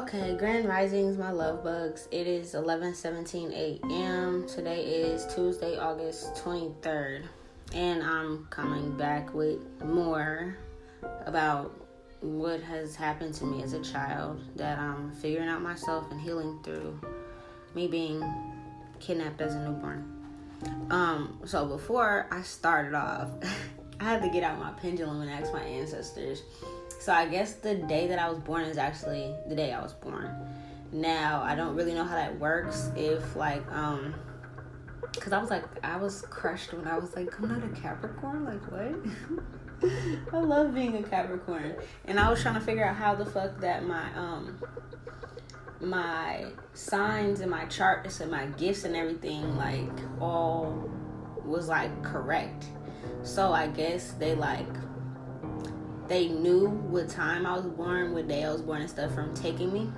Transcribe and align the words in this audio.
Okay, 0.00 0.34
Grand 0.34 0.66
Risings, 0.66 1.18
my 1.18 1.30
love 1.30 1.62
bugs. 1.62 2.08
It 2.10 2.26
is 2.26 2.54
11:17 2.54 3.52
a.m. 3.52 4.46
Today 4.46 4.82
is 4.82 5.26
Tuesday, 5.34 5.76
August 5.76 6.34
23rd, 6.36 7.24
and 7.74 8.02
I'm 8.02 8.46
coming 8.46 8.96
back 8.96 9.34
with 9.34 9.60
more 9.84 10.56
about 11.26 11.86
what 12.22 12.62
has 12.62 12.96
happened 12.96 13.34
to 13.34 13.44
me 13.44 13.62
as 13.62 13.74
a 13.74 13.82
child 13.82 14.40
that 14.56 14.78
I'm 14.78 15.12
figuring 15.12 15.50
out 15.50 15.60
myself 15.60 16.10
and 16.10 16.18
healing 16.18 16.58
through 16.62 16.98
me 17.74 17.86
being 17.86 18.24
kidnapped 19.00 19.42
as 19.42 19.54
a 19.54 19.68
newborn. 19.68 20.10
Um, 20.88 21.40
so 21.44 21.66
before 21.66 22.26
I 22.30 22.40
started 22.40 22.94
off, 22.94 23.28
I 24.00 24.04
had 24.04 24.22
to 24.22 24.30
get 24.30 24.44
out 24.44 24.58
my 24.58 24.70
pendulum 24.70 25.20
and 25.20 25.30
ask 25.30 25.52
my 25.52 25.62
ancestors 25.62 26.42
so 27.00 27.14
I 27.14 27.26
guess 27.26 27.54
the 27.54 27.76
day 27.76 28.06
that 28.08 28.18
I 28.18 28.28
was 28.28 28.38
born 28.38 28.64
is 28.64 28.76
actually 28.76 29.34
the 29.48 29.54
day 29.54 29.72
I 29.72 29.80
was 29.80 29.94
born. 29.94 30.30
Now 30.92 31.42
I 31.42 31.54
don't 31.54 31.74
really 31.74 31.94
know 31.94 32.04
how 32.04 32.14
that 32.14 32.38
works. 32.38 32.90
If 32.94 33.34
like 33.34 33.66
um, 33.72 34.14
cause 35.18 35.32
I 35.32 35.40
was 35.40 35.48
like 35.48 35.64
I 35.82 35.96
was 35.96 36.20
crushed 36.28 36.74
when 36.74 36.86
I 36.86 36.98
was 36.98 37.16
like 37.16 37.40
I'm 37.40 37.48
not 37.48 37.64
a 37.64 37.80
Capricorn. 37.80 38.44
Like 38.44 38.62
what? 38.70 39.92
I 40.34 40.40
love 40.40 40.74
being 40.74 40.96
a 40.96 41.02
Capricorn, 41.02 41.74
and 42.04 42.20
I 42.20 42.28
was 42.28 42.42
trying 42.42 42.56
to 42.56 42.60
figure 42.60 42.84
out 42.84 42.96
how 42.96 43.14
the 43.14 43.24
fuck 43.24 43.58
that 43.60 43.86
my 43.86 44.14
um 44.14 44.60
my 45.80 46.44
signs 46.74 47.40
and 47.40 47.50
my 47.50 47.64
charts 47.64 48.20
and 48.20 48.30
my 48.30 48.44
gifts 48.44 48.84
and 48.84 48.94
everything 48.94 49.56
like 49.56 49.90
all 50.20 50.90
was 51.46 51.66
like 51.68 52.02
correct. 52.02 52.66
So 53.22 53.54
I 53.54 53.68
guess 53.68 54.12
they 54.12 54.34
like 54.34 54.68
they 56.10 56.26
knew 56.26 56.66
what 56.66 57.08
time 57.08 57.46
I 57.46 57.54
was 57.54 57.64
born, 57.64 58.12
what 58.12 58.26
day 58.26 58.42
I 58.42 58.50
was 58.50 58.62
born, 58.62 58.80
and 58.80 58.90
stuff 58.90 59.14
from 59.14 59.32
taking 59.32 59.72
me. 59.72 59.88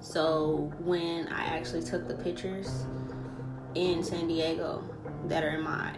So 0.00 0.70
when 0.80 1.28
I 1.28 1.44
actually 1.44 1.82
took 1.82 2.06
the 2.06 2.14
pictures 2.14 2.84
in 3.74 4.04
San 4.04 4.28
Diego 4.28 4.84
that 5.28 5.44
are 5.44 5.56
in 5.56 5.62
my 5.62 5.96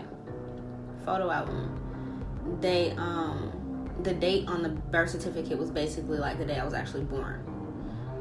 photo 1.05 1.29
album, 1.29 2.61
they 2.61 2.93
um 2.93 3.51
the 4.05 4.15
date 4.15 4.47
on 4.49 4.63
the 4.63 4.69
birth 4.69 5.11
certificate 5.11 5.59
was 5.59 5.71
basically 5.71 6.19
like 6.19 6.39
the 6.39 6.45
day 6.45 6.59
I 6.59 6.65
was 6.65 6.75
actually 6.75 7.05
born. 7.05 7.45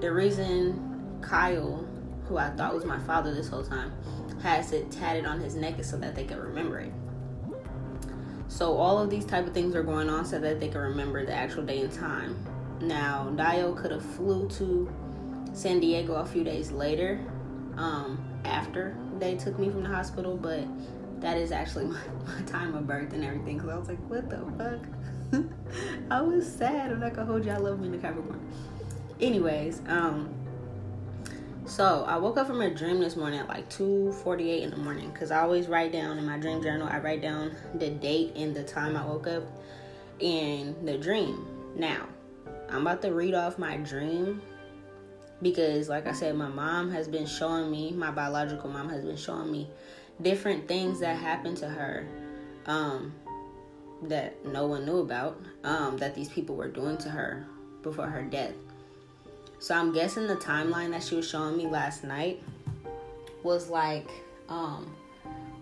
The 0.01 0.11
reason 0.11 1.19
Kyle, 1.21 1.87
who 2.27 2.37
I 2.37 2.49
thought 2.49 2.73
was 2.73 2.83
my 2.83 2.99
father 2.99 3.31
this 3.31 3.47
whole 3.47 3.63
time, 3.63 3.93
has 4.41 4.71
it 4.71 4.89
tatted 4.89 5.25
on 5.25 5.39
his 5.39 5.53
neck 5.53 5.77
is 5.77 5.87
so 5.87 5.97
that 5.97 6.15
they 6.15 6.23
could 6.23 6.39
remember 6.39 6.79
it. 6.79 6.93
So 8.53 8.77
all 8.77 8.99
of 8.99 9.09
these 9.09 9.25
type 9.25 9.47
of 9.47 9.53
things 9.55 9.73
are 9.73 9.81
going 9.81 10.11
on 10.11 10.25
so 10.25 10.37
that 10.37 10.59
they 10.59 10.67
can 10.67 10.81
remember 10.81 11.25
the 11.25 11.33
actual 11.33 11.63
day 11.63 11.81
and 11.81 11.91
time. 11.91 12.37
Now, 12.79 13.31
Dio 13.35 13.73
could 13.73 13.89
have 13.89 14.05
flew 14.05 14.47
to 14.49 14.93
San 15.53 15.79
Diego 15.79 16.13
a 16.13 16.25
few 16.25 16.43
days 16.43 16.71
later, 16.71 17.19
um, 17.77 18.23
after 18.45 18.95
they 19.17 19.37
took 19.37 19.57
me 19.57 19.71
from 19.71 19.81
the 19.81 19.89
hospital, 19.89 20.37
but 20.37 20.67
that 21.19 21.35
is 21.35 21.51
actually 21.51 21.85
my, 21.87 21.99
my 22.27 22.41
time 22.45 22.75
of 22.75 22.85
birth 22.85 23.11
and 23.13 23.23
everything. 23.23 23.59
Cause 23.59 23.69
I 23.69 23.75
was 23.75 23.87
like, 23.87 24.07
what 24.07 24.29
the 24.29 24.37
fuck? 24.59 25.43
I 26.11 26.21
was 26.21 26.47
sad. 26.47 26.91
I'm 26.91 26.99
not 26.99 27.15
gonna 27.15 27.25
hold 27.25 27.45
you. 27.45 27.51
I 27.51 27.57
love 27.57 27.79
me 27.79 27.87
in 27.87 27.93
the 27.93 27.97
Capricorn. 27.97 28.39
Anyways, 29.19 29.81
um, 29.87 30.31
so 31.65 32.03
I 32.07 32.17
woke 32.17 32.37
up 32.37 32.47
from 32.47 32.61
a 32.61 32.69
dream 32.69 32.99
this 32.99 33.15
morning 33.15 33.39
at 33.39 33.47
like 33.47 33.69
2:48 33.69 34.63
in 34.63 34.69
the 34.71 34.77
morning 34.77 35.11
because 35.11 35.31
I 35.31 35.41
always 35.41 35.67
write 35.67 35.91
down 35.91 36.17
in 36.17 36.25
my 36.25 36.37
dream 36.37 36.61
journal. 36.61 36.87
I 36.89 36.99
write 36.99 37.21
down 37.21 37.55
the 37.75 37.89
date 37.89 38.33
and 38.35 38.55
the 38.55 38.63
time 38.63 38.95
I 38.95 39.05
woke 39.05 39.27
up 39.27 39.43
and 40.21 40.75
the 40.87 40.97
dream. 40.97 41.45
Now 41.75 42.07
I'm 42.69 42.81
about 42.81 43.01
to 43.03 43.13
read 43.13 43.33
off 43.33 43.57
my 43.57 43.77
dream 43.77 44.41
because, 45.41 45.89
like 45.89 46.07
I 46.07 46.13
said, 46.13 46.35
my 46.35 46.47
mom 46.47 46.89
has 46.91 47.07
been 47.07 47.25
showing 47.25 47.69
me, 47.69 47.91
my 47.91 48.11
biological 48.11 48.69
mom 48.69 48.89
has 48.89 49.03
been 49.03 49.17
showing 49.17 49.51
me 49.51 49.69
different 50.21 50.67
things 50.67 50.99
that 51.01 51.17
happened 51.17 51.57
to 51.57 51.67
her 51.67 52.07
um, 52.65 53.13
that 54.03 54.45
no 54.45 54.67
one 54.67 54.85
knew 54.85 54.99
about, 54.99 55.41
um, 55.63 55.97
that 55.97 56.15
these 56.15 56.29
people 56.29 56.55
were 56.55 56.69
doing 56.69 56.97
to 56.99 57.09
her 57.09 57.45
before 57.81 58.07
her 58.07 58.23
death. 58.23 58.53
So 59.63 59.73
I'm 59.73 59.93
guessing 59.93 60.27
the 60.27 60.35
timeline 60.35 60.91
that 60.91 61.01
she 61.01 61.15
was 61.15 61.25
showing 61.25 61.55
me 61.55 61.67
last 61.67 62.03
night 62.03 62.43
was 63.43 63.69
like 63.69 64.09
um 64.49 64.93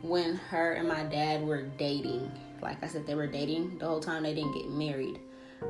when 0.01 0.37
her 0.37 0.71
and 0.71 0.87
my 0.87 1.03
dad 1.03 1.45
were 1.45 1.61
dating. 1.77 2.31
Like 2.63 2.83
I 2.83 2.87
said, 2.87 3.05
they 3.05 3.13
were 3.13 3.27
dating 3.27 3.77
the 3.77 3.85
whole 3.85 3.99
time 3.99 4.23
they 4.23 4.33
didn't 4.33 4.53
get 4.53 4.71
married. 4.71 5.19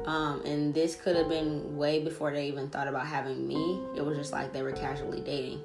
Um, 0.06 0.42
and 0.46 0.74
this 0.74 0.96
could 0.96 1.18
have 1.18 1.28
been 1.28 1.76
way 1.76 2.02
before 2.02 2.32
they 2.32 2.48
even 2.48 2.70
thought 2.70 2.88
about 2.88 3.06
having 3.06 3.46
me. 3.46 3.82
It 3.98 4.06
was 4.06 4.18
just 4.18 4.32
like 4.32 4.54
they 4.54 4.64
were 4.64 4.72
casually 4.72 5.20
dating. 5.20 5.60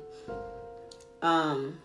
Um, 1.22 1.78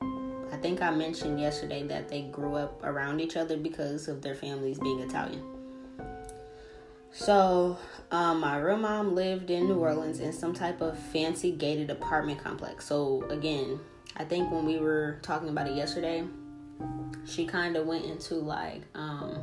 I 0.00 0.58
think 0.62 0.80
I 0.80 0.92
mentioned 0.92 1.40
yesterday 1.40 1.82
that 1.88 2.08
they 2.08 2.22
grew 2.22 2.54
up 2.54 2.84
around 2.84 3.18
each 3.18 3.36
other 3.36 3.56
because 3.56 4.06
of 4.06 4.22
their 4.22 4.36
families 4.36 4.78
being 4.78 5.00
Italian. 5.00 5.57
So, 7.18 7.76
um, 8.12 8.40
my 8.40 8.58
real 8.58 8.76
mom 8.76 9.16
lived 9.16 9.50
in 9.50 9.66
New 9.66 9.80
Orleans 9.80 10.20
in 10.20 10.32
some 10.32 10.54
type 10.54 10.80
of 10.80 10.96
fancy 10.96 11.50
gated 11.50 11.90
apartment 11.90 12.42
complex. 12.42 12.86
So, 12.86 13.24
again, 13.28 13.80
I 14.16 14.24
think 14.24 14.52
when 14.52 14.64
we 14.64 14.78
were 14.78 15.18
talking 15.20 15.48
about 15.48 15.66
it 15.66 15.74
yesterday, 15.74 16.24
she 17.26 17.44
kind 17.44 17.76
of 17.76 17.88
went 17.88 18.04
into 18.04 18.36
like, 18.36 18.82
um, 18.94 19.36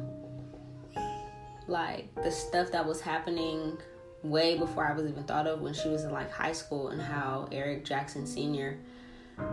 like 1.68 2.16
the 2.24 2.32
stuff 2.32 2.72
that 2.72 2.88
was 2.88 3.02
happening 3.02 3.78
way 4.24 4.58
before 4.58 4.88
I 4.88 4.94
was 4.94 5.06
even 5.06 5.26
thought 5.26 5.46
of 5.46 5.60
when 5.60 5.74
she 5.74 5.90
was 5.90 6.06
in 6.06 6.12
like 6.12 6.32
high 6.32 6.54
school 6.54 6.88
and 6.88 7.02
how 7.02 7.50
Eric 7.52 7.84
Jackson 7.84 8.26
Sr. 8.26 8.78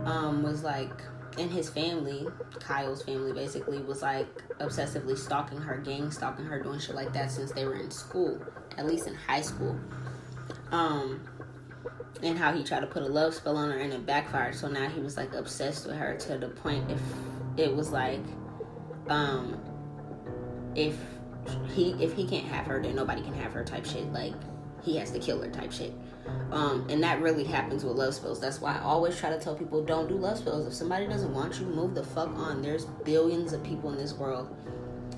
Um, 0.05 0.43
was 0.43 0.63
like 0.63 0.93
and 1.37 1.51
his 1.51 1.69
family, 1.69 2.27
Kyle's 2.59 3.03
family 3.03 3.33
basically, 3.33 3.79
was 3.79 4.01
like 4.01 4.27
obsessively 4.59 5.17
stalking 5.17 5.57
her, 5.59 5.77
gang 5.77 6.11
stalking 6.11 6.45
her, 6.45 6.61
doing 6.61 6.79
shit 6.79 6.95
like 6.95 7.13
that 7.13 7.31
since 7.31 7.51
they 7.51 7.65
were 7.65 7.75
in 7.75 7.91
school, 7.91 8.39
at 8.77 8.85
least 8.85 9.07
in 9.07 9.15
high 9.15 9.41
school. 9.41 9.79
Um, 10.71 11.27
and 12.21 12.37
how 12.37 12.53
he 12.53 12.63
tried 12.63 12.81
to 12.81 12.87
put 12.87 13.03
a 13.03 13.07
love 13.07 13.33
spell 13.33 13.57
on 13.57 13.71
her 13.71 13.77
and 13.77 13.91
it 13.93 14.05
backfired. 14.05 14.55
So 14.55 14.67
now 14.67 14.87
he 14.89 15.01
was 15.01 15.17
like 15.17 15.33
obsessed 15.33 15.85
with 15.85 15.95
her 15.95 16.15
to 16.15 16.37
the 16.37 16.49
point 16.49 16.89
if 16.89 16.99
it 17.57 17.75
was 17.75 17.91
like, 17.91 18.21
um, 19.09 19.59
if 20.75 20.97
he 21.73 21.91
if 22.03 22.13
he 22.13 22.25
can't 22.25 22.45
have 22.45 22.65
her, 22.67 22.81
then 22.81 22.95
nobody 22.95 23.21
can 23.21 23.33
have 23.33 23.53
her 23.53 23.63
type 23.63 23.85
shit. 23.85 24.11
Like 24.13 24.33
he 24.83 24.97
has 24.97 25.11
to 25.11 25.19
kill 25.19 25.41
her 25.41 25.49
type 25.49 25.71
shit. 25.71 25.93
Um, 26.51 26.85
and 26.89 27.03
that 27.03 27.21
really 27.21 27.43
happens 27.43 27.83
with 27.83 27.97
love 27.97 28.13
spells. 28.13 28.39
That's 28.39 28.61
why 28.61 28.77
I 28.77 28.81
always 28.81 29.17
try 29.17 29.29
to 29.29 29.39
tell 29.39 29.55
people 29.55 29.83
don't 29.83 30.07
do 30.07 30.15
love 30.15 30.37
spells. 30.37 30.67
If 30.67 30.73
somebody 30.73 31.07
doesn't 31.07 31.33
want 31.33 31.59
you, 31.59 31.65
move 31.65 31.95
the 31.95 32.03
fuck 32.03 32.29
on. 32.29 32.61
There's 32.61 32.85
billions 32.85 33.53
of 33.53 33.63
people 33.63 33.91
in 33.91 33.97
this 33.97 34.13
world. 34.13 34.55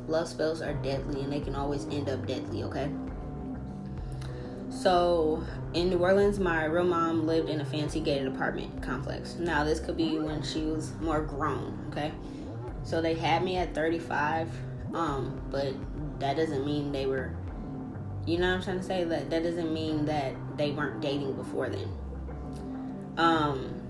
Love 0.07 0.27
spells 0.27 0.61
are 0.61 0.73
deadly 0.73 1.21
and 1.21 1.31
they 1.31 1.39
can 1.39 1.55
always 1.55 1.85
end 1.85 2.09
up 2.09 2.25
deadly, 2.25 2.63
okay? 2.63 2.89
So 4.69 5.43
in 5.73 5.89
New 5.89 5.97
Orleans, 5.97 6.39
my 6.39 6.65
real 6.65 6.85
mom 6.85 7.25
lived 7.27 7.49
in 7.49 7.61
a 7.61 7.65
fancy 7.65 7.99
gated 7.99 8.27
apartment 8.27 8.81
complex. 8.81 9.35
Now, 9.35 9.63
this 9.63 9.79
could 9.79 9.97
be 9.97 10.17
when 10.19 10.41
she 10.41 10.61
was 10.61 10.93
more 11.01 11.21
grown, 11.21 11.87
okay? 11.91 12.13
So 12.83 13.01
they 13.01 13.15
had 13.15 13.43
me 13.43 13.57
at 13.57 13.73
35, 13.75 14.49
um, 14.93 15.41
but 15.49 15.73
that 16.19 16.37
doesn't 16.37 16.65
mean 16.65 16.91
they 16.91 17.05
were 17.05 17.35
you 18.25 18.39
know 18.39 18.47
what 18.47 18.55
I'm 18.55 18.63
trying 18.63 18.79
to 18.79 18.83
say? 18.83 19.03
That 19.03 19.29
that 19.29 19.43
doesn't 19.43 19.73
mean 19.73 20.05
that 20.05 20.33
they 20.57 20.71
weren't 20.71 21.01
dating 21.01 21.33
before 21.33 21.69
then. 21.69 21.89
Um, 23.17 23.81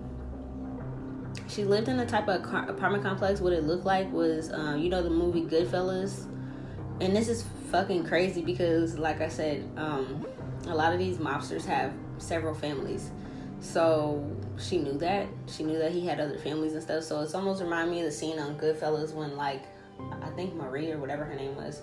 she 1.48 1.64
lived 1.64 1.88
in 1.88 2.00
a 2.00 2.06
type 2.06 2.28
of 2.28 2.42
apartment 2.44 3.04
complex. 3.04 3.40
What 3.40 3.54
it 3.54 3.64
looked 3.64 3.86
like 3.86 4.12
was, 4.12 4.52
um, 4.52 4.80
you 4.80 4.90
know, 4.90 5.02
the 5.02 5.10
movie 5.10 5.44
Goodfellas, 5.44 6.26
and 7.02 7.16
this 7.16 7.28
is 7.28 7.46
fucking 7.72 8.06
crazy 8.06 8.42
because, 8.42 8.98
like 8.98 9.22
I 9.22 9.28
said, 9.28 9.70
um, 9.78 10.26
a 10.68 10.76
lot 10.76 10.94
of 10.94 11.00
these 11.00 11.18
mobsters 11.18 11.66
have 11.66 11.94
several 12.18 12.54
families. 12.54 13.12
So 13.60 14.36
she 14.58 14.78
knew 14.78 14.98
that. 15.00 15.28
She 15.48 15.64
knew 15.64 15.78
that 15.78 15.92
he 15.92 16.06
had 16.06 16.20
other 16.20 16.38
families 16.38 16.74
and 16.74 16.84
stuff. 16.84 17.04
So 17.04 17.22
it's 17.22 17.34
almost 17.34 17.62
remind 17.62 17.90
me 17.90 18.00
of 18.00 18.06
the 18.06 18.12
scene 18.12 18.38
on 18.40 18.58
Goodfellas 18.58 19.14
when, 19.14 19.36
like, 19.36 19.64
I 20.22 20.30
think 20.32 20.54
Marie 20.54 20.92
or 20.92 20.98
whatever 20.98 21.24
her 21.24 21.36
name 21.36 21.56
was 21.56 21.82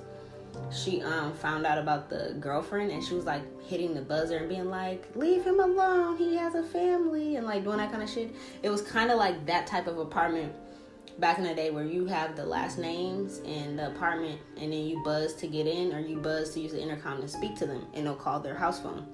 she 0.70 1.02
um 1.02 1.32
found 1.34 1.66
out 1.66 1.78
about 1.78 2.08
the 2.08 2.36
girlfriend 2.40 2.90
and 2.90 3.02
she 3.02 3.14
was 3.14 3.24
like 3.24 3.42
hitting 3.62 3.94
the 3.94 4.00
buzzer 4.00 4.38
and 4.38 4.48
being 4.48 4.70
like 4.70 5.06
leave 5.14 5.44
him 5.44 5.60
alone 5.60 6.16
he 6.16 6.36
has 6.36 6.54
a 6.54 6.62
family 6.62 7.36
and 7.36 7.46
like 7.46 7.64
doing 7.64 7.78
that 7.78 7.90
kind 7.90 8.02
of 8.02 8.10
shit. 8.10 8.34
It 8.62 8.70
was 8.70 8.82
kind 8.82 9.10
of 9.10 9.18
like 9.18 9.46
that 9.46 9.66
type 9.66 9.86
of 9.86 9.98
apartment 9.98 10.52
back 11.18 11.38
in 11.38 11.44
the 11.44 11.54
day 11.54 11.70
where 11.70 11.84
you 11.84 12.06
have 12.06 12.36
the 12.36 12.44
last 12.44 12.78
names 12.78 13.38
and 13.44 13.78
the 13.78 13.88
apartment 13.88 14.40
and 14.56 14.72
then 14.72 14.86
you 14.86 15.02
buzz 15.04 15.34
to 15.34 15.46
get 15.46 15.66
in 15.66 15.92
or 15.92 16.00
you 16.00 16.16
buzz 16.16 16.54
to 16.54 16.60
use 16.60 16.72
the 16.72 16.80
intercom 16.80 17.20
to 17.20 17.28
speak 17.28 17.54
to 17.56 17.66
them 17.66 17.86
and 17.94 18.06
they'll 18.06 18.14
call 18.14 18.40
their 18.40 18.56
house 18.56 18.80
phone. 18.80 19.06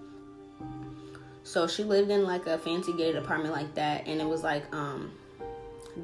So 1.42 1.66
she 1.66 1.82
lived 1.82 2.10
in 2.10 2.24
like 2.24 2.46
a 2.46 2.58
fancy 2.58 2.92
gated 2.92 3.16
apartment 3.16 3.54
like 3.54 3.74
that 3.74 4.06
and 4.06 4.20
it 4.20 4.26
was 4.26 4.42
like 4.42 4.64
um 4.74 5.12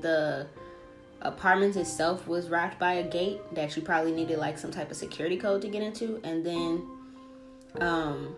the 0.00 0.46
apartment 1.24 1.76
itself 1.76 2.26
was 2.28 2.48
wrapped 2.48 2.78
by 2.78 2.94
a 2.94 3.08
gate 3.08 3.40
that 3.54 3.74
you 3.76 3.82
probably 3.82 4.12
needed 4.12 4.38
like 4.38 4.58
some 4.58 4.70
type 4.70 4.90
of 4.90 4.96
security 4.96 5.36
code 5.36 5.62
to 5.62 5.68
get 5.68 5.82
into 5.82 6.20
and 6.22 6.44
then 6.44 6.86
um 7.80 8.36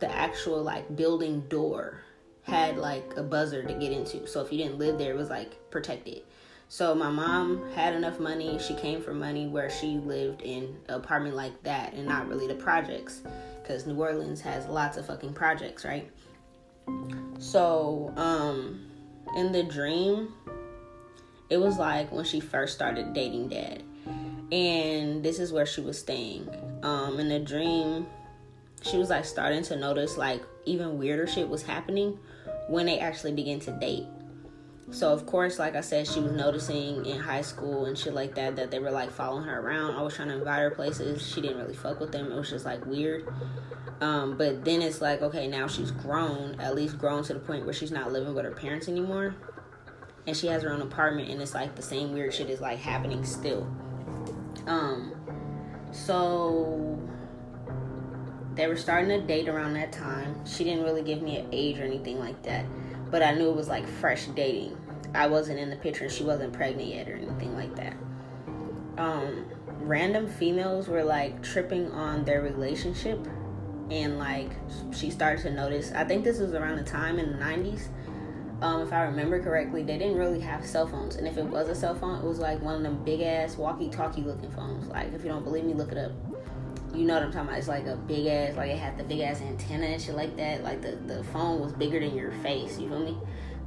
the 0.00 0.10
actual 0.14 0.62
like 0.62 0.96
building 0.96 1.40
door 1.42 2.00
had 2.44 2.76
like 2.76 3.14
a 3.16 3.22
buzzer 3.22 3.62
to 3.62 3.72
get 3.74 3.90
into. 3.90 4.26
So 4.26 4.42
if 4.42 4.52
you 4.52 4.58
didn't 4.58 4.78
live 4.78 4.98
there, 4.98 5.12
it 5.12 5.16
was 5.16 5.30
like 5.30 5.70
protected. 5.70 6.22
So 6.68 6.94
my 6.94 7.08
mom 7.08 7.70
had 7.72 7.94
enough 7.94 8.20
money. 8.20 8.58
She 8.58 8.74
came 8.74 9.00
for 9.00 9.14
money 9.14 9.46
where 9.46 9.70
she 9.70 9.98
lived 9.98 10.42
in 10.42 10.76
an 10.88 10.94
apartment 10.94 11.36
like 11.36 11.62
that 11.62 11.94
and 11.94 12.06
not 12.06 12.28
really 12.28 12.46
the 12.46 12.54
projects. 12.54 13.22
Because 13.62 13.86
New 13.86 13.98
Orleans 13.98 14.42
has 14.42 14.66
lots 14.66 14.98
of 14.98 15.06
fucking 15.06 15.32
projects, 15.32 15.84
right? 15.84 16.10
So, 17.38 18.12
um, 18.16 18.90
in 19.36 19.52
the 19.52 19.62
dream, 19.62 20.34
it 21.50 21.58
was 21.58 21.78
like 21.78 22.10
when 22.12 22.24
she 22.24 22.40
first 22.40 22.74
started 22.74 23.12
dating 23.12 23.48
dad. 23.48 23.82
And 24.52 25.24
this 25.24 25.38
is 25.38 25.52
where 25.52 25.66
she 25.66 25.80
was 25.80 25.98
staying. 25.98 26.48
Um, 26.82 27.18
in 27.18 27.28
the 27.28 27.40
dream, 27.40 28.06
she 28.82 28.98
was 28.98 29.10
like 29.10 29.24
starting 29.24 29.62
to 29.64 29.76
notice 29.76 30.16
like 30.16 30.42
even 30.66 30.98
weirder 30.98 31.26
shit 31.26 31.48
was 31.48 31.62
happening 31.62 32.18
when 32.68 32.86
they 32.86 32.98
actually 32.98 33.32
began 33.32 33.60
to 33.60 33.72
date. 33.72 34.06
So 34.90 35.12
of 35.12 35.24
course, 35.24 35.58
like 35.58 35.76
I 35.76 35.80
said, 35.80 36.06
she 36.06 36.20
was 36.20 36.32
noticing 36.32 37.06
in 37.06 37.18
high 37.18 37.40
school 37.40 37.86
and 37.86 37.96
shit 37.96 38.12
like 38.12 38.34
that 38.34 38.56
that 38.56 38.70
they 38.70 38.78
were 38.78 38.90
like 38.90 39.10
following 39.10 39.44
her 39.44 39.60
around. 39.60 39.94
I 39.94 40.02
was 40.02 40.14
trying 40.14 40.28
to 40.28 40.34
invite 40.34 40.60
her 40.60 40.70
places. 40.70 41.26
She 41.26 41.40
didn't 41.40 41.56
really 41.56 41.74
fuck 41.74 42.00
with 42.00 42.12
them. 42.12 42.30
It 42.30 42.36
was 42.36 42.50
just 42.50 42.66
like 42.66 42.84
weird. 42.84 43.26
Um, 44.00 44.36
but 44.36 44.64
then 44.64 44.82
it's 44.82 45.00
like, 45.00 45.22
okay, 45.22 45.46
now 45.46 45.66
she's 45.66 45.90
grown, 45.90 46.60
at 46.60 46.74
least 46.74 46.98
grown 46.98 47.24
to 47.24 47.34
the 47.34 47.40
point 47.40 47.64
where 47.64 47.72
she's 47.72 47.90
not 47.90 48.12
living 48.12 48.34
with 48.34 48.44
her 48.44 48.50
parents 48.50 48.88
anymore. 48.88 49.34
And 50.26 50.36
she 50.36 50.46
has 50.46 50.62
her 50.62 50.72
own 50.72 50.80
apartment 50.80 51.28
and 51.28 51.40
it's 51.42 51.54
like 51.54 51.74
the 51.74 51.82
same 51.82 52.12
weird 52.12 52.32
shit 52.32 52.48
is 52.48 52.60
like 52.60 52.78
happening 52.78 53.24
still. 53.24 53.66
Um 54.66 55.12
so 55.92 56.98
they 58.54 58.66
were 58.66 58.76
starting 58.76 59.08
to 59.08 59.26
date 59.26 59.48
around 59.48 59.74
that 59.74 59.92
time. 59.92 60.44
She 60.46 60.64
didn't 60.64 60.84
really 60.84 61.02
give 61.02 61.22
me 61.22 61.38
an 61.38 61.48
age 61.52 61.78
or 61.78 61.84
anything 61.84 62.18
like 62.18 62.42
that 62.44 62.64
but 63.14 63.22
I 63.22 63.32
knew 63.32 63.48
it 63.48 63.54
was 63.54 63.68
like 63.68 63.86
fresh 63.86 64.26
dating. 64.26 64.76
I 65.14 65.28
wasn't 65.28 65.60
in 65.60 65.70
the 65.70 65.76
picture 65.76 66.02
and 66.02 66.12
she 66.12 66.24
wasn't 66.24 66.52
pregnant 66.52 66.88
yet 66.88 67.08
or 67.08 67.14
anything 67.14 67.54
like 67.54 67.76
that. 67.76 67.94
Um, 68.98 69.46
random 69.78 70.26
females 70.26 70.88
were 70.88 71.04
like 71.04 71.40
tripping 71.40 71.92
on 71.92 72.24
their 72.24 72.42
relationship 72.42 73.24
and 73.90 74.18
like 74.18 74.50
she 74.92 75.10
started 75.10 75.42
to 75.42 75.50
notice 75.50 75.92
i 75.92 76.02
think 76.02 76.24
this 76.24 76.38
was 76.38 76.54
around 76.54 76.76
the 76.76 76.82
time 76.82 77.18
in 77.18 77.32
the 77.32 77.36
90s 77.36 77.88
um, 78.62 78.82
if 78.82 78.92
i 78.92 79.02
remember 79.02 79.42
correctly 79.42 79.82
they 79.82 79.98
didn't 79.98 80.16
really 80.16 80.40
have 80.40 80.64
cell 80.64 80.86
phones 80.86 81.16
and 81.16 81.26
if 81.26 81.36
it 81.36 81.44
was 81.44 81.68
a 81.68 81.74
cell 81.74 81.94
phone 81.94 82.18
it 82.18 82.24
was 82.24 82.38
like 82.38 82.60
one 82.62 82.76
of 82.76 82.82
them 82.82 83.02
big 83.04 83.20
ass 83.20 83.56
walkie 83.56 83.88
talkie 83.88 84.22
looking 84.22 84.50
phones 84.52 84.86
like 84.88 85.12
if 85.12 85.22
you 85.22 85.28
don't 85.28 85.44
believe 85.44 85.64
me 85.64 85.74
look 85.74 85.92
it 85.92 85.98
up 85.98 86.12
you 86.94 87.04
know 87.04 87.14
what 87.14 87.22
I'm 87.24 87.32
talking 87.32 87.48
about. 87.48 87.58
It's 87.58 87.68
like 87.68 87.86
a 87.86 87.96
big 87.96 88.26
ass, 88.26 88.56
like 88.56 88.70
it 88.70 88.78
had 88.78 88.96
the 88.96 89.04
big 89.04 89.20
ass 89.20 89.40
antenna 89.40 89.86
and 89.86 90.00
shit 90.00 90.14
like 90.14 90.36
that. 90.36 90.62
Like 90.62 90.80
the, 90.80 90.92
the 90.92 91.24
phone 91.24 91.60
was 91.60 91.72
bigger 91.72 91.98
than 91.98 92.16
your 92.16 92.32
face. 92.32 92.78
You 92.78 92.88
feel 92.88 93.00
me? 93.00 93.16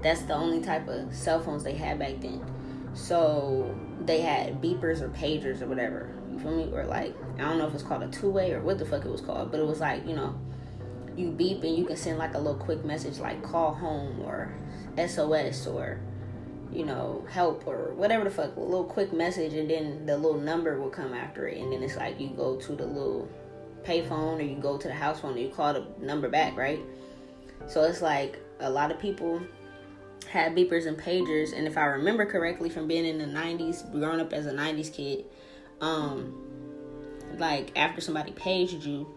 That's 0.01 0.21
the 0.21 0.33
only 0.33 0.61
type 0.61 0.87
of 0.87 1.13
cell 1.13 1.41
phones 1.41 1.63
they 1.63 1.73
had 1.73 1.99
back 1.99 2.21
then. 2.21 2.41
So 2.93 3.75
they 4.05 4.21
had 4.21 4.61
beepers 4.61 5.01
or 5.01 5.09
pagers 5.09 5.61
or 5.61 5.67
whatever. 5.67 6.09
You 6.31 6.39
feel 6.39 6.55
me? 6.55 6.71
Or 6.71 6.85
like 6.85 7.15
I 7.35 7.41
don't 7.41 7.57
know 7.57 7.67
if 7.67 7.73
it's 7.73 7.83
called 7.83 8.03
a 8.03 8.07
two 8.07 8.29
way 8.29 8.53
or 8.53 8.61
what 8.61 8.77
the 8.77 8.85
fuck 8.85 9.03
it 9.03 9.11
was 9.11 9.21
called, 9.21 9.51
but 9.51 9.59
it 9.59 9.65
was 9.65 9.79
like 9.79 10.07
you 10.07 10.15
know, 10.15 10.39
you 11.15 11.29
beep 11.31 11.63
and 11.63 11.75
you 11.75 11.85
can 11.85 11.97
send 11.97 12.17
like 12.17 12.33
a 12.33 12.39
little 12.39 12.55
quick 12.59 12.85
message 12.85 13.19
like 13.19 13.43
call 13.43 13.73
home 13.73 14.21
or 14.21 14.53
SOS 14.97 15.67
or 15.67 15.99
you 16.71 16.85
know, 16.85 17.25
help 17.29 17.65
or 17.65 17.93
whatever 17.95 18.23
the 18.23 18.29
fuck, 18.29 18.55
a 18.55 18.59
little 18.59 18.83
quick 18.83 19.13
message, 19.13 19.53
and 19.53 19.69
then 19.69 20.05
the 20.05 20.17
little 20.17 20.39
number 20.39 20.79
will 20.79 20.89
come 20.89 21.13
after 21.13 21.47
it, 21.47 21.57
and 21.59 21.71
then 21.71 21.81
it's 21.81 21.95
like 21.95 22.19
you 22.19 22.29
go 22.29 22.55
to 22.57 22.75
the 22.75 22.85
little 22.85 23.27
payphone 23.83 24.37
or 24.37 24.41
you 24.41 24.57
go 24.57 24.77
to 24.77 24.87
the 24.87 24.93
house 24.93 25.21
phone 25.21 25.31
and 25.31 25.41
you 25.41 25.49
call 25.49 25.73
the 25.73 25.85
number 25.99 26.27
back, 26.27 26.57
right? 26.57 26.79
So 27.67 27.83
it's 27.83 28.01
like 28.01 28.37
a 28.59 28.69
lot 28.69 28.91
of 28.91 28.99
people 28.99 29.41
had 30.29 30.55
beepers 30.55 30.87
and 30.87 30.97
pagers, 30.97 31.57
and 31.57 31.67
if 31.67 31.77
I 31.77 31.85
remember 31.85 32.25
correctly 32.25 32.69
from 32.69 32.87
being 32.87 33.05
in 33.05 33.17
the 33.17 33.25
'90s, 33.25 33.89
growing 33.91 34.19
up 34.19 34.33
as 34.33 34.45
a 34.45 34.51
'90s 34.51 34.93
kid, 34.93 35.25
um, 35.79 36.35
like 37.37 37.77
after 37.77 38.01
somebody 38.01 38.31
paged 38.33 38.83
you, 38.83 39.07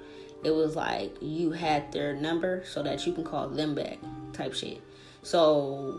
it 0.44 0.50
was 0.52 0.76
like 0.76 1.16
you 1.20 1.50
had 1.50 1.90
their 1.92 2.14
number 2.14 2.62
so 2.64 2.82
that 2.82 3.06
you 3.06 3.12
can 3.12 3.24
call 3.24 3.48
them 3.48 3.74
back, 3.74 3.98
type 4.32 4.54
shit. 4.54 4.80
So 5.22 5.94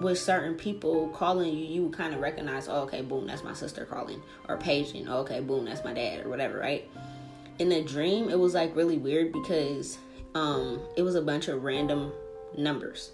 with 0.00 0.18
certain 0.18 0.54
people 0.54 1.08
calling 1.08 1.56
you, 1.56 1.64
you 1.64 1.90
kind 1.90 2.14
of 2.14 2.20
recognize, 2.20 2.68
oh, 2.68 2.82
okay, 2.82 3.02
boom, 3.02 3.26
that's 3.26 3.44
my 3.44 3.54
sister 3.54 3.84
calling, 3.84 4.20
or 4.48 4.56
paging, 4.56 5.08
oh, 5.08 5.18
okay, 5.18 5.40
boom, 5.40 5.64
that's 5.64 5.84
my 5.84 5.92
dad, 5.92 6.24
or 6.24 6.28
whatever, 6.28 6.58
right? 6.58 6.88
In 7.58 7.68
the 7.68 7.82
dream, 7.82 8.28
it 8.28 8.38
was 8.38 8.54
like 8.54 8.74
really 8.74 8.98
weird 8.98 9.32
because 9.32 9.98
um, 10.34 10.80
it 10.96 11.02
was 11.02 11.14
a 11.14 11.22
bunch 11.22 11.48
of 11.48 11.62
random 11.62 12.12
numbers 12.56 13.12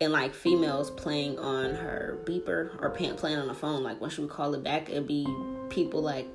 and 0.00 0.12
like 0.12 0.34
females 0.34 0.90
playing 0.90 1.38
on 1.38 1.74
her 1.74 2.18
beeper 2.24 2.80
or 2.82 2.90
playing 2.90 3.38
on 3.38 3.46
the 3.46 3.54
phone. 3.54 3.82
Like 3.82 4.00
when 4.00 4.10
she 4.10 4.20
would 4.20 4.30
call 4.30 4.54
it 4.54 4.64
back, 4.64 4.90
it'd 4.90 5.06
be 5.06 5.26
people 5.68 6.02
like 6.02 6.26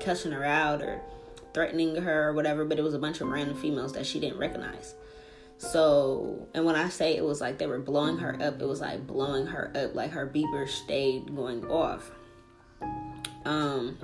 cussing 0.00 0.32
her 0.32 0.44
out 0.44 0.80
or 0.80 1.00
threatening 1.52 1.96
her 1.96 2.28
or 2.28 2.32
whatever, 2.32 2.64
but 2.64 2.78
it 2.78 2.82
was 2.82 2.94
a 2.94 2.98
bunch 2.98 3.20
of 3.20 3.28
random 3.28 3.56
females 3.56 3.92
that 3.92 4.06
she 4.06 4.20
didn't 4.20 4.38
recognize. 4.38 4.94
So, 5.60 6.48
and 6.54 6.64
when 6.64 6.74
I 6.74 6.88
say 6.88 7.14
it 7.14 7.22
was 7.22 7.42
like 7.42 7.58
they 7.58 7.66
were 7.66 7.78
blowing 7.78 8.16
her 8.16 8.34
up, 8.40 8.62
it 8.62 8.64
was 8.64 8.80
like 8.80 9.06
blowing 9.06 9.44
her 9.44 9.70
up, 9.76 9.94
like 9.94 10.10
her 10.12 10.26
beeper 10.26 10.66
stayed 10.66 11.36
going 11.36 11.66
off. 11.66 12.10
Um, 13.44 13.98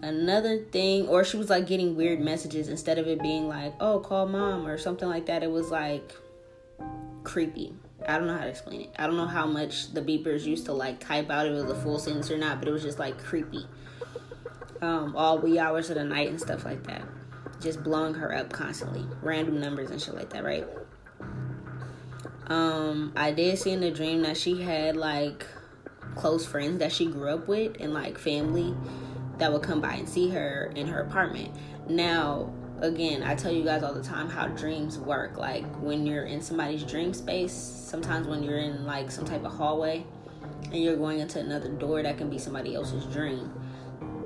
another 0.00 0.58
thing, 0.70 1.08
or 1.08 1.24
she 1.24 1.36
was 1.36 1.50
like 1.50 1.66
getting 1.66 1.96
weird 1.96 2.20
messages 2.20 2.68
instead 2.68 2.98
of 2.98 3.08
it 3.08 3.20
being 3.20 3.48
like, 3.48 3.74
oh, 3.80 3.98
call 3.98 4.28
mom 4.28 4.68
or 4.68 4.78
something 4.78 5.08
like 5.08 5.26
that. 5.26 5.42
It 5.42 5.50
was 5.50 5.72
like 5.72 6.14
creepy. 7.24 7.74
I 8.06 8.18
don't 8.18 8.28
know 8.28 8.36
how 8.36 8.44
to 8.44 8.50
explain 8.50 8.82
it. 8.82 8.90
I 8.96 9.08
don't 9.08 9.16
know 9.16 9.26
how 9.26 9.46
much 9.48 9.92
the 9.92 10.00
beepers 10.00 10.44
used 10.44 10.66
to 10.66 10.74
like 10.74 11.00
type 11.00 11.28
out 11.28 11.46
if 11.46 11.52
it 11.52 11.54
was 11.56 11.72
a 11.72 11.82
full 11.82 11.98
sentence 11.98 12.30
or 12.30 12.38
not, 12.38 12.60
but 12.60 12.68
it 12.68 12.70
was 12.72 12.84
just 12.84 13.00
like 13.00 13.18
creepy. 13.18 13.66
Um, 14.80 15.16
all 15.16 15.40
wee 15.40 15.58
hours 15.58 15.90
of 15.90 15.96
the 15.96 16.04
night 16.04 16.28
and 16.28 16.40
stuff 16.40 16.64
like 16.64 16.84
that 16.86 17.02
just 17.60 17.82
blowing 17.82 18.14
her 18.14 18.34
up 18.34 18.52
constantly, 18.52 19.04
random 19.22 19.60
numbers 19.60 19.90
and 19.90 20.00
shit 20.00 20.14
like 20.14 20.30
that, 20.30 20.44
right? 20.44 20.66
Um, 22.46 23.12
I 23.14 23.32
did 23.32 23.58
see 23.58 23.72
in 23.72 23.80
the 23.80 23.90
dream 23.90 24.22
that 24.22 24.36
she 24.36 24.62
had 24.62 24.96
like 24.96 25.46
close 26.14 26.46
friends 26.46 26.78
that 26.78 26.92
she 26.92 27.06
grew 27.06 27.28
up 27.28 27.46
with 27.46 27.76
and 27.80 27.92
like 27.92 28.18
family 28.18 28.74
that 29.38 29.52
would 29.52 29.62
come 29.62 29.80
by 29.80 29.94
and 29.94 30.08
see 30.08 30.30
her 30.30 30.72
in 30.74 30.86
her 30.86 31.00
apartment. 31.00 31.54
Now, 31.88 32.52
again, 32.80 33.22
I 33.22 33.34
tell 33.34 33.52
you 33.52 33.64
guys 33.64 33.82
all 33.82 33.92
the 33.92 34.02
time 34.02 34.28
how 34.28 34.48
dreams 34.48 34.98
work. 34.98 35.36
Like 35.36 35.64
when 35.76 36.06
you're 36.06 36.24
in 36.24 36.40
somebody's 36.40 36.84
dream 36.84 37.12
space, 37.12 37.52
sometimes 37.52 38.26
when 38.26 38.42
you're 38.42 38.58
in 38.58 38.86
like 38.86 39.10
some 39.10 39.24
type 39.24 39.44
of 39.44 39.52
hallway 39.52 40.04
and 40.64 40.82
you're 40.82 40.96
going 40.96 41.20
into 41.20 41.38
another 41.38 41.68
door, 41.68 42.02
that 42.02 42.18
can 42.18 42.30
be 42.30 42.38
somebody 42.38 42.74
else's 42.74 43.04
dream 43.06 43.52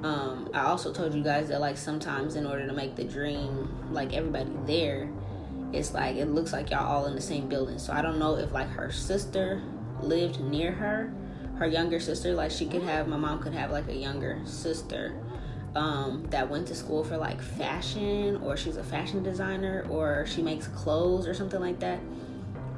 um, 0.03 0.51
I 0.53 0.63
also 0.63 0.93
told 0.93 1.15
you 1.15 1.23
guys 1.23 1.49
that 1.49 1.61
like 1.61 1.77
sometimes 1.77 2.35
in 2.35 2.47
order 2.47 2.67
to 2.67 2.73
make 2.73 2.97
the 2.97 3.05
dream 3.05 3.69
like 3.93 4.13
everybody 4.13 4.51
there, 4.67 5.09
it's 5.73 5.95
like 5.95 6.17
it 6.17 6.27
looks 6.27 6.53
like 6.53 6.71
y'all 6.71 6.87
all 6.87 7.07
in 7.07 7.15
the 7.15 7.21
same 7.21 7.49
building. 7.49 7.79
So 7.79 7.93
I 7.93 8.03
don't 8.03 8.19
know 8.19 8.37
if 8.37 8.53
like 8.53 8.69
her 8.71 8.91
sister 8.91 9.63
lived 10.01 10.41
near 10.41 10.73
her, 10.73 11.13
her 11.59 11.67
younger 11.67 12.01
sister. 12.01 12.35
Like 12.35 12.51
she 12.51 12.67
could 12.67 12.83
have 12.83 13.07
my 13.07 13.17
mom 13.17 13.41
could 13.41 13.55
have 13.55 13.71
like 13.71 13.89
a 13.89 13.97
younger 13.97 14.41
sister 14.45 15.15
um, 15.77 16.27
that 16.31 16.51
went 16.51 16.67
to 16.69 16.75
school 16.75 17.05
for 17.05 17.17
like 17.17 17.41
fashion, 17.41 18.37
or 18.43 18.57
she's 18.57 18.77
a 18.77 18.85
fashion 18.85 19.23
designer, 19.23 19.87
or 19.89 20.27
she 20.27 20.43
makes 20.43 20.67
clothes 20.69 21.27
or 21.27 21.35
something 21.35 21.61
like 21.61 21.79
that 21.81 22.01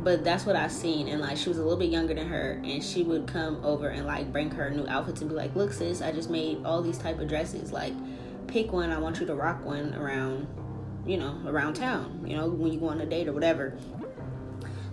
but 0.00 0.24
that's 0.24 0.44
what 0.44 0.56
I've 0.56 0.72
seen. 0.72 1.08
And 1.08 1.20
like 1.20 1.36
she 1.36 1.48
was 1.48 1.58
a 1.58 1.62
little 1.62 1.78
bit 1.78 1.90
younger 1.90 2.14
than 2.14 2.28
her, 2.28 2.60
and 2.64 2.82
she 2.82 3.02
would 3.02 3.26
come 3.26 3.64
over 3.64 3.88
and 3.88 4.06
like 4.06 4.32
bring 4.32 4.50
her 4.50 4.70
new 4.70 4.86
outfits 4.86 5.20
and 5.20 5.30
be 5.30 5.36
like, 5.36 5.54
"Look, 5.54 5.72
sis, 5.72 6.02
I 6.02 6.12
just 6.12 6.30
made 6.30 6.64
all 6.64 6.82
these 6.82 6.98
type 6.98 7.18
of 7.18 7.28
dresses. 7.28 7.72
Like, 7.72 7.94
pick 8.46 8.72
one. 8.72 8.90
I 8.90 8.98
want 8.98 9.20
you 9.20 9.26
to 9.26 9.34
rock 9.34 9.64
one 9.64 9.94
around, 9.94 10.46
you 11.06 11.16
know, 11.16 11.40
around 11.46 11.74
town. 11.74 12.24
You 12.26 12.36
know, 12.36 12.48
when 12.48 12.72
you 12.72 12.80
go 12.80 12.88
on 12.88 13.00
a 13.00 13.06
date 13.06 13.28
or 13.28 13.32
whatever." 13.32 13.76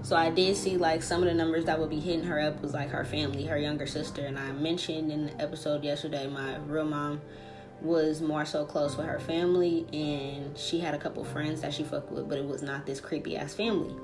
So 0.03 0.15
I 0.15 0.31
did 0.31 0.58
see 0.58 0.77
like 0.77 1.03
some 1.03 1.22
of 1.22 1.27
the 1.27 1.34
numbers 1.36 1.65
that 1.65 1.79
would 1.79 1.91
be 1.91 2.00
hitting 2.00 2.24
her 2.24 2.39
up 2.39 2.62
was 2.62 2.74
like 2.74 2.89
her 2.89 3.05
family, 3.05 3.46
her 3.46 3.58
younger 3.58 3.86
sister, 3.86 4.25
and 4.25 4.38
I 4.38 4.51
mentioned 4.51 5.12
in 5.12 5.27
the 5.27 5.41
episode 5.41 5.84
yesterday 5.84 6.27
my 6.27 6.58
real 6.58 6.86
mom 6.86 7.22
was 7.81 8.22
more 8.22 8.46
so 8.46 8.65
close 8.65 8.96
with 8.96 9.08
her 9.08 9.20
family 9.20 9.88
and 9.91 10.58
she 10.58 10.79
had 10.79 10.93
a 10.93 10.98
couple 10.98 11.24
friends 11.24 11.62
that 11.62 11.74
she 11.74 11.84
fucked 11.84 12.12
with, 12.12 12.29
but 12.29 12.38
it 12.38 12.46
was 12.46 12.62
not 12.62 12.86
this 12.86 13.00
creepy 13.00 13.38
ass 13.38 13.53
family. 13.53 13.96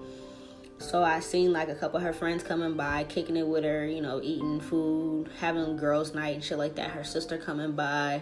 So 0.80 1.04
I 1.04 1.20
seen 1.20 1.52
like 1.52 1.70
a 1.70 1.76
couple 1.76 1.98
of 1.98 2.04
her 2.04 2.14
friends 2.14 2.44
coming 2.44 2.76
by, 2.76 3.04
kicking 3.06 3.36
it 3.36 3.48
with 3.48 3.64
her, 3.64 3.86
you 3.86 4.02
know, 4.02 4.22
eating 4.22 4.60
food, 4.60 5.30
having 5.40 5.76
girls' 5.76 6.14
night 6.14 6.36
and 6.36 6.44
shit 6.44 6.58
like 6.58 6.76
that. 6.76 6.92
Her 6.92 7.04
sister 7.04 7.38
coming 7.38 7.72
by, 7.72 8.22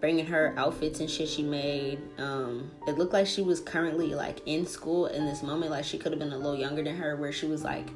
bringing 0.00 0.26
her 0.26 0.54
outfits 0.56 1.00
and 1.00 1.10
shit 1.10 1.28
she 1.28 1.42
made. 1.42 1.98
Um, 2.18 2.70
it 2.86 2.96
looked 2.96 3.12
like 3.12 3.26
she 3.26 3.42
was 3.42 3.60
currently 3.60 4.14
like 4.14 4.40
in 4.46 4.64
school 4.64 5.06
in 5.06 5.26
this 5.26 5.42
moment. 5.42 5.70
Like 5.72 5.84
she 5.84 5.98
could 5.98 6.12
have 6.12 6.18
been 6.18 6.32
a 6.32 6.36
little 6.38 6.56
younger 6.56 6.84
than 6.84 6.96
her, 6.96 7.16
where 7.16 7.32
she 7.32 7.46
was 7.46 7.64
like 7.64 7.88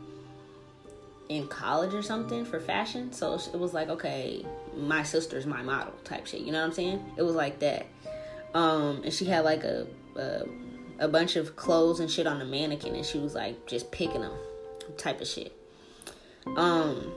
in 1.29 1.47
college 1.47 1.95
or 1.95 2.03
something 2.03 2.45
for 2.45 2.61
fashion. 2.61 3.13
So 3.13 3.35
it 3.35 3.59
was 3.59 3.73
like, 3.73 3.89
okay, 3.89 4.45
my 4.77 5.05
sister's 5.05 5.47
my 5.47 5.63
model 5.63 5.95
type 6.05 6.27
shit. 6.27 6.41
You 6.41 6.53
know 6.53 6.59
what 6.59 6.67
I'm 6.67 6.73
saying? 6.73 7.05
It 7.17 7.23
was 7.23 7.37
like 7.37 7.61
that. 7.61 7.87
Um, 8.53 9.03
and 9.05 9.13
she 9.13 9.25
had 9.25 9.45
like 9.45 9.65
a, 9.65 9.87
a 10.17 10.45
a 10.99 11.09
bunch 11.09 11.37
of 11.37 11.57
clothes 11.57 12.01
and 12.01 12.11
shit 12.11 12.27
on 12.27 12.41
a 12.41 12.45
mannequin 12.45 12.95
and 12.95 13.05
she 13.05 13.19
was 13.19 13.35
like 13.35 13.67
just 13.67 13.91
picking 13.91 14.21
them 14.21 14.33
type 14.97 15.21
of 15.21 15.27
shit. 15.27 15.57
Um 16.57 17.13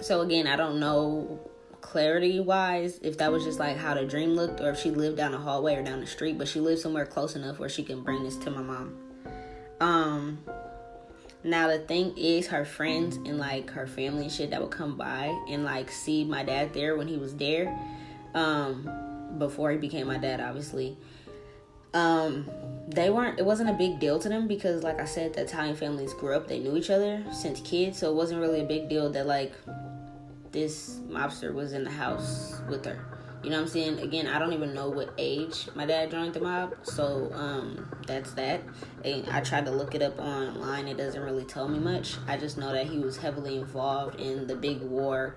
so 0.00 0.20
again, 0.20 0.46
I 0.46 0.56
don't 0.56 0.80
know 0.80 1.40
clarity 1.80 2.40
wise 2.40 2.98
if 3.02 3.18
that 3.18 3.30
was 3.30 3.44
just 3.44 3.58
like 3.58 3.76
how 3.76 3.94
the 3.94 4.04
dream 4.04 4.30
looked 4.30 4.60
or 4.60 4.70
if 4.70 4.80
she 4.80 4.90
lived 4.90 5.18
down 5.18 5.32
the 5.32 5.38
hallway 5.38 5.76
or 5.76 5.82
down 5.82 6.00
the 6.00 6.06
street, 6.06 6.38
but 6.38 6.48
she 6.48 6.58
lived 6.58 6.80
somewhere 6.80 7.06
close 7.06 7.36
enough 7.36 7.58
where 7.58 7.68
she 7.68 7.82
can 7.82 8.02
bring 8.02 8.22
this 8.22 8.36
to 8.38 8.50
my 8.50 8.62
mom. 8.62 8.96
Um 9.80 10.38
now 11.42 11.68
the 11.68 11.78
thing 11.78 12.16
is 12.16 12.46
her 12.46 12.64
friends 12.64 13.16
and 13.16 13.38
like 13.38 13.70
her 13.70 13.86
family 13.86 14.22
and 14.22 14.32
shit 14.32 14.50
that 14.50 14.62
would 14.62 14.70
come 14.70 14.96
by 14.96 15.26
and 15.50 15.64
like 15.64 15.90
see 15.90 16.24
my 16.24 16.42
dad 16.42 16.72
there 16.72 16.96
when 16.96 17.06
he 17.06 17.16
was 17.16 17.36
there. 17.36 17.78
Um 18.34 18.90
before 19.38 19.70
he 19.70 19.76
became 19.76 20.06
my 20.06 20.18
dad 20.18 20.40
obviously. 20.40 20.96
Um 21.94 22.50
they 22.88 23.08
weren't 23.08 23.38
it 23.38 23.44
wasn't 23.44 23.70
a 23.70 23.72
big 23.72 23.98
deal 23.98 24.18
to 24.18 24.28
them 24.28 24.46
because 24.46 24.82
like 24.82 25.00
I 25.00 25.04
said 25.04 25.34
the 25.34 25.42
Italian 25.42 25.76
families 25.76 26.12
grew 26.14 26.34
up, 26.34 26.48
they 26.48 26.58
knew 26.58 26.76
each 26.76 26.90
other 26.90 27.24
since 27.32 27.60
kids, 27.60 27.98
so 27.98 28.10
it 28.10 28.14
wasn't 28.14 28.40
really 28.40 28.60
a 28.60 28.64
big 28.64 28.88
deal 28.88 29.10
that 29.10 29.26
like 29.26 29.52
this 30.52 31.00
mobster 31.08 31.52
was 31.52 31.72
in 31.72 31.84
the 31.84 31.90
house 31.90 32.60
with 32.68 32.84
her. 32.84 33.04
You 33.42 33.50
know 33.50 33.56
what 33.56 33.64
I'm 33.64 33.68
saying? 33.68 33.98
Again, 33.98 34.26
I 34.26 34.38
don't 34.38 34.54
even 34.54 34.72
know 34.72 34.88
what 34.88 35.12
age 35.18 35.68
my 35.74 35.84
dad 35.84 36.10
joined 36.10 36.32
the 36.32 36.40
mob, 36.40 36.76
so 36.82 37.30
um, 37.34 37.90
that's 38.06 38.32
that. 38.34 38.62
And 39.04 39.28
I 39.28 39.40
tried 39.40 39.66
to 39.66 39.70
look 39.70 39.94
it 39.94 40.00
up 40.00 40.18
online. 40.18 40.88
It 40.88 40.96
doesn't 40.96 41.20
really 41.20 41.44
tell 41.44 41.68
me 41.68 41.78
much. 41.78 42.16
I 42.26 42.38
just 42.38 42.56
know 42.56 42.72
that 42.72 42.86
he 42.86 43.00
was 43.00 43.18
heavily 43.18 43.58
involved 43.58 44.18
in 44.18 44.46
the 44.46 44.56
big 44.56 44.80
war 44.80 45.36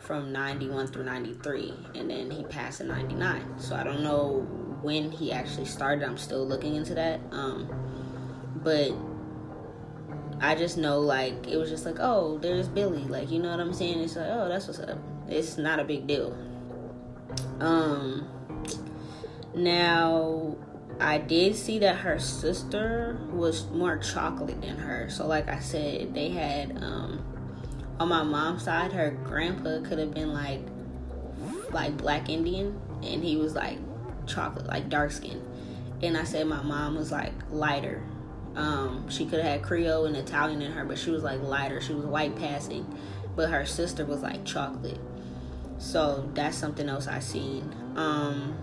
from 0.00 0.32
91 0.32 0.86
through 0.88 1.04
93 1.04 1.74
and 1.96 2.08
then 2.08 2.30
he 2.30 2.44
passed 2.44 2.80
in 2.80 2.86
99 2.86 3.58
so 3.58 3.74
i 3.74 3.82
don't 3.82 4.04
know 4.04 4.46
when 4.82 5.10
he 5.10 5.32
actually 5.32 5.64
started 5.64 6.04
i'm 6.04 6.18
still 6.18 6.46
looking 6.46 6.74
into 6.74 6.94
that 6.94 7.20
um, 7.30 7.68
but 8.62 8.92
i 10.40 10.54
just 10.54 10.76
know 10.76 11.00
like 11.00 11.46
it 11.46 11.56
was 11.56 11.70
just 11.70 11.86
like 11.86 11.96
oh 11.98 12.38
there's 12.38 12.68
billy 12.68 13.04
like 13.04 13.30
you 13.30 13.38
know 13.38 13.50
what 13.50 13.60
i'm 13.60 13.72
saying? 13.72 13.98
It's 14.00 14.16
like 14.16 14.28
oh 14.28 14.48
that's 14.48 14.66
what's 14.66 14.80
up. 14.80 14.98
It's 15.28 15.58
not 15.58 15.80
a 15.80 15.84
big 15.84 16.06
deal. 16.06 16.36
Um, 17.60 18.28
now 19.54 20.56
I 21.00 21.18
did 21.18 21.56
see 21.56 21.78
that 21.80 21.96
her 21.96 22.18
sister 22.18 23.18
was 23.30 23.68
more 23.70 23.98
chocolate 23.98 24.60
than 24.60 24.78
her. 24.78 25.08
So, 25.10 25.26
like 25.26 25.48
I 25.48 25.58
said, 25.58 26.14
they 26.14 26.30
had 26.30 26.82
um, 26.82 27.24
on 27.98 28.08
my 28.08 28.22
mom's 28.22 28.64
side, 28.64 28.92
her 28.92 29.10
grandpa 29.10 29.80
could 29.80 29.98
have 29.98 30.14
been 30.14 30.32
like 30.32 30.60
like 31.70 31.96
black 31.96 32.28
Indian, 32.28 32.80
and 33.02 33.22
he 33.22 33.36
was 33.36 33.54
like 33.54 33.78
chocolate, 34.26 34.66
like 34.66 34.88
dark 34.88 35.10
skin. 35.10 35.42
And 36.02 36.16
I 36.16 36.24
said 36.24 36.46
my 36.46 36.62
mom 36.62 36.96
was 36.96 37.10
like 37.10 37.32
lighter. 37.50 38.02
Um, 38.54 39.08
she 39.08 39.26
could 39.26 39.40
have 39.40 39.52
had 39.52 39.62
Creole 39.62 40.06
and 40.06 40.16
Italian 40.16 40.62
in 40.62 40.72
her, 40.72 40.84
but 40.84 40.98
she 40.98 41.10
was 41.10 41.22
like 41.22 41.42
lighter. 41.42 41.80
She 41.80 41.92
was 41.92 42.06
white 42.06 42.36
passing, 42.36 42.86
but 43.34 43.50
her 43.50 43.64
sister 43.66 44.04
was 44.04 44.22
like 44.22 44.44
chocolate. 44.44 45.00
So 45.78 46.30
that's 46.34 46.56
something 46.56 46.88
else 46.88 47.06
I 47.06 47.18
seen. 47.20 47.74
Um 47.96 48.56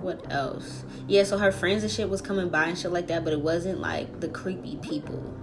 what 0.00 0.32
else? 0.32 0.84
Yeah, 1.06 1.24
so 1.24 1.36
her 1.36 1.52
friends 1.52 1.82
and 1.82 1.92
shit 1.92 2.08
was 2.08 2.22
coming 2.22 2.48
by 2.48 2.64
and 2.64 2.78
shit 2.78 2.90
like 2.90 3.08
that, 3.08 3.22
but 3.22 3.32
it 3.32 3.40
wasn't 3.40 3.80
like 3.80 4.20
the 4.20 4.28
creepy 4.28 4.76
people. 4.76 5.34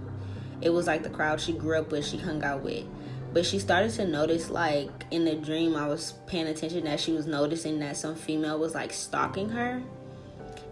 It 0.60 0.70
was 0.70 0.86
like 0.86 1.04
the 1.04 1.10
crowd 1.10 1.40
she 1.40 1.52
grew 1.52 1.78
up 1.78 1.92
with, 1.92 2.04
she 2.04 2.16
hung 2.16 2.42
out 2.42 2.62
with. 2.62 2.84
But 3.32 3.44
she 3.44 3.58
started 3.58 3.92
to 3.92 4.06
notice 4.06 4.50
like 4.50 4.90
in 5.10 5.24
the 5.24 5.34
dream 5.34 5.76
I 5.76 5.86
was 5.86 6.14
paying 6.26 6.46
attention 6.46 6.84
that 6.84 6.98
she 7.00 7.12
was 7.12 7.26
noticing 7.26 7.78
that 7.80 7.96
some 7.96 8.14
female 8.14 8.58
was 8.58 8.74
like 8.74 8.92
stalking 8.92 9.48
her. 9.50 9.82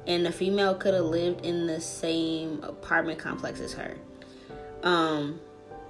And 0.06 0.24
the 0.24 0.32
female 0.32 0.74
could 0.74 0.94
have 0.94 1.04
lived 1.04 1.44
in 1.44 1.66
the 1.66 1.80
same 1.80 2.62
apartment 2.62 3.18
complex 3.18 3.60
as 3.60 3.72
her. 3.74 3.96
Um 4.82 5.40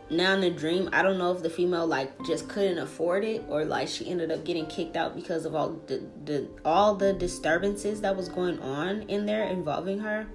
now 0.08 0.34
in 0.34 0.40
the 0.40 0.50
dream 0.50 0.88
i 0.92 1.02
don't 1.02 1.18
know 1.18 1.32
if 1.32 1.42
the 1.42 1.50
female 1.50 1.86
like 1.86 2.12
just 2.24 2.48
couldn't 2.48 2.78
afford 2.78 3.24
it 3.24 3.42
or 3.48 3.64
like 3.64 3.88
she 3.88 4.08
ended 4.08 4.30
up 4.30 4.44
getting 4.44 4.66
kicked 4.66 4.96
out 4.96 5.16
because 5.16 5.44
of 5.44 5.54
all 5.54 5.70
the, 5.86 6.00
the 6.24 6.48
all 6.64 6.94
the 6.94 7.12
disturbances 7.14 8.00
that 8.00 8.16
was 8.16 8.28
going 8.28 8.58
on 8.60 9.02
in 9.02 9.26
there 9.26 9.44
involving 9.44 9.98
her 9.98 10.26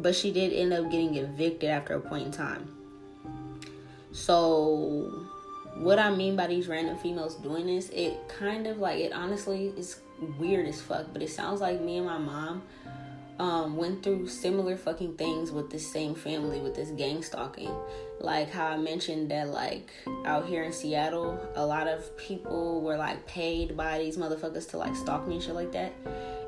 but 0.00 0.14
she 0.14 0.32
did 0.32 0.52
end 0.52 0.72
up 0.72 0.90
getting 0.90 1.14
evicted 1.16 1.68
after 1.68 1.94
a 1.94 2.00
point 2.00 2.24
in 2.24 2.32
time 2.32 2.66
so 4.12 5.26
what 5.76 5.98
i 5.98 6.14
mean 6.14 6.36
by 6.36 6.46
these 6.46 6.68
random 6.68 6.96
females 6.98 7.36
doing 7.36 7.66
this 7.66 7.88
it 7.90 8.16
kind 8.28 8.66
of 8.66 8.78
like 8.78 8.98
it 8.98 9.12
honestly 9.12 9.72
is 9.76 10.00
weird 10.38 10.66
as 10.66 10.80
fuck 10.80 11.06
but 11.12 11.22
it 11.22 11.30
sounds 11.30 11.60
like 11.60 11.80
me 11.80 11.96
and 11.96 12.06
my 12.06 12.18
mom 12.18 12.62
um, 13.38 13.76
went 13.76 14.02
through 14.02 14.28
similar 14.28 14.76
fucking 14.76 15.16
things 15.16 15.50
with 15.50 15.70
this 15.70 15.90
same 15.90 16.14
family 16.14 16.60
with 16.60 16.76
this 16.76 16.90
gang 16.90 17.22
stalking. 17.22 17.74
Like 18.20 18.50
how 18.50 18.66
I 18.68 18.76
mentioned 18.76 19.30
that, 19.30 19.48
like 19.48 19.90
out 20.24 20.46
here 20.46 20.62
in 20.62 20.72
Seattle, 20.72 21.40
a 21.56 21.64
lot 21.64 21.88
of 21.88 22.16
people 22.16 22.82
were 22.82 22.96
like 22.96 23.26
paid 23.26 23.76
by 23.76 23.98
these 23.98 24.16
motherfuckers 24.16 24.70
to 24.70 24.78
like 24.78 24.94
stalk 24.94 25.26
me 25.26 25.36
and 25.36 25.42
shit 25.42 25.54
like 25.54 25.72
that. 25.72 25.92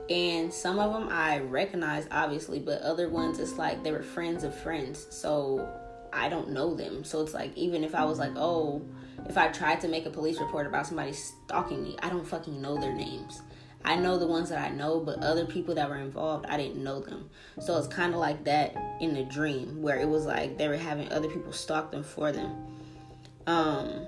And 0.08 0.52
some 0.52 0.78
of 0.78 0.92
them 0.92 1.08
I 1.10 1.38
recognize, 1.40 2.06
obviously, 2.10 2.60
but 2.60 2.80
other 2.82 3.08
ones 3.08 3.38
it's 3.38 3.56
like 3.56 3.82
they 3.82 3.90
were 3.90 4.02
friends 4.02 4.44
of 4.44 4.54
friends. 4.54 5.06
So 5.10 5.68
I 6.12 6.28
don't 6.28 6.50
know 6.50 6.74
them. 6.74 7.02
So 7.02 7.22
it's 7.22 7.34
like, 7.34 7.56
even 7.56 7.82
if 7.82 7.94
I 7.94 8.04
was 8.04 8.18
like, 8.18 8.32
oh, 8.36 8.82
if 9.28 9.38
I 9.38 9.48
tried 9.48 9.80
to 9.82 9.88
make 9.88 10.06
a 10.06 10.10
police 10.10 10.38
report 10.38 10.66
about 10.66 10.86
somebody 10.86 11.12
stalking 11.12 11.82
me, 11.82 11.96
I 12.02 12.10
don't 12.10 12.26
fucking 12.26 12.60
know 12.60 12.76
their 12.76 12.94
names. 12.94 13.42
I 13.84 13.96
know 13.96 14.18
the 14.18 14.26
ones 14.26 14.48
that 14.48 14.58
I 14.58 14.74
know, 14.74 15.00
but 15.00 15.18
other 15.18 15.44
people 15.44 15.74
that 15.74 15.88
were 15.88 15.98
involved, 15.98 16.46
I 16.46 16.56
didn't 16.56 16.82
know 16.82 17.00
them. 17.00 17.28
So 17.60 17.76
it's 17.76 17.86
kind 17.86 18.14
of 18.14 18.20
like 18.20 18.44
that 18.44 18.74
in 19.00 19.12
the 19.12 19.24
dream, 19.24 19.82
where 19.82 19.98
it 19.98 20.08
was 20.08 20.24
like 20.24 20.56
they 20.56 20.68
were 20.68 20.76
having 20.76 21.12
other 21.12 21.28
people 21.28 21.52
stalk 21.52 21.90
them 21.90 22.02
for 22.02 22.32
them. 22.32 22.66
Um, 23.46 24.06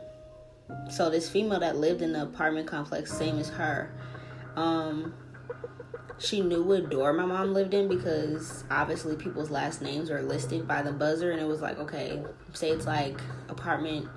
so 0.91 1.11
this 1.11 1.29
female 1.29 1.61
that 1.61 1.77
lived 1.77 2.01
in 2.01 2.13
the 2.13 2.23
apartment 2.23 2.67
complex, 2.67 3.13
same 3.13 3.39
as 3.39 3.51
her, 3.51 3.93
um, 4.57 5.15
she 6.19 6.41
knew 6.41 6.63
what 6.63 6.89
door 6.89 7.13
my 7.13 7.27
mom 7.27 7.53
lived 7.53 7.75
in 7.75 7.89
because 7.89 8.65
obviously 8.71 9.17
people's 9.17 9.51
last 9.51 9.83
names 9.83 10.11
are 10.11 10.23
listed 10.23 10.67
by 10.67 10.81
the 10.81 10.93
buzzer, 10.93 11.33
and 11.33 11.41
it 11.41 11.47
was 11.47 11.61
like, 11.61 11.79
okay, 11.79 12.23
say 12.55 12.71
it's 12.71 12.87
like 12.87 13.21
apartment 13.51 14.09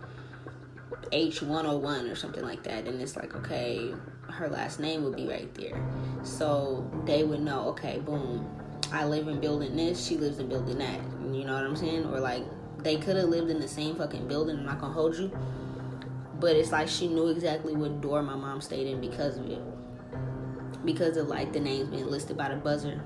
H101 1.12 2.12
or 2.12 2.16
something 2.16 2.44
like 2.44 2.64
that, 2.64 2.88
and 2.88 3.02
it's 3.02 3.16
like, 3.16 3.36
okay, 3.36 3.94
her 4.30 4.48
last 4.48 4.80
name 4.80 5.04
would 5.04 5.16
be 5.16 5.28
right 5.28 5.54
there. 5.56 5.82
So 6.24 6.90
they 7.06 7.24
would 7.24 7.42
know, 7.42 7.70
okay, 7.70 8.00
boom, 8.00 8.50
I 8.92 9.06
live 9.06 9.28
in 9.28 9.40
building 9.40 9.76
this, 9.76 10.06
she 10.06 10.18
lives 10.18 10.40
in 10.40 10.50
building 10.50 10.78
that. 10.80 11.00
You 11.34 11.46
know 11.46 11.54
what 11.54 11.64
I'm 11.64 11.76
saying? 11.76 12.06
Or 12.06 12.20
like 12.20 12.44
they 12.80 12.98
could 12.98 13.16
have 13.16 13.30
lived 13.30 13.50
in 13.50 13.60
the 13.60 13.68
same 13.68 13.96
fucking 13.96 14.28
building, 14.28 14.58
I'm 14.58 14.66
not 14.66 14.80
gonna 14.80 14.94
hold 14.94 15.16
you. 15.16 15.32
But 16.40 16.56
it's 16.56 16.72
like 16.72 16.88
she 16.88 17.08
knew 17.08 17.28
exactly 17.28 17.76
what 17.76 18.02
door 18.02 18.24
my 18.24 18.36
mom 18.36 18.62
stayed 18.62 18.88
in 18.88 19.02
because 19.02 19.38
of 19.38 19.46
it. 19.48 19.62
Because 20.86 21.18
of 21.18 21.28
like 21.28 21.52
the 21.52 21.60
names 21.60 21.90
being 21.90 22.08
listed 22.08 22.38
by 22.38 22.50
the 22.50 22.56
buzzer. 22.56 23.04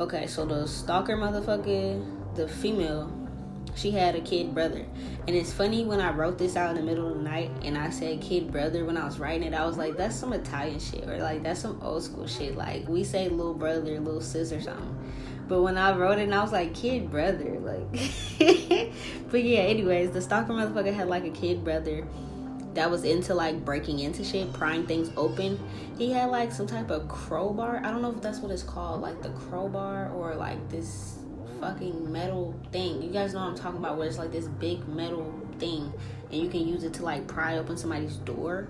Okay, 0.00 0.26
so 0.26 0.44
the 0.44 0.66
stalker 0.66 1.16
motherfucker, 1.16 2.34
the 2.34 2.48
female, 2.48 3.10
she 3.76 3.90
had 3.90 4.16
a 4.16 4.20
kid 4.20 4.54
brother. 4.54 4.84
And 5.26 5.36
it's 5.36 5.52
funny 5.52 5.84
when 5.84 6.00
I 6.00 6.10
wrote 6.10 6.38
this 6.38 6.56
out 6.56 6.70
in 6.70 6.76
the 6.76 6.82
middle 6.82 7.08
of 7.08 7.18
the 7.18 7.22
night 7.22 7.50
and 7.62 7.76
I 7.76 7.90
said 7.90 8.20
kid 8.20 8.50
brother 8.50 8.84
when 8.84 8.96
I 8.96 9.04
was 9.04 9.18
writing 9.18 9.42
it, 9.42 9.54
I 9.54 9.66
was 9.66 9.76
like, 9.76 9.96
that's 9.96 10.16
some 10.16 10.32
Italian 10.32 10.80
shit 10.80 11.08
or 11.08 11.18
like 11.18 11.42
that's 11.42 11.60
some 11.60 11.80
old 11.82 12.02
school 12.02 12.26
shit. 12.26 12.56
Like 12.56 12.88
we 12.88 13.04
say 13.04 13.28
little 13.28 13.54
brother, 13.54 14.00
little 14.00 14.20
sis 14.20 14.52
or 14.52 14.60
something. 14.60 14.94
But 15.48 15.62
when 15.62 15.78
I 15.78 15.96
wrote 15.96 16.18
it 16.18 16.22
and 16.22 16.34
I 16.34 16.42
was 16.42 16.52
like, 16.52 16.74
kid 16.74 17.10
brother, 17.10 17.60
like 17.60 17.90
But 19.30 19.44
yeah, 19.44 19.60
anyways, 19.60 20.10
the 20.10 20.22
stalker 20.22 20.52
motherfucker 20.52 20.94
had 20.94 21.08
like 21.08 21.24
a 21.24 21.30
kid 21.30 21.62
brother 21.62 22.04
that 22.74 22.90
was 22.90 23.04
into 23.04 23.34
like 23.34 23.64
breaking 23.64 24.00
into 24.00 24.24
shit, 24.24 24.52
prying 24.52 24.86
things 24.86 25.10
open. 25.16 25.58
He 25.98 26.12
had 26.12 26.30
like 26.30 26.52
some 26.52 26.66
type 26.66 26.90
of 26.90 27.08
crowbar. 27.08 27.78
I 27.78 27.90
don't 27.90 28.02
know 28.02 28.12
if 28.12 28.20
that's 28.22 28.38
what 28.38 28.52
it's 28.52 28.62
called, 28.62 29.00
like 29.00 29.22
the 29.22 29.30
crowbar 29.30 30.10
or 30.10 30.34
like 30.34 30.68
this 30.68 31.15
fucking 31.60 32.10
metal 32.10 32.54
thing. 32.72 33.02
You 33.02 33.10
guys 33.10 33.34
know 33.34 33.40
what 33.40 33.50
I'm 33.50 33.56
talking 33.56 33.78
about, 33.78 33.98
where 33.98 34.06
it's 34.06 34.18
like 34.18 34.32
this 34.32 34.46
big 34.46 34.86
metal 34.88 35.32
thing, 35.58 35.92
and 36.30 36.40
you 36.40 36.48
can 36.48 36.66
use 36.66 36.84
it 36.84 36.94
to 36.94 37.02
like 37.02 37.26
pry 37.26 37.58
open 37.58 37.76
somebody's 37.76 38.16
door. 38.16 38.68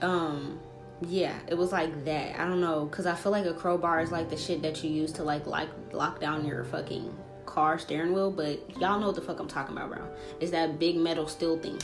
Um, 0.00 0.58
yeah, 1.02 1.36
it 1.48 1.54
was 1.54 1.72
like 1.72 2.04
that. 2.04 2.38
I 2.38 2.44
don't 2.44 2.60
know, 2.60 2.86
cause 2.86 3.06
I 3.06 3.14
feel 3.14 3.32
like 3.32 3.46
a 3.46 3.54
crowbar 3.54 4.00
is 4.00 4.12
like 4.12 4.30
the 4.30 4.36
shit 4.36 4.62
that 4.62 4.82
you 4.82 4.90
use 4.90 5.12
to 5.12 5.22
like 5.22 5.46
like 5.46 5.68
lock 5.92 6.20
down 6.20 6.44
your 6.44 6.64
fucking 6.64 7.14
car 7.46 7.78
steering 7.78 8.12
wheel. 8.12 8.30
But 8.30 8.80
y'all 8.80 8.98
know 9.00 9.06
what 9.06 9.16
the 9.16 9.22
fuck 9.22 9.40
I'm 9.40 9.48
talking 9.48 9.76
about, 9.76 9.90
bro. 9.90 10.08
It's 10.40 10.52
that 10.52 10.78
big 10.78 10.96
metal 10.96 11.26
steel 11.26 11.58
thing. 11.58 11.78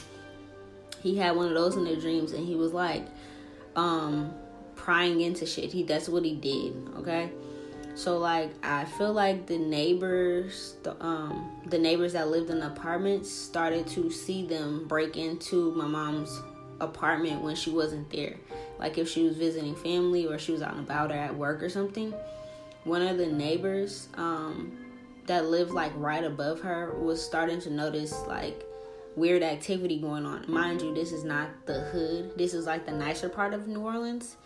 He 1.02 1.16
had 1.16 1.36
one 1.36 1.46
of 1.46 1.54
those 1.54 1.76
in 1.76 1.84
their 1.84 1.96
dreams, 1.96 2.32
and 2.32 2.46
he 2.46 2.54
was 2.54 2.72
like, 2.72 3.06
um, 3.76 4.34
prying 4.74 5.20
into 5.20 5.46
shit. 5.46 5.72
He 5.72 5.82
that's 5.82 6.08
what 6.08 6.24
he 6.24 6.34
did. 6.34 6.74
Okay 6.96 7.30
so 7.98 8.18
like 8.18 8.52
I 8.64 8.84
feel 8.84 9.12
like 9.12 9.46
the 9.46 9.58
neighbors, 9.58 10.76
the 10.84 10.94
um 11.04 11.50
the 11.66 11.78
neighbors 11.78 12.12
that 12.12 12.28
lived 12.28 12.48
in 12.48 12.60
the 12.60 12.68
apartments 12.68 13.28
started 13.28 13.88
to 13.88 14.08
see 14.08 14.46
them 14.46 14.86
break 14.86 15.16
into 15.16 15.72
my 15.74 15.86
mom's 15.86 16.40
apartment 16.80 17.42
when 17.42 17.56
she 17.56 17.70
wasn't 17.70 18.08
there. 18.10 18.36
Like 18.78 18.98
if 18.98 19.08
she 19.08 19.24
was 19.24 19.36
visiting 19.36 19.74
family 19.74 20.28
or 20.28 20.38
she 20.38 20.52
was 20.52 20.62
out 20.62 20.74
and 20.74 20.84
about 20.84 21.10
or 21.10 21.16
at 21.16 21.34
work 21.34 21.60
or 21.60 21.68
something. 21.68 22.14
one 22.84 23.02
of 23.02 23.18
the 23.18 23.26
neighbors 23.26 24.08
um, 24.14 24.76
that 25.26 25.46
lived 25.46 25.72
like 25.72 25.92
right 25.96 26.24
above 26.24 26.60
her 26.60 26.94
was 26.98 27.20
starting 27.22 27.60
to 27.62 27.70
notice 27.70 28.14
like 28.26 28.64
weird 29.16 29.42
activity 29.42 29.98
going 30.00 30.24
on. 30.24 30.44
Mind 30.48 30.80
you, 30.80 30.94
this 30.94 31.12
is 31.12 31.24
not 31.24 31.48
the 31.66 31.80
hood. 31.80 32.32
This 32.36 32.54
is 32.54 32.66
like 32.66 32.86
the 32.86 32.92
nicer 32.92 33.28
part 33.28 33.52
of 33.54 33.66
New 33.66 33.80
Orleans. 33.80 34.36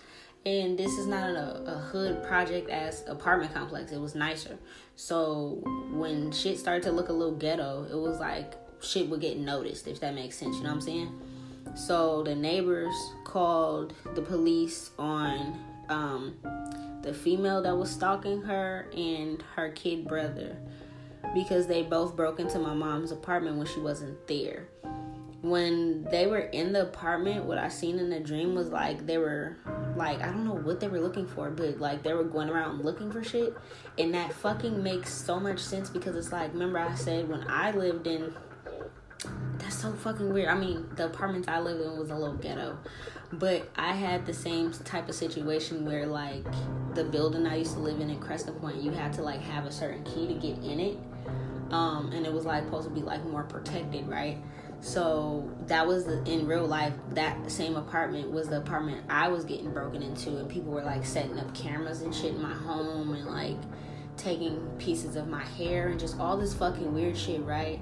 And 0.44 0.76
this 0.76 0.98
is 0.98 1.06
not 1.06 1.30
a, 1.30 1.62
a 1.66 1.78
hood 1.78 2.22
project 2.24 2.68
as 2.68 3.04
apartment 3.06 3.54
complex. 3.54 3.92
It 3.92 4.00
was 4.00 4.14
nicer. 4.14 4.58
So 4.96 5.60
when 5.92 6.32
shit 6.32 6.58
started 6.58 6.82
to 6.84 6.92
look 6.92 7.08
a 7.08 7.12
little 7.12 7.36
ghetto, 7.36 7.86
it 7.90 7.96
was 7.96 8.18
like 8.18 8.54
shit 8.80 9.08
would 9.08 9.20
get 9.20 9.38
noticed, 9.38 9.86
if 9.86 10.00
that 10.00 10.14
makes 10.14 10.36
sense. 10.36 10.56
You 10.56 10.64
know 10.64 10.70
what 10.70 10.76
I'm 10.76 10.80
saying? 10.80 11.20
So 11.74 12.22
the 12.22 12.34
neighbors 12.34 12.94
called 13.24 13.94
the 14.14 14.22
police 14.22 14.90
on 14.98 15.58
um, 15.88 16.34
the 17.02 17.14
female 17.14 17.62
that 17.62 17.76
was 17.76 17.90
stalking 17.90 18.42
her 18.42 18.88
and 18.96 19.42
her 19.54 19.70
kid 19.70 20.06
brother 20.06 20.56
because 21.34 21.66
they 21.66 21.82
both 21.82 22.16
broke 22.16 22.40
into 22.40 22.58
my 22.58 22.74
mom's 22.74 23.12
apartment 23.12 23.56
when 23.56 23.66
she 23.66 23.80
wasn't 23.80 24.26
there. 24.26 24.68
When 25.42 26.04
they 26.04 26.26
were 26.26 26.38
in 26.38 26.72
the 26.72 26.82
apartment, 26.82 27.44
what 27.44 27.58
I 27.58 27.68
seen 27.68 27.98
in 27.98 28.10
the 28.10 28.20
dream 28.20 28.54
was 28.54 28.68
like 28.68 29.06
they 29.06 29.18
were 29.18 29.56
like 29.96 30.20
I 30.20 30.26
don't 30.26 30.44
know 30.44 30.54
what 30.54 30.80
they 30.80 30.88
were 30.88 31.00
looking 31.00 31.26
for, 31.26 31.50
but 31.50 31.78
like 31.78 32.02
they 32.02 32.14
were 32.14 32.24
going 32.24 32.48
around 32.48 32.84
looking 32.84 33.10
for 33.10 33.22
shit. 33.22 33.56
And 33.98 34.14
that 34.14 34.32
fucking 34.32 34.82
makes 34.82 35.12
so 35.12 35.40
much 35.40 35.58
sense 35.58 35.90
because 35.90 36.16
it's 36.16 36.32
like 36.32 36.52
remember 36.52 36.78
I 36.78 36.94
said 36.94 37.28
when 37.28 37.44
I 37.48 37.72
lived 37.72 38.06
in 38.06 38.34
that's 39.58 39.76
so 39.76 39.92
fucking 39.92 40.32
weird. 40.32 40.48
I 40.48 40.54
mean, 40.54 40.88
the 40.96 41.06
apartments 41.06 41.48
I 41.48 41.60
lived 41.60 41.80
in 41.80 41.98
was 41.98 42.10
a 42.10 42.16
little 42.16 42.36
ghetto, 42.36 42.78
but 43.32 43.68
I 43.76 43.92
had 43.92 44.26
the 44.26 44.34
same 44.34 44.72
type 44.72 45.08
of 45.08 45.14
situation 45.14 45.84
where 45.84 46.06
like 46.06 46.44
the 46.94 47.04
building 47.04 47.46
I 47.46 47.56
used 47.56 47.74
to 47.74 47.80
live 47.80 48.00
in 48.00 48.10
in 48.10 48.18
Crescent 48.18 48.60
Point, 48.60 48.82
you 48.82 48.90
had 48.90 49.12
to 49.14 49.22
like 49.22 49.40
have 49.40 49.64
a 49.64 49.72
certain 49.72 50.04
key 50.04 50.26
to 50.26 50.34
get 50.34 50.58
in 50.58 50.80
it, 50.80 50.98
um, 51.70 52.10
and 52.12 52.26
it 52.26 52.32
was 52.32 52.44
like 52.44 52.64
supposed 52.64 52.88
to 52.88 52.94
be 52.94 53.00
like 53.00 53.24
more 53.24 53.44
protected, 53.44 54.08
right? 54.08 54.38
So 54.82 55.48
that 55.68 55.86
was 55.86 56.06
the, 56.06 56.24
in 56.24 56.44
real 56.44 56.66
life. 56.66 56.92
That 57.10 57.50
same 57.50 57.76
apartment 57.76 58.32
was 58.32 58.48
the 58.48 58.58
apartment 58.58 59.04
I 59.08 59.28
was 59.28 59.44
getting 59.44 59.72
broken 59.72 60.02
into, 60.02 60.38
and 60.38 60.48
people 60.48 60.72
were 60.72 60.82
like 60.82 61.06
setting 61.06 61.38
up 61.38 61.54
cameras 61.54 62.02
and 62.02 62.12
shit 62.12 62.34
in 62.34 62.42
my 62.42 62.52
home, 62.52 63.14
and 63.14 63.24
like 63.24 63.56
taking 64.16 64.58
pieces 64.78 65.14
of 65.14 65.28
my 65.28 65.44
hair 65.44 65.88
and 65.88 66.00
just 66.00 66.18
all 66.18 66.36
this 66.36 66.52
fucking 66.52 66.92
weird 66.92 67.16
shit, 67.16 67.42
right? 67.44 67.80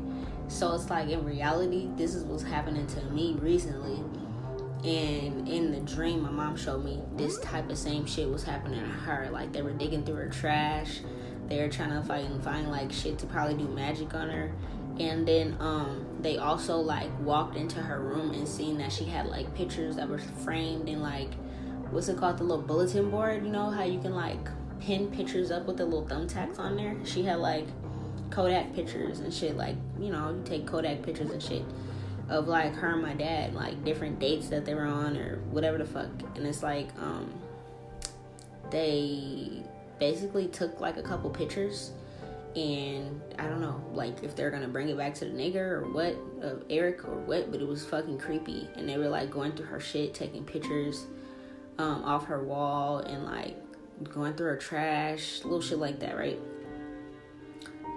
So 0.49 0.75
it's 0.75 0.91
like 0.91 1.09
in 1.09 1.25
reality, 1.25 1.89
this 1.97 2.15
is 2.15 2.25
what's 2.25 2.43
happening 2.43 2.87
to 2.89 3.05
me 3.07 3.35
recently. 3.41 4.05
And 4.85 5.49
in 5.49 5.73
the 5.73 5.81
dream, 5.81 6.23
my 6.23 6.31
mom 6.31 6.55
showed 6.57 6.85
me 6.85 7.01
this 7.17 7.39
type 7.41 7.71
of 7.71 7.79
same 7.79 8.05
shit 8.05 8.29
was 8.29 8.45
happening 8.45 8.81
to 8.81 8.87
her. 8.87 9.31
Like 9.33 9.53
they 9.53 9.63
were 9.63 9.73
digging 9.73 10.05
through 10.05 10.17
her 10.17 10.29
trash. 10.29 11.01
They 11.49 11.61
were 11.63 11.69
trying 11.69 11.91
to 11.91 12.07
find 12.07 12.45
find 12.45 12.71
like 12.71 12.93
shit 12.93 13.19
to 13.21 13.27
probably 13.27 13.55
do 13.55 13.69
magic 13.69 14.13
on 14.13 14.29
her. 14.29 14.53
And 14.99 15.27
then 15.27 15.57
um 15.61 16.10
they 16.23 16.39
also 16.39 16.77
like 16.77 17.11
walked 17.21 17.57
into 17.57 17.81
her 17.81 18.01
room 18.01 18.33
and 18.33 18.47
seen 18.47 18.79
that 18.79 18.93
she 18.93 19.05
had 19.05 19.27
like 19.27 19.53
pictures 19.55 19.97
that 19.97 20.09
were 20.09 20.19
framed 20.19 20.89
in 20.89 21.01
like 21.01 21.33
what's 21.91 22.09
it 22.09 22.17
called 22.17 22.39
the 22.39 22.45
little 22.45 22.63
bulletin 22.63 23.11
board, 23.11 23.45
you 23.45 23.51
know, 23.51 23.71
how 23.71 23.83
you 23.83 24.01
can 24.01 24.15
like 24.15 24.49
pin 24.81 25.11
pictures 25.11 25.51
up 25.51 25.67
with 25.67 25.77
the 25.77 25.85
little 25.85 26.07
thumbtacks 26.07 26.59
on 26.59 26.77
there. 26.77 26.97
She 27.05 27.23
had 27.23 27.39
like 27.39 27.67
Kodak 28.31 28.75
pictures 28.75 29.21
and 29.21 29.33
shit. 29.33 29.57
Like, 29.57 29.77
you 29.99 30.11
know, 30.11 30.31
you 30.31 30.43
take 30.45 30.67
Kodak 30.67 31.03
pictures 31.03 31.31
and 31.31 31.43
shit 31.43 31.65
of 32.29 32.49
like 32.49 32.73
her 32.75 32.93
and 32.93 33.03
my 33.03 33.15
dad, 33.15 33.55
like 33.55 33.85
different 33.85 34.19
dates 34.19 34.49
that 34.49 34.65
they 34.65 34.75
were 34.75 34.87
on 34.87 35.17
or 35.17 35.37
whatever 35.51 35.79
the 35.79 35.85
fuck. 35.85 36.09
And 36.37 36.47
it's 36.47 36.63
like, 36.63 36.89
um, 37.01 37.33
they 38.71 39.63
basically 39.99 40.47
took 40.49 40.81
like 40.81 40.97
a 40.97 41.03
couple 41.03 41.29
pictures 41.29 41.93
and 42.57 43.21
I 43.39 43.47
don't 43.47 43.61
know, 43.61 43.85
like 43.93 44.23
if 44.23 44.35
they're 44.35 44.51
gonna 44.51 44.69
bring 44.69 44.89
it 44.89 44.97
back 44.97 45.15
to 45.15 45.25
the 45.25 45.31
nigger 45.31 45.57
or 45.57 45.93
what, 45.93 46.17
of 46.43 46.65
Eric 46.69 47.05
or 47.05 47.17
what, 47.17 47.51
but 47.51 47.61
it 47.61 47.67
was 47.67 47.85
fucking 47.85 48.19
creepy. 48.19 48.69
And 48.77 48.89
they 48.89 48.99
were 48.99 49.09
like 49.09 49.31
going 49.31 49.53
through 49.53 49.67
her 49.67 49.81
shit, 49.81 50.15
taking 50.15 50.45
pictures 50.45 51.07
um, 51.79 52.05
off 52.05 52.27
her 52.27 52.43
wall 52.43 52.99
and 52.99 53.25
like 53.25 53.57
going 54.05 54.35
through 54.35 54.49
her 54.49 54.57
trash, 54.57 55.43
little 55.45 55.61
shit 55.61 55.79
like 55.79 56.01
that, 56.01 56.17
right? 56.17 56.39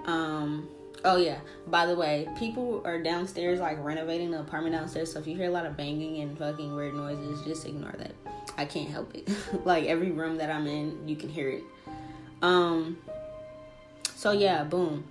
Um, 0.06 0.68
oh 1.04 1.16
yeah. 1.16 1.40
By 1.66 1.86
the 1.86 1.96
way, 1.96 2.28
people 2.38 2.82
are 2.84 3.02
downstairs 3.02 3.58
like 3.58 3.82
renovating 3.82 4.30
the 4.30 4.40
apartment 4.40 4.74
downstairs. 4.76 5.12
So 5.12 5.18
if 5.18 5.26
you 5.26 5.34
hear 5.36 5.48
a 5.48 5.52
lot 5.52 5.66
of 5.66 5.76
banging 5.76 6.22
and 6.22 6.38
fucking 6.38 6.74
weird 6.74 6.94
noises, 6.94 7.44
just 7.44 7.66
ignore 7.66 7.94
that. 7.98 8.12
I 8.56 8.66
can't 8.66 8.88
help 8.88 9.14
it. 9.14 9.28
like 9.64 9.86
every 9.86 10.12
room 10.12 10.36
that 10.36 10.50
I'm 10.50 10.66
in, 10.66 11.08
you 11.08 11.16
can 11.16 11.28
hear 11.28 11.48
it. 11.48 11.62
Um. 12.42 12.98
So 14.24 14.32
yeah, 14.32 14.64
boom. 14.64 15.04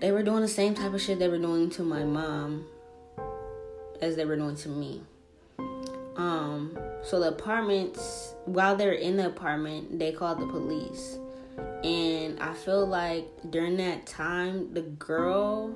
They 0.00 0.10
were 0.10 0.24
doing 0.24 0.40
the 0.40 0.48
same 0.48 0.74
type 0.74 0.92
of 0.92 1.00
shit 1.00 1.20
they 1.20 1.28
were 1.28 1.38
doing 1.38 1.70
to 1.70 1.84
my 1.84 2.02
mom 2.02 2.66
as 4.02 4.16
they 4.16 4.24
were 4.24 4.34
doing 4.34 4.56
to 4.56 4.68
me. 4.68 5.02
Um. 6.16 6.76
So 7.04 7.20
the 7.20 7.28
apartments, 7.28 8.34
while 8.44 8.74
they're 8.74 8.94
in 8.94 9.16
the 9.16 9.26
apartment, 9.26 10.00
they 10.00 10.10
called 10.10 10.40
the 10.40 10.48
police 10.48 11.20
and 11.84 12.40
I 12.40 12.54
feel 12.54 12.84
like 12.84 13.28
during 13.50 13.76
that 13.76 14.04
time, 14.04 14.74
the 14.74 14.82
girl, 14.82 15.72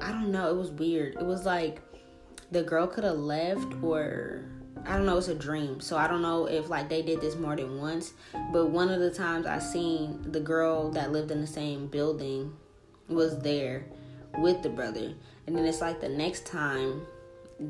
I 0.00 0.12
don't 0.12 0.32
know, 0.32 0.48
it 0.48 0.56
was 0.56 0.70
weird. 0.70 1.16
It 1.16 1.26
was 1.26 1.44
like 1.44 1.82
the 2.50 2.62
girl 2.62 2.86
could 2.86 3.04
have 3.04 3.18
left 3.18 3.70
or 3.82 4.46
I 4.86 4.96
don't 4.96 5.06
know, 5.06 5.18
it's 5.18 5.28
a 5.28 5.34
dream. 5.34 5.80
So 5.80 5.96
I 5.96 6.08
don't 6.08 6.22
know 6.22 6.46
if 6.46 6.68
like 6.68 6.88
they 6.88 7.02
did 7.02 7.20
this 7.20 7.36
more 7.36 7.56
than 7.56 7.80
once. 7.80 8.14
But 8.52 8.70
one 8.70 8.90
of 8.90 9.00
the 9.00 9.10
times 9.10 9.46
I 9.46 9.58
seen 9.58 10.32
the 10.32 10.40
girl 10.40 10.90
that 10.90 11.12
lived 11.12 11.30
in 11.30 11.40
the 11.40 11.46
same 11.46 11.86
building 11.86 12.54
was 13.08 13.38
there 13.40 13.86
with 14.38 14.62
the 14.62 14.68
brother. 14.68 15.14
And 15.46 15.56
then 15.56 15.64
it's 15.64 15.80
like 15.80 16.00
the 16.00 16.08
next 16.08 16.46
time 16.46 17.06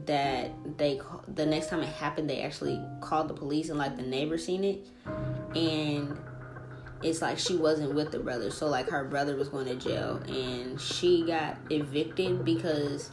that 0.06 0.50
they 0.78 1.00
the 1.28 1.44
next 1.44 1.68
time 1.68 1.80
it 1.80 1.88
happened 1.88 2.30
they 2.30 2.40
actually 2.40 2.80
called 3.02 3.28
the 3.28 3.34
police 3.34 3.68
and 3.68 3.78
like 3.78 3.94
the 3.96 4.02
neighbor 4.02 4.38
seen 4.38 4.64
it 4.64 4.86
and 5.54 6.18
it's 7.02 7.20
like 7.20 7.38
she 7.38 7.56
wasn't 7.56 7.94
with 7.94 8.12
the 8.12 8.18
brother. 8.18 8.50
So 8.50 8.68
like 8.68 8.88
her 8.88 9.04
brother 9.04 9.36
was 9.36 9.48
going 9.48 9.66
to 9.66 9.74
jail 9.74 10.16
and 10.26 10.80
she 10.80 11.24
got 11.26 11.56
evicted 11.70 12.44
because 12.44 13.10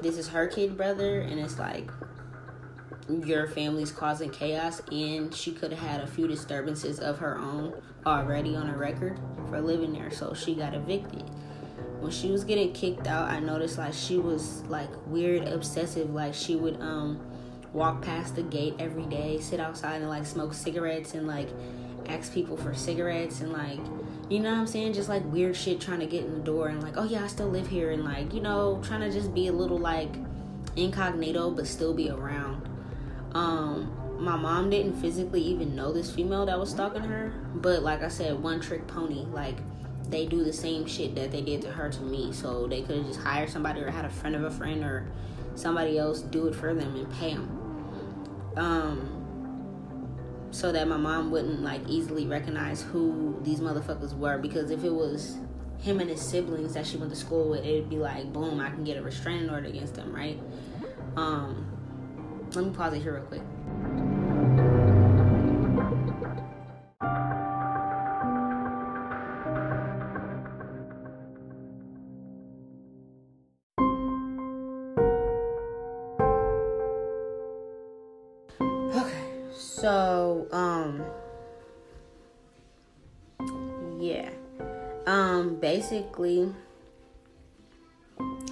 this 0.00 0.16
is 0.16 0.28
her 0.28 0.46
kid 0.46 0.76
brother 0.76 1.20
and 1.20 1.40
it's 1.40 1.58
like 1.58 1.90
your 3.08 3.46
family's 3.46 3.92
causing 3.92 4.30
chaos 4.30 4.80
and 4.90 5.34
she 5.34 5.52
could 5.52 5.72
have 5.72 5.80
had 5.80 6.00
a 6.00 6.06
few 6.06 6.26
disturbances 6.26 7.00
of 7.00 7.18
her 7.18 7.36
own 7.38 7.74
already 8.06 8.56
on 8.56 8.68
a 8.70 8.76
record 8.76 9.18
for 9.48 9.60
living 9.60 9.92
there. 9.92 10.10
So 10.10 10.34
she 10.34 10.54
got 10.54 10.74
evicted. 10.74 11.22
When 12.00 12.10
she 12.10 12.30
was 12.30 12.44
getting 12.44 12.72
kicked 12.72 13.06
out, 13.06 13.30
I 13.30 13.40
noticed 13.40 13.78
like 13.78 13.94
she 13.94 14.18
was 14.18 14.62
like 14.62 14.90
weird 15.06 15.48
obsessive 15.48 16.10
like 16.10 16.34
she 16.34 16.56
would 16.56 16.80
um 16.80 17.20
walk 17.72 18.02
past 18.02 18.36
the 18.36 18.42
gate 18.42 18.74
every 18.78 19.06
day, 19.06 19.40
sit 19.40 19.60
outside 19.60 20.00
and 20.00 20.08
like 20.08 20.26
smoke 20.26 20.54
cigarettes 20.54 21.14
and 21.14 21.26
like 21.26 21.48
ask 22.06 22.32
people 22.32 22.56
for 22.56 22.74
cigarettes 22.74 23.40
and 23.40 23.52
like 23.52 23.80
you 24.28 24.40
know 24.40 24.50
what 24.50 24.60
I'm 24.60 24.66
saying? 24.66 24.94
Just 24.94 25.08
like 25.08 25.22
weird 25.26 25.54
shit 25.54 25.80
trying 25.80 26.00
to 26.00 26.06
get 26.06 26.24
in 26.24 26.32
the 26.32 26.40
door 26.40 26.68
and 26.68 26.82
like, 26.82 26.96
oh 26.96 27.04
yeah, 27.04 27.24
I 27.24 27.26
still 27.26 27.48
live 27.48 27.66
here 27.66 27.90
and 27.90 28.04
like, 28.04 28.32
you 28.32 28.40
know, 28.40 28.80
trying 28.82 29.00
to 29.00 29.10
just 29.10 29.34
be 29.34 29.48
a 29.48 29.52
little 29.52 29.78
like 29.78 30.08
incognito 30.76 31.50
but 31.50 31.66
still 31.66 31.92
be 31.92 32.10
around. 32.10 32.68
Um 33.34 33.92
my 34.18 34.36
mom 34.36 34.70
didn't 34.70 34.94
physically 34.94 35.42
even 35.42 35.74
know 35.74 35.92
this 35.92 36.10
female 36.10 36.46
that 36.46 36.58
was 36.58 36.70
stalking 36.70 37.02
her, 37.02 37.32
but 37.56 37.82
like 37.82 38.02
I 38.02 38.08
said, 38.08 38.40
one 38.40 38.60
trick 38.60 38.86
pony, 38.86 39.26
like 39.26 39.56
they 40.08 40.26
do 40.26 40.44
the 40.44 40.52
same 40.52 40.86
shit 40.86 41.14
that 41.16 41.32
they 41.32 41.40
did 41.40 41.62
to 41.62 41.70
her 41.72 41.90
to 41.90 42.00
me. 42.02 42.32
So 42.32 42.66
they 42.66 42.82
could 42.82 42.96
have 42.96 43.06
just 43.06 43.20
hired 43.20 43.50
somebody 43.50 43.80
or 43.80 43.90
had 43.90 44.04
a 44.04 44.10
friend 44.10 44.36
of 44.36 44.44
a 44.44 44.50
friend 44.50 44.84
or 44.84 45.10
somebody 45.56 45.98
else 45.98 46.20
do 46.20 46.46
it 46.46 46.54
for 46.54 46.72
them 46.72 46.94
and 46.94 47.12
pay 47.14 47.34
them. 47.34 48.52
Um 48.56 49.24
so 50.54 50.70
that 50.70 50.86
my 50.86 50.96
mom 50.96 51.32
wouldn't 51.32 51.62
like 51.62 51.80
easily 51.88 52.28
recognize 52.28 52.80
who 52.82 53.36
these 53.42 53.58
motherfuckers 53.58 54.16
were 54.16 54.38
because 54.38 54.70
if 54.70 54.84
it 54.84 54.92
was 54.92 55.36
him 55.80 55.98
and 55.98 56.08
his 56.08 56.22
siblings 56.22 56.74
that 56.74 56.86
she 56.86 56.96
went 56.96 57.10
to 57.10 57.16
school 57.16 57.50
with 57.50 57.64
it'd 57.64 57.90
be 57.90 57.96
like 57.96 58.32
boom 58.32 58.60
i 58.60 58.70
can 58.70 58.84
get 58.84 58.96
a 58.96 59.02
restraining 59.02 59.50
order 59.50 59.66
against 59.66 59.94
them 59.94 60.14
right 60.14 60.40
um 61.16 61.73
let 62.56 62.64
me 62.64 62.70
pause 62.72 62.94
it 62.94 63.02
here 63.02 63.14
real 63.14 63.24
quick 63.24 63.42
So, 79.84 80.46
um, 80.50 81.04
yeah. 84.00 84.30
Um, 85.06 85.56
basically, 85.56 86.54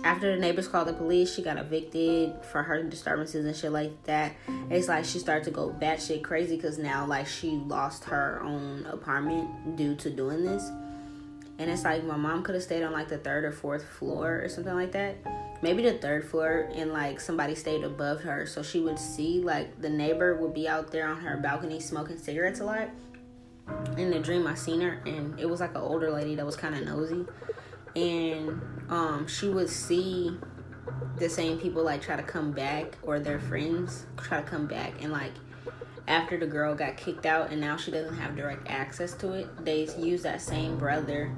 after 0.05 0.35
the 0.35 0.41
neighbors 0.41 0.67
called 0.67 0.89
the 0.89 0.93
police, 0.93 1.33
she 1.33 1.43
got 1.43 1.59
evicted 1.59 2.45
for 2.45 2.63
her 2.63 2.83
disturbances 2.83 3.45
and 3.45 3.55
shit 3.55 3.71
like 3.71 4.03
that. 4.05 4.33
It's 4.71 4.89
like 4.89 5.05
she 5.05 5.19
started 5.19 5.45
to 5.45 5.51
go 5.51 5.71
batshit 5.71 6.23
crazy 6.23 6.57
because 6.57 6.79
now 6.79 7.07
like 7.07 7.27
she 7.27 7.51
lost 7.51 8.05
her 8.05 8.41
own 8.45 8.87
apartment 8.87 9.77
due 9.77 9.95
to 9.97 10.11
doing 10.11 10.45
this. 10.45 10.71
And 11.59 11.71
it's 11.71 11.85
like 11.85 12.03
my 12.05 12.17
mom 12.17 12.43
could 12.43 12.55
have 12.55 12.65
stayed 12.65 12.83
on 12.83 12.93
like 12.93 13.09
the 13.09 13.19
third 13.19 13.45
or 13.45 13.53
fourth 13.53 13.85
floor 13.85 14.41
or 14.43 14.49
something 14.49 14.75
like 14.75 14.93
that. 14.93 15.17
Maybe 15.63 15.85
the 15.85 15.93
third 15.93 16.25
floor 16.29 16.69
and 16.75 16.93
like 16.93 17.21
somebody 17.21 17.55
stayed 17.55 17.85
above 17.85 18.23
her 18.23 18.47
so 18.47 18.65
she 18.65 18.81
would 18.81 18.99
see 18.99 19.41
like 19.41 19.81
the 19.81 19.91
neighbor 19.91 20.35
would 20.35 20.55
be 20.55 20.67
out 20.67 20.91
there 20.91 21.07
on 21.07 21.21
her 21.21 21.37
balcony 21.37 21.79
smoking 21.79 22.19
cigarettes 22.19 22.59
a 22.59 22.65
lot. 22.65 22.89
In 23.97 24.11
the 24.11 24.19
dream 24.19 24.49
I 24.49 24.55
seen 24.55 24.81
her 24.81 25.01
and 25.07 25.39
it 25.39 25.49
was 25.49 25.61
like 25.61 25.71
an 25.71 25.83
older 25.83 26.11
lady 26.11 26.35
that 26.35 26.45
was 26.45 26.57
kind 26.57 26.75
of 26.75 26.85
nosy 26.85 27.25
and 27.95 28.61
um, 28.89 29.27
she 29.27 29.49
would 29.49 29.69
see 29.69 30.37
the 31.19 31.29
same 31.29 31.59
people 31.59 31.85
like 31.85 32.03
try 32.03 32.17
to 32.17 32.23
come 32.23 32.53
back 32.53 32.99
or 33.03 33.21
their 33.21 33.39
friends 33.39 34.07
try 34.17 34.41
to 34.41 34.47
come 34.47 34.67
back. 34.67 35.03
And 35.03 35.13
like 35.13 35.33
after 36.09 36.39
the 36.39 36.47
girl 36.47 36.75
got 36.75 36.97
kicked 36.97 37.27
out 37.27 37.51
and 37.51 37.61
now 37.61 37.77
she 37.77 37.91
doesn't 37.91 38.17
have 38.17 38.37
direct 38.37 38.69
access 38.69 39.15
to 39.15 39.33
it 39.35 39.65
they 39.65 39.89
use 39.97 40.23
that 40.23 40.41
same 40.41 40.77
brother 40.77 41.33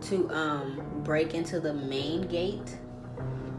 to 0.00 0.30
um 0.30 1.02
break 1.04 1.34
into 1.34 1.60
the 1.60 1.74
main 1.74 2.22
gate. 2.22 2.78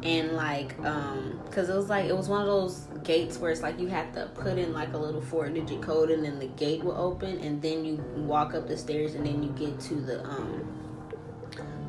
And 0.01 0.33
like 0.33 0.77
um 0.79 1.39
because 1.45 1.69
it 1.69 1.75
was 1.75 1.89
like 1.89 2.05
it 2.05 2.15
was 2.15 2.27
one 2.27 2.41
of 2.41 2.47
those 2.47 2.87
gates 3.03 3.37
where 3.37 3.51
it's 3.51 3.61
like 3.61 3.79
you 3.79 3.87
had 3.87 4.13
to 4.13 4.25
put 4.33 4.57
in 4.57 4.73
like 4.73 4.93
a 4.93 4.97
little 4.97 5.21
four 5.21 5.49
digit 5.49 5.81
code 5.81 6.09
and 6.09 6.23
then 6.23 6.39
the 6.39 6.47
gate 6.47 6.83
will 6.83 6.97
open 6.97 7.39
and 7.39 7.61
then 7.61 7.85
you 7.85 7.95
walk 8.15 8.53
up 8.53 8.67
the 8.67 8.77
stairs 8.77 9.15
and 9.15 9.25
then 9.25 9.43
you 9.43 9.49
get 9.51 9.79
to 9.79 9.95
the 9.95 10.23
um 10.25 10.82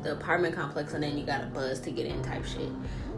the 0.05 0.13
apartment 0.13 0.55
complex 0.55 0.93
and 0.93 1.03
then 1.03 1.17
you 1.17 1.25
got 1.25 1.43
a 1.43 1.47
buzz 1.47 1.79
to 1.81 1.91
get 1.91 2.05
in 2.05 2.21
type 2.21 2.45
shit. 2.45 2.69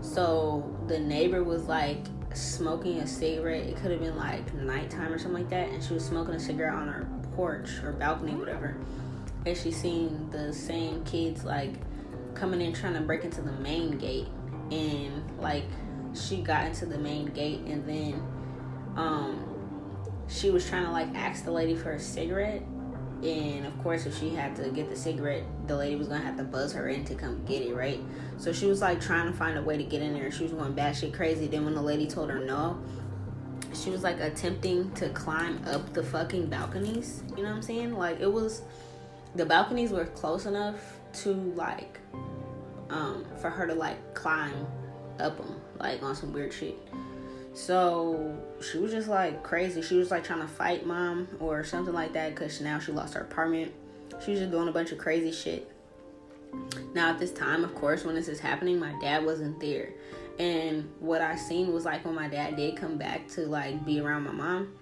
So 0.02 0.76
the 0.88 0.98
neighbor 0.98 1.44
was 1.44 1.66
like 1.66 2.06
smoking 2.34 3.00
a 3.00 3.08
cigarette. 3.08 3.68
It 3.68 3.76
could 3.76 3.92
have 3.92 4.00
been 4.00 4.16
like 4.16 4.54
nighttime 4.54 5.14
or 5.14 5.20
something 5.20 5.44
like 5.44 5.50
that, 5.50 5.70
and 5.70 5.84
she 5.84 5.94
was 5.94 6.06
smoking 6.06 6.34
a 6.34 6.40
cigarette 6.40 6.74
on 6.74 6.88
her 6.88 7.08
porch 7.36 7.70
or 7.84 7.92
balcony, 7.92 8.34
whatever. 8.34 8.78
And 9.46 9.56
she 9.56 9.72
seen 9.72 10.30
the 10.32 10.54
same 10.54 11.04
kids 11.04 11.44
like 11.44 11.74
coming 12.34 12.62
in 12.62 12.74
trying 12.74 12.94
to 12.94 13.02
break 13.02 13.24
into 13.24 13.42
the 13.42 13.52
main 13.52 13.98
gate, 13.98 14.28
and 14.72 15.40
like 15.40 15.66
she 16.14 16.38
got 16.38 16.66
into 16.66 16.86
the 16.86 16.98
main 16.98 17.28
gate, 17.28 17.62
and 17.68 17.88
then 17.88 18.24
um 18.96 19.44
she 20.30 20.50
was 20.50 20.68
trying 20.68 20.86
to 20.86 20.92
like 20.92 21.14
ask 21.16 21.44
the 21.44 21.52
lady 21.52 21.76
for 21.76 21.92
a 21.92 22.00
cigarette 22.00 22.62
and 23.24 23.66
of 23.66 23.78
course 23.82 24.06
if 24.06 24.20
she 24.20 24.30
had 24.30 24.56
to 24.56 24.70
get 24.70 24.90
the 24.90 24.96
cigarette 24.96 25.44
the 25.68 25.76
lady 25.76 25.96
was 25.96 26.08
gonna 26.08 26.24
have 26.24 26.38
to 26.38 26.44
buzz 26.44 26.74
her 26.74 26.88
in 26.90 27.06
to 27.06 27.16
come 27.16 27.44
get 27.46 27.62
it 27.62 27.76
right? 27.76 28.00
So 28.38 28.54
she 28.54 28.68
was 28.68 28.82
like 28.82 29.02
trying 29.02 29.32
to 29.32 29.38
find 29.38 29.58
a 29.58 29.62
way 29.62 29.78
to 29.78 29.84
get 29.84 30.02
in 30.02 30.14
there. 30.14 30.32
She 30.32 30.44
was 30.44 30.52
going 30.52 30.74
batshit 30.74 31.14
crazy. 31.14 31.48
Then 31.48 31.66
when 31.66 31.76
the 31.76 31.82
lady 31.82 32.08
told 32.08 32.30
her 32.30 32.40
no 32.40 32.82
she 33.74 33.90
was 33.90 34.04
like 34.04 34.20
attempting 34.20 34.92
to 34.94 35.10
climb 35.10 35.62
up 35.68 35.94
the 35.94 36.04
fucking 36.04 36.48
balconies. 36.48 37.24
You 37.36 37.44
know 37.44 37.50
what 37.50 37.56
i'm 37.58 37.62
saying? 37.62 37.94
Like 37.94 38.20
it 38.20 38.32
was 38.32 38.62
the 39.36 39.46
balconies 39.46 39.92
were 39.92 40.06
close 40.06 40.46
enough 40.46 41.00
to 41.14 41.34
like 41.56 42.00
um 42.90 43.26
for 43.40 43.50
her 43.50 43.68
to 43.68 43.74
like 43.74 44.14
climb 44.14 44.66
up 45.20 45.38
them 45.38 45.60
like 45.80 46.02
on 46.04 46.16
some 46.16 46.34
weird 46.34 46.54
shit. 46.54 46.78
So 47.54 48.38
she 48.62 48.78
was 48.78 48.92
just 48.92 49.08
like 49.08 49.44
crazy. 49.44 49.82
She 49.82 49.96
was 49.96 50.12
like 50.12 50.24
trying 50.24 50.42
to 50.42 50.48
fight 50.48 50.86
mom 50.86 51.28
or 51.40 51.64
something 51.64 51.94
like 51.94 52.14
that 52.14 52.36
because 52.36 52.62
now 52.62 52.80
she 52.80 52.92
lost 52.92 53.16
her 53.16 53.22
apartment. 53.22 53.74
She 54.24 54.32
was 54.32 54.40
just 54.40 54.52
doing 54.52 54.68
a 54.68 54.72
bunch 54.72 54.92
of 54.92 54.98
crazy 54.98 55.32
shit. 55.32 55.72
Now, 56.94 57.10
at 57.10 57.20
this 57.20 57.32
time, 57.32 57.64
of 57.64 57.76
course, 57.76 58.04
when 58.04 58.16
this 58.16 58.28
is 58.28 58.40
happening, 58.40 58.80
my 58.80 58.94
dad 59.00 59.26
wasn't 59.26 59.60
there. 59.60 59.90
And 60.40 60.90
what 61.00 61.22
I 61.22 61.36
seen 61.36 61.74
was 61.74 61.86
like 61.86 62.06
when 62.06 62.16
my 62.16 62.28
dad 62.28 62.56
did 62.56 62.78
come 62.78 62.98
back 62.98 63.28
to 63.30 63.42
like 63.42 63.86
be 63.86 64.00
around 64.00 64.24
my 64.24 64.32
mom, 64.32 64.74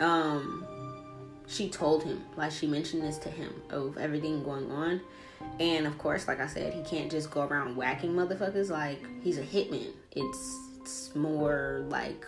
um, 0.00 0.64
she 1.48 1.68
told 1.68 2.04
him, 2.04 2.24
like 2.36 2.52
she 2.52 2.66
mentioned 2.66 3.02
this 3.02 3.18
to 3.18 3.30
him 3.30 3.52
of 3.70 3.98
everything 3.98 4.42
going 4.42 4.70
on. 4.70 5.00
And 5.60 5.86
of 5.86 5.98
course, 5.98 6.28
like 6.28 6.40
I 6.40 6.46
said, 6.46 6.72
he 6.72 6.82
can't 6.82 7.10
just 7.10 7.30
go 7.30 7.42
around 7.42 7.76
whacking 7.76 8.12
motherfuckers 8.12 8.70
like 8.70 9.04
he's 9.22 9.38
a 9.38 9.42
hitman. 9.42 9.92
It's 10.12 10.58
it's 10.80 11.14
more 11.14 11.84
like 11.88 12.26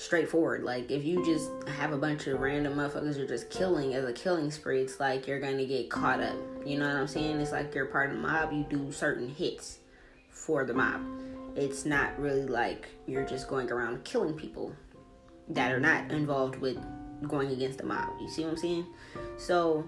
straightforward. 0.00 0.62
Like 0.64 0.90
if 0.90 1.04
you 1.04 1.24
just 1.24 1.50
have 1.68 1.92
a 1.92 1.98
bunch 1.98 2.26
of 2.26 2.40
random 2.40 2.74
motherfuckers 2.74 3.18
you're 3.18 3.26
just 3.26 3.50
killing 3.50 3.94
as 3.94 4.04
a 4.04 4.12
killing 4.12 4.50
spree, 4.50 4.80
it's 4.80 4.98
like 4.98 5.26
you're 5.26 5.40
gonna 5.40 5.66
get 5.66 5.90
caught 5.90 6.20
up. 6.20 6.36
You 6.64 6.78
know 6.78 6.86
what 6.86 6.96
I'm 6.96 7.06
saying? 7.06 7.38
It's 7.38 7.52
like 7.52 7.74
you're 7.74 7.86
part 7.86 8.10
of 8.10 8.16
the 8.16 8.22
mob, 8.22 8.50
you 8.50 8.64
do 8.68 8.90
certain 8.90 9.28
hits 9.28 9.78
for 10.30 10.64
the 10.64 10.72
mob. 10.72 11.02
It's 11.54 11.84
not 11.84 12.18
really 12.18 12.46
like 12.46 12.88
you're 13.06 13.26
just 13.26 13.46
going 13.46 13.70
around 13.70 14.02
killing 14.04 14.32
people 14.34 14.74
that 15.50 15.70
are 15.70 15.80
not 15.80 16.10
involved 16.10 16.56
with 16.56 16.78
going 17.28 17.50
against 17.50 17.78
the 17.78 17.84
mob. 17.84 18.08
You 18.22 18.28
see 18.30 18.42
what 18.44 18.52
I'm 18.52 18.56
saying? 18.56 18.86
So 19.36 19.84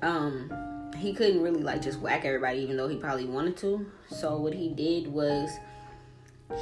um 0.00 0.50
he 0.96 1.12
couldn't 1.12 1.42
really 1.42 1.62
like 1.62 1.82
just 1.82 2.00
whack 2.00 2.24
everybody 2.24 2.60
even 2.60 2.78
though 2.78 2.88
he 2.88 2.96
probably 2.96 3.26
wanted 3.26 3.58
to. 3.58 3.84
So 4.08 4.38
what 4.38 4.54
he 4.54 4.70
did 4.70 5.06
was 5.06 5.50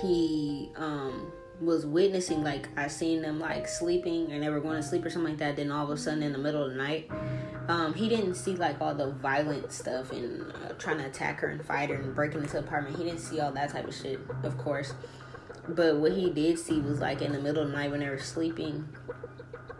he 0.03 0.73
um 0.75 1.31
was 1.61 1.87
witnessing 1.87 2.43
like 2.43 2.69
I 2.77 2.89
seen 2.89 3.23
them 3.23 3.39
like 3.39 3.69
sleeping 3.69 4.33
and 4.33 4.43
they 4.43 4.49
were 4.49 4.61
going 4.61 4.77
to 4.77 4.83
sleep 4.83 5.05
or 5.05 5.11
something 5.11 5.33
like 5.33 5.39
that. 5.39 5.57
Then 5.57 5.71
all 5.71 5.85
of 5.85 5.91
a 5.91 5.97
sudden 5.97 6.23
in 6.23 6.33
the 6.33 6.39
middle 6.39 6.65
of 6.65 6.73
the 6.73 6.77
night, 6.77 7.11
um, 7.69 7.95
he 7.95 8.09
didn't 8.09 8.35
see 8.35 8.57
like 8.57 8.81
all 8.81 8.95
the 8.95 9.13
violent 9.13 9.73
stuff 9.73 10.13
and 10.13 10.53
uh, 10.53 10.73
trying 10.79 10.99
to 10.99 11.07
attack 11.07 11.41
her 11.41 11.49
and 11.49 11.65
fight 11.65 11.91
her 11.91 11.97
and 11.97 12.15
breaking 12.15 12.41
into 12.41 12.55
the 12.55 12.59
apartment. 12.61 12.97
He 12.97 13.05
didn't 13.05 13.21
see 13.21 13.41
all 13.41 13.53
that 13.53 13.71
type 13.71 13.87
of 13.87 13.95
shit, 13.95 14.21
of 14.43 14.59
course. 14.59 14.95
But 15.69 15.97
what 15.97 16.13
he 16.13 16.31
did 16.31 16.59
see 16.59 16.81
was 16.81 17.01
like 17.01 17.23
in 17.23 17.33
the 17.33 17.41
middle 17.41 17.63
of 17.63 17.71
the 17.71 17.77
night 17.77 17.91
when 17.91 18.01
they 18.01 18.09
were 18.09 18.19
sleeping, 18.19 18.89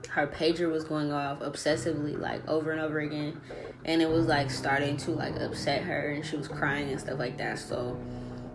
her 0.09 0.27
pager 0.27 0.71
was 0.71 0.85
going 0.85 1.13
off 1.13 1.41
obsessively 1.41 2.19
like 2.19 2.47
over 2.49 2.71
and 2.71 2.81
over 2.81 3.01
again, 3.01 3.41
and 3.85 4.01
it 4.01 4.09
was 4.09 4.27
like 4.27 4.51
starting 4.51 4.97
to 4.99 5.11
like 5.11 5.35
upset 5.37 5.83
her 5.83 6.11
and 6.11 6.25
she 6.25 6.37
was 6.37 6.49
crying 6.49 6.89
and 6.91 7.01
stuff 7.01 7.19
like 7.19 7.37
that. 7.39 7.59
So 7.59 7.99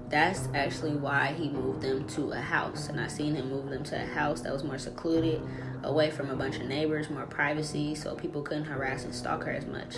that's 0.09 0.47
actually 0.55 0.95
why 0.95 1.33
he 1.37 1.49
moved 1.49 1.81
them 1.81 2.07
to 2.09 2.31
a 2.31 2.41
house. 2.41 2.89
And 2.89 2.99
I 2.99 3.07
seen 3.07 3.35
him 3.35 3.49
move 3.49 3.69
them 3.69 3.83
to 3.85 4.01
a 4.01 4.05
house 4.05 4.41
that 4.41 4.51
was 4.51 4.63
more 4.63 4.77
secluded, 4.77 5.41
away 5.83 6.09
from 6.09 6.29
a 6.29 6.35
bunch 6.35 6.57
of 6.57 6.65
neighbors, 6.65 7.09
more 7.09 7.25
privacy, 7.25 7.95
so 7.95 8.15
people 8.15 8.41
couldn't 8.41 8.65
harass 8.65 9.05
and 9.05 9.13
stalk 9.13 9.43
her 9.43 9.51
as 9.51 9.65
much. 9.65 9.97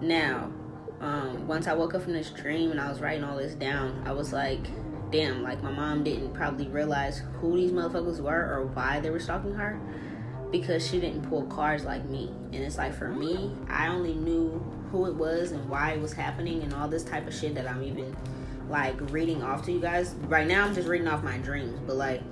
Now, 0.00 0.52
um, 1.00 1.46
once 1.46 1.66
I 1.66 1.74
woke 1.74 1.94
up 1.94 2.02
from 2.02 2.12
this 2.12 2.30
dream 2.30 2.70
and 2.70 2.80
I 2.80 2.88
was 2.88 3.00
writing 3.00 3.24
all 3.24 3.36
this 3.36 3.54
down, 3.54 4.02
I 4.06 4.12
was 4.12 4.32
like, 4.32 4.60
damn, 5.10 5.42
like 5.42 5.62
my 5.62 5.70
mom 5.70 6.04
didn't 6.04 6.34
probably 6.34 6.68
realize 6.68 7.22
who 7.40 7.56
these 7.56 7.72
motherfuckers 7.72 8.20
were 8.20 8.54
or 8.54 8.66
why 8.66 9.00
they 9.00 9.10
were 9.10 9.20
stalking 9.20 9.54
her 9.54 9.80
because 10.50 10.86
she 10.86 11.00
didn't 11.00 11.28
pull 11.28 11.44
cards 11.46 11.84
like 11.84 12.04
me. 12.06 12.30
And 12.52 12.56
it's 12.56 12.78
like 12.78 12.94
for 12.94 13.08
me, 13.08 13.54
I 13.68 13.88
only 13.88 14.14
knew 14.14 14.64
who 14.90 15.06
it 15.06 15.14
was 15.14 15.52
and 15.52 15.68
why 15.68 15.92
it 15.92 16.00
was 16.00 16.12
happening 16.12 16.62
and 16.62 16.72
all 16.74 16.88
this 16.88 17.04
type 17.04 17.26
of 17.26 17.34
shit 17.34 17.54
that 17.54 17.68
I'm 17.68 17.82
even 17.82 18.16
like 18.68 18.96
reading 19.10 19.42
off 19.42 19.64
to 19.66 19.72
you 19.72 19.80
guys. 19.80 20.14
Right 20.26 20.46
now, 20.46 20.64
I'm 20.64 20.74
just 20.74 20.88
reading 20.88 21.08
off 21.08 21.22
my 21.22 21.38
dreams, 21.38 21.78
but 21.86 21.96
like 21.96 22.22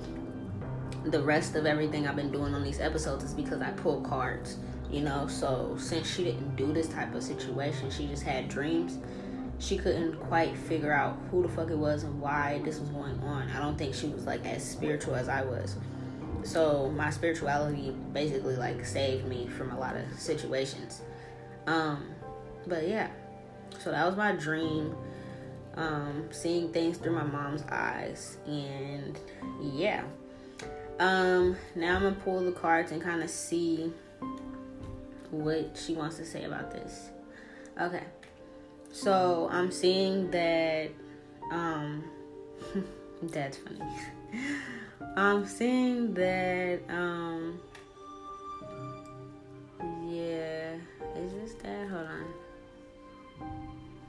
the 1.07 1.23
rest 1.23 1.55
of 1.55 1.67
everything 1.67 2.07
I've 2.07 2.17
been 2.17 2.33
doing 2.33 2.55
on 2.55 2.63
these 2.63 2.81
episodes 2.81 3.25
is 3.25 3.33
because 3.33 3.61
I 3.61 3.71
pull 3.71 4.01
cards, 4.01 4.57
you 4.91 5.01
know. 5.01 5.27
So 5.27 5.77
since 5.79 6.13
she 6.13 6.25
didn't 6.25 6.57
do 6.57 6.73
this 6.73 6.89
type 6.89 7.15
of 7.15 7.23
situation, 7.23 7.91
she 7.91 8.07
just 8.07 8.23
had 8.23 8.49
dreams. 8.49 8.99
She 9.59 9.79
couldn't 9.79 10.17
quite 10.17 10.57
figure 10.57 10.93
out 10.93 11.19
who 11.31 11.43
the 11.43 11.49
fuck 11.49 11.71
it 11.71 11.79
was 11.79 12.03
and 12.03 12.21
why 12.21 12.61
this 12.65 12.79
was 12.79 12.91
going 12.91 13.19
on. 13.21 13.49
I 13.51 13.61
don't 13.61 13.79
think 13.79 13.95
she 13.95 14.09
was 14.09 14.27
like 14.27 14.45
as 14.45 14.69
spiritual 14.69 15.15
as 15.15 15.29
I 15.29 15.43
was. 15.43 15.77
So 16.43 16.91
my 16.91 17.11
spirituality 17.11 17.95
basically 18.13 18.57
like 18.57 18.85
saved 18.85 19.27
me 19.27 19.49
from 19.49 19.71
a 19.71 19.79
lot 19.79 19.97
of 19.97 20.05
situations. 20.19 21.01
Um, 21.67 22.05
but 22.67 22.87
yeah, 22.87 23.09
so 23.79 23.91
that 23.91 24.07
was 24.07 24.17
my 24.17 24.33
dream 24.33 24.95
um, 25.77 26.29
seeing 26.31 26.73
things 26.73 26.99
through 26.99 27.13
my 27.13 27.25
mom's 27.25 27.65
eyes. 27.71 28.39
And 28.47 29.19
yeah. 29.61 30.05
Um, 30.99 31.57
now 31.75 31.97
I'm 31.97 32.03
gonna 32.03 32.17
pull 32.17 32.41
the 32.41 32.53
cards 32.53 32.91
and 32.93 33.03
kind 33.03 33.23
of 33.23 33.29
see 33.29 33.93
what 35.31 35.77
she 35.77 35.95
wants 35.95 36.17
to 36.17 36.25
say 36.25 36.45
about 36.45 36.71
this. 36.71 37.11
Okay. 37.81 38.05
So 38.93 39.49
I'm 39.53 39.71
seeing 39.71 40.31
that 40.31 40.91
um 41.51 42.05
that's 43.23 43.59
funny. 43.59 43.81
I'm 45.17 45.47
seeing 45.47 46.15
that 46.15 46.81
um 46.89 47.61
yeah, 50.09 50.77
is 51.17 51.33
this 51.33 51.55
that? 51.63 51.89
Hold 51.89 52.07
on. 52.07 52.25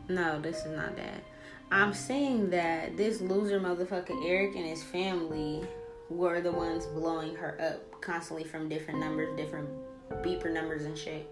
No, 0.10 0.40
this 0.40 0.66
is 0.66 0.72
not 0.76 0.96
that. 0.96 1.24
I'm 1.72 1.94
saying 1.94 2.50
that 2.52 2.96
this 2.96 3.20
loser 3.20 3.60
motherfucker 3.60 4.16
Eric 4.26 4.56
and 4.56 4.66
his 4.66 4.84
family 4.84 5.68
were 6.10 6.40
the 6.40 6.52
ones 6.52 6.86
blowing 6.86 7.36
her 7.36 7.60
up 7.62 8.02
constantly 8.02 8.46
from 8.46 8.70
different 8.70 9.00
numbers, 9.00 9.36
different 9.36 9.70
beeper 10.24 10.52
numbers 10.52 10.84
and 10.86 10.98
shit. 10.98 11.32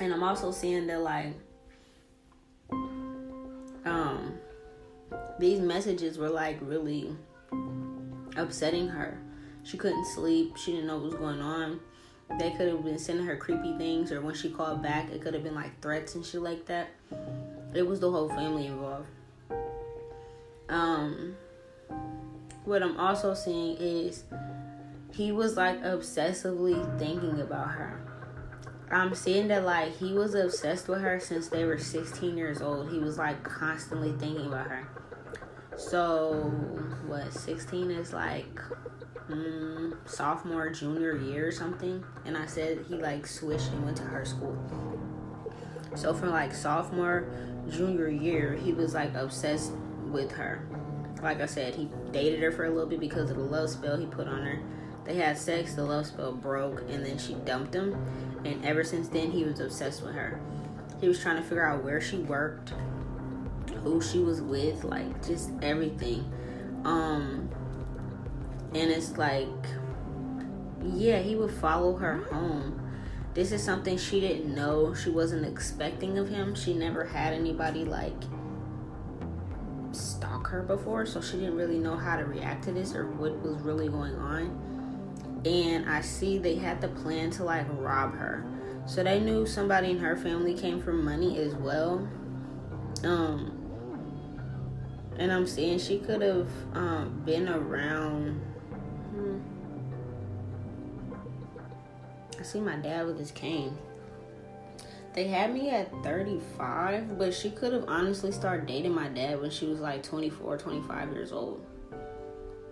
And 0.00 0.12
I'm 0.12 0.22
also 0.24 0.50
seeing 0.50 0.86
that 0.88 1.00
like 1.00 1.34
um 3.84 4.34
these 5.38 5.60
messages 5.60 6.18
were 6.18 6.28
like 6.28 6.58
really 6.60 7.14
upsetting 8.36 8.88
her. 8.88 9.22
She 9.62 9.76
couldn't 9.76 10.06
sleep. 10.06 10.56
She 10.56 10.72
didn't 10.72 10.88
know 10.88 10.96
what 10.96 11.04
was 11.04 11.14
going 11.14 11.40
on. 11.40 11.80
They 12.38 12.50
could 12.50 12.68
have 12.68 12.84
been 12.84 12.98
sending 12.98 13.26
her 13.26 13.36
creepy 13.36 13.76
things, 13.78 14.12
or 14.12 14.20
when 14.20 14.34
she 14.34 14.50
called 14.50 14.82
back, 14.82 15.10
it 15.10 15.22
could 15.22 15.34
have 15.34 15.42
been 15.42 15.54
like 15.54 15.80
threats 15.80 16.14
and 16.14 16.24
shit 16.24 16.42
like 16.42 16.66
that. 16.66 16.88
It 17.72 17.86
was 17.86 18.00
the 18.00 18.10
whole 18.10 18.28
family 18.28 18.66
involved. 18.66 19.08
Um, 20.68 21.36
what 22.64 22.82
I'm 22.82 22.98
also 22.98 23.32
seeing 23.34 23.76
is 23.78 24.24
he 25.12 25.32
was 25.32 25.56
like 25.56 25.82
obsessively 25.82 26.98
thinking 26.98 27.40
about 27.40 27.68
her. 27.68 28.02
I'm 28.90 29.14
seeing 29.14 29.48
that 29.48 29.64
like 29.64 29.96
he 29.96 30.12
was 30.12 30.34
obsessed 30.34 30.88
with 30.88 31.00
her 31.00 31.18
since 31.18 31.48
they 31.48 31.64
were 31.64 31.78
16 31.78 32.36
years 32.36 32.60
old. 32.60 32.90
He 32.90 32.98
was 32.98 33.18
like 33.18 33.42
constantly 33.42 34.12
thinking 34.18 34.46
about 34.46 34.68
her. 34.68 34.88
So, 35.76 36.34
what, 37.06 37.32
16 37.32 37.90
is 37.90 38.12
like 38.12 38.60
mm, 39.28 39.96
sophomore, 40.06 40.70
junior 40.70 41.16
year 41.16 41.48
or 41.48 41.52
something. 41.52 42.04
And 42.24 42.36
I 42.36 42.46
said 42.46 42.84
he 42.88 42.96
like 42.96 43.26
switched 43.26 43.70
and 43.72 43.84
went 43.84 43.96
to 43.98 44.04
her 44.04 44.24
school. 44.24 44.56
So, 45.94 46.12
from 46.12 46.30
like 46.30 46.54
sophomore, 46.54 47.28
junior 47.70 48.08
year, 48.08 48.54
he 48.54 48.72
was 48.72 48.94
like 48.94 49.14
obsessed 49.14 49.72
with 50.06 50.32
her. 50.32 50.66
Like 51.22 51.40
I 51.40 51.46
said, 51.46 51.74
he 51.74 51.88
dated 52.12 52.40
her 52.40 52.52
for 52.52 52.66
a 52.66 52.70
little 52.70 52.88
bit 52.88 53.00
because 53.00 53.30
of 53.30 53.36
the 53.36 53.42
love 53.42 53.70
spell 53.70 53.96
he 53.96 54.06
put 54.06 54.28
on 54.28 54.42
her. 54.42 54.60
They 55.04 55.14
had 55.14 55.38
sex, 55.38 55.74
the 55.74 55.84
love 55.84 56.06
spell 56.06 56.32
broke, 56.32 56.82
and 56.90 57.04
then 57.04 57.16
she 57.16 57.34
dumped 57.34 57.74
him. 57.74 57.94
And 58.44 58.64
ever 58.64 58.84
since 58.84 59.08
then, 59.08 59.30
he 59.30 59.44
was 59.44 59.60
obsessed 59.60 60.02
with 60.02 60.14
her. 60.14 60.40
He 61.00 61.08
was 61.08 61.20
trying 61.20 61.36
to 61.36 61.42
figure 61.42 61.66
out 61.66 61.84
where 61.84 62.00
she 62.00 62.18
worked, 62.18 62.72
who 63.82 64.02
she 64.02 64.18
was 64.18 64.42
with, 64.42 64.84
like 64.84 65.24
just 65.26 65.50
everything. 65.62 66.30
Um 66.84 67.45
and 68.76 68.90
it's 68.90 69.16
like 69.16 69.48
yeah, 70.82 71.18
he 71.18 71.34
would 71.34 71.50
follow 71.50 71.96
her 71.96 72.18
home. 72.30 72.80
This 73.34 73.50
is 73.50 73.62
something 73.62 73.98
she 73.98 74.20
didn't 74.20 74.54
know, 74.54 74.94
she 74.94 75.10
wasn't 75.10 75.44
expecting 75.46 76.18
of 76.18 76.28
him. 76.28 76.54
She 76.54 76.74
never 76.74 77.04
had 77.04 77.34
anybody 77.34 77.84
like 77.84 78.22
stalk 79.92 80.46
her 80.48 80.62
before, 80.62 81.06
so 81.06 81.20
she 81.20 81.38
didn't 81.38 81.56
really 81.56 81.78
know 81.78 81.96
how 81.96 82.16
to 82.16 82.24
react 82.24 82.64
to 82.64 82.72
this 82.72 82.94
or 82.94 83.06
what 83.06 83.36
was 83.42 83.60
really 83.62 83.88
going 83.88 84.14
on. 84.14 85.42
And 85.44 85.88
I 85.88 86.00
see 86.00 86.38
they 86.38 86.56
had 86.56 86.80
the 86.80 86.88
plan 86.88 87.30
to 87.32 87.44
like 87.44 87.66
rob 87.70 88.14
her. 88.14 88.44
So 88.86 89.02
they 89.02 89.18
knew 89.18 89.46
somebody 89.46 89.90
in 89.90 89.98
her 89.98 90.16
family 90.16 90.54
came 90.54 90.80
from 90.80 91.04
money 91.04 91.38
as 91.38 91.54
well. 91.54 92.08
Um 93.02 93.56
and 95.18 95.32
I'm 95.32 95.46
saying 95.46 95.78
she 95.78 95.98
could 95.98 96.20
have 96.20 96.48
um, 96.74 97.22
been 97.24 97.48
around. 97.48 98.40
See 102.46 102.60
my 102.60 102.76
dad 102.76 103.06
with 103.06 103.18
his 103.18 103.30
cane. 103.30 103.76
They 105.14 105.28
had 105.28 105.52
me 105.52 105.70
at 105.70 105.90
35, 106.02 107.18
but 107.18 107.32
she 107.32 107.50
could 107.50 107.72
have 107.72 107.84
honestly 107.88 108.30
started 108.32 108.66
dating 108.66 108.94
my 108.94 109.08
dad 109.08 109.40
when 109.40 109.50
she 109.50 109.66
was 109.66 109.80
like 109.80 110.02
24, 110.02 110.58
25 110.58 111.12
years 111.12 111.32
old. 111.32 111.64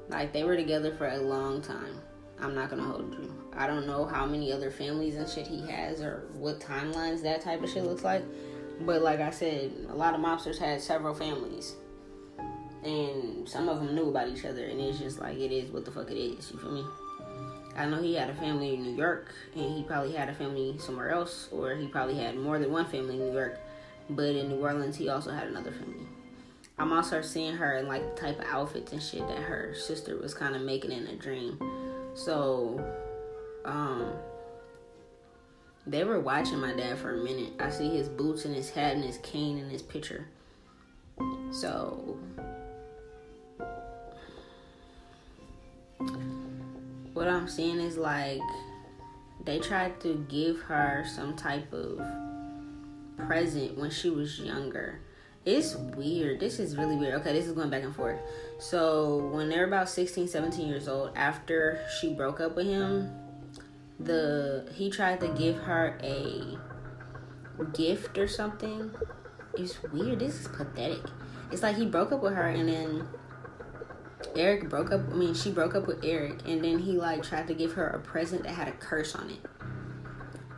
Like 0.09 0.33
they 0.33 0.45
were 0.45 0.57
together 0.57 0.95
for 0.95 1.09
a 1.09 1.19
long 1.19 1.63
time. 1.63 2.01
I'm 2.39 2.55
not 2.55 2.69
gonna 2.69 2.83
hold 2.83 3.13
you. 3.15 3.35
I 3.57 3.67
don't 3.67 3.87
know 3.87 4.05
how 4.05 4.27
many 4.27 4.53
other 4.53 4.71
families 4.71 5.17
and 5.17 5.29
shit 5.29 5.47
he 5.47 5.67
has 5.69 6.03
or 6.03 6.29
what 6.35 6.61
timelines 6.61 7.23
that 7.23 7.41
type 7.41 7.63
of 7.63 7.71
shit 7.71 7.85
looks 7.85 8.05
like. 8.05 8.23
But 8.81 9.03
like 9.03 9.21
I 9.21 9.31
said, 9.31 9.73
a 9.89 9.95
lot 9.95 10.15
of 10.15 10.21
mobsters 10.21 10.59
had 10.59 10.83
several 10.83 11.15
families 11.15 11.77
and 12.85 13.49
some 13.49 13.69
of 13.69 13.79
them 13.79 13.95
knew 13.95 14.11
about 14.11 14.29
each 14.29 14.45
other, 14.45 14.65
and 14.67 14.81
it's 14.81 14.99
just 14.99 15.19
like 15.19 15.39
it 15.39 15.53
is 15.53 15.71
what 15.71 15.85
the 15.85 15.91
fuck 15.91 16.11
it 16.11 16.19
is. 16.19 16.51
You 16.53 16.59
feel 16.59 16.73
me? 16.73 16.85
I 17.77 17.87
know 17.87 18.01
he 18.01 18.15
had 18.15 18.31
a 18.31 18.35
family 18.35 18.75
in 18.75 18.83
New 18.83 18.97
York, 18.97 19.33
and 19.55 19.77
he 19.77 19.83
probably 19.83 20.13
had 20.13 20.29
a 20.29 20.35
family 20.35 20.77
somewhere 20.79 21.11
else, 21.11 21.49
or 21.51 21.75
he 21.75 21.87
probably 21.89 22.17
had 22.17 22.37
more 22.37 22.59
than 22.59 22.71
one 22.71 22.87
family 22.87 23.15
in 23.15 23.21
New 23.21 23.33
York. 23.33 23.59
But 24.11 24.37
in 24.37 24.49
New 24.49 24.61
Orleans, 24.61 24.97
he 24.97 25.09
also 25.09 25.31
had 25.31 25.49
another 25.49 25.73
family. 25.73 26.07
I'm 26.79 26.93
also 26.93 27.23
seeing 27.23 27.57
her 27.57 27.79
in 27.79 27.89
like 27.89 28.15
the 28.15 28.21
type 28.21 28.39
of 28.39 28.47
outfits 28.47 28.93
and 28.93 29.03
shit 29.03 29.27
that 29.29 29.39
her 29.39 29.75
sister 29.75 30.17
was 30.17 30.35
kind 30.35 30.57
of 30.57 30.63
making 30.63 30.93
in 30.93 31.07
a 31.07 31.17
dream. 31.17 31.59
So, 32.15 32.85
um, 33.65 34.13
they 35.87 36.05
were 36.05 36.21
watching 36.21 36.61
my 36.61 36.75
dad 36.75 36.99
for 36.99 37.15
a 37.15 37.23
minute. 37.23 37.53
I 37.61 37.71
see 37.71 37.89
his 37.91 38.09
boots 38.09 38.45
and 38.45 38.55
his 38.55 38.71
hat 38.71 38.95
and 38.95 39.05
his 39.05 39.19
cane 39.19 39.59
in 39.59 39.69
his 39.69 39.83
picture. 39.83 40.27
So, 41.51 42.19
what 47.15 47.29
I'm 47.29 47.49
seeing 47.49 47.81
is 47.81 47.97
like 47.97 48.41
they 49.45 49.59
tried 49.59 50.01
to 50.01 50.25
give 50.29 50.61
her 50.63 51.05
some 51.07 51.37
type 51.37 51.73
of 51.73 52.01
present 53.27 53.79
when 53.79 53.91
she 53.91 54.11
was 54.11 54.39
younger. 54.39 55.01
It's 55.45 55.75
weird. 55.75 56.41
This 56.41 56.59
is 56.59 56.77
really 56.77 56.97
weird. 56.97 57.15
Okay, 57.21 57.33
this 57.33 57.47
is 57.47 57.53
going 57.53 57.69
back 57.71 57.83
and 57.83 57.95
forth. 57.95 58.19
So, 58.59 59.19
when 59.33 59.51
they're 59.51 59.67
about 59.67 59.91
16, 59.91 60.27
17 60.27 60.67
years 60.67 60.89
old, 60.89 61.11
after 61.17 61.81
she 62.01 62.15
broke 62.15 62.41
up 62.41 62.57
with 62.57 62.67
him, 62.67 63.13
the 64.01 64.71
he 64.75 64.91
tried 64.91 65.21
to 65.21 65.29
give 65.29 65.57
her 65.57 65.99
a 66.03 66.57
gift 67.75 68.17
or 68.19 68.27
something. 68.27 68.91
It's 69.57 69.83
weird. 69.85 70.19
This 70.19 70.41
is 70.41 70.49
pathetic. 70.49 71.03
It's 71.53 71.63
like 71.63 71.77
he 71.77 71.87
broke 71.87 72.11
up 72.11 72.23
with 72.23 72.35
her 72.35 72.49
and 72.49 72.69
then 72.69 73.09
Eric 74.37 74.69
broke 74.69 74.93
up. 74.93 75.01
I 75.11 75.15
mean, 75.15 75.35
she 75.35 75.51
broke 75.51 75.75
up 75.75 75.87
with 75.87 76.05
Eric, 76.05 76.41
and 76.47 76.65
then 76.65 76.79
he 76.79 76.93
like 76.93 77.23
tried 77.23 77.47
to 77.49 77.55
give 77.55 77.73
her 77.73 77.87
a 77.87 77.99
present 78.01 78.45
that 78.45 78.53
had 78.53 78.69
a 78.69 78.73
curse 78.73 79.15
on 79.15 79.31
it. 79.31 79.39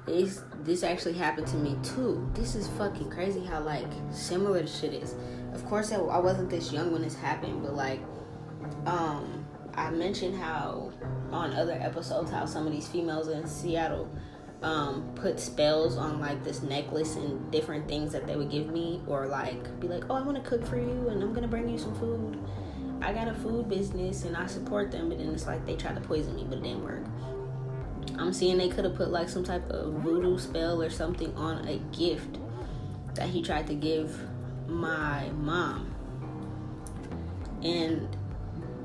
This 0.06 0.42
this 0.62 0.82
actually 0.82 1.14
happened 1.14 1.46
to 1.48 1.56
me 1.56 1.76
too. 1.82 2.30
This 2.34 2.54
is 2.54 2.68
fucking 2.68 3.10
crazy 3.10 3.44
how 3.44 3.60
like 3.60 3.86
similar 4.10 4.62
the 4.62 4.68
shit 4.68 4.94
is. 4.94 5.14
Of 5.52 5.64
course, 5.66 5.92
I 5.92 5.98
wasn't 5.98 6.50
this 6.50 6.72
young 6.72 6.92
when 6.92 7.02
this 7.02 7.16
happened, 7.16 7.62
but 7.62 7.74
like, 7.74 8.00
um, 8.84 9.46
I 9.74 9.90
mentioned 9.90 10.36
how 10.36 10.92
on 11.30 11.52
other 11.52 11.72
episodes 11.72 12.30
how 12.30 12.46
some 12.46 12.66
of 12.66 12.72
these 12.72 12.86
females 12.86 13.28
in 13.28 13.46
Seattle 13.46 14.08
um, 14.62 15.12
put 15.14 15.38
spells 15.40 15.96
on 15.96 16.20
like 16.20 16.42
this 16.44 16.62
necklace 16.62 17.16
and 17.16 17.50
different 17.50 17.88
things 17.88 18.12
that 18.12 18.26
they 18.26 18.36
would 18.36 18.50
give 18.50 18.68
me, 18.68 19.02
or 19.06 19.26
like 19.26 19.80
be 19.80 19.88
like, 19.88 20.04
oh, 20.08 20.14
I 20.14 20.22
want 20.22 20.42
to 20.42 20.48
cook 20.48 20.66
for 20.66 20.78
you 20.78 21.08
and 21.08 21.22
I'm 21.22 21.32
gonna 21.32 21.48
bring 21.48 21.68
you 21.68 21.78
some 21.78 21.94
food 21.98 22.38
I 23.06 23.12
got 23.12 23.28
a 23.28 23.34
food 23.34 23.68
business 23.68 24.24
and 24.24 24.36
I 24.36 24.46
support 24.46 24.90
them, 24.90 25.10
but 25.10 25.18
then 25.18 25.28
it's 25.32 25.46
like 25.46 25.64
they 25.64 25.76
tried 25.76 25.94
to 25.94 26.00
poison 26.00 26.34
me, 26.34 26.44
but 26.48 26.58
it 26.58 26.64
didn't 26.64 26.82
work. 26.82 27.04
I'm 28.18 28.32
seeing 28.32 28.58
they 28.58 28.68
could 28.68 28.84
have 28.84 28.96
put 28.96 29.12
like 29.12 29.28
some 29.28 29.44
type 29.44 29.70
of 29.70 29.92
voodoo 30.02 30.36
spell 30.38 30.82
or 30.82 30.90
something 30.90 31.32
on 31.36 31.68
a 31.68 31.78
gift 31.96 32.38
that 33.14 33.28
he 33.28 33.42
tried 33.42 33.68
to 33.68 33.74
give 33.74 34.20
my 34.66 35.28
mom. 35.36 35.94
And 37.62 38.08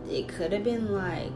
it 0.07 0.27
could 0.27 0.53
have 0.53 0.63
been 0.63 0.93
like 0.93 1.33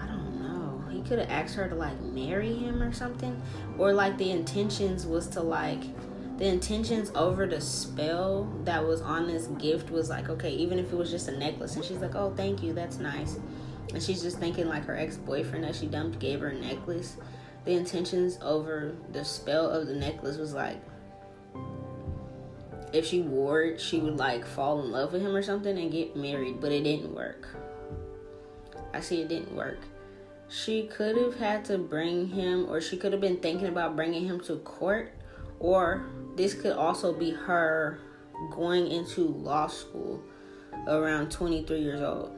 I 0.00 0.06
don't 0.06 0.40
know. 0.40 0.84
He 0.92 1.02
could 1.02 1.18
have 1.18 1.28
asked 1.28 1.56
her 1.56 1.68
to 1.68 1.74
like 1.74 2.00
marry 2.02 2.54
him 2.54 2.80
or 2.80 2.92
something 2.92 3.42
or 3.78 3.92
like 3.92 4.16
the 4.16 4.30
intentions 4.30 5.06
was 5.06 5.26
to 5.30 5.42
like 5.42 5.82
the 6.38 6.46
intentions 6.46 7.10
over 7.16 7.48
the 7.48 7.60
spell 7.60 8.44
that 8.62 8.86
was 8.86 9.00
on 9.00 9.26
this 9.26 9.48
gift 9.58 9.90
was 9.90 10.08
like, 10.08 10.28
okay, 10.28 10.50
even 10.50 10.78
if 10.78 10.92
it 10.92 10.96
was 10.96 11.10
just 11.10 11.26
a 11.26 11.36
necklace, 11.36 11.74
and 11.74 11.84
she's 11.84 11.98
like, 11.98 12.14
oh, 12.14 12.32
thank 12.36 12.62
you, 12.62 12.72
that's 12.72 12.98
nice. 12.98 13.40
And 13.92 14.00
she's 14.00 14.22
just 14.22 14.38
thinking 14.38 14.68
like 14.68 14.84
her 14.84 14.96
ex 14.96 15.16
boyfriend 15.16 15.64
that 15.64 15.74
she 15.74 15.86
dumped 15.86 16.20
gave 16.20 16.40
her 16.40 16.48
a 16.48 16.54
necklace. 16.54 17.16
The 17.64 17.72
intentions 17.72 18.38
over 18.40 18.94
the 19.12 19.24
spell 19.24 19.68
of 19.68 19.88
the 19.88 19.94
necklace 19.94 20.36
was 20.36 20.54
like, 20.54 20.80
if 22.92 23.04
she 23.04 23.20
wore 23.20 23.62
it, 23.62 23.80
she 23.80 23.98
would 23.98 24.16
like 24.16 24.46
fall 24.46 24.80
in 24.82 24.92
love 24.92 25.12
with 25.12 25.22
him 25.22 25.34
or 25.34 25.42
something 25.42 25.76
and 25.76 25.90
get 25.90 26.14
married, 26.14 26.60
but 26.60 26.70
it 26.70 26.84
didn't 26.84 27.14
work. 27.14 27.48
I 28.94 29.00
see 29.00 29.22
it 29.22 29.28
didn't 29.28 29.54
work. 29.54 29.80
She 30.48 30.86
could 30.86 31.16
have 31.16 31.36
had 31.36 31.64
to 31.66 31.78
bring 31.78 32.28
him, 32.28 32.70
or 32.70 32.80
she 32.80 32.96
could 32.96 33.12
have 33.12 33.20
been 33.20 33.38
thinking 33.38 33.66
about 33.66 33.96
bringing 33.96 34.24
him 34.24 34.40
to 34.42 34.56
court, 34.58 35.12
or 35.60 36.06
this 36.36 36.54
could 36.54 36.72
also 36.72 37.12
be 37.12 37.30
her 37.30 37.98
going 38.50 38.86
into 38.90 39.22
law 39.22 39.66
school 39.66 40.22
around 40.86 41.30
23 41.30 41.80
years 41.80 42.00
old. 42.00 42.36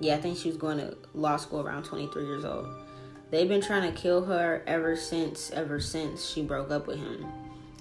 Yeah, 0.00 0.14
I 0.14 0.20
think 0.20 0.38
she 0.38 0.48
was 0.48 0.56
going 0.56 0.78
to 0.78 0.96
law 1.14 1.36
school 1.36 1.60
around 1.60 1.84
23 1.84 2.24
years 2.24 2.44
old. 2.44 2.66
They've 3.30 3.48
been 3.48 3.60
trying 3.60 3.92
to 3.92 4.00
kill 4.00 4.24
her 4.24 4.62
ever 4.66 4.96
since 4.96 5.50
ever 5.50 5.80
since 5.80 6.26
she 6.26 6.42
broke 6.42 6.70
up 6.70 6.86
with 6.86 6.98
him. 6.98 7.26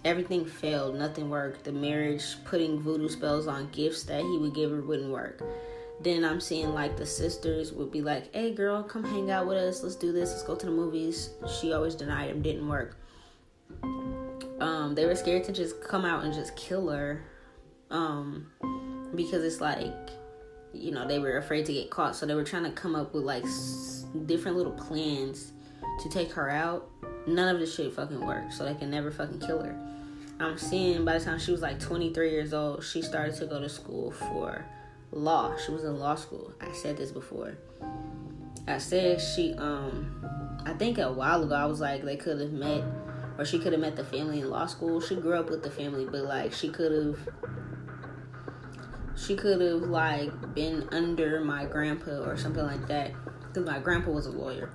Everything 0.03 0.45
failed, 0.45 0.95
nothing 0.95 1.29
worked. 1.29 1.63
The 1.63 1.71
marriage, 1.71 2.23
putting 2.45 2.79
voodoo 2.81 3.07
spells 3.07 3.47
on 3.47 3.69
gifts 3.71 4.03
that 4.03 4.21
he 4.21 4.37
would 4.37 4.53
give 4.53 4.71
her 4.71 4.81
wouldn't 4.81 5.11
work. 5.11 5.41
Then 6.01 6.23
I'm 6.23 6.41
seeing 6.41 6.73
like 6.73 6.97
the 6.97 7.05
sisters 7.05 7.71
would 7.71 7.91
be 7.91 8.01
like, 8.01 8.33
"Hey 8.33 8.53
girl, 8.53 8.83
come 8.83 9.03
hang 9.03 9.31
out 9.31 9.47
with 9.47 9.57
us. 9.57 9.81
Let's 9.81 9.95
do 9.95 10.11
this. 10.11 10.31
Let's 10.31 10.43
go 10.43 10.55
to 10.55 10.65
the 10.65 10.71
movies." 10.71 11.29
She 11.59 11.71
always 11.71 11.95
denied 11.95 12.29
him, 12.29 12.41
didn't 12.41 12.67
work 12.67 12.97
um, 14.59 14.95
they 14.95 15.05
were 15.05 15.15
scared 15.15 15.43
to 15.45 15.51
just 15.51 15.81
come 15.81 16.05
out 16.05 16.23
and 16.23 16.33
just 16.33 16.55
kill 16.55 16.89
her, 16.89 17.23
um, 17.89 18.47
because 19.15 19.43
it's 19.43 19.61
like, 19.61 19.93
you 20.73 20.91
know, 20.91 21.07
they 21.07 21.19
were 21.19 21.37
afraid 21.37 21.65
to 21.67 21.73
get 21.73 21.89
caught, 21.89 22.15
so 22.15 22.25
they 22.25 22.33
were 22.35 22.43
trying 22.43 22.63
to 22.63 22.71
come 22.71 22.95
up 22.95 23.13
with 23.13 23.23
like 23.23 23.43
s- 23.43 24.05
different 24.25 24.57
little 24.57 24.73
plans 24.73 25.51
to 26.03 26.09
take 26.09 26.31
her 26.31 26.49
out. 26.49 26.89
None 27.27 27.53
of 27.53 27.59
the 27.59 27.67
shit 27.67 27.93
fucking 27.93 28.25
worked, 28.25 28.53
so 28.53 28.63
they 28.65 28.73
can 28.75 28.89
never 28.89 29.11
fucking 29.11 29.39
kill 29.39 29.61
her. 29.61 29.75
I'm 30.39 30.57
seeing 30.57 31.03
by 31.03 31.17
the 31.17 31.25
time 31.25 31.39
she 31.39 31.51
was 31.51 31.61
like 31.61 31.79
23 31.79 32.29
years 32.29 32.53
old, 32.53 32.83
she 32.83 33.01
started 33.01 33.35
to 33.37 33.47
go 33.47 33.59
to 33.59 33.67
school 33.69 34.11
for 34.11 34.63
law. 35.11 35.55
She 35.57 35.71
was 35.71 35.83
in 35.83 35.97
law 35.99 36.15
school. 36.15 36.53
I 36.61 36.71
said 36.73 36.95
this 36.97 37.11
before. 37.11 37.57
I 38.67 38.77
said 38.77 39.19
she 39.21 39.53
um 39.53 40.61
I 40.65 40.73
think 40.73 40.97
a 40.97 41.11
while 41.11 41.41
ago 41.43 41.55
I 41.55 41.65
was 41.65 41.79
like 41.79 42.03
they 42.03 42.17
could 42.17 42.39
have 42.41 42.51
met 42.51 42.83
or 43.37 43.45
she 43.45 43.59
could 43.59 43.71
have 43.71 43.81
met 43.81 43.95
the 43.95 44.03
family 44.03 44.41
in 44.41 44.49
law 44.49 44.65
school. 44.65 44.99
She 44.99 45.15
grew 45.15 45.33
up 45.33 45.49
with 45.49 45.63
the 45.63 45.69
family, 45.69 46.05
but 46.05 46.23
like 46.23 46.53
she 46.53 46.69
could 46.69 46.91
have 46.91 47.19
she 49.15 49.35
could 49.35 49.61
have 49.61 49.83
like 49.83 50.53
been 50.53 50.87
under 50.91 51.41
my 51.41 51.65
grandpa 51.65 52.23
or 52.23 52.37
something 52.37 52.63
like 52.63 52.87
that 52.87 53.11
because 53.47 53.65
my 53.65 53.79
grandpa 53.79 54.11
was 54.11 54.27
a 54.27 54.31
lawyer. 54.31 54.69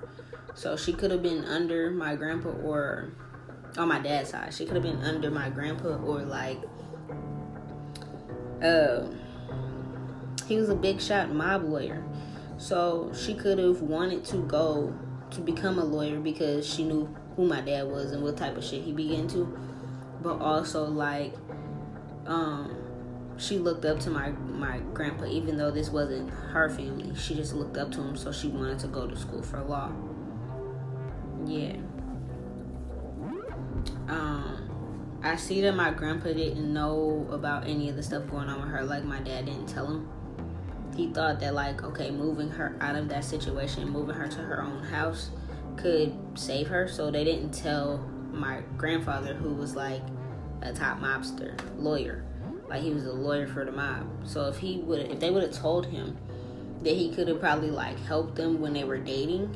So 0.53 0.77
she 0.77 0.93
could 0.93 1.11
have 1.11 1.23
been 1.23 1.45
under 1.45 1.91
my 1.91 2.15
grandpa 2.15 2.49
or 2.49 3.11
on 3.77 3.87
my 3.87 3.99
dad's 3.99 4.29
side. 4.29 4.53
She 4.53 4.65
could 4.65 4.75
have 4.75 4.83
been 4.83 5.01
under 5.03 5.31
my 5.31 5.49
grandpa 5.49 5.95
or 5.95 6.21
like 6.23 6.59
uh 8.61 9.07
he 10.47 10.57
was 10.57 10.69
a 10.69 10.75
big 10.75 11.01
shot 11.01 11.31
mob 11.33 11.63
lawyer. 11.63 12.03
So 12.57 13.11
she 13.13 13.33
could 13.33 13.57
have 13.59 13.81
wanted 13.81 14.23
to 14.25 14.37
go 14.37 14.93
to 15.31 15.41
become 15.41 15.79
a 15.79 15.83
lawyer 15.83 16.19
because 16.19 16.67
she 16.67 16.83
knew 16.83 17.13
who 17.35 17.45
my 17.45 17.61
dad 17.61 17.87
was 17.87 18.11
and 18.11 18.23
what 18.23 18.37
type 18.37 18.57
of 18.57 18.63
shit 18.63 18.83
he 18.83 18.91
be 18.91 19.15
into. 19.15 19.57
But 20.21 20.39
also 20.39 20.85
like 20.85 21.33
um 22.25 22.75
she 23.37 23.57
looked 23.57 23.83
up 23.85 23.99
to 24.01 24.09
my 24.09 24.29
my 24.29 24.79
grandpa 24.93 25.25
even 25.25 25.57
though 25.57 25.71
this 25.71 25.89
wasn't 25.89 26.29
her 26.29 26.69
family. 26.69 27.15
She 27.15 27.35
just 27.35 27.53
looked 27.53 27.77
up 27.77 27.91
to 27.93 28.01
him 28.01 28.15
so 28.15 28.31
she 28.31 28.47
wanted 28.47 28.79
to 28.79 28.87
go 28.87 29.07
to 29.07 29.15
school 29.15 29.41
for 29.41 29.61
law. 29.61 29.91
Yeah. 31.45 31.75
Um 34.07 34.69
I 35.23 35.37
see 35.37 35.61
that 35.61 35.73
my 35.73 35.91
grandpa 35.91 36.33
didn't 36.33 36.73
know 36.73 37.25
about 37.31 37.65
any 37.65 37.89
of 37.89 37.95
the 37.95 38.03
stuff 38.03 38.29
going 38.29 38.49
on 38.49 38.59
with 38.59 38.69
her 38.69 38.83
like 38.83 39.05
my 39.05 39.19
dad 39.21 39.45
didn't 39.45 39.67
tell 39.67 39.87
him 39.87 40.09
he 40.95 41.07
thought 41.07 41.39
that 41.39 41.53
like 41.53 41.81
okay 41.83 42.11
moving 42.11 42.49
her 42.49 42.75
out 42.81 42.95
of 42.95 43.07
that 43.09 43.23
situation 43.23 43.89
moving 43.89 44.15
her 44.15 44.27
to 44.27 44.39
her 44.39 44.61
own 44.61 44.83
house 44.83 45.29
could 45.77 46.15
save 46.35 46.67
her 46.67 46.87
so 46.87 47.11
they 47.11 47.23
didn't 47.23 47.51
tell 47.51 47.97
my 48.31 48.61
grandfather 48.77 49.33
who 49.33 49.53
was 49.53 49.75
like 49.75 50.01
a 50.61 50.73
top 50.73 50.99
mobster 50.99 51.59
lawyer. 51.77 52.23
Like 52.67 52.81
he 52.81 52.91
was 52.91 53.05
a 53.05 53.13
lawyer 53.13 53.47
for 53.47 53.65
the 53.65 53.71
mob. 53.71 54.07
So 54.25 54.47
if 54.47 54.57
he 54.57 54.77
would 54.79 55.11
if 55.11 55.19
they 55.19 55.29
would 55.29 55.43
have 55.43 55.53
told 55.53 55.85
him 55.85 56.17
that 56.81 56.93
he 56.93 57.13
could 57.13 57.27
have 57.27 57.39
probably 57.39 57.71
like 57.71 57.99
helped 58.05 58.35
them 58.35 58.59
when 58.59 58.73
they 58.73 58.83
were 58.83 58.97
dating 58.97 59.55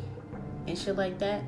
and 0.68 0.78
shit 0.78 0.96
like 0.96 1.20
that 1.20 1.44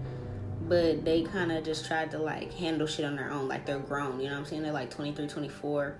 but 0.67 1.05
they 1.05 1.23
kind 1.23 1.51
of 1.51 1.63
just 1.63 1.85
tried 1.85 2.11
to 2.11 2.17
like 2.17 2.53
handle 2.53 2.85
shit 2.85 3.05
on 3.05 3.15
their 3.15 3.31
own 3.31 3.47
like 3.47 3.65
they're 3.65 3.79
grown 3.79 4.19
you 4.19 4.25
know 4.25 4.33
what 4.33 4.39
i'm 4.39 4.45
saying? 4.45 4.61
They're 4.61 4.73
like 4.73 4.89
23 4.89 5.27
24 5.27 5.95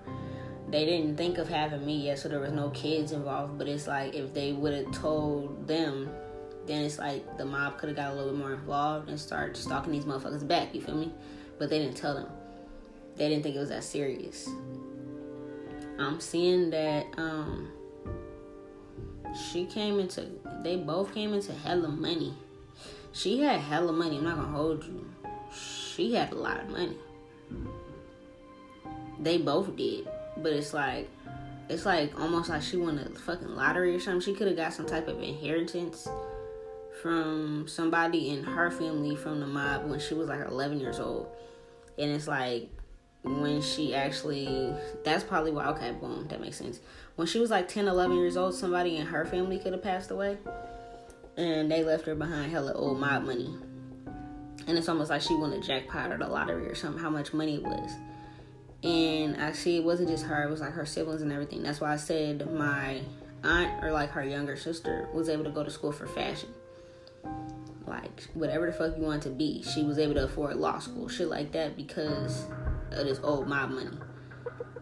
they 0.70 0.84
didn't 0.84 1.16
think 1.16 1.38
of 1.38 1.48
having 1.48 1.84
me 1.84 1.96
yet, 1.96 2.18
so 2.18 2.28
there 2.28 2.40
was 2.40 2.52
no 2.52 2.70
kids 2.70 3.12
involved. 3.12 3.58
But 3.58 3.68
it's 3.68 3.86
like 3.86 4.14
if 4.14 4.32
they 4.32 4.52
would 4.52 4.72
have 4.72 4.92
told 4.92 5.66
them, 5.66 6.10
then 6.66 6.84
it's 6.84 6.98
like 6.98 7.36
the 7.38 7.44
mob 7.44 7.78
could 7.78 7.88
have 7.88 7.96
got 7.96 8.12
a 8.12 8.14
little 8.14 8.32
bit 8.32 8.38
more 8.38 8.52
involved 8.52 9.08
and 9.08 9.18
started 9.18 9.56
stalking 9.56 9.92
these 9.92 10.04
motherfuckers 10.04 10.46
back. 10.46 10.74
You 10.74 10.80
feel 10.80 10.96
me? 10.96 11.12
But 11.58 11.70
they 11.70 11.78
didn't 11.78 11.96
tell 11.96 12.14
them. 12.14 12.28
They 13.16 13.28
didn't 13.28 13.42
think 13.42 13.56
it 13.56 13.58
was 13.58 13.68
that 13.70 13.84
serious. 13.84 14.48
I'm 15.98 16.20
seeing 16.20 16.70
that 16.70 17.06
um 17.16 17.70
she 19.50 19.66
came 19.66 20.00
into 20.00 20.26
they 20.62 20.76
both 20.76 21.12
came 21.14 21.34
into 21.34 21.52
hella 21.52 21.88
money. 21.88 22.34
She 23.12 23.40
had 23.40 23.60
hella 23.60 23.92
money, 23.92 24.18
I'm 24.18 24.24
not 24.24 24.36
gonna 24.36 24.48
hold 24.48 24.84
you. 24.84 25.04
She 25.52 26.14
had 26.14 26.32
a 26.32 26.36
lot 26.36 26.60
of 26.60 26.68
money. 26.70 26.96
They 29.18 29.38
both 29.38 29.76
did 29.76 30.08
but 30.42 30.52
it's 30.52 30.72
like 30.74 31.08
it's 31.68 31.86
like 31.86 32.18
almost 32.18 32.48
like 32.48 32.62
she 32.62 32.76
won 32.76 32.98
a 32.98 33.08
fucking 33.20 33.54
lottery 33.54 33.94
or 33.94 34.00
something. 34.00 34.20
She 34.20 34.34
could 34.36 34.48
have 34.48 34.56
got 34.56 34.72
some 34.72 34.86
type 34.86 35.06
of 35.06 35.22
inheritance 35.22 36.08
from 37.02 37.66
somebody 37.66 38.30
in 38.30 38.44
her 38.44 38.70
family 38.70 39.16
from 39.16 39.40
the 39.40 39.46
mob 39.46 39.88
when 39.88 40.00
she 40.00 40.14
was 40.14 40.28
like 40.28 40.46
11 40.46 40.80
years 40.80 40.98
old. 40.98 41.28
And 41.98 42.10
it's 42.10 42.28
like 42.28 42.70
when 43.22 43.60
she 43.60 43.94
actually 43.94 44.74
that's 45.04 45.22
probably 45.22 45.50
why 45.50 45.66
okay 45.66 45.92
boom 45.92 46.26
that 46.28 46.40
makes 46.40 46.56
sense 46.56 46.80
when 47.16 47.26
she 47.26 47.38
was 47.38 47.50
like 47.50 47.68
10 47.68 47.86
11 47.86 48.16
years 48.16 48.34
old 48.34 48.54
somebody 48.54 48.96
in 48.96 49.04
her 49.04 49.26
family 49.26 49.58
could 49.58 49.74
have 49.74 49.82
passed 49.82 50.10
away 50.10 50.38
and 51.36 51.70
they 51.70 51.84
left 51.84 52.06
her 52.06 52.14
behind 52.14 52.50
hella 52.50 52.72
old 52.72 52.98
mob 52.98 53.22
money 53.24 53.54
and 54.66 54.78
it's 54.78 54.88
almost 54.88 55.10
like 55.10 55.20
she 55.20 55.34
won 55.34 55.52
a 55.52 55.60
jackpot 55.60 56.10
or 56.10 56.16
the 56.16 56.26
lottery 56.26 56.66
or 56.66 56.74
something 56.74 57.02
how 57.02 57.10
much 57.10 57.34
money 57.34 57.56
it 57.56 57.62
was 57.62 57.90
and 58.82 59.36
I 59.36 59.52
see 59.52 59.76
it 59.76 59.84
wasn't 59.84 60.08
just 60.08 60.24
her; 60.24 60.42
it 60.42 60.50
was 60.50 60.60
like 60.60 60.72
her 60.72 60.86
siblings 60.86 61.22
and 61.22 61.32
everything. 61.32 61.62
That's 61.62 61.80
why 61.80 61.92
I 61.92 61.96
said 61.96 62.50
my 62.52 63.02
aunt 63.42 63.84
or 63.84 63.92
like 63.92 64.10
her 64.10 64.24
younger 64.24 64.56
sister 64.56 65.08
was 65.12 65.28
able 65.28 65.44
to 65.44 65.50
go 65.50 65.62
to 65.62 65.70
school 65.70 65.92
for 65.92 66.06
fashion. 66.06 66.48
Like 67.90 68.28
whatever 68.34 68.66
the 68.66 68.72
fuck 68.72 68.96
you 68.96 69.02
want 69.02 69.24
to 69.24 69.30
be, 69.30 69.64
she 69.64 69.82
was 69.82 69.98
able 69.98 70.14
to 70.14 70.24
afford 70.24 70.56
law 70.56 70.78
school, 70.78 71.08
shit 71.08 71.26
like 71.26 71.50
that, 71.52 71.76
because 71.76 72.46
of 72.92 73.04
this 73.04 73.18
old 73.24 73.48
mob 73.48 73.70
money. 73.70 73.98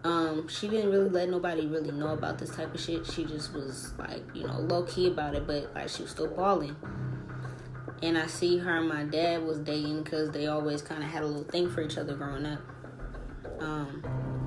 Um, 0.04 0.46
she 0.46 0.68
didn't 0.68 0.90
really 0.90 1.08
let 1.08 1.30
nobody 1.30 1.66
really 1.66 1.90
know 1.90 2.08
about 2.08 2.38
this 2.38 2.54
type 2.54 2.74
of 2.74 2.80
shit. 2.80 3.06
She 3.06 3.24
just 3.24 3.54
was 3.54 3.94
like, 3.98 4.22
you 4.34 4.46
know, 4.46 4.60
low 4.60 4.82
key 4.82 5.08
about 5.08 5.34
it, 5.34 5.46
but 5.46 5.74
like 5.74 5.88
she 5.88 6.02
was 6.02 6.10
still 6.10 6.28
balling. 6.28 6.76
And 8.02 8.18
I 8.18 8.26
see 8.26 8.58
her 8.58 8.76
and 8.76 8.88
my 8.88 9.04
dad 9.04 9.42
was 9.42 9.58
dating 9.58 10.02
because 10.02 10.30
they 10.30 10.46
always 10.46 10.82
kind 10.82 11.02
of 11.02 11.08
had 11.08 11.22
a 11.22 11.26
little 11.26 11.50
thing 11.50 11.70
for 11.70 11.80
each 11.80 11.96
other 11.96 12.14
growing 12.14 12.44
up. 12.44 12.60
Um, 13.58 14.37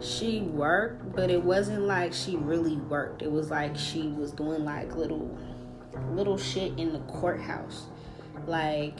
she 0.00 0.40
worked, 0.40 1.14
but 1.14 1.30
it 1.30 1.42
wasn't 1.42 1.82
like 1.82 2.12
she 2.12 2.36
really 2.36 2.76
worked. 2.76 3.22
It 3.22 3.30
was 3.30 3.50
like 3.50 3.76
she 3.76 4.08
was 4.08 4.32
doing 4.32 4.64
like 4.64 4.94
little 4.94 5.36
little 6.12 6.38
shit 6.38 6.78
in 6.78 6.92
the 6.92 7.00
courthouse. 7.00 7.86
Like 8.46 8.94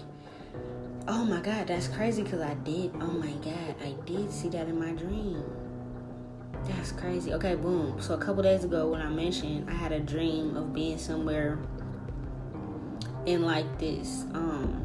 oh 1.06 1.24
my 1.24 1.40
god, 1.40 1.68
that's 1.68 1.88
crazy 1.88 2.22
cuz 2.22 2.40
I 2.40 2.54
did. 2.54 2.92
Oh 3.00 3.12
my 3.12 3.32
god, 3.32 3.74
I 3.82 3.94
did 4.04 4.30
see 4.30 4.48
that 4.50 4.68
in 4.68 4.78
my 4.78 4.92
dream. 4.92 5.42
That's 6.64 6.92
crazy. 6.92 7.32
Okay, 7.32 7.54
boom. 7.54 8.00
So 8.00 8.14
a 8.14 8.18
couple 8.18 8.42
days 8.42 8.64
ago 8.64 8.88
when 8.88 9.00
I 9.00 9.08
mentioned 9.08 9.70
I 9.70 9.74
had 9.74 9.92
a 9.92 10.00
dream 10.00 10.56
of 10.56 10.72
being 10.72 10.98
somewhere 10.98 11.58
in 13.26 13.42
like 13.42 13.78
this 13.78 14.24
um 14.34 14.84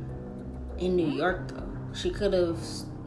in 0.78 0.96
New 0.96 1.08
York 1.10 1.48
though 1.48 1.74
she 1.94 2.10
could 2.10 2.34
have 2.34 2.58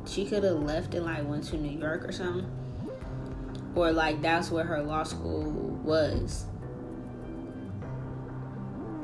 she 0.07 0.25
could 0.25 0.45
have 0.45 0.63
left 0.63 0.95
and 0.95 1.05
like 1.05 1.29
went 1.29 1.45
to 1.45 1.57
New 1.57 1.79
York 1.79 2.05
or 2.05 2.13
something. 2.13 2.49
Or 3.77 3.93
like 3.93 4.23
that's 4.23 4.51
where 4.51 4.65
her 4.65 4.83
law 4.83 5.05
school 5.05 5.53
was. 5.85 6.47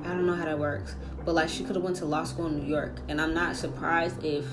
I 0.02 0.08
don't 0.08 0.26
know 0.26 0.35
how 0.35 0.46
that 0.46 0.58
works. 0.58 0.96
But 1.24 1.35
like 1.35 1.48
she 1.48 1.62
could 1.62 1.76
have 1.76 1.85
went 1.85 1.96
to 1.98 2.06
law 2.06 2.24
school 2.24 2.46
in 2.46 2.58
New 2.58 2.66
York. 2.66 2.98
And 3.08 3.20
I'm 3.20 3.35
not 3.35 3.54
surprised 3.54 4.24
if 4.24 4.44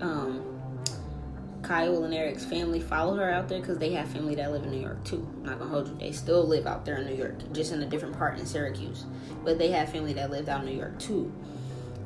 um 0.00 0.54
Kyle 1.62 2.04
and 2.04 2.12
Eric's 2.12 2.44
family 2.44 2.78
followed 2.78 3.16
her 3.16 3.30
out 3.30 3.48
there 3.48 3.58
because 3.58 3.78
they 3.78 3.92
have 3.92 4.06
family 4.08 4.34
that 4.34 4.52
live 4.52 4.64
in 4.64 4.70
New 4.70 4.80
York 4.80 5.02
too. 5.02 5.26
I'm 5.38 5.44
not 5.44 5.58
gonna 5.58 5.70
hold 5.70 5.88
you. 5.88 5.96
They 5.98 6.12
still 6.12 6.46
live 6.46 6.66
out 6.66 6.84
there 6.84 6.98
in 6.98 7.06
New 7.06 7.14
York, 7.14 7.52
just 7.52 7.72
in 7.72 7.82
a 7.82 7.86
different 7.86 8.18
part 8.18 8.38
in 8.38 8.44
Syracuse. 8.44 9.06
But 9.44 9.58
they 9.58 9.70
have 9.70 9.90
family 9.90 10.12
that 10.12 10.30
lived 10.30 10.50
out 10.50 10.60
in 10.60 10.66
New 10.66 10.76
York 10.76 10.98
too. 10.98 11.32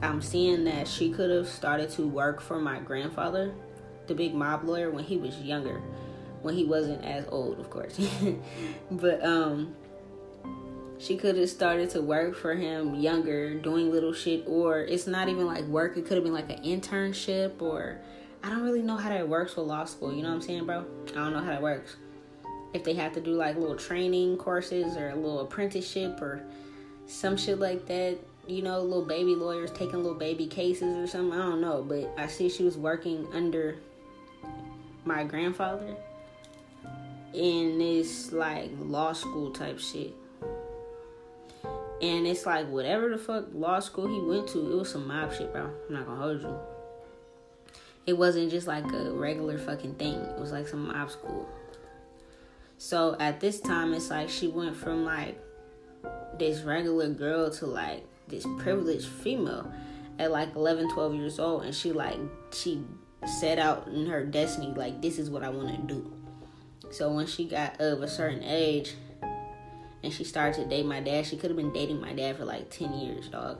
I'm 0.00 0.22
seeing 0.22 0.62
that 0.64 0.86
she 0.86 1.11
could 1.11 1.30
have 1.30 1.48
started 1.48 1.90
to 1.90 2.06
work 2.06 2.40
for 2.40 2.61
my 2.61 2.78
grandfather, 2.78 3.52
the 4.06 4.14
big 4.14 4.32
mob 4.32 4.62
lawyer, 4.62 4.92
when 4.92 5.02
he 5.02 5.16
was 5.16 5.36
younger, 5.40 5.82
when 6.43 6.55
he 6.55 6.64
wasn't 6.64 7.05
as 7.05 7.24
old, 7.28 7.59
of 7.59 7.70
course. 7.70 7.99
but 8.91 9.24
um, 9.24 9.74
she 10.99 11.16
could 11.16 11.36
have 11.36 11.49
started 11.49 11.91
to 11.91 12.03
work 12.03 12.34
for 12.34 12.55
him 12.55 12.95
younger, 12.95 13.55
doing 13.55 13.91
little 13.91 14.12
shit, 14.12 14.45
or 14.47 14.80
it's 14.80 15.07
not 15.07 15.28
even 15.28 15.47
like 15.47 15.64
work. 15.64 15.97
It 15.97 16.07
could 16.07 16.16
have 16.16 16.24
been 16.24 16.32
like 16.32 16.51
an 16.51 16.62
internship, 16.62 17.61
or 17.61 18.01
I 18.43 18.51
don't 18.51 18.62
really 18.62 18.82
know 18.82 18.97
how 18.97 19.09
that 19.09 19.28
works 19.28 19.57
with 19.57 19.66
law 19.66 19.84
school. 19.84 20.12
You 20.12 20.22
know 20.22 20.28
what 20.28 20.36
I'm 20.36 20.43
saying, 20.43 20.66
bro? 20.66 20.84
I 21.11 21.14
don't 21.14 21.32
know 21.32 21.41
how 21.41 21.51
that 21.51 21.62
works. 21.62 21.97
If 22.74 22.84
they 22.84 22.95
have 22.95 23.12
to 23.14 23.20
do 23.20 23.32
like 23.32 23.57
little 23.57 23.76
training 23.76 24.36
courses 24.36 24.97
or 24.97 25.11
a 25.11 25.14
little 25.14 25.41
apprenticeship 25.41 26.20
or 26.20 26.43
some 27.07 27.36
shit 27.36 27.59
like 27.59 27.86
that 27.86 28.18
you 28.49 28.62
know, 28.62 28.80
little 28.80 29.05
baby 29.05 29.34
lawyers 29.34 29.70
taking 29.70 30.03
little 30.03 30.14
baby 30.14 30.47
cases 30.47 30.97
or 30.97 31.07
something. 31.07 31.39
I 31.39 31.43
don't 31.43 31.61
know, 31.61 31.82
but 31.82 32.12
I 32.16 32.26
see 32.26 32.49
she 32.49 32.64
was 32.64 32.76
working 32.76 33.28
under 33.32 33.76
my 35.05 35.22
grandfather 35.22 35.95
in 37.35 37.79
this 37.79 38.33
like 38.33 38.70
law 38.79 39.12
school 39.12 39.51
type 39.51 39.79
shit. 39.79 40.14
And 42.01 42.26
it's 42.26 42.47
like 42.47 42.68
whatever 42.68 43.09
the 43.09 43.18
fuck 43.18 43.47
law 43.53 43.81
school 43.81 44.07
he 44.07 44.20
went 44.20 44.49
to, 44.51 44.72
it 44.72 44.76
was 44.76 44.93
some 44.93 45.09
mob 45.09 45.35
shit, 45.35 45.53
bro. 45.53 45.70
I'm 45.89 45.95
not 45.95 46.07
gonna 46.07 46.20
hold 46.20 46.43
you. 46.43 46.59
It 48.07 48.16
wasn't 48.16 48.51
just 48.51 48.66
like 48.66 48.91
a 48.93 49.12
regular 49.12 49.59
fucking 49.59 49.97
thing. 49.97 50.14
It 50.14 50.39
was 50.39 50.53
like 50.53 50.68
some 50.68 50.89
mob 50.89 51.11
school. 51.11 51.49
So 52.79 53.16
at 53.18 53.41
this 53.41 53.61
time, 53.61 53.93
it's 53.93 54.11
like 54.11 54.31
she 54.31 54.47
went 54.47 54.76
from 54.76 55.05
like 55.05 55.39
this 56.39 56.62
regular 56.62 57.09
girl 57.09 57.51
to 57.51 57.66
like 57.66 58.05
this 58.29 58.47
privileged 58.59 59.07
female 59.07 59.70
at 60.18 60.31
like 60.31 60.55
11, 60.55 60.93
12 60.93 61.14
years 61.14 61.39
old. 61.39 61.64
And 61.64 61.74
she 61.74 61.93
like, 61.93 62.18
she 62.53 62.85
set 63.41 63.59
out 63.59 63.89
in 63.89 64.07
her 64.07 64.24
destiny, 64.24 64.72
like, 64.74 65.03
this 65.03 65.18
is 65.18 65.29
what 65.29 65.43
I 65.43 65.49
want 65.49 65.74
to 65.74 65.95
do. 65.95 66.12
So 66.91 67.12
when 67.12 67.26
she 67.26 67.45
got 67.45 67.80
of 67.80 68.03
a 68.03 68.09
certain 68.09 68.43
age, 68.43 68.95
and 70.03 70.12
she 70.12 70.24
started 70.24 70.62
to 70.62 70.68
date 70.68 70.86
my 70.86 71.01
dad. 71.01 71.26
She 71.26 71.36
could 71.36 71.51
have 71.51 71.57
been 71.57 71.72
dating 71.72 72.01
my 72.01 72.12
dad 72.12 72.36
for 72.36 72.45
like 72.45 72.70
10 72.70 72.95
years, 72.95 73.28
dog. 73.28 73.59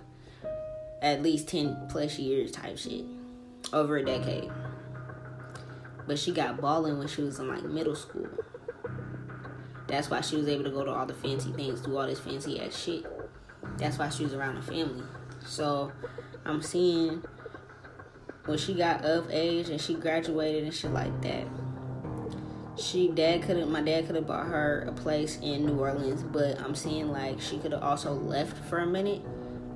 At 1.03 1.23
least 1.23 1.49
10 1.49 1.89
plus 1.89 2.19
years 2.19 2.51
type 2.53 2.79
shit. 2.79 3.05
Over 3.73 3.99
a 3.99 4.05
decade. 4.05 4.51
But 6.07 6.19
she 6.19 6.33
got 6.33 6.61
balling 6.61 6.99
when 6.99 7.09
she 7.09 7.23
was 7.23 7.39
in 7.39 7.49
like 7.49 7.65
middle 7.65 7.95
school. 7.95 8.29
That's 9.89 10.11
why 10.11 10.21
she 10.21 10.37
was 10.37 10.49
able 10.49 10.65
to 10.65 10.71
go 10.71 10.85
to 10.85 10.91
all 10.91 11.07
the 11.07 11.15
fancy 11.15 11.51
things, 11.53 11.81
do 11.81 11.97
all 11.97 12.07
this 12.07 12.21
fancy 12.21 12.61
ass 12.61 12.79
shit. 12.79 13.05
That's 13.79 13.99
why 13.99 14.11
she 14.11 14.25
was 14.25 14.35
around 14.35 14.57
the 14.57 14.63
family. 14.63 15.05
So 15.45 15.93
I'm 16.45 16.63
seeing 16.63 17.23
when 18.45 18.59
she 18.59 18.75
got 18.75 19.05
of 19.05 19.31
age 19.31 19.69
and 19.69 19.81
she 19.81 19.95
graduated 19.95 20.65
and 20.65 20.75
shit 20.75 20.93
like 20.93 21.21
that 21.23 21.47
she 22.79 23.09
dad 23.09 23.43
could 23.43 23.57
have 23.57 23.69
my 23.69 23.81
dad 23.81 24.07
could 24.07 24.15
have 24.15 24.27
bought 24.27 24.47
her 24.47 24.85
a 24.89 24.93
place 24.93 25.39
in 25.43 25.67
New 25.67 25.79
Orleans, 25.79 26.23
but 26.23 26.61
I'm 26.61 26.75
seeing 26.75 27.11
like 27.11 27.41
she 27.41 27.59
could 27.59 27.73
have 27.73 27.83
also 27.83 28.13
left 28.13 28.57
for 28.69 28.79
a 28.79 28.87
minute 28.87 29.23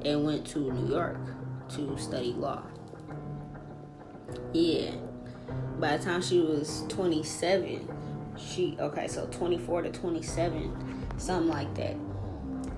and 0.05 0.25
went 0.25 0.47
to 0.49 0.73
New 0.73 0.93
York 0.93 1.19
to 1.71 1.97
study 1.99 2.33
law. 2.33 2.63
Yeah. 4.53 4.93
By 5.79 5.97
the 5.97 6.05
time 6.05 6.23
she 6.23 6.41
was 6.41 6.85
27, 6.89 7.89
she 8.39 8.77
okay, 8.79 9.09
so 9.09 9.27
24 9.27 9.83
to 9.83 9.91
27, 9.91 11.09
something 11.19 11.49
like 11.51 11.75
that. 11.75 11.97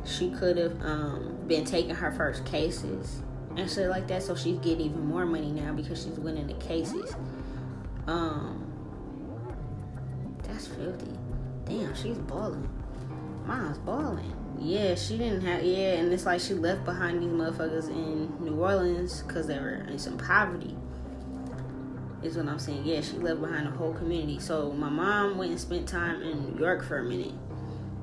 She 0.05 0.31
could 0.31 0.57
have 0.57 0.81
um, 0.83 1.39
been 1.47 1.65
taking 1.65 1.95
her 1.95 2.13
first 2.13 2.45
cases 2.45 3.23
and 3.57 3.71
shit 3.71 3.89
like 3.89 4.09
that, 4.09 4.23
so 4.23 4.35
she's 4.35 4.59
getting 4.59 4.87
even 4.87 5.07
more 5.07 5.27
money 5.27 5.51
now 5.51 5.73
because 5.73 6.03
she's 6.03 6.19
winning 6.19 6.47
the 6.47 6.55
cases. 6.55 7.15
Um, 8.07 8.64
that's 10.45 10.67
filthy. 10.67 11.11
Damn, 11.65 11.95
she's 11.95 12.19
balling. 12.19 12.69
Mom's 13.47 13.79
balling. 13.79 14.33
Yeah, 14.59 14.95
she 14.95 15.19
didn't 15.19 15.43
have. 15.43 15.63
Yeah, 15.65 15.95
and 15.95 16.13
it's 16.13 16.27
like 16.27 16.41
she 16.41 16.55
left 16.55 16.85
behind 16.85 17.23
these 17.23 17.31
motherfuckers 17.31 17.89
in 17.89 18.33
New 18.45 18.55
Orleans 18.55 19.23
because 19.23 19.47
they 19.47 19.59
were 19.59 19.85
in 19.89 19.99
some 19.99 20.17
poverty. 20.17 20.77
Is 22.23 22.37
what 22.37 22.49
I'm 22.49 22.59
saying. 22.59 22.83
Yeah, 22.85 23.03
she 23.03 23.19
left 23.19 23.41
behind 23.41 23.67
the 23.67 23.71
whole 23.71 23.93
community. 23.93 24.39
So 24.39 24.73
my 24.73 24.89
mom 24.89 25.37
went 25.37 25.51
and 25.51 25.61
spent 25.61 25.87
time 25.87 26.23
in 26.23 26.55
New 26.55 26.59
York 26.59 26.85
for 26.85 26.99
a 26.99 27.05
minute. 27.05 27.35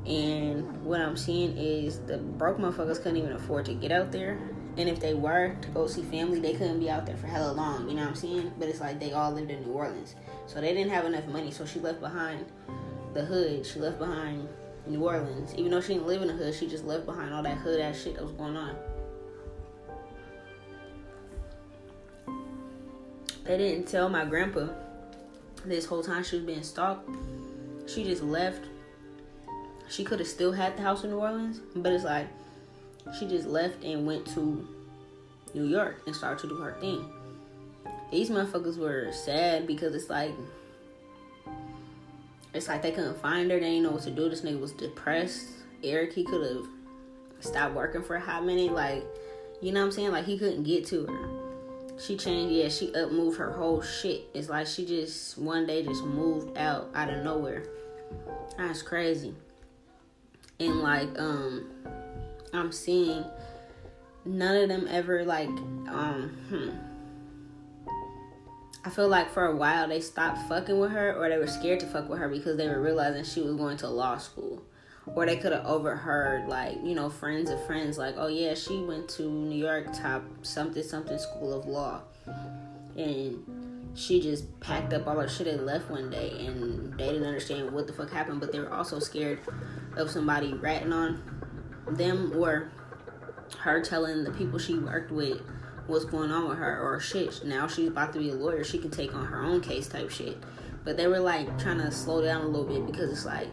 And 0.05 0.83
what 0.83 1.01
I'm 1.01 1.17
seeing 1.17 1.57
is 1.57 1.99
the 2.01 2.17
broke 2.17 2.57
motherfuckers 2.57 2.97
couldn't 2.97 3.17
even 3.17 3.33
afford 3.33 3.65
to 3.65 3.73
get 3.73 3.91
out 3.91 4.11
there. 4.11 4.37
And 4.77 4.87
if 4.87 4.99
they 4.99 5.13
were 5.13 5.55
to 5.61 5.67
go 5.69 5.87
see 5.87 6.01
family, 6.03 6.39
they 6.39 6.53
couldn't 6.53 6.79
be 6.79 6.89
out 6.89 7.05
there 7.05 7.17
for 7.17 7.27
hella 7.27 7.51
long. 7.51 7.89
You 7.89 7.95
know 7.95 8.03
what 8.03 8.09
I'm 8.09 8.15
saying? 8.15 8.53
But 8.57 8.69
it's 8.69 8.79
like 8.79 8.99
they 8.99 9.11
all 9.11 9.31
lived 9.31 9.51
in 9.51 9.61
New 9.63 9.73
Orleans. 9.73 10.15
So 10.47 10.61
they 10.61 10.73
didn't 10.73 10.91
have 10.91 11.05
enough 11.05 11.27
money. 11.27 11.51
So 11.51 11.65
she 11.65 11.79
left 11.79 11.99
behind 11.99 12.45
the 13.13 13.25
hood. 13.25 13.65
She 13.65 13.79
left 13.79 13.99
behind 13.99 14.47
New 14.87 15.03
Orleans. 15.03 15.53
Even 15.55 15.71
though 15.71 15.81
she 15.81 15.93
didn't 15.93 16.07
live 16.07 16.21
in 16.21 16.29
the 16.29 16.33
hood, 16.33 16.53
she 16.53 16.67
just 16.67 16.85
left 16.85 17.05
behind 17.05 17.33
all 17.33 17.43
that 17.43 17.57
hood 17.57 17.81
ass 17.81 18.01
shit 18.01 18.15
that 18.15 18.23
was 18.23 18.31
going 18.31 18.55
on. 18.55 18.75
They 23.43 23.57
didn't 23.57 23.87
tell 23.87 24.07
my 24.07 24.23
grandpa 24.23 24.67
this 25.65 25.85
whole 25.85 26.03
time 26.03 26.23
she 26.23 26.37
was 26.37 26.45
being 26.45 26.63
stalked. 26.63 27.09
She 27.87 28.03
just 28.03 28.23
left. 28.23 28.65
She 29.89 30.05
could 30.05 30.19
have 30.19 30.27
still 30.27 30.53
had 30.53 30.77
the 30.77 30.83
house 30.83 31.03
in 31.03 31.09
New 31.09 31.17
Orleans, 31.17 31.59
but 31.75 31.91
it's 31.91 32.05
like 32.05 32.27
she 33.17 33.27
just 33.27 33.47
left 33.47 33.83
and 33.83 34.05
went 34.05 34.25
to 34.33 34.67
New 35.53 35.65
York 35.65 36.01
and 36.05 36.15
started 36.15 36.41
to 36.41 36.47
do 36.47 36.55
her 36.57 36.73
thing 36.79 37.09
these 38.11 38.29
motherfuckers 38.29 38.77
were 38.77 39.11
sad 39.13 39.65
because 39.65 39.95
it's 39.95 40.09
like 40.09 40.33
it's 42.53 42.67
like 42.67 42.81
they 42.81 42.91
couldn't 42.91 43.17
find 43.21 43.49
her. 43.49 43.59
They 43.59 43.71
didn't 43.71 43.83
know 43.83 43.91
what 43.91 44.03
to 44.03 44.11
do. 44.11 44.29
This 44.29 44.41
nigga 44.41 44.59
was 44.59 44.73
depressed. 44.73 45.47
Eric, 45.83 46.11
he 46.13 46.25
could 46.25 46.45
have 46.45 46.65
stopped 47.39 47.73
working 47.73 48.03
for 48.03 48.17
a 48.17 48.19
hot 48.19 48.43
minute. 48.43 48.73
Like, 48.73 49.05
you 49.61 49.71
know 49.71 49.79
what 49.79 49.85
I'm 49.87 49.91
saying? 49.93 50.11
Like 50.11 50.25
he 50.25 50.37
couldn't 50.37 50.63
get 50.63 50.85
to 50.87 51.05
her. 51.05 51.29
She 51.97 52.17
changed. 52.17 52.53
Yeah, 52.53 52.67
she 52.67 52.93
up 52.93 53.11
moved 53.11 53.39
her 53.39 53.53
whole 53.53 53.81
shit. 53.81 54.23
It's 54.33 54.49
like 54.49 54.67
she 54.67 54.85
just 54.85 55.37
one 55.37 55.65
day 55.65 55.81
just 55.81 56.03
moved 56.03 56.57
out 56.57 56.89
out 56.93 57.09
of 57.09 57.23
nowhere. 57.23 57.63
That's 58.57 58.81
crazy. 58.81 59.33
And 60.59 60.81
like, 60.81 61.07
um, 61.17 61.69
I'm 62.53 62.71
seeing 62.71 63.23
none 64.25 64.57
of 64.57 64.69
them 64.69 64.87
ever 64.89 65.23
like, 65.25 65.47
um, 65.47 66.35
hmm 66.49 66.69
I 68.83 68.89
feel 68.89 69.07
like 69.07 69.29
for 69.29 69.45
a 69.45 69.55
while 69.55 69.87
they 69.87 70.01
stopped 70.01 70.39
fucking 70.49 70.79
with 70.79 70.91
her 70.91 71.13
or 71.13 71.29
they 71.29 71.37
were 71.37 71.47
scared 71.47 71.79
to 71.81 71.85
fuck 71.85 72.09
with 72.09 72.17
her 72.17 72.27
because 72.27 72.57
they 72.57 72.67
were 72.67 72.81
realizing 72.81 73.23
she 73.23 73.41
was 73.41 73.55
going 73.55 73.77
to 73.77 73.87
law 73.87 74.17
school. 74.17 74.63
Or 75.05 75.25
they 75.25 75.37
could 75.37 75.51
have 75.51 75.65
overheard 75.65 76.47
like, 76.47 76.77
you 76.83 76.95
know, 76.95 77.09
friends 77.09 77.49
of 77.49 77.63
friends 77.65 77.97
like, 77.97 78.15
oh 78.17 78.27
yeah, 78.27 78.55
she 78.55 78.79
went 78.81 79.07
to 79.09 79.23
New 79.23 79.57
York 79.57 79.93
top 79.93 80.23
something 80.41 80.83
something 80.83 81.17
school 81.19 81.53
of 81.53 81.65
law. 81.65 82.01
And 82.97 83.43
she 83.93 84.19
just 84.19 84.59
packed 84.61 84.93
up 84.93 85.05
all 85.05 85.19
her 85.19 85.27
shit 85.27 85.47
and 85.47 85.65
left 85.65 85.89
one 85.89 86.09
day 86.09 86.45
and 86.45 86.97
they 86.97 87.05
didn't 87.05 87.25
understand 87.25 87.71
what 87.71 87.85
the 87.85 87.93
fuck 87.93 88.09
happened, 88.09 88.39
but 88.39 88.51
they 88.51 88.59
were 88.59 88.73
also 88.73 88.97
scared 88.97 89.39
of 89.95 90.09
somebody 90.09 90.53
ratting 90.53 90.93
on 90.93 91.21
them 91.97 92.33
or 92.35 92.71
her 93.59 93.81
telling 93.81 94.23
the 94.23 94.31
people 94.31 94.59
she 94.59 94.75
worked 94.75 95.11
with 95.11 95.41
what's 95.87 96.05
going 96.05 96.31
on 96.31 96.47
with 96.49 96.57
her 96.57 96.79
or 96.79 96.99
shit. 96.99 97.43
Now 97.45 97.67
she's 97.67 97.87
about 97.87 98.13
to 98.13 98.19
be 98.19 98.29
a 98.29 98.35
lawyer. 98.35 98.63
She 98.63 98.77
can 98.77 98.91
take 98.91 99.13
on 99.13 99.25
her 99.25 99.43
own 99.43 99.61
case 99.61 99.87
type 99.87 100.09
shit. 100.09 100.37
But 100.83 100.97
they 100.97 101.07
were 101.07 101.19
like 101.19 101.59
trying 101.59 101.77
to 101.79 101.91
slow 101.91 102.23
down 102.23 102.41
a 102.41 102.47
little 102.47 102.65
bit 102.65 102.85
because 102.85 103.11
it's 103.11 103.25
like 103.25 103.47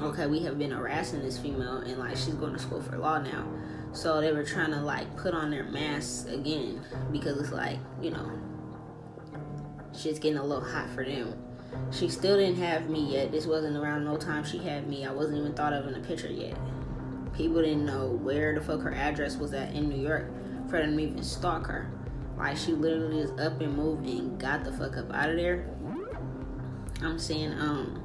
okay 0.00 0.26
we 0.26 0.40
have 0.40 0.58
been 0.58 0.70
harassing 0.70 1.20
this 1.20 1.38
female 1.38 1.78
and 1.78 1.98
like 1.98 2.16
she's 2.16 2.34
going 2.34 2.52
to 2.52 2.58
school 2.58 2.82
for 2.82 2.98
law 2.98 3.18
now. 3.18 3.46
So 3.92 4.20
they 4.20 4.32
were 4.32 4.44
trying 4.44 4.72
to 4.72 4.80
like 4.80 5.16
put 5.16 5.34
on 5.34 5.50
their 5.50 5.64
masks 5.64 6.26
again 6.26 6.82
because 7.12 7.38
it's 7.38 7.52
like 7.52 7.78
you 8.00 8.10
know 8.10 8.30
shit's 9.96 10.18
getting 10.18 10.38
a 10.38 10.44
little 10.44 10.64
hot 10.64 10.90
for 10.90 11.04
them. 11.04 11.34
She 11.90 12.08
still 12.08 12.36
didn't 12.36 12.56
have 12.56 12.88
me 12.88 13.12
yet. 13.12 13.32
This 13.32 13.46
wasn't 13.46 13.76
around 13.76 14.04
no 14.04 14.16
time 14.16 14.44
she 14.44 14.58
had 14.58 14.88
me. 14.88 15.04
I 15.04 15.12
wasn't 15.12 15.38
even 15.38 15.52
thought 15.52 15.72
of 15.72 15.86
in 15.86 15.92
the 15.92 16.00
picture 16.00 16.30
yet 16.30 16.56
people 17.36 17.60
didn't 17.60 17.84
know 17.84 18.08
where 18.08 18.54
the 18.54 18.60
fuck 18.60 18.80
her 18.80 18.92
address 18.92 19.36
was 19.36 19.52
at 19.52 19.74
in 19.74 19.88
new 19.88 20.00
york 20.00 20.30
for 20.68 20.80
them 20.80 20.96
to 20.96 21.02
even 21.02 21.22
stalk 21.22 21.66
her. 21.66 21.90
Like 22.36 22.56
she 22.56 22.72
literally 22.72 23.20
is 23.20 23.30
up 23.38 23.60
and 23.60 23.76
moved 23.76 24.06
and 24.06 24.38
got 24.38 24.64
the 24.64 24.72
fuck 24.72 24.96
up 24.96 25.12
out 25.12 25.30
of 25.30 25.36
there. 25.36 25.68
I'm 27.02 27.18
saying, 27.18 27.52
um, 27.52 28.02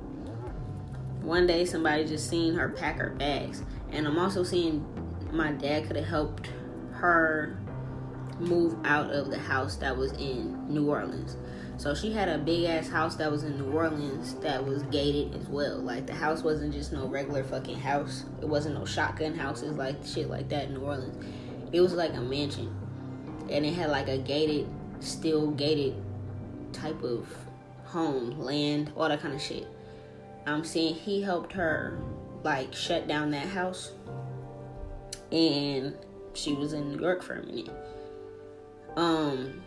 one 1.22 1.48
day 1.48 1.66
somebody 1.66 2.06
just 2.06 2.30
seen 2.30 2.56
her 2.56 2.70
pack 2.70 2.98
her 2.98 3.12
bags, 3.12 3.64
and 3.92 4.08
I'm 4.08 4.18
also 4.18 4.44
seeing 4.44 4.86
my 5.32 5.52
dad 5.52 5.88
could 5.88 5.96
have 5.96 6.08
helped 6.08 6.50
her 6.94 7.58
move 8.40 8.76
out 8.86 9.12
of 9.12 9.30
the 9.30 9.38
house 9.38 9.76
that 9.78 9.96
was 9.96 10.12
in 10.14 10.68
New 10.68 10.90
Orleans. 10.90 11.38
So 11.82 11.96
she 11.96 12.12
had 12.12 12.30
a 12.30 12.38
big 12.38 12.66
ass 12.66 12.88
house 12.88 13.16
that 13.16 13.32
was 13.32 13.44
in 13.44 13.58
New 13.58 13.72
Orleans 13.72 14.36
that 14.36 14.64
was 14.64 14.84
gated 14.84 15.34
as 15.34 15.48
well. 15.48 15.80
Like 15.80 16.06
the 16.06 16.14
house 16.14 16.44
wasn't 16.44 16.76
just 16.76 16.94
no 16.94 17.08
regular 17.08 17.44
fucking 17.44 17.80
house. 17.80 18.26
It 18.40 18.48
wasn't 18.48 18.76
no 18.76 18.86
shotgun 18.86 19.34
houses 19.34 19.76
like 19.76 19.96
shit 20.06 20.30
like 20.30 20.48
that 20.50 20.66
in 20.66 20.76
New 20.76 20.82
Orleans. 20.82 21.26
It 21.72 21.82
was 21.82 21.94
like 21.94 22.14
a 22.14 22.22
mansion, 22.22 22.72
and 23.50 23.66
it 23.66 23.74
had 23.74 23.90
like 23.90 24.10
a 24.10 24.20
gated, 24.20 24.68
still 25.00 25.50
gated 25.50 25.96
type 26.72 27.02
of 27.02 27.28
home, 27.86 28.40
land, 28.40 28.92
all 28.96 29.10
that 29.10 29.20
kind 29.20 29.34
of 29.34 29.42
shit. 29.42 29.68
I'm 30.46 30.64
saying 30.64 30.94
he 30.94 31.20
helped 31.24 31.52
her 31.54 32.00
like 32.44 32.76
shut 32.76 33.08
down 33.08 33.32
that 33.32 33.48
house, 33.48 33.94
and 35.32 35.96
she 36.36 36.54
was 36.54 36.74
in 36.74 36.92
New 36.92 37.02
York 37.02 37.24
for 37.24 37.34
a 37.34 37.44
minute. 37.44 37.72
Um, 38.96 39.64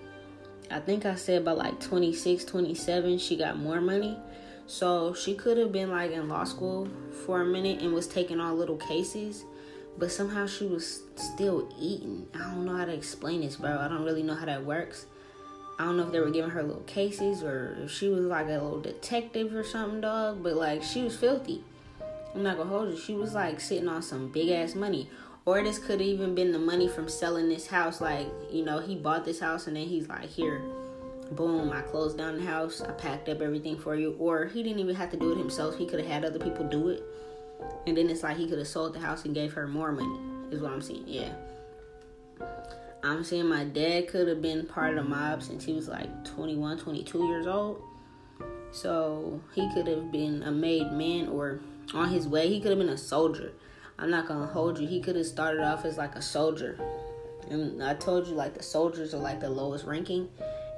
I 0.74 0.80
think 0.80 1.06
I 1.06 1.14
said 1.14 1.42
about 1.42 1.58
like 1.58 1.80
26, 1.80 2.44
27, 2.44 3.18
she 3.18 3.36
got 3.36 3.58
more 3.58 3.80
money. 3.80 4.18
So 4.66 5.14
she 5.14 5.34
could 5.34 5.56
have 5.58 5.72
been 5.72 5.90
like 5.90 6.10
in 6.10 6.28
law 6.28 6.44
school 6.44 6.88
for 7.24 7.42
a 7.42 7.44
minute 7.44 7.80
and 7.80 7.92
was 7.92 8.06
taking 8.06 8.40
on 8.40 8.58
little 8.58 8.76
cases 8.76 9.44
but 9.98 10.10
somehow 10.10 10.46
she 10.46 10.66
was 10.66 11.02
still 11.16 11.68
eating. 11.78 12.26
I 12.34 12.38
don't 12.38 12.64
know 12.64 12.76
how 12.76 12.84
to 12.84 12.92
explain 12.92 13.42
this, 13.42 13.56
bro. 13.56 13.78
I 13.78 13.88
don't 13.88 14.04
really 14.04 14.22
know 14.22 14.34
how 14.34 14.46
that 14.46 14.64
works. 14.64 15.06
I 15.78 15.84
don't 15.84 15.96
know 15.96 16.04
if 16.06 16.12
they 16.12 16.20
were 16.20 16.30
giving 16.30 16.50
her 16.50 16.62
little 16.62 16.82
cases 16.82 17.42
or 17.42 17.76
if 17.82 17.90
she 17.90 18.08
was 18.08 18.24
like 18.26 18.46
a 18.46 18.52
little 18.52 18.80
detective 18.80 19.54
or 19.54 19.64
something, 19.64 20.00
dog. 20.00 20.42
But 20.42 20.54
like 20.54 20.82
she 20.82 21.02
was 21.02 21.16
filthy. 21.16 21.62
I'm 22.34 22.42
not 22.42 22.56
gonna 22.56 22.70
hold 22.70 22.90
you. 22.90 22.98
She 22.98 23.14
was 23.14 23.34
like 23.34 23.60
sitting 23.60 23.88
on 23.88 24.02
some 24.02 24.28
big 24.28 24.50
ass 24.50 24.74
money. 24.74 25.08
Or 25.46 25.62
this 25.62 25.78
could 25.78 26.00
even 26.00 26.34
been 26.34 26.52
the 26.52 26.58
money 26.58 26.88
from 26.88 27.08
selling 27.08 27.48
this 27.48 27.66
house. 27.66 28.00
Like, 28.00 28.28
you 28.50 28.64
know, 28.64 28.78
he 28.78 28.96
bought 28.96 29.24
this 29.24 29.40
house 29.40 29.66
and 29.66 29.76
then 29.76 29.86
he's 29.86 30.08
like, 30.08 30.28
here, 30.28 30.62
boom, 31.32 31.70
I 31.70 31.82
closed 31.82 32.16
down 32.16 32.38
the 32.38 32.46
house. 32.46 32.80
I 32.80 32.92
packed 32.92 33.28
up 33.28 33.42
everything 33.42 33.78
for 33.78 33.94
you. 33.94 34.16
Or 34.18 34.46
he 34.46 34.62
didn't 34.62 34.78
even 34.78 34.94
have 34.94 35.10
to 35.10 35.18
do 35.18 35.32
it 35.32 35.38
himself. 35.38 35.76
He 35.76 35.86
could 35.86 36.00
have 36.00 36.08
had 36.08 36.24
other 36.24 36.38
people 36.38 36.66
do 36.66 36.88
it. 36.88 37.02
And 37.86 37.96
then 37.96 38.08
it's 38.08 38.22
like 38.22 38.38
he 38.38 38.48
could 38.48 38.58
have 38.58 38.68
sold 38.68 38.94
the 38.94 39.00
house 39.00 39.24
and 39.24 39.34
gave 39.34 39.52
her 39.52 39.66
more 39.66 39.92
money, 39.92 40.18
is 40.50 40.60
what 40.60 40.72
I'm 40.72 40.82
seeing. 40.82 41.04
Yeah. 41.06 41.32
I'm 43.02 43.22
saying 43.22 43.46
my 43.46 43.64
dad 43.64 44.08
could 44.08 44.28
have 44.28 44.40
been 44.40 44.66
part 44.66 44.96
of 44.96 45.04
the 45.04 45.10
mob 45.10 45.42
since 45.42 45.64
he 45.64 45.74
was 45.74 45.88
like 45.88 46.24
21, 46.24 46.78
22 46.78 47.26
years 47.26 47.46
old. 47.46 47.82
So 48.72 49.40
he 49.54 49.70
could 49.74 49.86
have 49.86 50.10
been 50.10 50.42
a 50.42 50.50
made 50.50 50.90
man 50.90 51.28
or 51.28 51.60
on 51.92 52.08
his 52.08 52.26
way, 52.26 52.48
he 52.48 52.60
could 52.60 52.70
have 52.70 52.78
been 52.78 52.88
a 52.88 52.96
soldier. 52.96 53.52
I'm 53.98 54.10
not 54.10 54.26
gonna 54.26 54.46
hold 54.46 54.78
you. 54.78 54.86
He 54.86 55.00
could 55.00 55.16
have 55.16 55.26
started 55.26 55.62
off 55.62 55.84
as 55.84 55.96
like 55.96 56.14
a 56.16 56.22
soldier. 56.22 56.78
And 57.50 57.82
I 57.82 57.94
told 57.94 58.26
you 58.26 58.34
like 58.34 58.54
the 58.54 58.62
soldiers 58.62 59.14
are 59.14 59.18
like 59.18 59.40
the 59.40 59.50
lowest 59.50 59.84
ranking. 59.84 60.28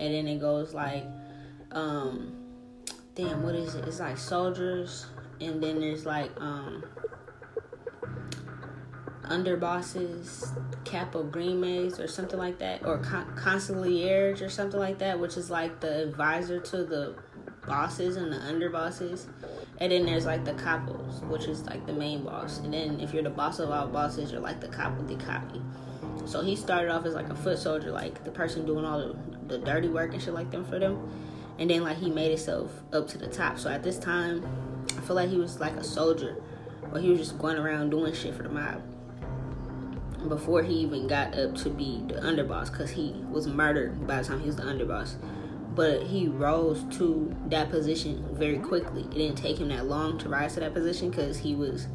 And 0.01 0.13
then 0.15 0.29
it 0.29 0.41
goes 0.41 0.75
like, 0.75 1.05
um, 1.73 2.35
damn, 3.15 3.43
what 3.43 3.55
is 3.55 3.75
it? 3.75 3.87
It's 3.87 4.01
like 4.01 4.19
soldiers, 4.19 5.07
and 5.41 5.63
then 5.63 5.81
there's 5.81 6.05
like 6.05 6.31
um 6.39 6.85
underbosses, 9.25 10.53
capo 10.85 11.23
regimes 11.25 11.99
or 11.99 12.07
something 12.07 12.39
like 12.39 12.59
that, 12.59 12.85
or 12.85 12.99
con- 12.99 13.27
or 13.37 14.49
something 14.49 14.79
like 14.79 14.99
that, 14.99 15.19
which 15.19 15.37
is 15.37 15.51
like 15.51 15.81
the 15.81 16.03
advisor 16.03 16.61
to 16.61 16.85
the 16.85 17.15
bosses 17.67 18.17
and 18.17 18.33
the 18.33 18.37
underbosses. 18.37 19.27
And 19.79 19.93
then 19.93 20.07
there's 20.07 20.25
like 20.25 20.45
the 20.45 20.53
capos, 20.53 21.23
which 21.29 21.45
is 21.45 21.65
like 21.67 21.87
the 21.87 21.93
main 21.93 22.25
boss. 22.25 22.59
And 22.59 22.73
then 22.73 23.01
if 23.01 23.13
you're 23.13 23.23
the 23.23 23.31
boss 23.31 23.59
of 23.59 23.71
all 23.71 23.87
bosses, 23.89 24.33
you're 24.33 24.41
like 24.41 24.61
the 24.61 24.69
capo 24.69 25.03
di 25.03 25.17
capi. 25.17 25.61
So 26.25 26.43
he 26.43 26.57
started 26.57 26.91
off 26.91 27.05
as 27.05 27.15
like 27.15 27.29
a 27.29 27.35
foot 27.35 27.59
soldier, 27.59 27.91
like 27.91 28.25
the 28.25 28.31
person 28.31 28.65
doing 28.65 28.85
all 28.85 28.99
the, 28.99 29.17
the 29.47 29.59
dirty 29.59 29.89
work 29.89 30.13
and 30.13 30.23
shit 30.23 30.33
like 30.35 30.51
them 30.51 30.65
for 30.65 30.79
them. 30.79 31.09
And 31.59 31.71
then 31.71 31.83
like 31.83 31.99
he 31.99 32.11
made 32.11 32.31
himself 32.31 32.73
up 32.93 33.07
to 33.09 33.19
the 33.19 33.29
top. 33.29 33.59
So 33.59 33.71
at 33.71 33.83
this 33.83 33.99
time, 33.99 34.47
I 34.97 35.01
feel 35.03 35.17
like 35.17 35.29
he 35.29 35.39
was 35.39 35.61
like 35.61 35.77
a 35.77 35.85
soldier, 35.85 36.43
or 36.93 37.01
he 37.01 37.11
was 37.11 37.19
just 37.19 37.39
going 37.39 37.59
around 37.59 37.91
doing 37.91 38.15
shit 38.15 38.35
for 38.35 38.43
the 38.43 38.49
mob 38.49 38.83
before 40.29 40.63
he 40.63 40.75
even 40.75 41.07
got 41.07 41.39
up 41.39 41.55
to 41.55 41.71
be 41.71 42.03
the 42.09 42.15
underboss 42.15 42.71
because 42.71 42.91
he 42.91 43.15
was 43.31 43.47
murdered 43.47 44.07
by 44.07 44.21
the 44.21 44.29
time 44.29 44.41
he 44.41 44.47
was 44.47 44.57
the 44.57 44.63
underboss 44.63 45.15
but 45.77 46.03
he 46.05 46.27
rose 46.27 46.83
to 46.97 47.37
that 47.49 47.71
position 47.71 48.27
very 48.33 48.59
quickly. 48.59 49.03
It 49.03 49.11
didn't 49.11 49.37
take 49.37 49.59
him 49.59 49.69
that 49.69 49.87
long 49.87 50.19
to 50.19 50.29
rise 50.29 50.55
to 50.55 50.61
that 50.61 50.73
position 50.73 51.11
because 51.11 51.37
he 51.37 51.55
was 51.55 51.87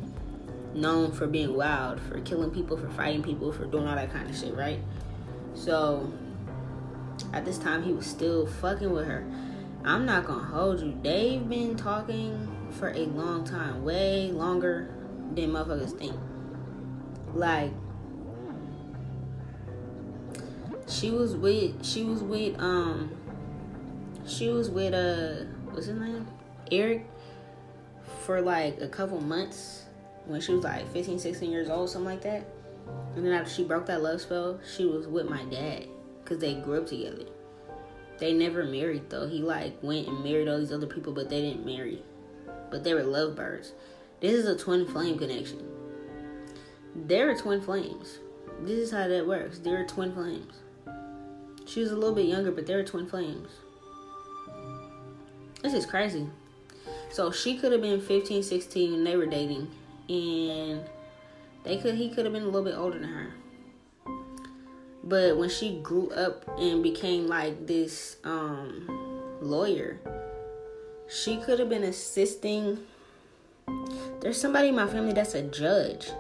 known 0.74 1.12
for 1.12 1.28
being 1.28 1.54
wild 1.54 2.00
for 2.00 2.22
killing 2.22 2.50
people 2.50 2.78
for 2.78 2.90
fighting 2.92 3.22
people 3.22 3.52
for 3.52 3.66
doing 3.66 3.86
all 3.88 3.96
that 3.96 4.10
kind 4.10 4.30
of 4.30 4.38
shit 4.38 4.56
right? 4.56 4.80
So 5.54 6.12
at 7.34 7.44
this 7.44 7.58
time 7.58 7.84
he 7.84 7.92
was 7.92 8.06
still 8.06 8.48
fucking 8.48 8.92
with 8.92 9.06
her. 9.06 9.26
I'm 9.84 10.06
not 10.06 10.26
gonna 10.26 10.44
hold 10.44 10.80
you. 10.80 10.98
They've 11.02 11.48
been 11.48 11.76
talking 11.76 12.48
for 12.72 12.90
a 12.90 13.06
long 13.06 13.44
time 13.44 13.84
way 13.84 14.32
longer 14.32 14.94
than 15.34 15.52
motherfuckers 15.52 15.98
think. 15.98 16.16
Like 17.34 17.72
she 20.88 21.10
was 21.10 21.36
with 21.36 21.86
she 21.86 22.04
was 22.04 22.22
with 22.22 22.60
um 22.60 23.12
she 24.28 24.50
was 24.50 24.70
with 24.70 24.94
uh 24.94 25.46
what's 25.72 25.88
his 25.88 26.00
name? 26.00 26.28
Eric 26.72 27.06
for 28.26 28.42
like 28.42 28.80
a 28.82 28.88
couple 28.88 29.20
months 29.20 29.86
when 30.26 30.40
she 30.42 30.54
was 30.54 30.64
like 30.64 30.92
15 30.94 31.20
16 31.20 31.52
years 31.52 31.70
old 31.70 31.90
something 31.90 32.06
like 32.06 32.22
that. 32.22 32.46
And 33.16 33.26
then 33.26 33.34
after 33.34 33.52
she 33.52 33.64
broke 33.64 33.86
that 33.88 34.02
love 34.02 34.22
spell 34.22 34.60
she 34.76 34.86
was 34.86 35.08
with 35.08 35.30
my 35.30 35.44
dad 35.46 35.88
because 36.24 36.40
they 36.40 36.56
grew 36.56 36.82
up 36.82 36.88
together. 36.88 37.26
They 38.20 38.34
never 38.34 38.64
married 38.64 39.10
though. 39.10 39.28
He 39.28 39.40
like 39.40 39.82
went 39.82 40.08
and 40.08 40.24
married 40.24 40.48
all 40.48 40.60
these 40.60 40.72
other 40.72 40.88
people 40.88 41.14
but 41.14 41.30
they 41.30 41.42
didn't 41.42 41.66
marry. 41.66 42.04
But 42.70 42.84
they 42.84 42.94
were 42.94 43.04
lovebirds. 43.04 43.74
This 44.20 44.34
is 44.34 44.46
a 44.46 44.58
twin 44.58 44.88
flame 44.88 45.18
connection. 45.18 45.68
They're 46.96 47.36
twin 47.38 47.62
flames. 47.62 48.20
This 48.62 48.78
is 48.78 48.92
how 48.92 49.08
that 49.08 49.26
works. 49.26 49.60
They're 49.60 49.86
twin 49.86 50.14
flames. 50.14 50.54
She 51.66 51.80
was 51.80 51.92
a 51.92 51.96
little 51.96 52.14
bit 52.14 52.26
younger, 52.26 52.52
but 52.52 52.68
they're 52.68 52.84
twin 52.84 53.08
flames. 53.08 53.50
This 55.62 55.74
is 55.74 55.86
crazy. 55.86 56.28
So 57.12 57.32
she 57.32 57.58
could 57.58 57.72
have 57.72 57.82
been 57.82 58.02
15, 58.02 58.42
16 58.42 58.92
when 58.92 59.04
they 59.04 59.16
were 59.16 59.26
dating, 59.26 59.70
and 60.08 60.84
they 61.64 61.78
could 61.78 61.96
he 61.96 62.10
could 62.10 62.26
have 62.26 62.34
been 62.34 62.44
a 62.44 62.46
little 62.46 62.64
bit 62.64 62.78
older 62.78 63.00
than 63.00 63.10
her. 63.10 63.34
But 65.04 65.38
when 65.38 65.50
she 65.50 65.80
grew 65.82 66.10
up 66.12 66.46
and 66.60 66.82
became 66.82 67.28
like 67.28 67.68
this 67.68 68.18
um, 68.24 68.88
lawyer, 69.42 70.00
she 71.10 71.38
could 71.38 71.60
have 71.60 71.70
been 71.70 71.84
assisting. 71.84 72.80
There's 74.22 74.40
somebody 74.40 74.70
in 74.70 74.76
my 74.76 74.88
family 74.88 75.14
that's 75.14 75.34
a 75.34 75.42
judge. 75.42 76.12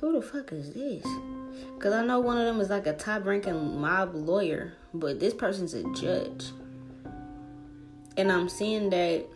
Who 0.00 0.12
the 0.12 0.22
fuck 0.22 0.52
is 0.52 0.72
this? 0.72 1.04
Because 1.74 1.92
I 1.92 2.04
know 2.04 2.20
one 2.20 2.38
of 2.38 2.46
them 2.46 2.60
is 2.60 2.70
like 2.70 2.86
a 2.86 2.92
top 2.92 3.26
ranking 3.26 3.80
mob 3.80 4.14
lawyer, 4.14 4.74
but 4.94 5.18
this 5.18 5.34
person's 5.34 5.74
a 5.74 5.82
judge. 5.92 6.52
And 8.18 8.30
I'm 8.32 8.48
seeing 8.48 8.90
that 8.90 9.26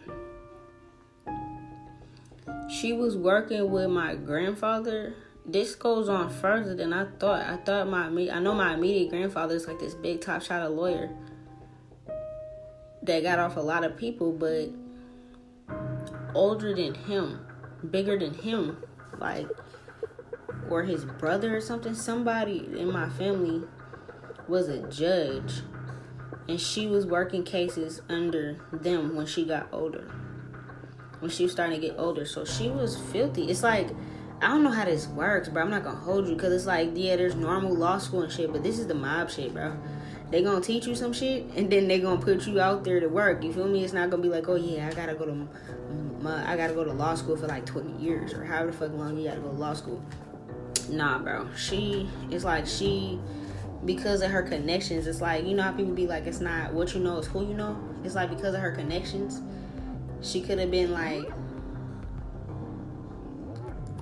she 2.68 2.92
was 2.92 3.16
working 3.16 3.70
with 3.70 3.88
my 3.88 4.16
grandfather. 4.16 5.14
This 5.46 5.74
goes 5.76 6.08
on 6.08 6.30
further 6.30 6.74
than 6.74 6.92
I 6.92 7.06
thought. 7.18 7.42
I 7.42 7.56
thought 7.58 7.88
my 7.88 8.08
I 8.08 8.40
know 8.40 8.54
my 8.54 8.74
immediate 8.74 9.10
grandfather 9.10 9.54
is 9.54 9.66
like 9.66 9.78
this 9.78 9.94
big 9.94 10.20
top 10.20 10.42
shot 10.42 10.62
of 10.62 10.72
lawyer 10.72 11.10
that 13.04 13.22
got 13.22 13.38
off 13.38 13.56
a 13.56 13.60
lot 13.60 13.84
of 13.84 13.96
people, 13.96 14.32
but 14.32 14.70
older 16.34 16.74
than 16.74 16.94
him, 16.94 17.46
bigger 17.88 18.18
than 18.18 18.34
him, 18.34 18.82
like 19.18 19.48
or 20.70 20.82
his 20.82 21.04
brother 21.04 21.56
or 21.56 21.60
something. 21.60 21.94
Somebody 21.94 22.68
in 22.76 22.90
my 22.90 23.08
family 23.10 23.62
was 24.48 24.68
a 24.68 24.88
judge, 24.88 25.62
and 26.48 26.60
she 26.60 26.86
was 26.86 27.06
working 27.06 27.44
cases 27.44 28.02
under 28.08 28.56
them 28.72 29.14
when 29.16 29.26
she 29.26 29.44
got 29.44 29.68
older. 29.72 30.10
When 31.20 31.30
she 31.30 31.44
was 31.44 31.52
starting 31.52 31.80
to 31.80 31.86
get 31.86 31.98
older, 31.98 32.26
so 32.26 32.44
she 32.44 32.68
was 32.68 32.98
filthy. 32.98 33.50
It's 33.50 33.62
like 33.62 33.90
I 34.40 34.48
don't 34.48 34.64
know 34.64 34.70
how 34.70 34.84
this 34.84 35.06
works, 35.06 35.48
bro. 35.48 35.62
I'm 35.62 35.70
not 35.70 35.84
gonna 35.84 35.96
hold 35.96 36.26
you 36.26 36.34
because 36.34 36.52
it's 36.52 36.66
like, 36.66 36.90
yeah, 36.94 37.14
there's 37.14 37.36
normal 37.36 37.74
law 37.74 37.98
school 37.98 38.22
and 38.22 38.32
shit, 38.32 38.52
but 38.52 38.64
this 38.64 38.80
is 38.80 38.88
the 38.88 38.94
mob 38.94 39.30
shit, 39.30 39.54
bro. 39.54 39.76
They 40.30 40.42
gonna 40.42 40.60
teach 40.60 40.86
you 40.86 40.96
some 40.96 41.12
shit 41.12 41.44
and 41.54 41.70
then 41.70 41.86
they 41.86 42.00
gonna 42.00 42.20
put 42.20 42.46
you 42.46 42.60
out 42.60 42.82
there 42.82 42.98
to 42.98 43.08
work. 43.08 43.44
You 43.44 43.52
feel 43.52 43.68
me? 43.68 43.84
It's 43.84 43.92
not 43.92 44.10
gonna 44.10 44.22
be 44.22 44.28
like, 44.28 44.48
oh 44.48 44.56
yeah, 44.56 44.88
I 44.88 44.94
gotta 44.94 45.14
go 45.14 45.26
to, 45.26 45.48
my, 46.20 46.32
uh, 46.32 46.44
I 46.50 46.56
gotta 46.56 46.74
go 46.74 46.82
to 46.82 46.92
law 46.92 47.14
school 47.14 47.36
for 47.36 47.46
like 47.46 47.66
20 47.66 48.02
years 48.02 48.32
or 48.34 48.44
however 48.44 48.72
the 48.72 48.76
fuck 48.76 48.92
long 48.94 49.16
you 49.16 49.28
gotta 49.28 49.40
go 49.40 49.50
to 49.50 49.56
law 49.56 49.74
school 49.74 50.02
nah, 50.88 51.18
bro. 51.18 51.48
She 51.56 52.08
it's 52.30 52.44
like 52.44 52.66
she 52.66 53.18
because 53.84 54.22
of 54.22 54.30
her 54.30 54.42
connections. 54.42 55.06
It's 55.06 55.20
like 55.20 55.44
you 55.46 55.54
know 55.54 55.62
how 55.62 55.72
people 55.72 55.92
be 55.92 56.06
like, 56.06 56.26
it's 56.26 56.40
not 56.40 56.72
what 56.72 56.94
you 56.94 57.00
know, 57.00 57.18
it's 57.18 57.26
who 57.26 57.46
you 57.46 57.54
know. 57.54 57.78
It's 58.04 58.14
like 58.14 58.30
because 58.30 58.54
of 58.54 58.60
her 58.60 58.72
connections, 58.72 59.40
she 60.20 60.40
could 60.40 60.58
have 60.58 60.70
been 60.70 60.92
like 60.92 61.30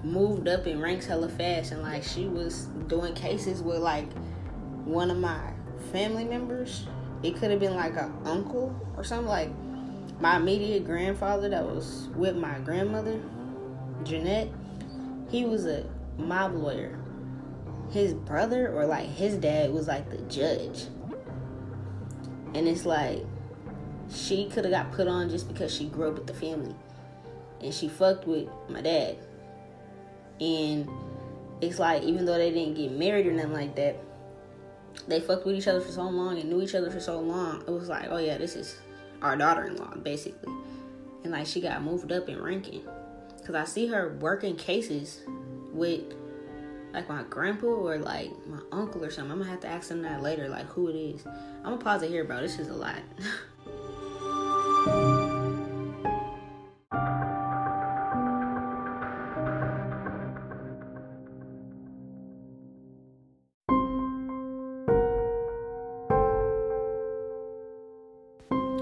moved 0.03 0.49
up 0.49 0.66
in 0.66 0.81
ranks 0.81 1.07
hella 1.07 1.28
fast, 1.28 1.72
and 1.72 1.83
like 1.83 2.03
she 2.03 2.26
was 2.26 2.66
doing 2.89 3.14
cases 3.14 3.62
with 3.62 3.78
like 3.78 4.11
one 4.85 5.11
of 5.11 5.18
my 5.18 5.53
family 5.93 6.24
members. 6.24 6.87
It 7.22 7.37
could 7.37 7.51
have 7.51 7.61
been 7.61 7.76
like 7.76 7.97
an 7.97 8.12
uncle 8.24 8.74
or 8.97 9.05
something 9.05 9.26
like 9.26 9.51
my 10.20 10.37
immediate 10.37 10.85
grandfather 10.85 11.49
that 11.49 11.64
was 11.64 12.09
with 12.14 12.37
my 12.37 12.59
grandmother, 12.61 13.20
Jeanette. 14.05 14.49
He 15.31 15.45
was 15.45 15.66
a 15.66 15.87
mob 16.18 16.55
lawyer. 16.55 16.99
His 17.91 18.14
brother 18.14 18.72
or 18.72 18.86
like 18.86 19.07
his 19.07 19.36
dad 19.36 19.72
was 19.72 19.88
like 19.88 20.11
the 20.11 20.18
judge. 20.22 20.86
And 22.55 22.68
it's 22.68 22.84
like 22.84 23.24
she 24.12 24.49
could 24.49 24.64
have 24.64 24.72
got 24.72 24.93
put 24.93 25.09
on 25.09 25.28
just 25.28 25.49
because 25.49 25.74
she 25.74 25.86
grew 25.86 26.09
up 26.09 26.14
with 26.14 26.26
the 26.26 26.34
family. 26.34 26.74
And 27.61 27.74
she 27.74 27.88
fucked 27.88 28.26
with 28.26 28.49
my 28.68 28.80
dad. 28.80 29.18
And 30.41 30.88
it's 31.61 31.78
like 31.78 32.03
even 32.03 32.24
though 32.24 32.38
they 32.38 32.51
didn't 32.51 32.74
get 32.74 32.93
married 32.93 33.26
or 33.26 33.32
nothing 33.32 33.53
like 33.53 33.76
that, 33.76 33.97
they 35.07 35.20
fucked 35.20 35.47
with 35.47 35.57
each 35.57 35.68
other 35.68 35.80
for 35.80 35.93
so 35.93 36.03
long 36.03 36.38
and 36.38 36.49
knew 36.49 36.62
each 36.62 36.74
other 36.74 36.91
for 36.91 37.01
so 37.01 37.20
long. 37.20 37.62
It 37.66 37.70
was 37.70 37.88
like, 37.88 38.09
oh 38.11 38.18
yeah, 38.18 38.38
this 38.38 38.57
is 38.57 38.78
our 39.22 39.36
daughter-in-law 39.36 39.97
basically. 40.03 40.53
And 41.24 41.32
like 41.32 41.47
she 41.47 41.61
got 41.61 41.82
moved 41.82 42.12
up 42.12 42.28
in 42.28 42.41
ranking. 42.41 42.82
Cause 43.45 43.55
I 43.55 43.64
see 43.64 43.86
her 43.88 44.16
working 44.20 44.57
cases 44.57 45.20
with 45.72 46.03
like 46.93 47.09
my 47.09 47.22
grandpa 47.24 47.66
or 47.66 47.99
like 47.99 48.30
my 48.47 48.59
uncle 48.72 49.05
or 49.05 49.11
something. 49.11 49.32
I'm 49.32 49.38
gonna 49.38 49.51
have 49.51 49.61
to 49.61 49.68
ask 49.68 49.88
them 49.88 50.03
that 50.03 50.22
later, 50.22 50.49
like 50.49 50.66
who 50.66 50.88
it 50.88 50.97
is. 50.97 51.26
I'm 51.26 51.64
gonna 51.64 51.78
pause 51.78 52.03
it 52.03 52.11
here, 52.11 52.24
bro. 52.24 52.41
This 52.41 52.59
is 52.59 52.68
a 52.68 52.74
lot. 52.74 52.97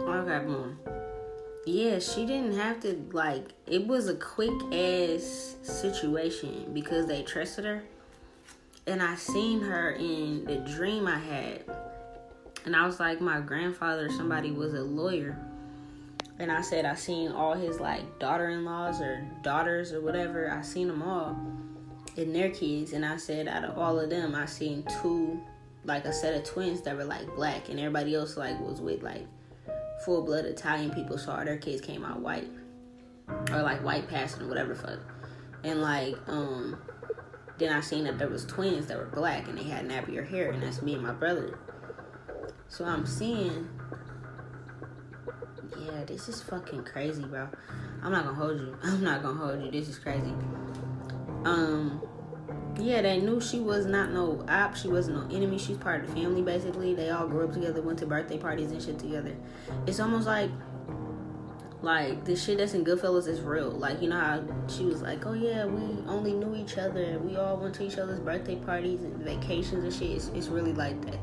okay, 0.08 0.44
boom. 0.44 0.78
Yeah, 1.66 1.98
she 1.98 2.24
didn't 2.24 2.54
have 2.54 2.80
to 2.80 3.06
like 3.12 3.52
it 3.66 3.86
was 3.86 4.08
a 4.08 4.14
quick 4.14 4.54
ass 4.72 5.56
situation 5.62 6.70
because 6.72 7.06
they 7.06 7.22
trusted 7.22 7.66
her 7.66 7.82
and 8.88 9.02
I 9.02 9.14
seen 9.16 9.60
her 9.60 9.92
in 9.92 10.44
the 10.44 10.56
dream 10.56 11.06
I 11.06 11.18
had, 11.18 11.64
and 12.64 12.74
I 12.74 12.86
was 12.86 12.98
like, 12.98 13.20
my 13.20 13.40
grandfather, 13.40 14.08
somebody 14.08 14.50
was 14.50 14.74
a 14.74 14.82
lawyer, 14.82 15.38
and 16.38 16.50
I 16.50 16.62
said 16.62 16.84
I 16.84 16.94
seen 16.94 17.30
all 17.30 17.54
his 17.54 17.78
like 17.78 18.18
daughter-in-laws 18.18 19.00
or 19.00 19.24
daughters 19.42 19.92
or 19.92 20.00
whatever. 20.00 20.50
I 20.50 20.62
seen 20.62 20.88
them 20.88 21.02
all 21.02 21.36
and 22.16 22.34
their 22.34 22.50
kids, 22.50 22.92
and 22.92 23.04
I 23.06 23.16
said 23.16 23.46
out 23.46 23.64
of 23.64 23.78
all 23.78 23.98
of 24.00 24.10
them, 24.10 24.34
I 24.34 24.46
seen 24.46 24.84
two, 25.00 25.40
like 25.84 26.04
a 26.04 26.12
set 26.12 26.34
of 26.34 26.44
twins 26.44 26.82
that 26.82 26.96
were 26.96 27.04
like 27.04 27.32
black, 27.36 27.68
and 27.68 27.78
everybody 27.78 28.14
else 28.14 28.36
like 28.36 28.58
was 28.60 28.80
with 28.80 29.02
like 29.02 29.26
full 30.04 30.24
blood 30.24 30.44
Italian 30.44 30.90
people, 30.90 31.18
so 31.18 31.32
all 31.32 31.44
their 31.44 31.58
kids 31.58 31.80
came 31.80 32.04
out 32.04 32.20
white. 32.20 32.48
Or 33.52 33.62
like 33.62 33.84
white 33.84 34.08
passing 34.08 34.42
or 34.42 34.48
whatever 34.48 34.74
fuck. 34.74 34.98
And 35.62 35.82
like, 35.82 36.16
um, 36.28 36.78
then 37.58 37.72
I 37.72 37.80
seen 37.80 38.04
that 38.04 38.18
there 38.18 38.28
was 38.28 38.44
twins 38.44 38.86
that 38.86 38.96
were 38.96 39.06
black 39.06 39.48
and 39.48 39.58
they 39.58 39.64
had 39.64 39.88
nappier 39.88 40.26
hair, 40.26 40.50
and 40.50 40.62
that's 40.62 40.82
me 40.82 40.94
and 40.94 41.02
my 41.02 41.12
brother. 41.12 41.58
So 42.68 42.84
I'm 42.84 43.06
seeing, 43.06 43.68
yeah, 45.80 46.04
this 46.04 46.28
is 46.28 46.42
fucking 46.42 46.84
crazy, 46.84 47.24
bro. 47.24 47.48
I'm 48.02 48.12
not 48.12 48.24
gonna 48.24 48.36
hold 48.36 48.60
you. 48.60 48.76
I'm 48.82 49.02
not 49.02 49.22
gonna 49.22 49.38
hold 49.38 49.62
you. 49.62 49.70
This 49.70 49.88
is 49.88 49.98
crazy. 49.98 50.32
Um, 51.44 52.02
yeah, 52.78 53.02
they 53.02 53.18
knew 53.20 53.40
she 53.40 53.58
was 53.58 53.86
not 53.86 54.12
no 54.12 54.44
op. 54.48 54.76
She 54.76 54.88
wasn't 54.88 55.16
no 55.16 55.36
enemy. 55.36 55.58
She's 55.58 55.76
part 55.76 56.04
of 56.04 56.08
the 56.08 56.20
family, 56.20 56.42
basically. 56.42 56.94
They 56.94 57.10
all 57.10 57.26
grew 57.26 57.44
up 57.44 57.52
together, 57.52 57.82
went 57.82 57.98
to 58.00 58.06
birthday 58.06 58.38
parties 58.38 58.70
and 58.70 58.82
shit 58.82 58.98
together. 58.98 59.34
It's 59.86 59.98
almost 59.98 60.26
like, 60.26 60.50
like 61.80 62.24
the 62.24 62.34
shit 62.34 62.58
that's 62.58 62.74
in 62.74 62.84
Goodfellas 62.84 63.28
is 63.28 63.40
real. 63.40 63.70
Like 63.70 64.02
you 64.02 64.08
know 64.08 64.18
how 64.18 64.44
she 64.68 64.84
was 64.84 65.02
like, 65.02 65.26
oh 65.26 65.32
yeah, 65.32 65.64
we 65.64 66.02
only 66.08 66.32
knew 66.32 66.54
each 66.56 66.78
other. 66.78 67.18
We 67.18 67.36
all 67.36 67.56
went 67.56 67.74
to 67.76 67.84
each 67.84 67.98
other's 67.98 68.20
birthday 68.20 68.56
parties 68.56 69.02
and 69.02 69.16
vacations 69.16 69.84
and 69.84 69.92
shit. 69.92 70.16
It's, 70.16 70.28
it's 70.28 70.48
really 70.48 70.72
like 70.72 71.00
that, 71.06 71.18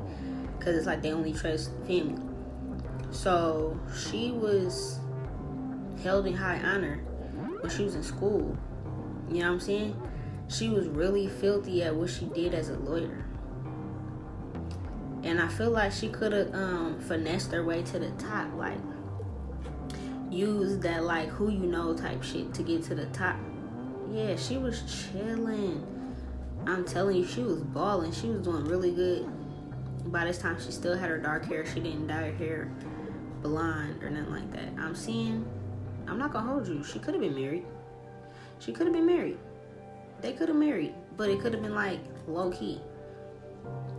cause 0.59 0.75
it's 0.75 0.87
like 0.87 1.01
they 1.01 1.11
only 1.11 1.33
trust 1.33 1.71
family. 1.87 2.21
So 3.11 3.79
she 4.09 4.31
was 4.31 4.99
held 6.03 6.27
in 6.27 6.33
high 6.33 6.59
honor 6.59 6.97
when 7.59 7.71
she 7.71 7.83
was 7.83 7.95
in 7.95 8.03
school. 8.03 8.57
You 9.29 9.39
know 9.39 9.47
what 9.47 9.53
I'm 9.53 9.59
saying? 9.59 10.01
she 10.47 10.69
was 10.69 10.87
really 10.87 11.27
filthy 11.27 11.83
at 11.83 11.95
what 11.95 12.09
she 12.09 12.25
did 12.25 12.53
as 12.53 12.69
a 12.69 12.77
lawyer. 12.77 13.25
And 15.23 15.41
I 15.41 15.47
feel 15.47 15.71
like 15.71 15.91
she 15.91 16.09
could 16.09 16.31
have 16.33 16.53
um, 16.53 16.99
finessed 16.99 17.51
her 17.51 17.63
way 17.63 17.81
to 17.83 17.99
the 17.99 18.11
top, 18.11 18.53
like 18.55 18.77
use 20.35 20.77
that 20.79 21.03
like 21.03 21.29
who 21.29 21.49
you 21.49 21.65
know 21.65 21.95
type 21.95 22.23
shit 22.23 22.53
to 22.53 22.63
get 22.63 22.83
to 22.83 22.95
the 22.95 23.05
top. 23.07 23.37
Yeah, 24.11 24.35
she 24.35 24.57
was 24.57 25.09
chilling. 25.11 25.85
I'm 26.67 26.85
telling 26.85 27.17
you, 27.17 27.25
she 27.25 27.41
was 27.41 27.61
balling. 27.61 28.11
She 28.11 28.27
was 28.27 28.41
doing 28.41 28.65
really 28.65 28.91
good. 28.91 29.29
By 30.11 30.25
this 30.25 30.37
time, 30.37 30.59
she 30.59 30.71
still 30.71 30.97
had 30.97 31.09
her 31.09 31.17
dark 31.17 31.45
hair. 31.45 31.65
She 31.65 31.79
didn't 31.79 32.07
dye 32.07 32.29
her 32.29 32.33
hair 32.33 32.71
blonde 33.41 34.03
or 34.03 34.09
nothing 34.09 34.31
like 34.31 34.51
that. 34.53 34.69
I'm 34.77 34.95
seeing. 34.95 35.45
I'm 36.07 36.17
not 36.19 36.33
gonna 36.33 36.47
hold 36.47 36.67
you. 36.67 36.83
She 36.83 36.99
could 36.99 37.13
have 37.13 37.21
been 37.21 37.35
married. 37.35 37.65
She 38.59 38.71
could 38.71 38.87
have 38.87 38.93
been 38.95 39.05
married. 39.05 39.37
They 40.21 40.33
could 40.33 40.49
have 40.49 40.57
married, 40.57 40.93
but 41.17 41.29
it 41.29 41.39
could 41.39 41.53
have 41.53 41.61
been 41.61 41.75
like 41.75 41.99
low 42.27 42.51
key. 42.51 42.81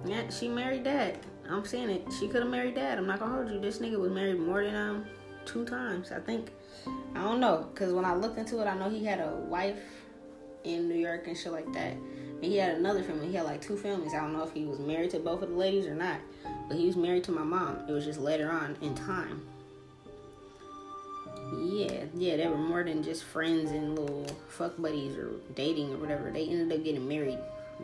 Yeah, 0.05 0.29
she 0.31 0.49
married 0.49 0.85
dad. 0.85 1.19
I'm 1.49 1.65
saying 1.65 1.91
it. 1.91 2.07
She 2.19 2.29
could 2.29 2.43
have 2.43 2.51
married 2.51 2.75
dad. 2.75 2.99
I'm 2.99 3.07
not 3.07 3.19
gonna 3.19 3.35
hold 3.35 3.51
you. 3.51 3.61
This 3.61 3.79
nigga 3.79 3.99
was 3.99 4.11
married 4.11 4.39
more 4.39 4.65
than 4.65 4.75
um 4.75 5.07
two 5.47 5.65
times. 5.65 6.13
I 6.13 6.21
think. 6.21 6.51
I 7.15 7.23
don't 7.23 7.41
know, 7.41 7.69
cause 7.75 7.93
when 7.93 8.05
I 8.05 8.15
looked 8.15 8.39
into 8.39 8.61
it, 8.61 8.67
I 8.67 8.77
know 8.77 8.89
he 8.89 9.05
had 9.05 9.19
a 9.19 9.35
wife 9.49 9.79
in 10.65 10.89
New 10.89 10.95
York 10.95 11.27
and 11.27 11.37
shit 11.37 11.53
like 11.53 11.73
that. 11.73 11.93
And 11.93 12.45
he 12.45 12.59
had 12.59 12.77
another 12.77 13.03
family. 13.03 13.29
He 13.29 13.35
had 13.35 13.45
like 13.45 13.61
two 13.61 13.77
families. 13.77 14.13
I 14.13 14.19
don't 14.19 14.33
know 14.33 14.45
if 14.45 14.53
he 14.53 14.65
was 14.65 14.79
married 14.79 15.11
to 15.11 15.19
both 15.19 15.43
of 15.43 15.51
the 15.51 15.57
ladies 15.57 15.87
or 15.87 15.95
not, 15.95 16.19
but 16.69 16.77
he 16.77 16.87
was 16.87 16.97
married 16.97 17.25
to 17.25 17.33
my 17.33 17.43
mom. 17.43 17.81
It 17.89 17.93
was 17.93 18.05
just 18.05 18.21
later 18.21 18.51
on 18.51 18.77
in 18.83 18.95
time. 18.95 19.47
Yeah, 21.59 22.05
yeah, 22.15 22.37
they 22.37 22.49
were 22.49 22.59
more 22.59 22.83
than 22.83 23.03
just 23.03 23.25
friends 23.25 23.71
and 23.71 23.99
little 23.99 24.27
fuck 24.49 24.77
buddies 24.77 25.17
or 25.17 25.31
dating 25.55 25.93
or 25.95 25.97
whatever. 25.97 26.31
They 26.31 26.47
ended 26.47 26.77
up 26.77 26.85
getting 26.85 27.07
married 27.07 27.39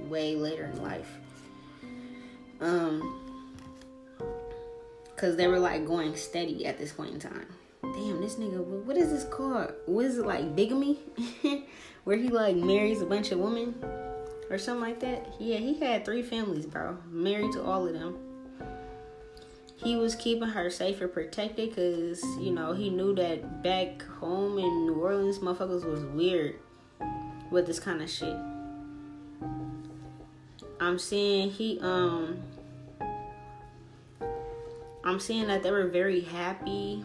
way 0.08 0.34
later 0.34 0.64
in 0.64 0.82
life. 0.82 1.08
Um, 2.60 3.21
cause 5.22 5.36
they 5.36 5.46
were 5.46 5.58
like 5.58 5.86
going 5.86 6.16
steady 6.16 6.66
at 6.66 6.78
this 6.78 6.92
point 6.92 7.14
in 7.14 7.20
time. 7.20 7.46
Damn, 7.82 8.20
this 8.20 8.34
nigga, 8.34 8.62
what 8.64 8.96
is 8.96 9.10
this 9.10 9.24
called? 9.24 9.72
What 9.86 10.04
is 10.04 10.18
it 10.18 10.26
like 10.26 10.56
bigamy? 10.56 10.98
Where 12.04 12.16
he 12.16 12.28
like 12.28 12.56
marries 12.56 13.00
a 13.00 13.06
bunch 13.06 13.30
of 13.30 13.38
women 13.38 13.74
or 14.50 14.58
something 14.58 14.82
like 14.82 15.00
that? 15.00 15.34
Yeah, 15.38 15.58
he 15.58 15.78
had 15.78 16.04
three 16.04 16.22
families, 16.22 16.66
bro. 16.66 16.98
Married 17.08 17.52
to 17.52 17.62
all 17.62 17.86
of 17.86 17.92
them 17.92 18.18
he 19.82 19.96
was 19.96 20.14
keeping 20.14 20.48
her 20.48 20.70
safe 20.70 21.00
and 21.00 21.12
protected 21.12 21.70
because 21.70 22.22
you 22.38 22.52
know 22.52 22.72
he 22.72 22.90
knew 22.90 23.14
that 23.14 23.62
back 23.62 24.02
home 24.20 24.58
in 24.58 24.86
New 24.86 24.94
Orleans, 24.94 25.38
motherfuckers 25.38 25.84
was 25.84 26.04
weird 26.04 26.56
with 27.50 27.66
this 27.66 27.80
kind 27.80 28.00
of 28.00 28.08
shit. 28.08 28.36
I'm 30.80 30.98
seeing 30.98 31.50
he 31.50 31.78
um 31.80 32.42
I'm 35.04 35.18
seeing 35.18 35.48
that 35.48 35.62
they 35.62 35.70
were 35.70 35.88
very 35.88 36.20
happy. 36.20 37.04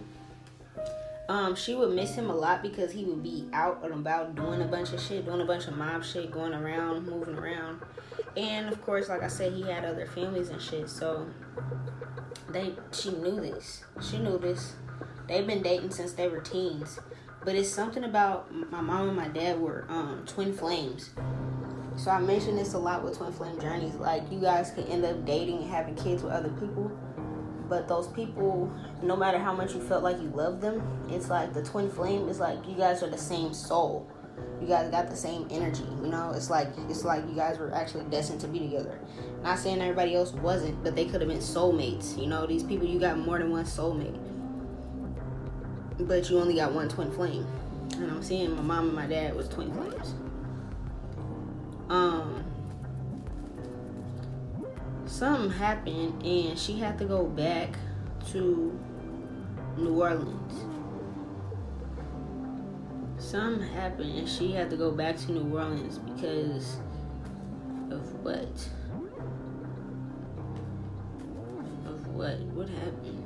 Um, 1.30 1.56
she 1.56 1.76
would 1.76 1.93
miss 1.93 2.16
him 2.16 2.30
a 2.30 2.36
lot 2.36 2.62
because 2.62 2.91
he 2.91 3.04
would 3.04 3.22
be 3.22 3.50
out 3.52 3.84
and 3.84 3.93
about 3.93 4.36
doing 4.36 4.62
a 4.62 4.66
bunch 4.66 4.93
of 4.93 5.02
shit, 5.02 5.26
doing 5.26 5.41
a 5.41 5.45
bunch 5.45 5.68
of 5.68 5.76
mob 5.76 6.04
shit, 6.04 6.32
going 6.32 6.54
around, 6.54 7.06
moving 7.06 7.36
around. 7.36 7.82
And 8.38 8.70
of 8.70 8.82
course, 8.82 9.10
like 9.10 9.24
I 9.24 9.28
said, 9.28 9.54
he 9.54 9.64
had 9.64 9.84
other 9.84 10.06
families 10.06 10.50
and 10.50 10.62
shit, 10.62 10.89
so 10.89 11.28
they 12.50 12.74
she 12.91 13.10
knew 13.12 13.41
this. 13.41 13.84
She 14.02 14.20
knew 14.20 14.38
this. 14.38 14.76
They've 15.28 15.45
been 15.45 15.62
dating 15.62 15.91
since 15.91 16.14
they 16.14 16.30
were 16.30 16.39
teens. 16.39 17.00
But 17.43 17.56
it's 17.56 17.70
something 17.70 18.04
about 18.04 18.54
my 18.54 18.82
mom 18.82 19.10
and 19.10 19.18
my 19.18 19.28
dad 19.28 19.60
were 19.60 19.86
um, 19.89 20.24
twin 20.26 20.54
flames. 20.54 21.12
So 21.95 22.12
I 22.12 22.20
mention 22.20 22.56
this 22.56 22.74
a 22.74 22.78
lot 22.78 23.04
with 23.04 23.18
twin 23.18 23.32
flame 23.32 23.60
journeys. 23.60 23.95
Like 23.95 24.32
you 24.32 24.39
guys 24.39 24.72
can 24.72 24.84
end 24.86 25.04
up 25.04 25.26
dating 25.26 25.64
and 25.64 25.70
having 25.70 25.95
kids 25.95 26.24
with 26.24 26.32
other 26.32 26.50
people. 26.50 26.91
But 27.70 27.88
those 27.88 28.07
people, 28.07 28.72
no 29.01 29.15
matter 29.15 29.39
how 29.39 29.53
much 29.53 29.74
you 29.74 29.82
felt 29.82 30.03
like 30.03 30.22
you 30.22 30.30
loved 30.30 30.61
them, 30.61 30.82
it's 31.09 31.30
like 31.30 31.53
the 31.53 31.63
twin 31.63 31.89
flame 31.89 32.30
is 32.30 32.39
like 32.39 32.68
you 32.68 32.76
guys 32.76 33.03
are 33.03 33.09
the 33.09 33.18
same 33.18 33.53
soul 33.53 34.09
you 34.61 34.68
guys 34.68 34.89
got 34.89 35.09
the 35.09 35.15
same 35.15 35.47
energy. 35.51 35.86
You 36.01 36.09
know, 36.09 36.32
it's 36.36 36.49
like 36.49 36.70
it's 36.89 37.03
like 37.03 37.28
you 37.28 37.36
guys 37.36 37.57
were 37.59 37.74
actually 37.74 38.05
destined 38.05 38.41
to 38.41 38.47
be 38.47 38.59
together. 38.59 38.99
Not 39.43 39.59
saying 39.59 39.82
everybody 39.82 40.15
else 40.15 40.34
wasn't, 40.34 40.84
but 40.84 40.95
they 40.95 41.05
could 41.05 41.22
have 41.22 41.30
been 41.30 41.39
soulmates. 41.39 42.18
You 42.20 42.28
know, 42.28 42.45
these 42.45 42.63
people 42.63 42.88
you 42.88 42.99
got 42.99 43.18
more 43.18 43.38
than 43.38 43.51
one 43.51 43.65
soulmate, 43.65 44.18
but 45.99 46.30
you 46.30 46.39
only 46.39 46.55
got 46.55 46.74
one 46.74 46.89
twin 46.89 47.11
flame. 47.11 47.45
And 47.95 48.11
I'm 48.11 48.24
seeing 48.24 48.55
my 48.55 48.61
mom 48.61 48.88
and 48.88 48.95
my 48.95 49.07
dad 49.07 49.36
was 49.36 49.47
twin 49.47 49.72
flames. 49.74 50.13
Um, 51.89 52.43
something 55.08 55.49
happened, 55.51 56.24
and 56.24 56.58
she 56.58 56.78
had 56.78 56.97
to 56.99 57.05
go 57.05 57.26
back 57.26 57.76
to 58.32 58.78
New 59.78 60.01
Orleans 60.01 60.78
something 63.28 63.68
happened 63.70 64.18
and 64.18 64.30
she 64.30 64.51
had 64.51 64.70
to 64.70 64.78
go 64.78 64.91
back 64.91 65.18
to 65.18 65.32
New 65.32 65.58
Orleans 65.58 65.97
because 65.97 66.78
of 67.91 68.24
what? 68.24 68.70
Of 71.86 72.08
what? 72.08 72.39
What 72.53 72.70
happened? 72.70 73.24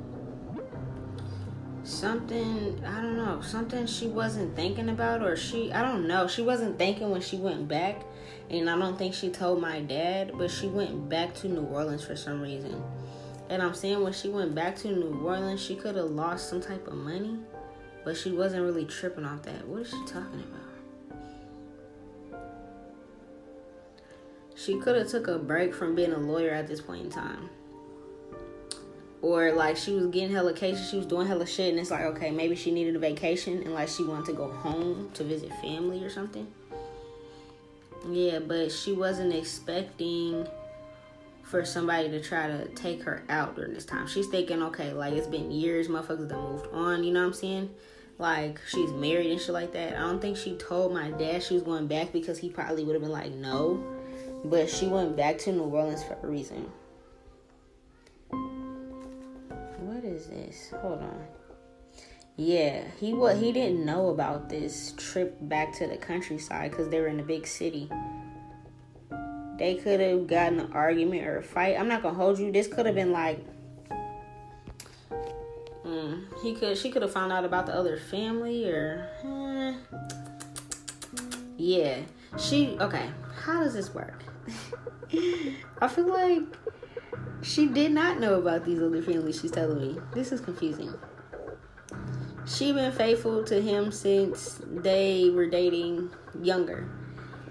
Something, 1.84 2.84
I 2.84 3.00
don't 3.00 3.16
know, 3.16 3.40
something 3.42 3.86
she 3.86 4.08
wasn't 4.08 4.56
thinking 4.56 4.88
about, 4.88 5.22
or 5.22 5.36
she, 5.36 5.72
I 5.72 5.82
don't 5.82 6.06
know, 6.06 6.26
she 6.26 6.42
wasn't 6.42 6.78
thinking 6.78 7.10
when 7.10 7.20
she 7.20 7.36
went 7.36 7.68
back. 7.68 8.02
And 8.52 8.68
I 8.68 8.78
don't 8.78 8.98
think 8.98 9.14
she 9.14 9.30
told 9.30 9.60
my 9.60 9.80
dad, 9.80 10.32
but 10.36 10.50
she 10.50 10.68
went 10.68 11.08
back 11.08 11.34
to 11.36 11.48
New 11.48 11.64
Orleans 11.64 12.04
for 12.04 12.16
some 12.16 12.42
reason. 12.42 12.82
And 13.48 13.62
I'm 13.62 13.74
saying 13.74 14.02
when 14.02 14.12
she 14.12 14.28
went 14.28 14.54
back 14.54 14.76
to 14.78 14.88
New 14.88 15.26
Orleans, 15.26 15.62
she 15.62 15.74
could 15.74 15.96
have 15.96 16.10
lost 16.10 16.50
some 16.50 16.60
type 16.60 16.86
of 16.86 16.94
money 16.94 17.38
but 18.04 18.16
she 18.16 18.30
wasn't 18.32 18.62
really 18.62 18.84
tripping 18.84 19.24
off 19.24 19.42
that. 19.42 19.66
What 19.66 19.82
is 19.82 19.90
she 19.90 20.04
talking 20.06 20.42
about? 20.42 20.60
She 24.54 24.78
could 24.78 24.96
have 24.96 25.08
took 25.08 25.28
a 25.28 25.38
break 25.38 25.74
from 25.74 25.94
being 25.94 26.12
a 26.12 26.18
lawyer 26.18 26.50
at 26.50 26.66
this 26.66 26.80
point 26.80 27.04
in 27.04 27.10
time. 27.10 27.50
Or 29.20 29.52
like 29.52 29.76
she 29.76 29.92
was 29.92 30.06
getting 30.06 30.32
hella 30.32 30.52
cases, 30.52 30.88
she 30.90 30.96
was 30.96 31.06
doing 31.06 31.28
hella 31.28 31.46
shit, 31.46 31.70
and 31.70 31.78
it's 31.78 31.92
like, 31.92 32.02
okay, 32.02 32.30
maybe 32.32 32.56
she 32.56 32.72
needed 32.72 32.96
a 32.96 32.98
vacation 32.98 33.62
and 33.62 33.72
like 33.72 33.88
she 33.88 34.04
wanted 34.04 34.26
to 34.26 34.32
go 34.32 34.48
home 34.48 35.10
to 35.14 35.24
visit 35.24 35.50
family 35.60 36.04
or 36.04 36.10
something. 36.10 36.46
Yeah, 38.08 38.40
but 38.40 38.72
she 38.72 38.92
wasn't 38.92 39.32
expecting 39.32 40.46
for 41.42 41.64
somebody 41.64 42.08
to 42.08 42.20
try 42.20 42.46
to 42.46 42.66
take 42.68 43.02
her 43.02 43.22
out 43.28 43.56
during 43.56 43.74
this 43.74 43.84
time. 43.84 44.06
She's 44.06 44.26
thinking, 44.26 44.62
okay, 44.62 44.92
like 44.92 45.12
it's 45.12 45.26
been 45.26 45.50
years, 45.50 45.88
motherfuckers 45.88 46.28
that 46.28 46.38
moved 46.38 46.66
on, 46.72 47.04
you 47.04 47.12
know 47.12 47.20
what 47.20 47.26
I'm 47.26 47.32
saying? 47.34 47.70
Like 48.18 48.60
she's 48.66 48.90
married 48.92 49.30
and 49.30 49.40
shit 49.40 49.50
like 49.50 49.72
that. 49.72 49.96
I 49.96 50.00
don't 50.00 50.20
think 50.20 50.36
she 50.36 50.56
told 50.56 50.94
my 50.94 51.10
dad 51.10 51.42
she 51.42 51.54
was 51.54 51.62
going 51.62 51.86
back 51.86 52.12
because 52.12 52.38
he 52.38 52.48
probably 52.48 52.84
would 52.84 52.94
have 52.94 53.02
been 53.02 53.12
like, 53.12 53.32
no. 53.32 53.84
But 54.44 54.70
she 54.70 54.86
went 54.86 55.16
back 55.16 55.38
to 55.38 55.52
New 55.52 55.64
Orleans 55.64 56.02
for 56.02 56.16
a 56.22 56.26
reason. 56.26 56.70
What 59.80 60.04
is 60.04 60.26
this? 60.26 60.72
Hold 60.80 61.02
on. 61.02 61.26
Yeah, 62.36 62.84
he 62.98 63.12
what 63.12 63.36
he 63.36 63.52
didn't 63.52 63.84
know 63.84 64.08
about 64.08 64.48
this 64.48 64.94
trip 64.96 65.36
back 65.42 65.72
to 65.74 65.86
the 65.86 65.98
countryside 65.98 66.70
because 66.70 66.88
they 66.88 66.98
were 66.98 67.08
in 67.08 67.20
a 67.20 67.22
big 67.22 67.46
city. 67.46 67.90
They 69.58 69.74
could 69.74 70.00
have 70.00 70.26
gotten 70.26 70.60
an 70.60 70.72
argument 70.72 71.26
or 71.26 71.38
a 71.38 71.42
fight. 71.42 71.78
I'm 71.78 71.88
not 71.88 72.02
gonna 72.02 72.14
hold 72.14 72.38
you. 72.38 72.50
This 72.50 72.68
could 72.68 72.86
have 72.86 72.94
been 72.94 73.12
like, 73.12 73.38
mm, 75.84 76.24
he 76.42 76.54
could 76.54 76.78
she 76.78 76.90
could 76.90 77.02
have 77.02 77.12
found 77.12 77.32
out 77.32 77.44
about 77.44 77.66
the 77.66 77.74
other 77.74 77.98
family 77.98 78.66
or, 78.66 79.06
eh. 79.24 79.74
yeah. 81.58 81.98
She 82.38 82.78
okay. 82.80 83.10
How 83.42 83.62
does 83.62 83.74
this 83.74 83.92
work? 83.92 84.24
I 85.82 85.88
feel 85.88 86.08
like 86.08 86.44
she 87.42 87.66
did 87.66 87.92
not 87.92 88.20
know 88.20 88.38
about 88.38 88.64
these 88.64 88.80
other 88.80 89.02
families. 89.02 89.38
She's 89.38 89.50
telling 89.50 89.78
me 89.78 90.00
this 90.14 90.32
is 90.32 90.40
confusing 90.40 90.94
she 92.46 92.72
been 92.72 92.92
faithful 92.92 93.44
to 93.44 93.60
him 93.60 93.92
since 93.92 94.60
they 94.66 95.30
were 95.30 95.46
dating 95.46 96.10
younger. 96.40 96.88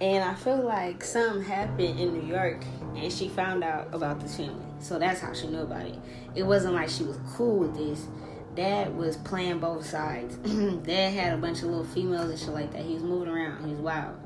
And 0.01 0.23
I 0.23 0.33
feel 0.33 0.61
like 0.63 1.03
something 1.03 1.43
happened 1.43 1.99
in 1.99 2.13
New 2.13 2.27
York 2.27 2.63
and 2.95 3.11
she 3.11 3.29
found 3.29 3.63
out 3.63 3.87
about 3.93 4.19
this 4.19 4.35
family. 4.35 4.65
So 4.79 4.97
that's 4.97 5.21
how 5.21 5.33
she 5.33 5.47
knew 5.47 5.61
about 5.61 5.85
it. 5.85 5.97
It 6.35 6.43
wasn't 6.43 6.73
like 6.73 6.89
she 6.89 7.03
was 7.03 7.19
cool 7.35 7.59
with 7.59 7.75
this. 7.75 8.07
Dad 8.55 8.95
was 8.97 9.15
playing 9.17 9.59
both 9.59 9.85
sides. 9.85 10.35
Dad 10.85 11.13
had 11.13 11.33
a 11.33 11.37
bunch 11.37 11.59
of 11.59 11.65
little 11.65 11.85
females 11.85 12.29
and 12.29 12.39
shit 12.39 12.49
like 12.49 12.71
that. 12.73 12.83
He 12.83 12.95
was 12.95 13.03
moving 13.03 13.29
around. 13.29 13.63
He 13.63 13.71
was 13.73 13.79
wild. 13.79 14.17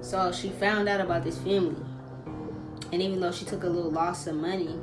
So 0.00 0.32
she 0.32 0.50
found 0.50 0.88
out 0.88 1.00
about 1.00 1.22
this 1.22 1.38
family. 1.38 1.82
And 2.92 3.00
even 3.00 3.20
though 3.20 3.32
she 3.32 3.44
took 3.44 3.62
a 3.62 3.68
little 3.68 3.90
loss 3.90 4.26
of 4.26 4.36
money, 4.36 4.78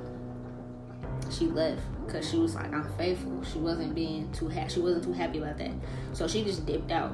she 1.29 1.47
left 1.47 1.81
because 2.05 2.29
she 2.29 2.37
was 2.37 2.55
like, 2.55 2.73
I'm 2.73 2.87
faithful. 2.97 3.43
She 3.43 3.59
wasn't 3.59 3.95
being 3.95 4.31
too 4.31 4.49
ha- 4.49 4.67
she 4.67 4.79
wasn't 4.79 5.03
too 5.03 5.13
happy 5.13 5.39
about 5.39 5.57
that. 5.57 5.71
So 6.13 6.27
she 6.27 6.43
just 6.43 6.65
dipped 6.65 6.91
out. 6.91 7.13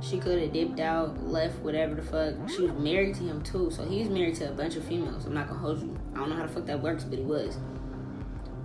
She 0.00 0.18
could 0.18 0.40
have 0.40 0.52
dipped 0.52 0.78
out, 0.78 1.24
left, 1.24 1.58
whatever 1.60 1.94
the 1.94 2.02
fuck. 2.02 2.34
She 2.50 2.62
was 2.62 2.72
married 2.72 3.14
to 3.16 3.22
him 3.22 3.42
too, 3.42 3.70
so 3.70 3.84
he's 3.84 4.08
married 4.08 4.36
to 4.36 4.50
a 4.50 4.52
bunch 4.52 4.76
of 4.76 4.84
females. 4.84 5.24
I'm 5.26 5.34
not 5.34 5.48
gonna 5.48 5.60
hold 5.60 5.80
you. 5.80 5.98
I 6.14 6.18
don't 6.18 6.30
know 6.30 6.36
how 6.36 6.42
the 6.42 6.52
fuck 6.52 6.66
that 6.66 6.82
works, 6.82 7.04
but 7.04 7.18
he 7.18 7.24
was. 7.24 7.56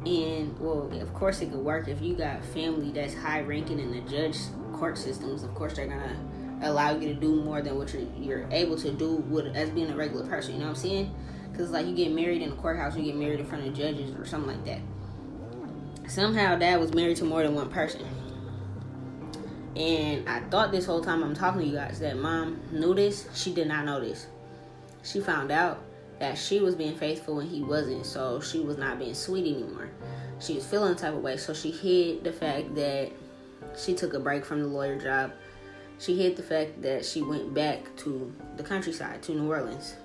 And 0.05 0.57
well, 0.59 0.91
of 0.99 1.13
course 1.13 1.41
it 1.41 1.51
could 1.51 1.59
work 1.59 1.87
if 1.87 2.01
you 2.01 2.15
got 2.15 2.43
family 2.43 2.91
that's 2.91 3.13
high 3.13 3.41
ranking 3.41 3.79
in 3.79 3.91
the 3.91 4.01
judge 4.01 4.37
court 4.73 4.97
systems. 4.97 5.43
Of 5.43 5.53
course 5.55 5.75
they're 5.75 5.87
gonna 5.87 6.17
allow 6.63 6.95
you 6.95 7.13
to 7.13 7.13
do 7.13 7.35
more 7.43 7.61
than 7.61 7.77
what 7.77 7.93
you're, 7.93 8.07
you're 8.19 8.47
able 8.51 8.77
to 8.77 8.91
do 8.91 9.15
with 9.15 9.55
as 9.55 9.69
being 9.69 9.89
a 9.89 9.95
regular 9.95 10.25
person. 10.25 10.53
You 10.53 10.59
know 10.59 10.65
what 10.65 10.77
I'm 10.77 10.81
saying? 10.83 11.15
Because 11.51 11.71
like 11.71 11.85
you 11.85 11.95
get 11.95 12.11
married 12.11 12.41
in 12.41 12.49
the 12.49 12.55
courthouse, 12.57 12.97
you 12.97 13.03
get 13.03 13.15
married 13.15 13.39
in 13.39 13.45
front 13.45 13.65
of 13.65 13.73
judges 13.73 14.13
or 14.15 14.25
something 14.25 14.49
like 14.49 14.65
that 14.65 14.81
somehow 16.11 16.57
dad 16.57 16.77
was 16.77 16.93
married 16.93 17.15
to 17.15 17.23
more 17.23 17.41
than 17.41 17.55
one 17.55 17.69
person. 17.69 18.05
And 19.77 20.27
I 20.27 20.41
thought 20.49 20.73
this 20.73 20.85
whole 20.85 21.01
time 21.01 21.23
I'm 21.23 21.33
talking 21.33 21.61
to 21.61 21.67
you 21.67 21.75
guys 21.75 22.01
that 22.01 22.17
mom 22.17 22.59
knew 22.69 22.93
this. 22.93 23.29
She 23.33 23.53
did 23.53 23.69
not 23.69 23.85
know 23.85 24.01
this. 24.01 24.27
She 25.03 25.21
found 25.21 25.51
out 25.51 25.81
that 26.19 26.37
she 26.37 26.59
was 26.59 26.75
being 26.75 26.97
faithful 26.97 27.37
when 27.37 27.47
he 27.47 27.61
wasn't, 27.61 28.05
so 28.05 28.41
she 28.41 28.59
was 28.59 28.77
not 28.77 28.99
being 28.99 29.13
sweet 29.13 29.55
anymore. 29.55 29.89
She 30.39 30.55
was 30.55 30.65
feeling 30.65 30.95
type 30.95 31.13
of 31.13 31.21
way, 31.21 31.37
so 31.37 31.53
she 31.53 31.71
hid 31.71 32.25
the 32.25 32.33
fact 32.33 32.75
that 32.75 33.09
she 33.77 33.93
took 33.93 34.13
a 34.13 34.19
break 34.19 34.43
from 34.43 34.59
the 34.61 34.67
lawyer 34.67 34.99
job. 34.99 35.31
She 35.97 36.17
hid 36.17 36.35
the 36.35 36.43
fact 36.43 36.81
that 36.81 37.05
she 37.05 37.21
went 37.21 37.53
back 37.53 37.95
to 37.97 38.35
the 38.57 38.63
countryside, 38.63 39.23
to 39.23 39.31
New 39.31 39.49
Orleans. 39.49 39.95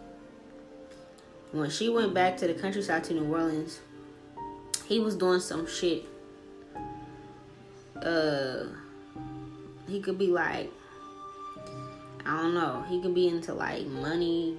When 1.51 1.69
she 1.69 1.89
went 1.89 2.15
back 2.15 2.37
to 2.39 2.47
the 2.47 2.55
countryside 2.55 3.03
to 3.05 3.15
New 3.15 3.33
Orleans, 3.33 3.81
he 4.89 5.01
was 5.01 5.17
doing 5.17 5.41
some 5.41 5.67
shit. 5.67 6.05
Uh, 8.01 8.67
he 9.89 10.01
could 10.01 10.19
be 10.19 10.29
like, 10.29 10.73
I 12.25 12.43
don't 12.43 12.55
know. 12.55 12.85
He 12.89 13.01
could 13.01 13.15
be 13.15 13.29
into 13.29 13.53
like 13.53 13.87
money 13.87 14.59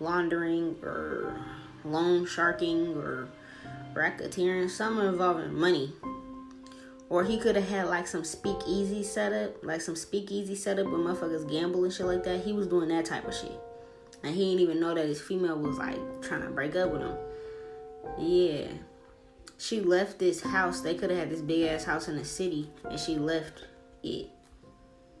laundering 0.00 0.76
or 0.82 1.36
loan 1.84 2.26
sharking 2.26 2.96
or 2.96 3.28
racketeering, 3.94 4.70
something 4.70 5.06
involving 5.06 5.54
money. 5.54 5.92
Or 7.08 7.24
he 7.24 7.38
could 7.38 7.56
have 7.56 7.68
had 7.68 7.86
like 7.88 8.06
some 8.06 8.24
speakeasy 8.24 9.02
setup, 9.02 9.64
like 9.64 9.80
some 9.80 9.96
speakeasy 9.96 10.54
setup 10.54 10.86
where 10.86 10.96
motherfuckers 10.96 11.48
gamble 11.48 11.84
and 11.84 11.92
shit 11.92 12.06
like 12.06 12.24
that. 12.24 12.44
He 12.44 12.52
was 12.52 12.66
doing 12.66 12.88
that 12.88 13.04
type 13.04 13.26
of 13.26 13.34
shit. 13.34 13.52
And 14.22 14.34
he 14.34 14.44
didn't 14.44 14.60
even 14.60 14.80
know 14.80 14.94
that 14.94 15.06
his 15.06 15.20
female 15.20 15.58
was 15.58 15.78
like 15.78 15.98
trying 16.22 16.42
to 16.42 16.48
break 16.48 16.74
up 16.76 16.90
with 16.90 17.02
him. 17.02 17.16
Yeah 18.18 18.68
she 19.58 19.80
left 19.80 20.18
this 20.18 20.42
house. 20.42 20.80
They 20.80 20.94
could 20.94 21.10
have 21.10 21.18
had 21.18 21.30
this 21.30 21.40
big 21.40 21.66
ass 21.68 21.84
house 21.84 22.08
in 22.08 22.16
the 22.16 22.24
city, 22.24 22.70
and 22.88 22.98
she 22.98 23.16
left 23.16 23.64
it. 24.02 24.28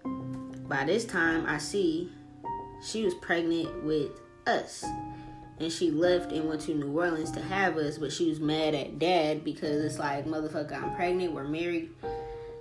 By 0.04 0.84
this 0.84 1.04
time, 1.04 1.46
I 1.46 1.58
see 1.58 2.10
she 2.84 3.04
was 3.04 3.14
pregnant 3.14 3.84
with 3.84 4.10
us. 4.46 4.84
And 5.60 5.72
she 5.72 5.90
left 5.92 6.32
and 6.32 6.48
went 6.48 6.62
to 6.62 6.74
New 6.74 6.98
Orleans 6.98 7.30
to 7.32 7.40
have 7.40 7.76
us, 7.76 7.96
but 7.96 8.12
she 8.12 8.28
was 8.28 8.40
mad 8.40 8.74
at 8.74 8.98
dad 8.98 9.44
because 9.44 9.84
it's 9.84 10.00
like, 10.00 10.26
motherfucker, 10.26 10.72
I'm 10.72 10.96
pregnant, 10.96 11.32
we're 11.32 11.44
married. 11.44 11.90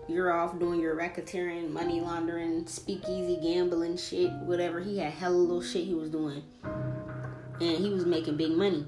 You're 0.07 0.31
off 0.31 0.59
doing 0.59 0.79
your 0.79 0.95
racketeering, 0.95 1.71
money 1.71 2.01
laundering, 2.01 2.67
speakeasy 2.67 3.39
gambling 3.41 3.97
shit, 3.97 4.31
whatever. 4.43 4.79
He 4.79 4.99
had 4.99 5.13
hella 5.13 5.33
little 5.33 5.61
shit 5.61 5.85
he 5.85 5.95
was 5.95 6.09
doing. 6.09 6.43
And 6.63 7.77
he 7.77 7.89
was 7.89 8.05
making 8.05 8.37
big 8.37 8.51
money. 8.51 8.85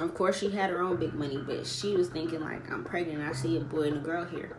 Of 0.00 0.14
course, 0.14 0.38
she 0.38 0.48
had 0.50 0.70
her 0.70 0.80
own 0.80 0.96
big 0.96 1.12
money, 1.12 1.36
but 1.36 1.66
she 1.66 1.94
was 1.94 2.08
thinking 2.08 2.40
like, 2.40 2.70
I'm 2.72 2.84
pregnant. 2.84 3.22
I 3.22 3.32
see 3.32 3.58
a 3.58 3.60
boy 3.60 3.82
and 3.82 3.98
a 3.98 4.00
girl 4.00 4.24
here. 4.24 4.56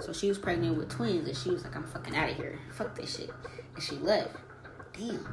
So 0.00 0.12
she 0.12 0.28
was 0.28 0.36
pregnant 0.36 0.76
with 0.76 0.90
twins, 0.90 1.28
and 1.28 1.36
she 1.36 1.50
was 1.50 1.62
like, 1.62 1.76
I'm 1.76 1.84
fucking 1.84 2.16
out 2.16 2.30
of 2.30 2.36
here. 2.36 2.58
Fuck 2.72 2.96
this 2.96 3.16
shit. 3.16 3.30
And 3.74 3.82
she 3.82 3.94
left. 3.96 4.34
Damn. 4.92 5.24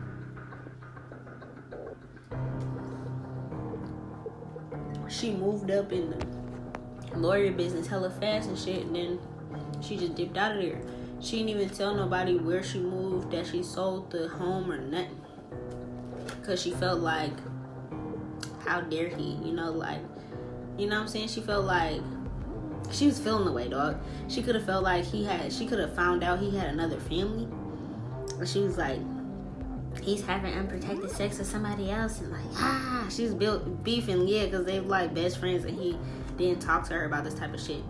She 5.09 5.31
moved 5.31 5.71
up 5.71 5.91
in 5.91 6.11
the 6.11 7.17
lawyer 7.17 7.51
business 7.51 7.87
hella 7.87 8.11
fast 8.11 8.47
and 8.47 8.57
shit, 8.57 8.85
and 8.85 8.95
then 8.95 9.19
she 9.81 9.97
just 9.97 10.13
dipped 10.13 10.37
out 10.37 10.55
of 10.55 10.61
there. 10.61 10.81
She 11.19 11.37
didn't 11.37 11.49
even 11.49 11.69
tell 11.69 11.95
nobody 11.95 12.37
where 12.37 12.61
she 12.61 12.79
moved, 12.79 13.31
that 13.31 13.47
she 13.47 13.63
sold 13.63 14.11
the 14.11 14.27
home 14.27 14.71
or 14.71 14.77
nothing. 14.77 15.19
Because 16.27 16.61
she 16.61 16.71
felt 16.71 16.99
like 16.99 17.33
how 18.65 18.81
dare 18.81 19.09
he? 19.09 19.33
You 19.43 19.53
know, 19.53 19.71
like, 19.71 20.01
you 20.77 20.87
know 20.87 20.95
what 20.95 21.03
I'm 21.03 21.07
saying? 21.07 21.29
She 21.29 21.41
felt 21.41 21.65
like 21.65 22.01
she 22.91 23.05
was 23.05 23.19
feeling 23.19 23.45
the 23.45 23.51
way, 23.51 23.67
dog. 23.69 23.97
She 24.27 24.41
could 24.41 24.55
have 24.55 24.65
felt 24.65 24.83
like 24.83 25.05
he 25.05 25.23
had, 25.23 25.51
she 25.51 25.65
could 25.65 25.79
have 25.79 25.95
found 25.95 26.23
out 26.23 26.39
he 26.39 26.55
had 26.55 26.67
another 26.67 26.99
family. 26.99 27.47
She 28.45 28.61
was 28.61 28.77
like, 28.77 28.99
he's 30.01 30.21
having 30.23 30.53
unprotected 30.53 31.11
sex 31.11 31.37
with 31.37 31.47
somebody 31.47 31.91
else. 31.91 32.19
And 32.19 32.31
like, 32.31 32.41
ah, 32.55 33.07
she's 33.09 33.33
built 33.33 33.83
beefing, 33.83 34.27
yeah, 34.27 34.45
because 34.45 34.65
they 34.65 34.79
like 34.79 35.13
best 35.13 35.37
friends 35.37 35.65
and 35.65 35.77
he 35.77 35.97
didn't 36.37 36.61
talk 36.61 36.87
to 36.87 36.93
her 36.93 37.05
about 37.05 37.23
this 37.23 37.33
type 37.33 37.53
of 37.53 37.61
shit. 37.61 37.83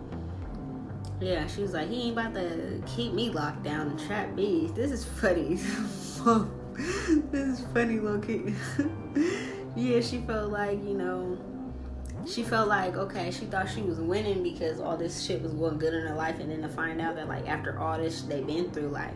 Yeah, 1.20 1.46
she 1.46 1.62
was 1.62 1.72
like, 1.72 1.88
he 1.88 2.08
ain't 2.08 2.18
about 2.18 2.34
to 2.34 2.82
keep 2.86 3.12
me 3.12 3.30
locked 3.30 3.62
down 3.62 3.88
and 3.88 3.98
trap 4.06 4.34
me. 4.34 4.70
This 4.74 4.90
is 4.90 5.04
funny. 5.04 5.54
this 7.30 7.60
is 7.60 7.64
funny, 7.72 8.00
low 8.00 8.18
key. 8.18 8.54
yeah, 9.74 10.00
she 10.00 10.18
felt 10.18 10.50
like, 10.50 10.78
you 10.84 10.94
know, 10.94 11.38
she 12.26 12.42
felt 12.42 12.68
like, 12.68 12.96
okay, 12.96 13.30
she 13.30 13.46
thought 13.46 13.68
she 13.68 13.80
was 13.80 13.98
winning 13.98 14.42
because 14.42 14.80
all 14.80 14.96
this 14.96 15.24
shit 15.24 15.42
was 15.42 15.52
going 15.52 15.78
good 15.78 15.94
in 15.94 16.06
her 16.06 16.14
life. 16.14 16.38
And 16.40 16.50
then 16.50 16.62
to 16.62 16.68
find 16.68 17.00
out 17.00 17.16
that, 17.16 17.28
like, 17.28 17.48
after 17.48 17.78
all 17.78 17.98
this 17.98 18.22
they've 18.22 18.46
been 18.46 18.70
through, 18.70 18.88
like, 18.88 19.14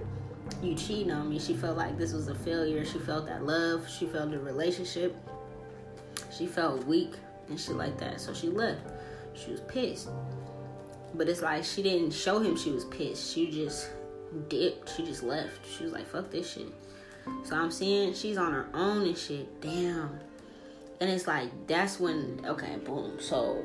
you 0.63 0.75
cheating 0.75 1.13
on 1.13 1.29
me, 1.29 1.39
she 1.39 1.55
felt 1.55 1.77
like 1.77 1.99
this 1.99 2.13
was 2.13 2.29
a 2.29 2.35
failure. 2.35 2.85
She 2.85 2.99
felt 2.99 3.27
that 3.27 3.45
love. 3.45 3.89
She 3.89 4.07
felt 4.07 4.31
the 4.31 4.39
relationship. 4.39 5.15
She 6.37 6.47
felt 6.47 6.85
weak 6.87 7.15
and 7.49 7.61
shit 7.61 7.77
like 7.77 7.99
that. 7.99 8.21
So 8.21 8.33
she 8.33 8.49
left. 8.49 8.81
She 9.35 9.51
was 9.51 9.61
pissed. 9.61 10.09
But 11.15 11.29
it's 11.29 11.43
like 11.43 11.65
she 11.65 11.83
didn't 11.83 12.13
show 12.13 12.39
him 12.39 12.57
she 12.57 12.71
was 12.71 12.85
pissed. 12.87 13.33
She 13.33 13.51
just 13.51 13.91
dipped. 14.49 14.97
She 14.97 15.05
just 15.05 15.23
left. 15.23 15.67
She 15.67 15.85
was 15.85 15.93
like, 15.93 16.07
fuck 16.07 16.31
this 16.31 16.53
shit. 16.53 16.69
So 17.45 17.57
I'm 17.57 17.71
seeing 17.71 18.15
she's 18.15 18.39
on 18.39 18.53
her 18.53 18.69
own 18.73 19.07
and 19.07 19.19
shit. 19.19 19.61
Damn 19.61 20.19
and 21.01 21.11
it's 21.11 21.27
like 21.27 21.51
that's 21.67 22.01
when 22.01 22.41
okay 22.47 22.77
boom. 22.85 23.19
So 23.21 23.65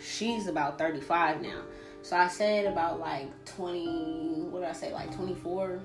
she's 0.00 0.46
about 0.46 0.78
35 0.78 1.42
now. 1.42 1.62
So 2.02 2.16
i 2.16 2.28
said 2.28 2.66
about 2.66 3.00
like 3.00 3.28
20 3.46 4.48
what 4.50 4.60
did 4.60 4.68
i 4.68 4.72
say 4.72 4.92
like 4.92 5.12
24 5.16 5.80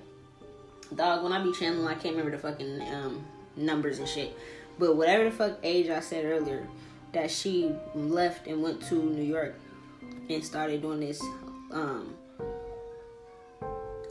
dog 0.93 1.23
when 1.23 1.33
i 1.33 1.41
be 1.41 1.51
channeling 1.51 1.87
i 1.87 1.95
can't 1.95 2.15
remember 2.15 2.29
the 2.29 2.37
fucking 2.37 2.79
um, 2.93 3.25
numbers 3.55 3.99
and 3.99 4.07
shit. 4.07 4.35
But 4.77 4.95
whatever 4.95 5.25
the 5.25 5.31
fuck 5.31 5.59
age 5.63 5.89
I 5.89 5.99
said 5.99 6.25
earlier, 6.25 6.67
that 7.13 7.29
she 7.29 7.71
left 7.93 8.47
and 8.47 8.63
went 8.63 8.81
to 8.87 8.95
New 8.95 9.23
York 9.23 9.55
and 10.29 10.43
started 10.43 10.81
doing 10.81 10.99
this 10.99 11.21
um 11.71 12.13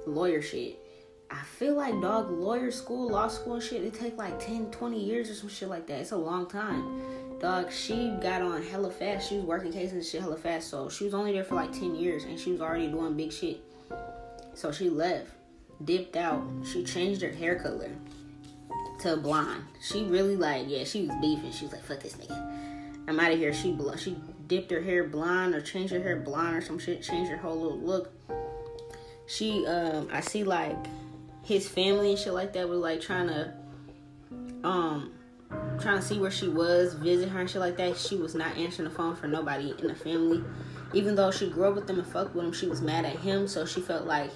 lawyer 0.06 0.42
shit. 0.42 0.79
I 1.30 1.42
feel 1.42 1.74
like 1.74 2.00
dog 2.00 2.30
lawyer 2.30 2.72
school, 2.72 3.10
law 3.10 3.28
school 3.28 3.60
shit, 3.60 3.84
it 3.84 3.94
take 3.94 4.16
like 4.16 4.44
10, 4.44 4.72
20 4.72 5.00
years 5.00 5.30
or 5.30 5.34
some 5.34 5.48
shit 5.48 5.68
like 5.68 5.86
that. 5.86 6.00
It's 6.00 6.10
a 6.10 6.16
long 6.16 6.46
time. 6.46 7.02
Dog, 7.38 7.70
she 7.70 8.16
got 8.20 8.42
on 8.42 8.62
hella 8.62 8.90
fast. 8.90 9.28
She 9.28 9.36
was 9.36 9.44
working 9.44 9.72
cases 9.72 9.92
and 9.92 10.04
shit 10.04 10.22
hella 10.22 10.36
fast. 10.36 10.68
So 10.68 10.88
she 10.88 11.04
was 11.04 11.14
only 11.14 11.32
there 11.32 11.44
for 11.44 11.54
like 11.54 11.72
10 11.72 11.94
years 11.94 12.24
and 12.24 12.38
she 12.38 12.50
was 12.50 12.60
already 12.60 12.88
doing 12.88 13.16
big 13.16 13.32
shit. 13.32 13.60
So 14.54 14.72
she 14.72 14.90
left, 14.90 15.28
dipped 15.84 16.16
out. 16.16 16.42
She 16.64 16.82
changed 16.82 17.22
her 17.22 17.30
hair 17.30 17.54
color 17.56 17.90
to 19.02 19.16
blonde. 19.16 19.64
She 19.80 20.04
really 20.04 20.36
like, 20.36 20.64
yeah, 20.66 20.82
she 20.82 21.06
was 21.06 21.16
beefing. 21.20 21.52
She 21.52 21.64
was 21.64 21.72
like, 21.72 21.84
fuck 21.84 22.00
this 22.00 22.14
nigga. 22.14 23.06
I'm 23.06 23.20
out 23.20 23.30
of 23.30 23.38
here. 23.38 23.54
She 23.54 23.78
she 23.98 24.16
dipped 24.48 24.70
her 24.72 24.80
hair 24.80 25.04
blonde 25.04 25.54
or 25.54 25.60
changed 25.60 25.92
her 25.92 26.02
hair 26.02 26.16
blonde 26.16 26.56
or 26.56 26.60
some 26.60 26.80
shit. 26.80 27.02
Changed 27.02 27.30
her 27.30 27.36
whole 27.36 27.60
little 27.60 27.78
look. 27.78 28.12
She, 29.26 29.64
um, 29.66 30.08
I 30.12 30.20
see 30.20 30.42
like 30.42 30.76
his 31.42 31.68
family 31.68 32.10
and 32.10 32.18
shit 32.18 32.32
like 32.32 32.52
that 32.52 32.68
was 32.68 32.78
like 32.78 33.00
trying 33.00 33.28
to, 33.28 33.52
um, 34.64 35.12
trying 35.80 35.98
to 35.98 36.02
see 36.02 36.18
where 36.18 36.30
she 36.30 36.48
was, 36.48 36.94
visit 36.94 37.28
her 37.28 37.40
and 37.40 37.50
shit 37.50 37.60
like 37.60 37.76
that. 37.76 37.96
She 37.96 38.16
was 38.16 38.34
not 38.34 38.56
answering 38.56 38.88
the 38.88 38.94
phone 38.94 39.16
for 39.16 39.26
nobody 39.26 39.74
in 39.78 39.88
the 39.88 39.94
family. 39.94 40.44
Even 40.92 41.14
though 41.14 41.30
she 41.30 41.48
grew 41.48 41.64
up 41.64 41.74
with 41.74 41.86
them 41.86 41.98
and 41.98 42.06
fucked 42.06 42.34
with 42.34 42.44
him, 42.44 42.52
she 42.52 42.66
was 42.66 42.82
mad 42.82 43.04
at 43.04 43.16
him. 43.16 43.46
So 43.46 43.64
she 43.64 43.80
felt 43.80 44.06
like 44.06 44.30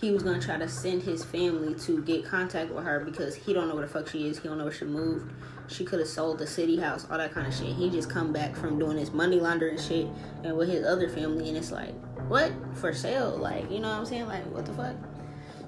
he 0.00 0.10
was 0.10 0.22
gonna 0.22 0.40
try 0.40 0.58
to 0.58 0.68
send 0.68 1.02
his 1.02 1.24
family 1.24 1.74
to 1.80 2.02
get 2.02 2.24
contact 2.24 2.70
with 2.70 2.84
her 2.84 3.00
because 3.00 3.34
he 3.34 3.54
don't 3.54 3.68
know 3.68 3.74
where 3.74 3.86
the 3.86 3.92
fuck 3.92 4.08
she 4.08 4.28
is. 4.28 4.38
He 4.38 4.48
don't 4.48 4.58
know 4.58 4.64
where 4.64 4.72
she 4.72 4.84
moved. 4.84 5.32
She 5.68 5.84
could 5.84 5.98
have 5.98 6.08
sold 6.08 6.38
the 6.38 6.46
city 6.46 6.76
house, 6.78 7.06
all 7.10 7.18
that 7.18 7.32
kind 7.32 7.46
of 7.46 7.54
shit. 7.54 7.74
He 7.74 7.90
just 7.90 8.10
come 8.10 8.32
back 8.32 8.54
from 8.54 8.78
doing 8.78 8.98
his 8.98 9.12
money 9.12 9.40
laundering 9.40 9.78
shit 9.78 10.06
and 10.44 10.56
with 10.56 10.68
his 10.68 10.84
other 10.84 11.08
family, 11.08 11.48
and 11.48 11.56
it's 11.56 11.72
like, 11.72 11.94
what 12.28 12.52
for 12.74 12.92
sale? 12.92 13.36
Like, 13.36 13.70
you 13.70 13.80
know 13.80 13.88
what 13.88 13.98
I'm 13.98 14.06
saying? 14.06 14.26
Like, 14.26 14.44
what 14.52 14.66
the 14.66 14.74
fuck? 14.74 14.94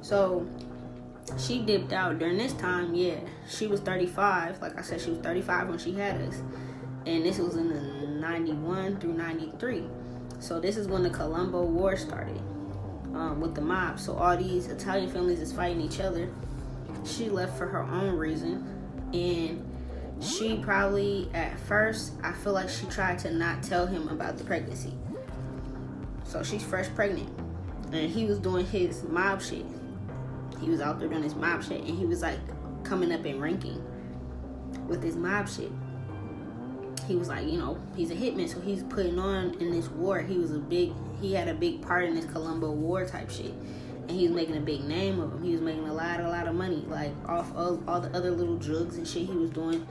So 0.03 0.47
she 1.39 1.61
dipped 1.61 1.93
out 1.93 2.18
during 2.18 2.39
this 2.39 2.53
time. 2.55 2.95
Yeah, 2.95 3.20
she 3.49 3.66
was 3.66 3.81
35. 3.81 4.61
Like 4.61 4.79
I 4.79 4.83
said, 4.83 5.01
she 5.01 5.11
was 5.11 5.20
35 5.20 5.68
when 5.68 5.79
she 5.79 5.93
had 5.93 6.20
us, 6.22 6.43
and 7.07 7.24
this 7.24 7.39
was 7.39 7.57
in 7.57 7.68
the 7.68 8.07
91 8.20 8.99
through 8.99 9.14
93. 9.14 9.85
So 10.41 10.61
this 10.61 10.76
is 10.76 10.87
when 10.87 11.03
the 11.03 11.11
Colombo 11.11 11.64
War 11.64 11.97
started 11.97 12.39
um, 13.14 13.41
with 13.41 13.55
the 13.55 13.61
mob. 13.61 13.99
So 13.99 14.14
all 14.14 14.37
these 14.37 14.68
Italian 14.68 15.11
families 15.11 15.41
is 15.41 15.53
fighting 15.53 15.81
each 15.81 16.01
other. 16.01 16.31
She 17.05 17.29
left 17.29 17.57
for 17.59 17.66
her 17.66 17.83
own 17.83 18.16
reason, 18.16 18.64
and 19.12 19.64
she 20.20 20.59
probably 20.59 21.31
at 21.35 21.59
first 21.61 22.12
I 22.22 22.33
feel 22.33 22.53
like 22.53 22.68
she 22.68 22.87
tried 22.87 23.18
to 23.20 23.33
not 23.33 23.62
tell 23.62 23.87
him 23.87 24.09
about 24.09 24.37
the 24.37 24.45
pregnancy. 24.45 24.95
So 26.24 26.43
she's 26.43 26.62
fresh 26.62 26.89
pregnant, 26.95 27.31
and 27.93 28.11
he 28.11 28.26
was 28.26 28.39
doing 28.39 28.66
his 28.66 29.03
mob 29.05 29.43
shit. 29.43 29.64
He 30.61 30.70
was 30.70 30.80
out 30.80 30.98
there 30.98 31.09
doing 31.09 31.22
his 31.22 31.34
mob 31.34 31.62
shit, 31.62 31.80
and 31.80 31.98
he 31.98 32.06
was 32.06 32.22
like 32.22 32.38
coming 32.84 33.12
up 33.12 33.24
in 33.24 33.40
ranking 33.40 33.84
with 34.86 35.02
his 35.02 35.16
mob 35.16 35.48
shit 35.48 35.70
he 37.09 37.16
was 37.16 37.28
like, 37.28 37.46
you 37.46 37.59
know, 37.59 37.78
he's 37.96 38.11
a 38.11 38.14
hitman, 38.14 38.48
so 38.48 38.61
he's 38.61 38.82
putting 38.82 39.18
on 39.18 39.54
in 39.61 39.70
this 39.70 39.88
war. 39.88 40.20
He 40.20 40.36
was 40.36 40.52
a 40.52 40.59
big, 40.59 40.92
he 41.20 41.32
had 41.32 41.48
a 41.48 41.54
big 41.54 41.80
part 41.80 42.04
in 42.04 42.14
this 42.14 42.26
Colombo 42.26 42.70
War 42.70 43.06
type 43.06 43.30
shit, 43.30 43.54
and 44.09 44.11
he 44.11 44.28
was 44.28 44.36
making 44.36 44.59
a 44.59 44.61
big 44.61 44.84
name 44.84 45.18
of 45.18 45.32
him. 45.32 45.42
He 45.42 45.52
was 45.52 45.62
making 45.62 45.88
a 45.88 45.94
lot, 45.94 46.20
a 46.20 46.28
lot 46.28 46.46
of 46.46 46.54
money, 46.54 46.84
like 46.86 47.12
off 47.26 47.50
all, 47.56 47.82
all 47.88 48.00
the 48.00 48.14
other 48.14 48.30
little 48.30 48.56
drugs 48.56 48.98
and 48.98 49.09
shit 49.09 49.26
he 49.26 49.34
was 49.34 49.50
doing, 49.50 49.88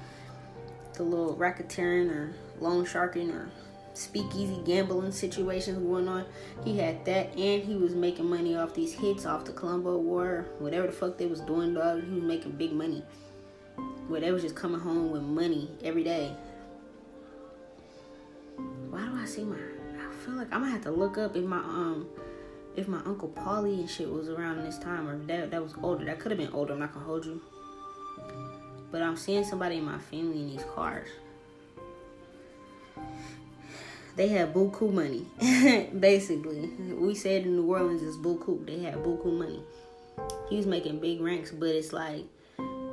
the 0.93 1.03
little 1.03 1.36
racketeering 1.36 2.11
or 2.11 2.36
loan 2.59 2.86
sharking 2.86 3.32
or 3.32 3.49
speakeasy 3.98 4.62
gambling 4.66 5.12
situations 5.12 5.80
going 5.80 6.08
on. 6.08 6.26
He 6.64 6.78
had 6.78 7.04
that, 7.06 7.36
and 7.38 7.64
he 7.64 7.76
was 7.76 7.95
making 7.95 8.30
money 8.30 8.56
off 8.56 8.74
these 8.74 8.93
hits 8.93 9.26
off 9.26 9.45
the 9.45 9.52
Colombo 9.52 9.98
War, 9.98 10.45
whatever 10.60 10.88
the 10.88 10.93
fuck 10.93 11.18
they 11.18 11.26
was 11.26 11.41
doing, 11.41 11.74
dog. 11.74 12.04
He 12.04 12.12
was 12.12 12.24
making 12.24 12.52
big 12.54 12.74
money. 12.74 13.04
Where 14.08 14.22
they 14.22 14.32
was 14.32 14.43
just 14.43 14.56
coming 14.56 14.80
home 14.80 15.12
with 15.12 15.22
money 15.22 15.70
every 15.84 16.04
day 16.04 16.36
why 18.89 19.06
do 19.06 19.16
I 19.16 19.26
see 19.26 19.43
my? 19.43 19.56
I 19.56 20.14
feel 20.26 20.36
like 20.36 20.48
I'm 20.52 20.62
gonna 20.62 20.72
have 20.72 20.84
to 20.84 20.91
look 20.91 21.18
up 21.18 21.36
if 21.36 21.43
my 21.43 21.58
um 21.58 22.08
if 22.76 22.88
my 22.88 23.00
uncle 23.06 23.30
Paulie 23.30 23.80
and 23.80 23.89
shit 23.89 24.10
was 24.10 24.30
around 24.30 24.64
this 24.64 24.78
time 24.78 25.08
or 25.08 25.18
that 25.26 25.52
that 25.52 25.62
was 25.62 25.74
older. 25.84 26.06
That 26.06 26.20
could 26.20 26.32
have 26.32 26.39
been 26.39 26.52
older. 26.52 26.74
I'm 26.74 26.80
not 26.80 26.93
gonna 26.93 27.06
hold 27.06 27.26
you. 27.26 27.41
But 28.91 29.02
I'm 29.02 29.18
seeing 29.18 29.43
somebody 29.43 29.78
in 29.78 29.86
my 29.86 30.00
family 30.00 30.39
in 30.39 30.50
these 30.50 30.64
cars. 30.74 31.10
They 34.18 34.28
had 34.28 34.53
buku 34.53 34.91
money, 34.91 35.26
basically. 35.99 36.70
We 36.95 37.15
said 37.15 37.43
in 37.43 37.55
New 37.55 37.72
Orleans 37.72 38.01
is 38.01 38.18
buku. 38.18 38.65
They 38.65 38.80
had 38.80 38.95
buku 38.95 39.32
money. 39.32 39.63
He 40.49 40.57
was 40.57 40.65
making 40.65 40.99
big 40.99 41.22
ranks, 41.22 41.51
but 41.51 41.70
it's 41.70 41.93
like 41.93 42.26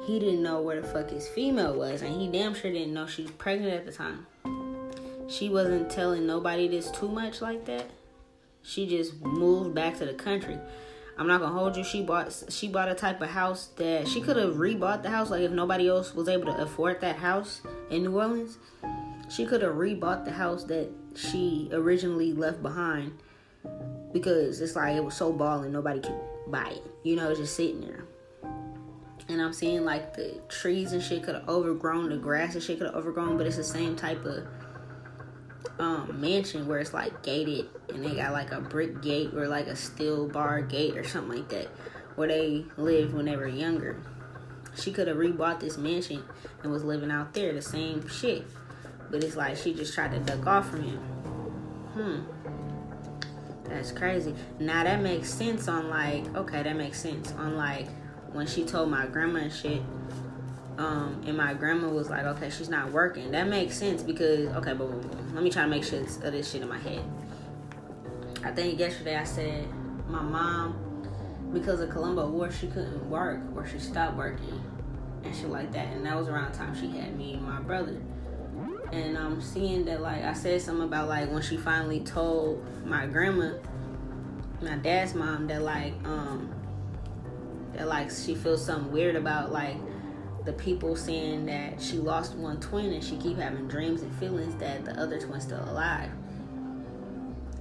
he 0.06 0.20
didn't 0.20 0.42
know 0.42 0.60
where 0.60 0.80
the 0.80 0.86
fuck 0.86 1.10
his 1.10 1.26
female 1.28 1.74
was, 1.76 2.02
and 2.02 2.20
he 2.20 2.28
damn 2.28 2.54
sure 2.54 2.70
didn't 2.70 2.92
know 2.92 3.06
she 3.06 3.22
was 3.22 3.30
pregnant 3.32 3.72
at 3.72 3.86
the 3.86 3.92
time 3.92 4.26
she 5.28 5.48
wasn't 5.48 5.90
telling 5.90 6.26
nobody 6.26 6.68
this 6.68 6.90
too 6.90 7.08
much 7.08 7.40
like 7.40 7.64
that. 7.66 7.86
She 8.62 8.86
just 8.86 9.20
moved 9.22 9.74
back 9.74 9.98
to 9.98 10.06
the 10.06 10.14
country. 10.14 10.58
I'm 11.16 11.26
not 11.26 11.40
gonna 11.40 11.56
hold 11.56 11.76
you. 11.76 11.84
She 11.84 12.02
bought 12.02 12.32
she 12.48 12.68
bought 12.68 12.88
a 12.88 12.94
type 12.94 13.20
of 13.20 13.28
house 13.28 13.68
that 13.76 14.08
she 14.08 14.20
could 14.20 14.36
have 14.36 14.54
rebought 14.54 15.02
the 15.02 15.10
house. 15.10 15.30
Like 15.30 15.42
if 15.42 15.52
nobody 15.52 15.88
else 15.88 16.14
was 16.14 16.28
able 16.28 16.46
to 16.46 16.62
afford 16.62 17.00
that 17.02 17.16
house 17.16 17.60
in 17.90 18.04
New 18.04 18.18
Orleans, 18.18 18.58
she 19.28 19.46
could 19.46 19.62
have 19.62 19.74
rebought 19.74 20.24
the 20.24 20.32
house 20.32 20.64
that 20.64 20.90
she 21.14 21.68
originally 21.72 22.32
left 22.32 22.62
behind 22.62 23.12
because 24.12 24.60
it's 24.60 24.76
like 24.76 24.96
it 24.96 25.04
was 25.04 25.14
so 25.14 25.32
balling 25.32 25.72
nobody 25.72 26.00
could 26.00 26.18
buy 26.48 26.68
it. 26.68 26.84
You 27.02 27.16
know, 27.16 27.30
it's 27.30 27.40
just 27.40 27.56
sitting 27.56 27.80
there. 27.80 28.04
And 29.28 29.40
I'm 29.40 29.52
seeing 29.52 29.84
like 29.84 30.14
the 30.14 30.40
trees 30.48 30.92
and 30.92 31.02
shit 31.02 31.22
could 31.22 31.34
have 31.34 31.48
overgrown, 31.48 32.10
the 32.10 32.16
grass 32.16 32.54
and 32.54 32.62
shit 32.62 32.78
could 32.78 32.86
have 32.86 32.96
overgrown, 32.96 33.38
but 33.38 33.46
it's 33.46 33.56
the 33.56 33.64
same 33.64 33.96
type 33.96 34.24
of 34.24 34.46
um, 35.78 36.20
mansion 36.20 36.68
where 36.68 36.78
it's 36.78 36.92
like 36.92 37.22
gated 37.22 37.66
and 37.88 38.04
they 38.04 38.14
got 38.14 38.32
like 38.32 38.52
a 38.52 38.60
brick 38.60 39.02
gate 39.02 39.32
or 39.34 39.48
like 39.48 39.66
a 39.66 39.74
steel 39.74 40.28
bar 40.28 40.60
gate 40.60 40.96
or 40.96 41.04
something 41.04 41.38
like 41.38 41.48
that 41.48 41.66
where 42.16 42.28
they 42.28 42.64
lived 42.76 43.14
when 43.14 43.24
they 43.24 43.36
were 43.36 43.48
younger. 43.48 44.00
She 44.76 44.92
could 44.92 45.08
have 45.08 45.16
rebought 45.16 45.60
this 45.60 45.78
mansion 45.78 46.22
and 46.62 46.70
was 46.70 46.84
living 46.84 47.10
out 47.10 47.32
there, 47.34 47.52
the 47.52 47.62
same 47.62 48.06
shit. 48.08 48.44
But 49.14 49.22
it's 49.22 49.36
like 49.36 49.56
she 49.56 49.72
just 49.72 49.94
tried 49.94 50.10
to 50.10 50.18
duck 50.18 50.44
off 50.44 50.70
from 50.70 50.82
him. 50.82 50.98
Hmm. 51.94 52.20
That's 53.62 53.92
crazy. 53.92 54.34
Now 54.58 54.82
that 54.82 55.02
makes 55.02 55.32
sense 55.32 55.68
on 55.68 55.88
like, 55.88 56.34
okay, 56.34 56.64
that 56.64 56.74
makes 56.74 57.00
sense 57.00 57.30
on 57.38 57.56
like 57.56 57.86
when 58.32 58.48
she 58.48 58.64
told 58.64 58.90
my 58.90 59.06
grandma 59.06 59.38
and 59.38 59.52
shit 59.52 59.82
um, 60.78 61.22
and 61.24 61.36
my 61.36 61.54
grandma 61.54 61.90
was 61.90 62.10
like, 62.10 62.24
okay, 62.24 62.50
she's 62.50 62.68
not 62.68 62.90
working. 62.90 63.30
That 63.30 63.46
makes 63.46 63.76
sense 63.76 64.02
because, 64.02 64.48
okay, 64.56 64.72
but 64.72 64.86
let 65.32 65.44
me 65.44 65.48
try 65.48 65.62
to 65.62 65.68
make 65.68 65.84
sense 65.84 66.16
of 66.16 66.32
this 66.32 66.50
shit 66.50 66.62
in 66.62 66.68
my 66.68 66.78
head. 66.78 67.04
I 68.42 68.50
think 68.50 68.80
yesterday 68.80 69.14
I 69.14 69.22
said 69.22 69.68
my 70.08 70.22
mom, 70.22 71.52
because 71.52 71.78
of 71.78 71.90
Colombo 71.90 72.28
War, 72.30 72.50
she 72.50 72.66
couldn't 72.66 73.08
work 73.08 73.38
or 73.54 73.64
she 73.64 73.78
stopped 73.78 74.16
working 74.16 74.60
and 75.22 75.32
shit 75.36 75.50
like 75.50 75.70
that. 75.70 75.86
And 75.92 76.04
that 76.04 76.16
was 76.16 76.26
around 76.26 76.52
the 76.52 76.58
time 76.58 76.74
she 76.74 76.88
had 76.98 77.16
me 77.16 77.34
and 77.34 77.42
my 77.42 77.60
brother. 77.60 78.00
And 78.92 79.18
I'm 79.18 79.40
seeing 79.40 79.84
that, 79.86 80.00
like, 80.00 80.22
I 80.22 80.32
said 80.32 80.60
something 80.60 80.84
about, 80.84 81.08
like, 81.08 81.30
when 81.30 81.42
she 81.42 81.56
finally 81.56 82.00
told 82.00 82.64
my 82.86 83.06
grandma, 83.06 83.54
my 84.60 84.76
dad's 84.76 85.14
mom, 85.14 85.46
that, 85.48 85.62
like, 85.62 85.94
um, 86.04 86.54
that, 87.72 87.88
like, 87.88 88.10
she 88.10 88.34
feels 88.34 88.64
something 88.64 88.92
weird 88.92 89.16
about, 89.16 89.50
like, 89.50 89.76
the 90.44 90.52
people 90.52 90.94
saying 90.94 91.46
that 91.46 91.80
she 91.80 91.96
lost 91.96 92.34
one 92.34 92.60
twin 92.60 92.92
and 92.92 93.02
she 93.02 93.16
keep 93.16 93.38
having 93.38 93.66
dreams 93.66 94.02
and 94.02 94.14
feelings 94.16 94.54
that 94.56 94.84
the 94.84 94.92
other 95.00 95.18
twin's 95.18 95.44
still 95.44 95.64
alive. 95.70 96.10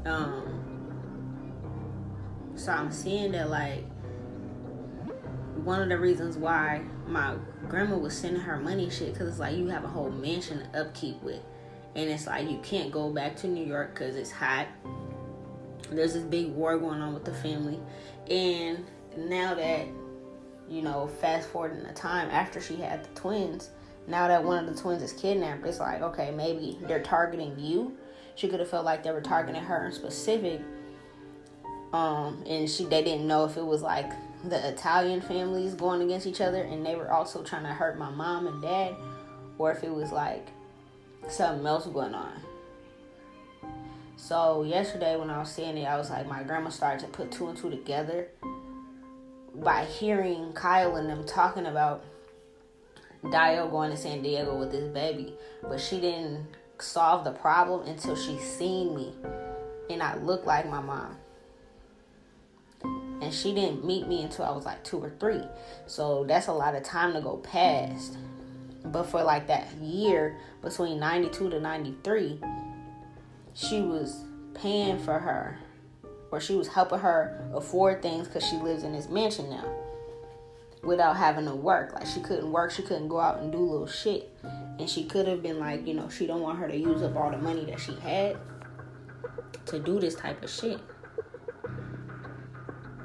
Um, 0.05 0.63
so 2.55 2.71
I'm 2.71 2.91
seeing 2.91 3.31
that 3.31 3.49
like 3.49 3.85
one 5.63 5.81
of 5.81 5.89
the 5.89 5.97
reasons 5.97 6.37
why 6.37 6.83
my 7.07 7.35
grandma 7.67 7.97
was 7.97 8.17
sending 8.17 8.41
her 8.41 8.57
money 8.57 8.89
shit 8.89 9.13
because 9.13 9.27
it's 9.27 9.39
like 9.39 9.55
you 9.57 9.67
have 9.67 9.83
a 9.83 9.87
whole 9.87 10.09
mansion 10.09 10.59
to 10.59 10.81
upkeep 10.81 11.21
with, 11.21 11.41
and 11.95 12.09
it's 12.09 12.27
like 12.27 12.49
you 12.49 12.59
can't 12.63 12.91
go 12.91 13.09
back 13.11 13.35
to 13.37 13.47
New 13.47 13.65
York 13.65 13.93
because 13.93 14.15
it's 14.15 14.31
hot. 14.31 14.67
There's 15.91 16.13
this 16.13 16.23
big 16.23 16.49
war 16.49 16.77
going 16.77 17.01
on 17.01 17.13
with 17.13 17.25
the 17.25 17.33
family, 17.33 17.79
and 18.29 18.85
now 19.17 19.53
that 19.53 19.87
you 20.69 20.81
know, 20.81 21.07
fast 21.07 21.49
forward 21.49 21.77
in 21.77 21.83
the 21.83 21.93
time 21.93 22.29
after 22.29 22.61
she 22.61 22.75
had 22.75 23.03
the 23.03 23.09
twins, 23.19 23.69
now 24.07 24.27
that 24.27 24.43
one 24.43 24.65
of 24.65 24.73
the 24.73 24.81
twins 24.81 25.01
is 25.01 25.13
kidnapped, 25.13 25.65
it's 25.65 25.79
like, 25.79 26.01
okay, 26.01 26.31
maybe 26.31 26.77
they're 26.81 27.03
targeting 27.03 27.57
you. 27.57 27.97
She 28.35 28.47
could 28.47 28.59
have 28.59 28.69
felt 28.69 28.85
like 28.85 29.03
they 29.03 29.11
were 29.11 29.21
targeting 29.21 29.61
her 29.61 29.85
in 29.85 29.91
specific. 29.91 30.61
Um, 31.93 32.43
and 32.47 32.67
she 32.67 32.85
they 32.85 33.03
didn't 33.03 33.27
know 33.27 33.45
if 33.45 33.55
it 33.55 33.65
was 33.65 33.83
like 33.83 34.11
the 34.43 34.69
Italian 34.69 35.21
families 35.21 35.73
going 35.73 36.01
against 36.01 36.27
each 36.27 36.41
other 36.41 36.61
and 36.61 36.85
they 36.85 36.95
were 36.95 37.11
also 37.11 37.43
trying 37.43 37.63
to 37.63 37.69
hurt 37.69 37.97
my 37.97 38.09
mom 38.09 38.47
and 38.47 38.61
dad, 38.61 38.95
or 39.57 39.71
if 39.71 39.83
it 39.83 39.93
was 39.93 40.11
like 40.11 40.47
something 41.29 41.65
else 41.65 41.85
going 41.87 42.13
on. 42.13 42.33
So 44.17 44.63
yesterday 44.63 45.17
when 45.17 45.29
I 45.29 45.39
was 45.39 45.51
seeing 45.51 45.77
it, 45.77 45.85
I 45.85 45.97
was 45.97 46.09
like, 46.09 46.27
my 46.27 46.43
grandma 46.43 46.69
started 46.69 47.01
to 47.01 47.07
put 47.07 47.31
two 47.31 47.47
and 47.47 47.57
two 47.57 47.69
together 47.69 48.27
by 49.55 49.85
hearing 49.85 50.51
Kyle 50.53 50.95
and 50.95 51.09
them 51.09 51.25
talking 51.25 51.65
about 51.65 52.03
Dio 53.31 53.69
going 53.69 53.91
to 53.91 53.97
San 53.97 54.21
Diego 54.21 54.57
with 54.57 54.71
this 54.71 54.87
baby, 54.93 55.35
but 55.61 55.79
she 55.79 56.01
didn't 56.01 56.47
solve 56.79 57.23
the 57.23 57.31
problem 57.31 57.87
until 57.87 58.15
she 58.15 58.37
seen 58.39 58.95
me 58.95 59.13
and 59.89 60.01
I 60.01 60.17
looked 60.17 60.45
like 60.45 60.69
my 60.69 60.81
mom. 60.81 61.17
And 63.23 63.33
she 63.33 63.53
didn't 63.53 63.85
meet 63.85 64.05
me 64.07 64.21
until 64.21 64.43
I 64.43 64.51
was 64.51 64.65
like 64.65 64.83
two 64.83 64.97
or 65.01 65.11
three. 65.17 65.41
So 65.87 66.25
that's 66.25 66.47
a 66.47 66.53
lot 66.53 66.75
of 66.75 66.83
time 66.83 67.13
to 67.13 67.21
go 67.21 67.37
past. 67.37 68.17
But 68.83 69.03
for 69.03 69.23
like 69.23 69.47
that 69.47 69.71
year 69.75 70.37
between 70.61 70.99
92 70.99 71.51
to 71.51 71.59
93, 71.61 72.41
she 73.53 73.81
was 73.81 74.25
paying 74.53 74.99
for 74.99 75.17
her 75.19 75.57
or 76.31 76.41
she 76.41 76.55
was 76.55 76.67
helping 76.67 76.99
her 76.99 77.47
afford 77.53 78.01
things 78.01 78.27
because 78.27 78.45
she 78.45 78.57
lives 78.57 78.83
in 78.83 78.91
this 78.91 79.07
mansion 79.07 79.49
now 79.49 79.73
without 80.83 81.15
having 81.15 81.45
to 81.45 81.55
work. 81.55 81.93
Like 81.93 82.05
she 82.05 82.19
couldn't 82.19 82.51
work, 82.51 82.71
she 82.71 82.81
couldn't 82.81 83.07
go 83.07 83.21
out 83.21 83.39
and 83.39 83.53
do 83.53 83.57
little 83.57 83.87
shit. 83.87 84.35
And 84.79 84.89
she 84.89 85.05
could 85.05 85.29
have 85.29 85.41
been 85.41 85.59
like, 85.59 85.87
you 85.87 85.93
know, 85.93 86.09
she 86.09 86.27
don't 86.27 86.41
want 86.41 86.59
her 86.59 86.67
to 86.67 86.75
use 86.75 87.01
up 87.01 87.15
all 87.15 87.31
the 87.31 87.37
money 87.37 87.63
that 87.65 87.79
she 87.79 87.93
had 87.95 88.35
to 89.67 89.79
do 89.79 90.01
this 90.01 90.15
type 90.15 90.43
of 90.43 90.49
shit. 90.49 90.81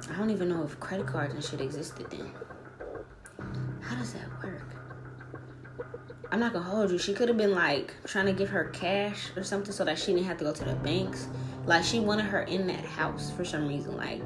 I 0.09 0.17
don't 0.17 0.29
even 0.29 0.49
know 0.49 0.63
if 0.63 0.79
credit 0.79 1.07
cards 1.07 1.33
and 1.33 1.43
shit 1.43 1.61
existed 1.61 2.09
then. 2.09 2.31
How 3.81 3.95
does 3.95 4.13
that 4.13 4.27
work? 4.43 4.75
I'm 6.31 6.39
not 6.39 6.53
gonna 6.53 6.65
hold 6.65 6.91
you. 6.91 6.97
She 6.97 7.13
could 7.13 7.27
have 7.27 7.37
been 7.37 7.53
like 7.53 7.95
trying 8.05 8.25
to 8.25 8.33
give 8.33 8.49
her 8.49 8.65
cash 8.65 9.29
or 9.35 9.43
something 9.43 9.71
so 9.71 9.83
that 9.85 9.97
she 9.97 10.13
didn't 10.13 10.27
have 10.27 10.37
to 10.37 10.43
go 10.43 10.53
to 10.53 10.63
the 10.63 10.75
banks. 10.75 11.27
Like 11.65 11.83
she 11.83 11.99
wanted 11.99 12.25
her 12.25 12.41
in 12.41 12.67
that 12.67 12.85
house 12.85 13.31
for 13.31 13.43
some 13.43 13.67
reason. 13.67 13.97
Like 13.97 14.21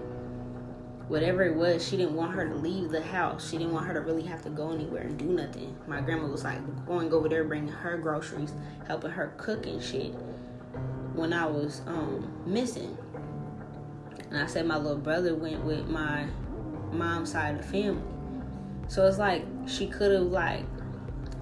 whatever 1.07 1.43
it 1.43 1.55
was, 1.55 1.87
she 1.87 1.97
didn't 1.97 2.15
want 2.15 2.33
her 2.33 2.47
to 2.47 2.55
leave 2.55 2.89
the 2.89 3.01
house. 3.01 3.49
She 3.49 3.57
didn't 3.57 3.73
want 3.73 3.85
her 3.85 3.93
to 3.93 4.01
really 4.01 4.23
have 4.23 4.41
to 4.43 4.49
go 4.49 4.71
anywhere 4.71 5.03
and 5.03 5.17
do 5.17 5.25
nothing. 5.25 5.75
My 5.87 6.01
grandma 6.01 6.27
was 6.27 6.43
like 6.43 6.59
going 6.85 7.13
over 7.13 7.29
there, 7.29 7.43
bringing 7.43 7.71
her 7.71 7.97
groceries, 7.97 8.53
helping 8.87 9.11
her 9.11 9.33
cook 9.37 9.65
and 9.65 9.81
shit 9.81 10.13
when 11.13 11.33
I 11.33 11.45
was 11.45 11.81
um, 11.87 12.31
missing. 12.45 12.97
And 14.33 14.41
I 14.41 14.47
said 14.47 14.65
my 14.65 14.77
little 14.77 14.97
brother 14.97 15.35
went 15.35 15.63
with 15.63 15.87
my 15.87 16.25
mom's 16.91 17.31
side 17.31 17.55
of 17.55 17.61
the 17.61 17.67
family. 17.71 18.01
So 18.87 19.05
it's 19.05 19.19
like 19.19 19.45
she 19.67 19.85
could 19.85 20.11
have 20.11 20.23
like 20.23 20.65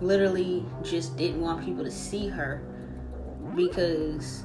literally 0.02 0.66
just 0.84 1.16
didn't 1.16 1.40
want 1.40 1.64
people 1.64 1.86
to 1.86 1.92
see 1.92 2.28
her 2.28 2.62
because 3.56 4.44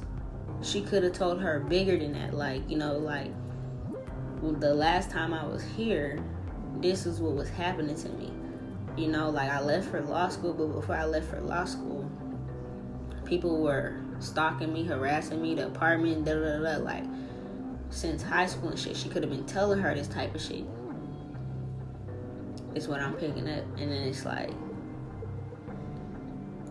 she 0.61 0.81
could 0.81 1.03
have 1.03 1.11
told 1.11 1.41
her 1.41 1.59
bigger 1.59 1.97
than 1.97 2.13
that. 2.13 2.33
Like, 2.33 2.69
you 2.69 2.77
know, 2.77 2.93
like 2.93 3.33
the 4.41 4.73
last 4.73 5.11
time 5.11 5.33
I 5.33 5.45
was 5.45 5.63
here, 5.63 6.23
this 6.77 7.05
is 7.05 7.19
what 7.19 7.33
was 7.33 7.49
happening 7.49 7.97
to 7.97 8.09
me. 8.09 8.31
You 8.95 9.09
know, 9.09 9.29
like 9.29 9.51
I 9.51 9.61
left 9.61 9.89
for 9.89 10.01
law 10.01 10.29
school, 10.29 10.53
but 10.53 10.67
before 10.67 10.95
I 10.95 11.03
left 11.03 11.29
for 11.29 11.41
law 11.41 11.65
school, 11.65 12.09
people 13.25 13.61
were 13.61 13.99
stalking 14.19 14.71
me, 14.71 14.85
harassing 14.85 15.41
me, 15.41 15.53
the 15.53 15.67
apartment, 15.67 16.23
da 16.23 16.33
da 16.33 16.59
da. 16.59 16.77
Like 16.77 17.03
since 17.89 18.21
high 18.21 18.45
school 18.45 18.69
and 18.69 18.79
shit, 18.79 18.95
she 18.95 19.09
could 19.09 19.23
have 19.23 19.31
been 19.31 19.45
telling 19.45 19.79
her 19.79 19.93
this 19.93 20.07
type 20.07 20.33
of 20.35 20.41
shit. 20.41 20.65
It's 22.75 22.87
what 22.87 23.01
I'm 23.01 23.13
picking 23.13 23.49
up, 23.49 23.63
and 23.77 23.91
then 23.91 24.03
it's 24.03 24.25
like 24.25 24.51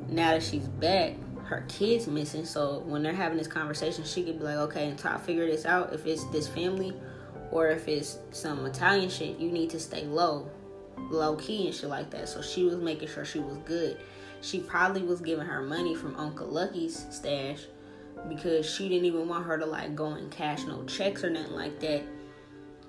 now 0.08 0.32
that 0.32 0.42
she's 0.42 0.68
back, 0.68 1.14
her 1.44 1.64
kid's 1.68 2.06
missing. 2.06 2.44
So 2.44 2.80
when 2.86 3.02
they're 3.02 3.12
having 3.12 3.38
this 3.38 3.48
conversation, 3.48 4.04
she 4.04 4.22
could 4.22 4.38
be 4.38 4.44
like, 4.44 4.56
okay, 4.56 4.88
and 4.88 4.98
try 4.98 5.12
to 5.12 5.18
figure 5.18 5.46
this 5.46 5.66
out. 5.66 5.92
If 5.92 6.06
it's 6.06 6.24
this 6.26 6.46
family, 6.46 6.94
or 7.50 7.68
if 7.68 7.88
it's 7.88 8.18
some 8.30 8.64
Italian 8.66 9.10
shit, 9.10 9.38
you 9.38 9.50
need 9.50 9.70
to 9.70 9.80
stay 9.80 10.04
low, 10.04 10.48
low 11.10 11.36
key 11.36 11.66
and 11.66 11.74
shit 11.74 11.88
like 11.88 12.10
that. 12.10 12.28
So 12.28 12.40
she 12.40 12.64
was 12.64 12.76
making 12.76 13.08
sure 13.08 13.24
she 13.24 13.40
was 13.40 13.56
good 13.58 13.98
she 14.40 14.60
probably 14.60 15.02
was 15.02 15.20
giving 15.20 15.46
her 15.46 15.62
money 15.62 15.94
from 15.94 16.14
Uncle 16.16 16.46
Lucky's 16.46 17.06
stash 17.10 17.62
because 18.28 18.68
she 18.68 18.88
didn't 18.88 19.04
even 19.04 19.28
want 19.28 19.46
her 19.46 19.58
to 19.58 19.66
like 19.66 19.94
go 19.94 20.06
and 20.06 20.30
cash 20.30 20.64
no 20.64 20.84
checks 20.84 21.22
or 21.22 21.30
nothing 21.30 21.52
like 21.52 21.78
that 21.80 22.02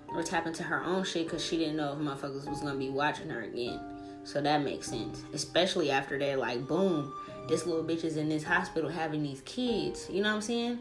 or 0.09 0.23
tap 0.23 0.47
into 0.47 0.63
her 0.63 0.83
own 0.83 1.03
shit 1.03 1.25
because 1.25 1.43
she 1.45 1.57
didn't 1.57 1.75
know 1.75 1.93
if 1.93 1.99
motherfuckers 1.99 2.47
was 2.47 2.61
gonna 2.61 2.79
be 2.79 2.89
watching 2.89 3.29
her 3.29 3.41
again. 3.41 3.79
So 4.23 4.41
that 4.41 4.61
makes 4.61 4.87
sense, 4.87 5.23
especially 5.33 5.89
after 5.91 6.19
they're 6.19 6.37
like, 6.37 6.67
boom, 6.67 7.13
this 7.47 7.65
little 7.65 7.83
bitch 7.83 8.03
is 8.03 8.17
in 8.17 8.27
this 8.27 8.43
hospital 8.43 8.89
having 8.89 9.23
these 9.23 9.41
kids. 9.41 10.07
You 10.09 10.21
know 10.21 10.29
what 10.29 10.35
I'm 10.35 10.41
saying? 10.41 10.79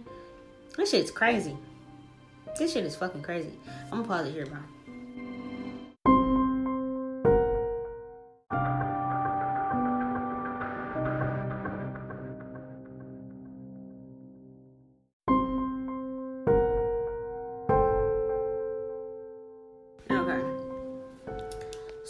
This 0.77 0.91
shit's 0.91 1.11
crazy. 1.11 1.57
This 2.59 2.73
shit 2.73 2.85
is 2.85 2.97
fucking 2.97 3.23
crazy. 3.23 3.53
I'm 3.85 4.03
gonna 4.03 4.09
pause 4.09 4.27
it 4.29 4.33
here, 4.33 4.47
bro. 4.47 4.59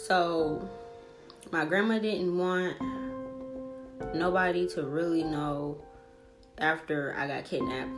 So 0.07 0.65
my 1.51 1.65
grandma 1.65 1.99
didn't 1.99 2.37
want 2.37 2.77
nobody 4.15 4.65
to 4.69 4.83
really 4.83 5.21
know 5.21 5.83
after 6.57 7.13
I 7.17 7.27
got 7.27 7.43
kidnapped 7.43 7.91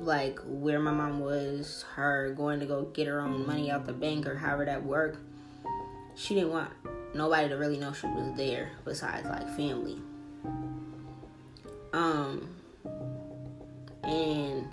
like 0.00 0.38
where 0.44 0.80
my 0.80 0.90
mom 0.90 1.20
was, 1.20 1.86
her 1.94 2.34
going 2.36 2.60
to 2.60 2.66
go 2.66 2.82
get 2.92 3.06
her 3.06 3.22
own 3.22 3.46
money 3.46 3.70
out 3.70 3.86
the 3.86 3.94
bank 3.94 4.26
or 4.26 4.36
however 4.36 4.66
that 4.66 4.84
worked. 4.84 5.18
She 6.14 6.34
didn't 6.34 6.50
want 6.50 6.70
nobody 7.14 7.48
to 7.48 7.54
really 7.54 7.78
know 7.78 7.94
she 7.94 8.08
was 8.08 8.36
there 8.36 8.72
besides 8.84 9.26
like 9.26 9.48
family. 9.56 9.96
Um 11.94 12.54
and 14.04 14.70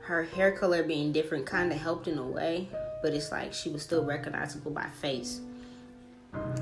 her 0.00 0.22
hair 0.22 0.52
color 0.52 0.82
being 0.82 1.12
different 1.12 1.44
kind 1.44 1.70
of 1.70 1.78
helped 1.78 2.08
in 2.08 2.16
a 2.16 2.26
way 2.26 2.70
but 3.02 3.14
it's 3.14 3.30
like 3.30 3.52
she 3.52 3.70
was 3.70 3.82
still 3.82 4.04
recognizable 4.04 4.70
by 4.70 4.88
face. 5.00 5.40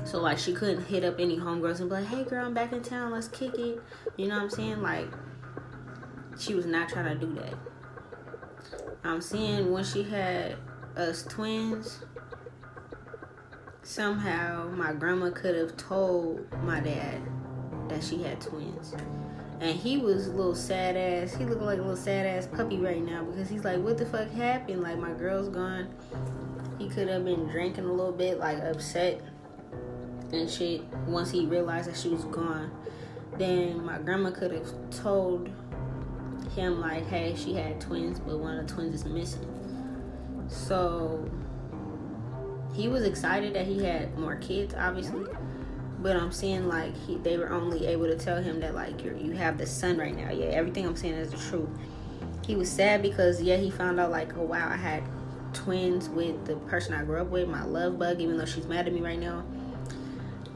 So 0.03 0.19
like 0.19 0.37
she 0.39 0.53
couldn't 0.53 0.85
hit 0.85 1.03
up 1.03 1.19
any 1.19 1.37
homegirls 1.37 1.79
and 1.79 1.89
be 1.89 1.97
like, 1.97 2.07
"Hey 2.07 2.23
girl, 2.23 2.45
I'm 2.45 2.53
back 2.53 2.73
in 2.73 2.81
town. 2.81 3.11
Let's 3.11 3.27
kick 3.27 3.53
it." 3.55 3.81
You 4.17 4.27
know 4.27 4.35
what 4.35 4.43
I'm 4.43 4.49
saying? 4.49 4.81
Like 4.81 5.07
she 6.37 6.55
was 6.55 6.65
not 6.65 6.89
trying 6.89 7.19
to 7.19 7.25
do 7.25 7.33
that. 7.35 7.53
I'm 9.03 9.21
seeing 9.21 9.71
when 9.71 9.83
she 9.83 10.03
had 10.03 10.55
us 10.95 11.23
twins. 11.23 12.03
Somehow 13.83 14.69
my 14.69 14.93
grandma 14.93 15.31
could 15.31 15.55
have 15.55 15.75
told 15.77 16.45
my 16.63 16.79
dad 16.79 17.21
that 17.89 18.03
she 18.03 18.21
had 18.21 18.39
twins. 18.41 18.93
And 19.59 19.77
he 19.77 19.97
was 19.97 20.27
a 20.27 20.31
little 20.31 20.55
sad 20.55 20.95
ass. 20.95 21.33
He 21.33 21.43
looked 21.43 21.61
like 21.61 21.79
a 21.79 21.81
little 21.81 21.97
sad 21.97 22.25
ass 22.25 22.47
puppy 22.47 22.77
right 22.77 23.03
now 23.03 23.23
because 23.23 23.49
he's 23.49 23.65
like, 23.65 23.79
what 23.79 23.97
the 23.97 24.05
fuck 24.05 24.29
happened? 24.31 24.81
Like, 24.81 24.97
my 24.97 25.11
girl's 25.11 25.49
gone. 25.49 25.93
He 26.77 26.87
could 26.87 27.09
have 27.09 27.25
been 27.25 27.47
drinking 27.47 27.83
a 27.83 27.91
little 27.91 28.13
bit, 28.13 28.39
like, 28.39 28.59
upset 28.59 29.21
and 30.31 30.49
shit 30.49 30.83
once 31.07 31.31
he 31.31 31.45
realized 31.45 31.89
that 31.89 31.97
she 31.97 32.07
was 32.07 32.23
gone. 32.25 32.71
Then 33.37 33.83
my 33.83 33.97
grandma 33.97 34.31
could 34.31 34.51
have 34.51 34.71
told 34.91 35.49
him, 36.55 36.79
like, 36.79 37.05
hey, 37.07 37.35
she 37.35 37.53
had 37.53 37.81
twins, 37.81 38.19
but 38.19 38.39
one 38.39 38.57
of 38.57 38.65
the 38.65 38.73
twins 38.73 38.95
is 38.95 39.05
missing. 39.05 39.45
So 40.47 41.29
he 42.73 42.87
was 42.87 43.03
excited 43.03 43.53
that 43.55 43.65
he 43.65 43.83
had 43.83 44.17
more 44.17 44.37
kids, 44.37 44.73
obviously 44.73 45.25
but 46.01 46.15
I'm 46.15 46.31
saying 46.31 46.67
like 46.67 46.95
he, 47.05 47.17
they 47.17 47.37
were 47.37 47.51
only 47.51 47.85
able 47.87 48.05
to 48.05 48.15
tell 48.15 48.41
him 48.41 48.59
that 48.61 48.73
like 48.73 49.03
you 49.03 49.17
you 49.21 49.31
have 49.33 49.57
the 49.57 49.65
son 49.65 49.97
right 49.97 50.15
now. 50.15 50.31
Yeah, 50.31 50.47
everything 50.47 50.85
I'm 50.85 50.95
saying 50.95 51.15
is 51.15 51.31
the 51.31 51.37
truth. 51.37 51.69
He 52.45 52.55
was 52.55 52.71
sad 52.71 53.01
because 53.01 53.41
yeah, 53.41 53.57
he 53.57 53.69
found 53.69 53.99
out 53.99 54.11
like 54.11 54.35
oh 54.37 54.43
wow, 54.43 54.69
I 54.69 54.77
had 54.77 55.03
twins 55.53 56.07
with 56.09 56.45
the 56.45 56.55
person 56.55 56.93
I 56.93 57.03
grew 57.03 57.21
up 57.21 57.27
with, 57.27 57.49
my 57.49 57.63
love 57.63 57.99
bug. 57.99 58.21
Even 58.21 58.37
though 58.37 58.45
she's 58.45 58.65
mad 58.65 58.87
at 58.87 58.93
me 58.93 59.01
right 59.01 59.19
now, 59.19 59.43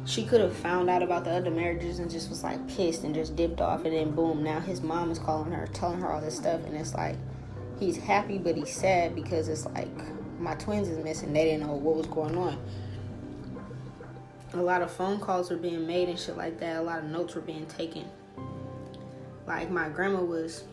she 0.05 0.23
could 0.23 0.39
have 0.39 0.55
found 0.55 0.89
out 0.89 1.03
about 1.03 1.25
the 1.25 1.31
other 1.31 1.51
marriages 1.51 1.99
and 1.99 2.09
just 2.09 2.29
was 2.29 2.43
like 2.43 2.65
pissed 2.69 3.03
and 3.03 3.13
just 3.13 3.35
dipped 3.35 3.59
off. 3.59 3.83
And 3.83 3.93
then 3.93 4.11
boom, 4.11 4.43
now 4.43 4.61
his 4.61 4.81
mom 4.81 5.11
is 5.11 5.19
calling 5.19 5.51
her, 5.51 5.67
telling 5.67 5.99
her 5.99 6.11
all 6.11 6.21
this 6.21 6.37
stuff, 6.37 6.63
and 6.65 6.75
it's 6.75 6.93
like 6.93 7.17
he's 7.79 7.97
happy 7.97 8.37
but 8.37 8.55
he's 8.55 8.73
sad 8.73 9.13
because 9.13 9.49
it's 9.49 9.65
like 9.65 9.89
my 10.39 10.55
twins 10.55 10.87
is 10.87 11.03
missing. 11.03 11.33
They 11.33 11.43
didn't 11.43 11.67
know 11.67 11.73
what 11.73 11.95
was 11.95 12.07
going 12.07 12.37
on 12.37 12.57
a 14.53 14.61
lot 14.61 14.81
of 14.81 14.91
phone 14.91 15.19
calls 15.19 15.49
were 15.49 15.57
being 15.57 15.85
made 15.87 16.09
and 16.09 16.19
shit 16.19 16.37
like 16.37 16.59
that. 16.59 16.77
A 16.77 16.81
lot 16.81 16.99
of 16.99 17.05
notes 17.05 17.35
were 17.35 17.41
being 17.41 17.65
taken. 17.65 18.05
Like 19.47 19.69
my 19.69 19.89
grandma 19.89 20.21
was 20.21 20.63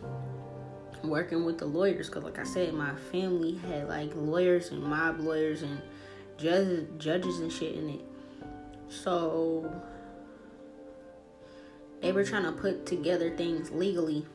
working 1.03 1.45
with 1.45 1.59
the 1.59 1.67
lawyers 1.67 2.09
because, 2.09 2.25
like 2.25 2.39
I 2.39 2.45
said, 2.45 2.75
my 2.75 2.95
family 3.11 3.57
had 3.57 3.89
like 3.89 4.13
lawyers 4.15 4.71
and 4.71 4.83
mob 4.83 5.21
lawyers 5.21 5.63
and 5.63 5.81
judges, 6.37 6.89
judges 6.99 7.41
and 7.41 7.51
shit 7.51 7.75
in 7.75 7.91
it. 7.91 8.01
So 8.89 9.73
they 12.01 12.13
were 12.13 12.25
trying 12.25 12.45
to 12.45 12.53
put 12.53 12.87
together 12.87 13.35
things 13.37 13.71
legally 13.71 14.27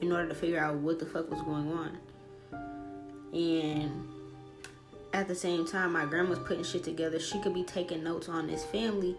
in 0.00 0.12
order 0.12 0.28
to 0.28 0.34
figure 0.34 0.58
out 0.58 0.76
what 0.76 0.98
the 0.98 1.06
fuck 1.06 1.30
was 1.30 1.42
going 1.42 1.72
on. 1.72 1.98
And 3.32 4.09
at 5.12 5.28
the 5.28 5.34
same 5.34 5.66
time, 5.66 5.92
my 5.92 6.04
grandma's 6.04 6.38
putting 6.38 6.64
shit 6.64 6.84
together. 6.84 7.18
She 7.18 7.40
could 7.40 7.54
be 7.54 7.64
taking 7.64 8.04
notes 8.04 8.28
on 8.28 8.46
this 8.46 8.64
family 8.64 9.16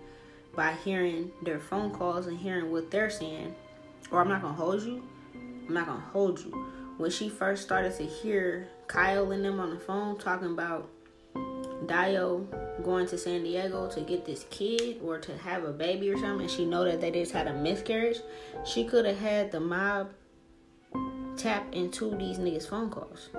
by 0.55 0.73
hearing 0.83 1.31
their 1.41 1.59
phone 1.59 1.91
calls 1.91 2.27
and 2.27 2.37
hearing 2.37 2.71
what 2.71 2.91
they're 2.91 3.09
saying. 3.09 3.55
Or 4.11 4.21
I'm 4.21 4.29
not 4.29 4.41
gonna 4.41 4.53
hold 4.53 4.83
you. 4.83 5.03
I'm 5.67 5.73
not 5.73 5.87
gonna 5.87 6.03
hold 6.11 6.39
you. 6.39 6.51
When 6.97 7.11
she 7.11 7.29
first 7.29 7.63
started 7.63 7.95
to 7.97 8.03
hear 8.03 8.67
Kyle 8.87 9.31
and 9.31 9.43
them 9.43 9.59
on 9.59 9.69
the 9.71 9.79
phone 9.79 10.17
talking 10.17 10.51
about 10.51 10.89
Dio 11.87 12.47
going 12.83 13.07
to 13.07 13.17
San 13.17 13.43
Diego 13.43 13.89
to 13.89 14.01
get 14.01 14.25
this 14.25 14.45
kid 14.49 14.99
or 15.03 15.17
to 15.17 15.37
have 15.37 15.63
a 15.63 15.71
baby 15.71 16.09
or 16.09 16.17
something, 16.17 16.41
and 16.41 16.51
she 16.51 16.65
know 16.65 16.83
that 16.85 17.01
they 17.01 17.11
just 17.11 17.31
had 17.31 17.47
a 17.47 17.53
miscarriage, 17.53 18.19
she 18.65 18.85
could 18.85 19.05
have 19.05 19.17
had 19.19 19.51
the 19.51 19.59
mob 19.59 20.11
tap 21.37 21.65
into 21.73 22.15
these 22.17 22.37
niggas' 22.37 22.69
phone 22.69 22.89
calls. 22.89 23.29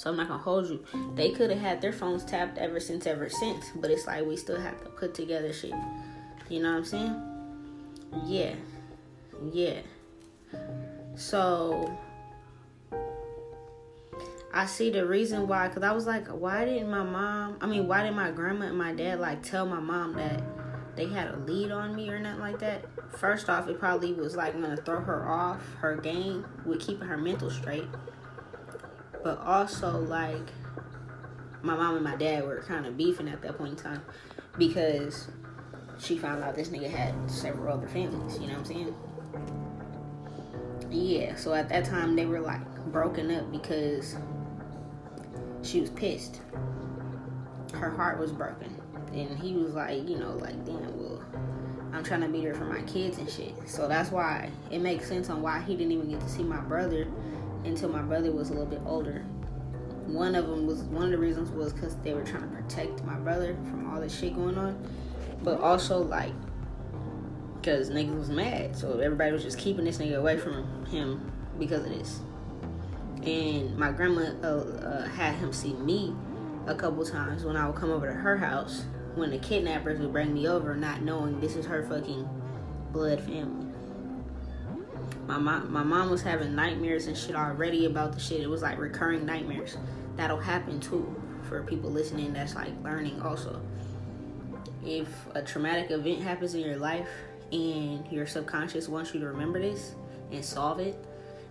So 0.00 0.08
I'm 0.08 0.16
not 0.16 0.28
gonna 0.28 0.42
hold 0.42 0.66
you. 0.66 0.82
They 1.14 1.30
could 1.30 1.50
have 1.50 1.58
had 1.58 1.82
their 1.82 1.92
phones 1.92 2.24
tapped 2.24 2.56
ever 2.56 2.80
since, 2.80 3.06
ever 3.06 3.28
since. 3.28 3.66
But 3.74 3.90
it's 3.90 4.06
like 4.06 4.24
we 4.24 4.34
still 4.34 4.58
have 4.58 4.82
to 4.82 4.88
put 4.88 5.12
together 5.12 5.52
shit. 5.52 5.74
You 6.48 6.62
know 6.62 6.70
what 6.70 6.78
I'm 6.78 6.84
saying? 6.86 7.22
Yeah. 8.24 8.54
Yeah. 9.52 9.80
So 11.16 11.94
I 14.54 14.64
see 14.64 14.88
the 14.88 15.04
reason 15.04 15.46
why, 15.46 15.68
cause 15.68 15.82
I 15.82 15.92
was 15.92 16.06
like, 16.06 16.28
why 16.28 16.64
didn't 16.64 16.88
my 16.88 17.02
mom? 17.02 17.58
I 17.60 17.66
mean, 17.66 17.86
why 17.86 18.02
didn't 18.02 18.16
my 18.16 18.30
grandma 18.30 18.68
and 18.68 18.78
my 18.78 18.94
dad 18.94 19.20
like 19.20 19.42
tell 19.42 19.66
my 19.66 19.80
mom 19.80 20.14
that 20.14 20.42
they 20.96 21.08
had 21.08 21.28
a 21.28 21.36
lead 21.40 21.72
on 21.72 21.94
me 21.94 22.08
or 22.08 22.18
nothing 22.18 22.40
like 22.40 22.58
that? 22.60 22.86
First 23.18 23.50
off, 23.50 23.68
it 23.68 23.78
probably 23.78 24.14
was 24.14 24.34
like 24.34 24.54
gonna 24.54 24.78
throw 24.78 25.02
her 25.02 25.28
off 25.28 25.60
her 25.74 25.96
game 25.96 26.46
with 26.64 26.80
keeping 26.80 27.06
her 27.06 27.18
mental 27.18 27.50
straight. 27.50 27.84
But 29.22 29.38
also 29.40 29.98
like 30.00 30.48
my 31.62 31.76
mom 31.76 31.96
and 31.96 32.04
my 32.04 32.16
dad 32.16 32.44
were 32.44 32.62
kind 32.66 32.86
of 32.86 32.96
beefing 32.96 33.28
at 33.28 33.42
that 33.42 33.58
point 33.58 33.72
in 33.72 33.76
time 33.76 34.02
because 34.58 35.28
she 35.98 36.16
found 36.16 36.42
out 36.42 36.54
this 36.54 36.68
nigga 36.68 36.90
had 36.90 37.14
several 37.30 37.76
other 37.76 37.88
families. 37.88 38.38
You 38.38 38.46
know 38.46 38.54
what 38.54 38.58
I'm 38.60 38.64
saying? 38.64 38.94
Yeah. 40.90 41.36
So 41.36 41.54
at 41.54 41.68
that 41.68 41.84
time 41.84 42.16
they 42.16 42.26
were 42.26 42.40
like 42.40 42.62
broken 42.86 43.30
up 43.30 43.50
because 43.52 44.16
she 45.62 45.80
was 45.80 45.90
pissed. 45.90 46.40
Her 47.74 47.90
heart 47.90 48.18
was 48.18 48.32
broken. 48.32 48.74
And 49.12 49.38
he 49.38 49.54
was 49.54 49.74
like, 49.74 50.08
you 50.08 50.18
know, 50.18 50.32
like, 50.32 50.64
damn, 50.64 50.96
well, 50.96 51.22
I'm 51.92 52.04
trying 52.04 52.20
to 52.20 52.28
be 52.28 52.42
there 52.42 52.54
for 52.54 52.64
my 52.64 52.80
kids 52.82 53.18
and 53.18 53.28
shit. 53.28 53.54
So 53.66 53.88
that's 53.88 54.10
why 54.10 54.50
it 54.70 54.78
makes 54.78 55.08
sense 55.08 55.28
on 55.30 55.42
why 55.42 55.60
he 55.60 55.76
didn't 55.76 55.92
even 55.92 56.10
get 56.10 56.20
to 56.20 56.28
see 56.28 56.44
my 56.44 56.60
brother 56.60 57.06
until 57.64 57.88
my 57.88 58.02
brother 58.02 58.32
was 58.32 58.50
a 58.50 58.52
little 58.52 58.68
bit 58.68 58.80
older. 58.86 59.24
One 60.06 60.34
of 60.34 60.48
them 60.48 60.66
was 60.66 60.82
one 60.84 61.04
of 61.04 61.10
the 61.10 61.18
reasons 61.18 61.50
was 61.50 61.72
because 61.72 61.96
they 61.96 62.14
were 62.14 62.24
trying 62.24 62.42
to 62.42 62.48
protect 62.48 63.04
my 63.04 63.16
brother 63.16 63.54
from 63.70 63.92
all 63.92 64.00
this 64.00 64.18
shit 64.18 64.34
going 64.34 64.58
on, 64.58 64.76
but 65.42 65.60
also 65.60 66.02
like 66.02 66.32
because 67.60 67.90
niggas 67.90 68.18
was 68.18 68.30
mad, 68.30 68.74
so 68.74 68.98
everybody 68.98 69.32
was 69.32 69.42
just 69.42 69.58
keeping 69.58 69.84
this 69.84 69.98
nigga 69.98 70.16
away 70.16 70.38
from 70.38 70.86
him 70.86 71.30
because 71.58 71.84
of 71.84 71.90
this 71.90 72.20
and 73.24 73.76
my 73.76 73.92
grandma 73.92 74.32
uh, 74.42 74.46
uh, 74.46 75.08
had 75.08 75.34
him 75.34 75.52
see 75.52 75.74
me 75.74 76.14
a 76.66 76.74
couple 76.74 77.04
times 77.04 77.44
when 77.44 77.56
I 77.56 77.66
would 77.66 77.76
come 77.76 77.90
over 77.90 78.06
to 78.06 78.14
her 78.14 78.36
house 78.36 78.84
when 79.14 79.30
the 79.30 79.38
kidnappers 79.38 79.98
would 79.98 80.12
bring 80.12 80.32
me 80.32 80.46
over, 80.46 80.74
not 80.76 81.02
knowing 81.02 81.40
this 81.40 81.56
is 81.56 81.66
her 81.66 81.82
fucking 81.86 82.28
blood 82.92 83.20
family. 83.20 83.69
My 85.30 85.38
mom, 85.38 85.72
my 85.72 85.84
mom 85.84 86.10
was 86.10 86.22
having 86.22 86.56
nightmares 86.56 87.06
and 87.06 87.16
shit 87.16 87.36
already 87.36 87.86
about 87.86 88.12
the 88.12 88.18
shit. 88.18 88.40
It 88.40 88.50
was 88.50 88.62
like 88.62 88.78
recurring 88.78 89.24
nightmares. 89.24 89.76
That'll 90.16 90.40
happen 90.40 90.80
too 90.80 91.14
for 91.48 91.62
people 91.62 91.88
listening. 91.88 92.32
That's 92.32 92.56
like 92.56 92.72
learning 92.82 93.22
also. 93.22 93.62
If 94.84 95.08
a 95.36 95.42
traumatic 95.42 95.92
event 95.92 96.20
happens 96.20 96.54
in 96.54 96.62
your 96.62 96.78
life 96.78 97.08
and 97.52 98.04
your 98.10 98.26
subconscious 98.26 98.88
wants 98.88 99.14
you 99.14 99.20
to 99.20 99.26
remember 99.26 99.60
this 99.60 99.94
and 100.32 100.44
solve 100.44 100.80
it, 100.80 100.96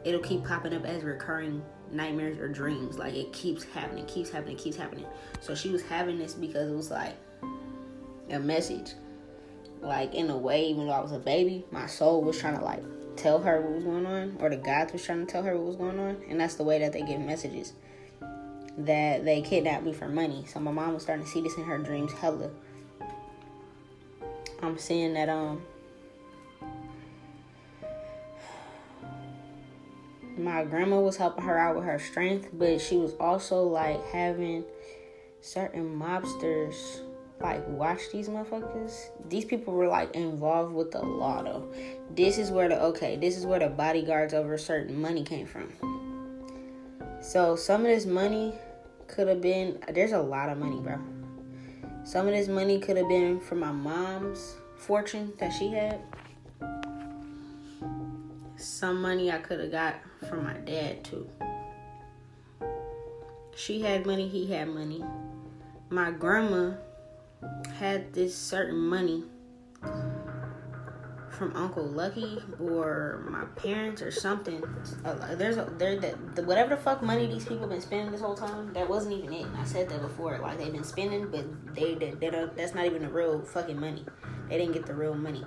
it'll 0.03 0.19
keep 0.19 0.43
popping 0.43 0.73
up 0.73 0.83
as 0.83 1.03
recurring 1.03 1.63
nightmares 1.89 2.37
or 2.37 2.49
dreams. 2.49 2.97
Like 2.97 3.13
it 3.13 3.31
keeps 3.31 3.63
happening, 3.63 4.05
keeps 4.07 4.29
happening, 4.29 4.57
keeps 4.57 4.75
happening. 4.75 5.05
So 5.39 5.55
she 5.55 5.69
was 5.69 5.83
having 5.83 6.17
this 6.17 6.33
because 6.33 6.69
it 6.69 6.75
was 6.75 6.91
like 6.91 7.15
a 8.29 8.39
message. 8.39 8.91
Like 9.79 10.15
in 10.15 10.29
a 10.29 10.37
way, 10.37 10.65
even 10.65 10.87
though 10.87 10.91
I 10.91 10.99
was 10.99 11.13
a 11.13 11.19
baby, 11.19 11.63
my 11.71 11.87
soul 11.87 12.21
was 12.21 12.37
trying 12.37 12.57
to 12.57 12.65
like 12.65 12.83
tell 13.19 13.39
her 13.39 13.61
what 13.61 13.75
was 13.75 13.83
going 13.83 14.05
on, 14.05 14.37
or 14.39 14.49
the 14.49 14.57
gods 14.57 14.93
was 14.93 15.03
trying 15.03 15.25
to 15.25 15.31
tell 15.31 15.43
her 15.43 15.55
what 15.55 15.65
was 15.65 15.75
going 15.75 15.99
on, 15.99 16.17
and 16.29 16.39
that's 16.39 16.55
the 16.55 16.63
way 16.63 16.79
that 16.79 16.93
they 16.93 17.01
give 17.01 17.19
messages. 17.19 17.73
That 18.77 19.25
they 19.25 19.41
kidnapped 19.41 19.83
me 19.83 19.93
for 19.93 20.07
money. 20.07 20.45
So 20.47 20.59
my 20.59 20.71
mom 20.71 20.93
was 20.93 21.03
starting 21.03 21.25
to 21.25 21.31
see 21.31 21.41
this 21.41 21.55
in 21.57 21.63
her 21.63 21.77
dreams 21.77 22.13
hella. 22.13 22.49
I'm 24.61 24.77
seeing 24.77 25.13
that 25.13 25.29
um 25.29 25.61
my 30.37 30.63
grandma 30.63 30.99
was 30.99 31.17
helping 31.17 31.43
her 31.43 31.57
out 31.57 31.75
with 31.75 31.85
her 31.85 31.99
strength, 31.99 32.49
but 32.53 32.79
she 32.79 32.95
was 32.95 33.13
also 33.19 33.63
like 33.63 34.03
having 34.07 34.63
certain 35.41 35.99
mobsters 35.99 37.01
like 37.41 37.65
watch 37.67 38.01
these 38.11 38.27
motherfuckers. 38.27 39.09
These 39.29 39.45
people 39.45 39.73
were 39.73 39.87
like 39.87 40.15
involved 40.15 40.73
with 40.73 40.91
the 40.91 40.99
lotto. 40.99 41.71
This 42.15 42.37
is 42.37 42.51
where 42.51 42.67
the 42.67 42.81
okay, 42.83 43.15
this 43.15 43.37
is 43.37 43.45
where 43.45 43.59
the 43.59 43.69
bodyguards 43.69 44.33
over 44.33 44.57
certain 44.57 44.99
money 44.99 45.23
came 45.23 45.45
from. 45.45 45.71
So 47.21 47.55
some 47.55 47.81
of 47.81 47.87
this 47.87 48.05
money 48.05 48.53
could 49.07 49.27
have 49.27 49.41
been 49.41 49.79
there's 49.93 50.11
a 50.11 50.21
lot 50.21 50.49
of 50.49 50.57
money, 50.57 50.79
bro. 50.79 50.97
Some 52.03 52.27
of 52.27 52.33
this 52.33 52.47
money 52.47 52.79
could 52.79 52.97
have 52.97 53.07
been 53.07 53.39
from 53.39 53.59
my 53.59 53.71
mom's 53.71 54.55
fortune 54.77 55.33
that 55.37 55.51
she 55.51 55.69
had. 55.69 56.01
Some 58.55 59.01
money 59.01 59.31
I 59.31 59.37
could 59.37 59.59
have 59.59 59.71
got 59.71 59.95
from 60.27 60.43
my 60.43 60.53
dad 60.53 61.03
too. 61.03 61.29
She 63.55 63.81
had 63.81 64.05
money, 64.05 64.27
he 64.27 64.51
had 64.51 64.69
money. 64.69 65.03
My 65.89 66.11
grandma 66.11 66.75
had 67.79 68.13
this 68.13 68.35
certain 68.35 68.77
money 68.77 69.23
from 71.39 71.55
Uncle 71.55 71.85
Lucky 71.85 72.37
or 72.59 73.25
my 73.29 73.45
parents 73.61 74.01
or 74.01 74.11
something. 74.11 74.61
Uh, 75.05 75.35
there's 75.35 75.55
a 75.55 75.71
there 75.77 75.97
that 75.97 76.35
the, 76.35 76.43
whatever 76.43 76.75
the 76.75 76.81
fuck 76.81 77.01
money 77.01 77.27
these 77.27 77.45
people 77.45 77.65
been 77.65 77.79
spending 77.79 78.11
this 78.11 78.19
whole 78.19 78.35
time. 78.35 78.73
That 78.73 78.89
wasn't 78.89 79.15
even 79.15 79.31
it. 79.31 79.47
I 79.57 79.63
said 79.63 79.87
that 79.89 80.01
before. 80.01 80.37
Like 80.39 80.57
they've 80.57 80.71
been 80.71 80.83
spending, 80.83 81.31
but 81.31 81.45
they 81.73 81.95
they, 81.95 82.11
they 82.11 82.29
don't, 82.29 82.55
that's 82.57 82.75
not 82.75 82.85
even 82.85 83.03
the 83.03 83.09
real 83.09 83.41
fucking 83.41 83.79
money. 83.79 84.05
They 84.49 84.57
didn't 84.57 84.73
get 84.73 84.85
the 84.85 84.93
real 84.93 85.15
money. 85.15 85.45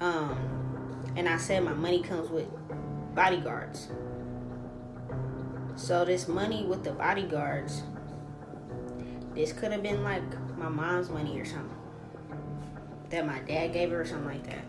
Um, 0.00 1.12
and 1.16 1.28
I 1.28 1.36
said 1.36 1.62
my 1.62 1.72
money 1.72 2.02
comes 2.02 2.28
with 2.28 2.48
bodyguards. 3.14 3.88
So 5.76 6.04
this 6.04 6.26
money 6.26 6.64
with 6.64 6.82
the 6.82 6.92
bodyguards, 6.92 7.82
this 9.34 9.52
could 9.52 9.70
have 9.70 9.84
been 9.84 10.02
like 10.02 10.22
my 10.56 10.68
mom's 10.68 11.10
money 11.10 11.38
or 11.38 11.44
something. 11.44 11.70
That 13.10 13.26
my 13.26 13.38
dad 13.40 13.72
gave 13.72 13.90
her 13.90 14.00
or 14.00 14.04
something 14.04 14.26
like 14.26 14.46
that. 14.46 14.64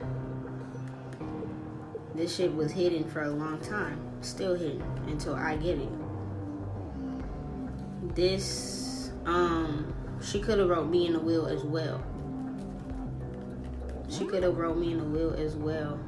This 2.15 2.35
shit 2.35 2.53
was 2.53 2.71
hidden 2.71 3.09
for 3.09 3.21
a 3.23 3.29
long 3.29 3.59
time. 3.59 3.99
Still 4.21 4.55
hidden 4.55 4.83
until 5.07 5.35
I 5.35 5.55
get 5.55 5.77
it. 5.77 5.89
This 8.15 9.11
um 9.25 9.93
she 10.21 10.39
could 10.39 10.59
have 10.59 10.69
wrote 10.69 10.89
me 10.89 11.05
in 11.07 11.13
the 11.13 11.19
will 11.19 11.45
as 11.47 11.63
well. 11.63 12.03
She 14.09 14.25
could 14.25 14.43
have 14.43 14.57
wrote 14.57 14.77
me 14.77 14.91
in 14.91 14.97
the 14.97 15.03
will 15.03 15.33
as 15.33 15.55
well 15.55 15.99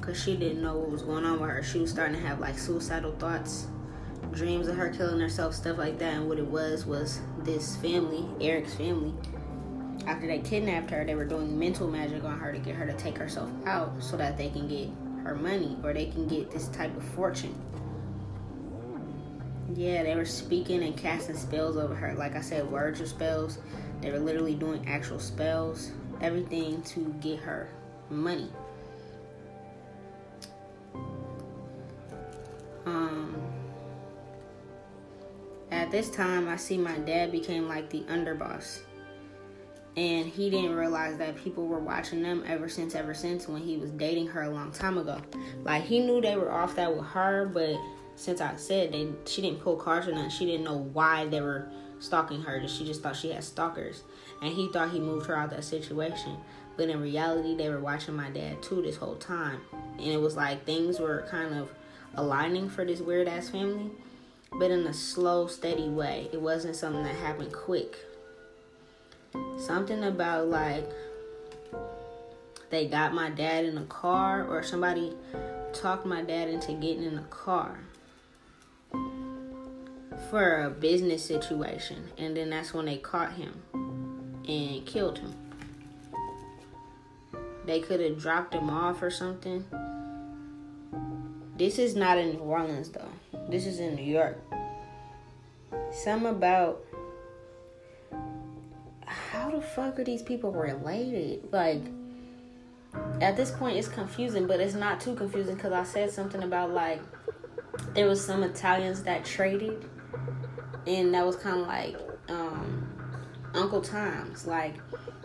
because 0.00 0.22
she 0.22 0.36
didn't 0.36 0.62
know 0.62 0.76
what 0.76 0.90
was 0.90 1.02
going 1.02 1.24
on 1.24 1.40
with 1.40 1.50
her. 1.50 1.62
She 1.62 1.78
was 1.78 1.90
starting 1.90 2.16
to 2.20 2.26
have 2.26 2.40
like 2.40 2.58
suicidal 2.58 3.12
thoughts, 3.12 3.66
dreams 4.32 4.68
of 4.68 4.76
her 4.76 4.90
killing 4.90 5.20
herself, 5.20 5.54
stuff 5.54 5.78
like 5.78 5.98
that. 5.98 6.14
And 6.14 6.28
what 6.28 6.38
it 6.38 6.46
was 6.46 6.86
was 6.86 7.20
this 7.38 7.76
family, 7.76 8.24
Eric's 8.40 8.74
family, 8.74 9.12
after 10.06 10.26
they 10.26 10.38
kidnapped 10.38 10.90
her, 10.90 11.04
they 11.04 11.14
were 11.14 11.24
doing 11.24 11.58
mental 11.58 11.88
magic 11.88 12.24
on 12.24 12.38
her 12.38 12.52
to 12.52 12.58
get 12.58 12.74
her 12.74 12.86
to 12.86 12.92
take 12.94 13.18
herself 13.18 13.50
out 13.66 13.92
so 14.02 14.16
that 14.16 14.36
they 14.36 14.48
can 14.48 14.66
get 14.66 14.88
her 15.24 15.34
money 15.34 15.76
or 15.84 15.92
they 15.92 16.06
can 16.06 16.26
get 16.26 16.50
this 16.50 16.68
type 16.68 16.96
of 16.96 17.04
fortune. 17.04 17.54
Yeah, 19.74 20.02
they 20.02 20.16
were 20.16 20.24
speaking 20.24 20.82
and 20.82 20.96
casting 20.96 21.36
spells 21.36 21.76
over 21.76 21.94
her. 21.94 22.14
Like 22.14 22.34
I 22.34 22.40
said, 22.40 22.70
words 22.70 23.00
or 23.00 23.06
spells. 23.06 23.58
They 24.00 24.10
were 24.10 24.18
literally 24.18 24.54
doing 24.54 24.88
actual 24.88 25.20
spells, 25.20 25.92
everything 26.20 26.82
to 26.82 27.14
get 27.20 27.38
her 27.40 27.68
money. 28.08 28.50
Um, 32.86 33.36
at 35.70 35.90
this 35.90 36.10
time, 36.10 36.48
I 36.48 36.56
see 36.56 36.76
my 36.76 36.98
dad 36.98 37.32
became 37.32 37.68
like 37.68 37.90
the 37.90 38.00
underboss. 38.02 38.80
and 39.96 40.26
he 40.26 40.48
didn't 40.50 40.74
realize 40.76 41.18
that 41.18 41.36
people 41.36 41.66
were 41.66 41.80
watching 41.80 42.22
them 42.22 42.44
ever 42.46 42.68
since 42.68 42.94
ever 42.94 43.12
since 43.12 43.48
when 43.48 43.60
he 43.60 43.76
was 43.76 43.90
dating 43.90 44.28
her 44.28 44.42
a 44.42 44.50
long 44.50 44.70
time 44.70 44.98
ago. 44.98 45.20
Like 45.64 45.82
he 45.82 45.98
knew 46.00 46.20
they 46.20 46.36
were 46.36 46.52
off 46.52 46.76
that 46.76 46.94
with 46.94 47.06
her 47.06 47.46
but 47.52 47.76
since 48.14 48.40
i 48.40 48.54
said 48.56 48.92
they 48.92 49.08
she 49.26 49.40
didn't 49.42 49.60
pull 49.60 49.76
cards 49.76 50.06
or 50.06 50.12
nothing 50.12 50.30
she 50.30 50.44
didn't 50.44 50.64
know 50.64 50.88
why 50.92 51.26
they 51.26 51.40
were 51.40 51.70
stalking 52.00 52.42
her. 52.42 52.66
She 52.66 52.84
just 52.84 53.02
thought 53.02 53.14
she 53.14 53.30
had 53.30 53.44
stalkers. 53.44 54.02
And 54.42 54.52
he 54.52 54.68
thought 54.72 54.90
he 54.90 54.98
moved 54.98 55.26
her 55.26 55.36
out 55.36 55.50
of 55.50 55.56
that 55.56 55.64
situation. 55.64 56.36
But 56.76 56.88
in 56.88 57.00
reality 57.00 57.54
they 57.54 57.68
were 57.68 57.80
watching 57.80 58.16
my 58.16 58.30
dad 58.30 58.62
too 58.62 58.82
this 58.82 58.96
whole 58.96 59.16
time. 59.16 59.60
And 59.98 60.08
it 60.08 60.20
was 60.20 60.36
like 60.36 60.64
things 60.64 60.98
were 60.98 61.26
kind 61.30 61.54
of 61.54 61.70
aligning 62.14 62.68
for 62.68 62.84
this 62.84 63.00
weird 63.00 63.28
ass 63.28 63.50
family 63.50 63.90
but 64.52 64.70
in 64.70 64.86
a 64.86 64.92
slow 64.92 65.46
steady 65.46 65.88
way. 65.88 66.28
It 66.32 66.40
wasn't 66.40 66.76
something 66.76 67.02
that 67.04 67.14
happened 67.14 67.52
quick. 67.52 67.96
Something 69.58 70.04
about 70.04 70.48
like 70.48 70.88
they 72.70 72.86
got 72.86 73.14
my 73.14 73.30
dad 73.30 73.64
in 73.64 73.78
a 73.78 73.84
car 73.84 74.44
or 74.44 74.62
somebody 74.62 75.14
talked 75.72 76.06
my 76.06 76.22
dad 76.22 76.48
into 76.48 76.72
getting 76.72 77.04
in 77.04 77.18
a 77.18 77.24
car 77.24 77.78
for 80.30 80.64
a 80.64 80.70
business 80.70 81.24
situation. 81.24 82.08
And 82.18 82.36
then 82.36 82.50
that's 82.50 82.74
when 82.74 82.86
they 82.86 82.96
caught 82.98 83.32
him 83.32 83.62
and 84.46 84.84
killed 84.84 85.18
him. 85.18 85.34
They 87.66 87.80
could 87.80 88.00
have 88.00 88.18
dropped 88.18 88.54
him 88.54 88.68
off 88.68 89.02
or 89.02 89.10
something. 89.10 89.64
This 91.56 91.78
is 91.78 91.94
not 91.94 92.18
in 92.18 92.32
new 92.32 92.38
orleans 92.38 92.88
though 92.88 93.12
this 93.50 93.66
is 93.66 93.80
in 93.80 93.94
new 93.94 94.02
york 94.02 94.38
some 95.92 96.26
about 96.26 96.84
how 99.06 99.50
the 99.50 99.60
fuck 99.60 99.98
are 99.98 100.04
these 100.04 100.22
people 100.22 100.52
related? 100.52 101.52
Like, 101.52 101.82
at 103.20 103.36
this 103.36 103.50
point, 103.50 103.76
it's 103.76 103.88
confusing, 103.88 104.46
but 104.46 104.60
it's 104.60 104.74
not 104.74 105.00
too 105.00 105.14
confusing 105.14 105.56
because 105.56 105.72
I 105.72 105.84
said 105.84 106.10
something 106.10 106.42
about 106.42 106.70
like 106.70 107.00
there 107.94 108.06
was 108.06 108.24
some 108.24 108.42
Italians 108.42 109.02
that 109.04 109.24
traded, 109.24 109.88
and 110.86 111.14
that 111.14 111.24
was 111.24 111.36
kind 111.36 111.60
of 111.60 111.66
like 111.66 111.96
um, 112.28 112.88
Uncle 113.54 113.80
Tom's. 113.80 114.46
Like, 114.46 114.76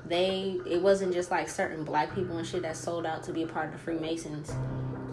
they 0.05 0.59
it 0.65 0.81
wasn't 0.81 1.13
just 1.13 1.31
like 1.31 1.49
certain 1.49 1.83
black 1.83 2.13
people 2.13 2.37
and 2.37 2.45
shit 2.45 2.61
that 2.63 2.77
sold 2.77 3.05
out 3.05 3.23
to 3.23 3.33
be 3.33 3.43
a 3.43 3.47
part 3.47 3.67
of 3.67 3.73
the 3.73 3.79
Freemasons 3.79 4.51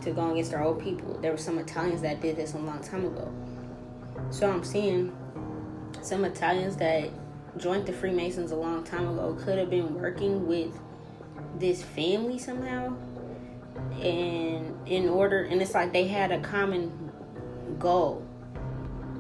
to 0.03 0.13
go 0.13 0.33
against 0.33 0.55
our 0.55 0.63
old 0.63 0.83
people. 0.83 1.19
There 1.21 1.31
were 1.31 1.39
some 1.39 1.59
Italians 1.59 2.03
that 2.03 2.21
did 2.21 2.37
this 2.37 2.55
a 2.55 2.59
long 2.59 2.83
time 2.83 3.05
ago. 3.05 3.33
So 4.31 4.51
I'm 4.51 4.65
seeing 4.65 5.17
some 6.03 6.25
Italians 6.25 6.77
that 6.77 7.11
joined 7.57 7.87
the 7.87 7.93
Freemasons 7.93 8.51
a 8.51 8.57
long 8.57 8.83
time 8.83 9.09
ago 9.09 9.37
could 9.39 9.59
have 9.59 9.71
been 9.71 9.95
working 9.95 10.47
with 10.47 10.79
this 11.59 11.83
family 11.83 12.39
somehow. 12.39 12.97
And 14.01 14.77
in 14.87 15.09
order, 15.09 15.45
and 15.45 15.63
it's 15.63 15.75
like 15.75 15.93
they 15.93 16.09
had 16.09 16.33
a 16.33 16.41
common 16.41 17.11
goal 17.79 18.27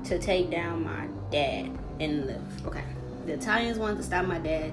to 0.04 0.18
take 0.18 0.50
down 0.50 0.84
my 0.84 1.06
dad. 1.30 1.70
And 2.00 2.28
the, 2.28 2.40
okay, 2.66 2.84
the 3.26 3.34
Italians 3.34 3.78
wanted 3.78 3.98
to 3.98 4.02
stop 4.02 4.26
my 4.26 4.38
dad, 4.38 4.72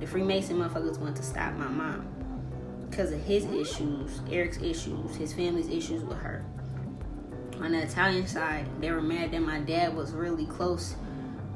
the 0.00 0.06
Freemason 0.06 0.58
motherfuckers 0.58 0.98
wanted 0.98 1.16
to 1.16 1.22
stop 1.22 1.54
my 1.54 1.66
mom 1.66 2.17
because 2.88 3.12
of 3.12 3.20
his 3.22 3.44
issues, 3.46 4.20
Eric's 4.30 4.58
issues, 4.58 5.16
his 5.16 5.32
family's 5.32 5.68
issues 5.68 6.02
with 6.02 6.18
her. 6.18 6.44
On 7.60 7.72
the 7.72 7.82
Italian 7.82 8.26
side, 8.26 8.66
they 8.80 8.90
were 8.90 9.02
mad 9.02 9.32
that 9.32 9.40
my 9.40 9.60
dad 9.60 9.96
was 9.96 10.12
really 10.12 10.46
close 10.46 10.94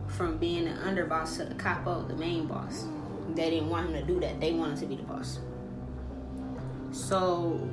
from 0.09 0.37
being 0.39 0.67
an 0.67 0.77
underboss 0.79 1.37
to 1.37 1.45
the 1.45 1.55
capo, 1.55 2.03
the 2.07 2.15
main 2.15 2.47
boss. 2.47 2.87
They 3.35 3.51
didn't 3.51 3.71
want 3.71 3.89
him 3.89 3.95
to 3.95 4.03
do 4.03 4.21
that. 4.21 4.41
They 4.41 4.53
wanted 4.53 4.79
to 4.81 4.87
be 4.87 4.97
the 4.97 5.05
boss. 5.05 5.39
So 6.91 7.71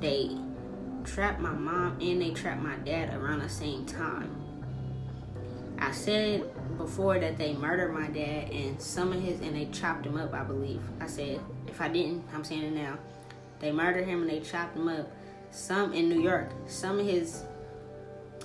they 0.00 0.36
trapped 1.04 1.40
my 1.40 1.52
mom 1.52 1.98
and 2.00 2.20
they 2.20 2.30
trapped 2.32 2.62
my 2.62 2.76
dad 2.76 3.14
around 3.14 3.40
the 3.40 3.48
same 3.48 3.86
time. 3.86 4.36
I 5.78 5.90
said 5.92 6.44
before 6.76 7.18
that 7.18 7.38
they 7.38 7.54
murdered 7.54 7.92
my 7.92 8.06
dad 8.08 8.50
and 8.50 8.80
some 8.80 9.12
of 9.12 9.20
his 9.20 9.40
and 9.40 9.54
they 9.54 9.66
chopped 9.66 10.06
him 10.06 10.16
up, 10.16 10.32
I 10.34 10.42
believe. 10.42 10.82
I 11.00 11.06
said 11.06 11.40
if 11.66 11.80
I 11.80 11.88
didn't, 11.88 12.24
I'm 12.34 12.44
saying 12.44 12.64
it 12.64 12.72
now. 12.72 12.98
They 13.60 13.72
murdered 13.72 14.06
him 14.06 14.22
and 14.22 14.30
they 14.30 14.40
chopped 14.40 14.76
him 14.76 14.88
up. 14.88 15.10
Some 15.50 15.92
in 15.92 16.08
New 16.08 16.20
York, 16.20 16.50
some 16.66 16.98
of 16.98 17.06
his 17.06 17.44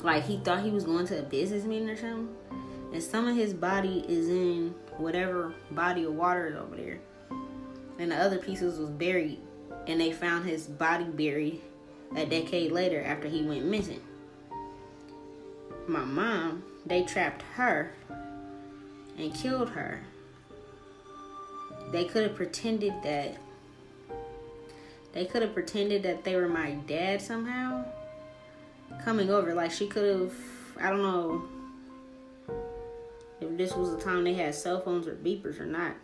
like 0.04 0.24
he 0.24 0.38
thought 0.38 0.62
he 0.62 0.70
was 0.70 0.84
going 0.84 1.08
to 1.08 1.20
a 1.20 1.24
business 1.24 1.64
meeting 1.64 1.90
or 1.90 1.96
something, 1.96 2.30
and 2.94 3.02
some 3.02 3.28
of 3.28 3.36
his 3.36 3.54
body 3.54 4.06
is 4.08 4.30
in 4.30 4.76
whatever 4.98 5.54
body 5.72 6.04
of 6.04 6.14
water 6.14 6.48
is 6.48 6.56
over 6.56 6.76
there, 6.76 7.00
and 7.98 8.12
the 8.12 8.16
other 8.16 8.38
pieces 8.38 8.78
was 8.78 8.90
buried, 8.90 9.40
and 9.88 10.00
they 10.00 10.12
found 10.12 10.46
his 10.46 10.68
body 10.68 11.06
buried 11.06 11.62
a 12.16 12.26
decade 12.26 12.72
later 12.72 13.02
after 13.04 13.28
he 13.28 13.44
went 13.44 13.66
missing. 13.66 14.02
My 15.88 16.06
mom, 16.06 16.64
they 16.86 17.04
trapped 17.04 17.42
her 17.56 17.94
and 19.18 19.34
killed 19.34 19.70
her. 19.70 20.02
They 21.92 22.06
could 22.06 22.24
have 22.24 22.36
pretended 22.36 22.94
that 23.04 23.38
they 25.14 25.26
could 25.26 25.42
have 25.42 25.54
pretended 25.54 26.04
that 26.04 26.24
they 26.24 26.36
were 26.36 26.48
my 26.48 26.74
dad 26.86 27.22
somehow 27.22 27.86
coming 29.04 29.30
over. 29.32 29.56
Like 29.56 29.72
she 29.72 29.88
could 29.88 30.20
have, 30.20 30.34
I 30.80 30.90
don't 30.92 31.02
know 31.02 31.42
if 33.42 33.58
this 33.58 33.76
was 33.76 33.92
the 33.92 34.00
time 34.00 34.24
they 34.24 34.36
had 34.36 34.54
cell 34.54 34.82
phones 34.82 35.08
or 35.08 35.16
beepers 35.16 35.60
or 35.60 35.66
not. 35.66 35.96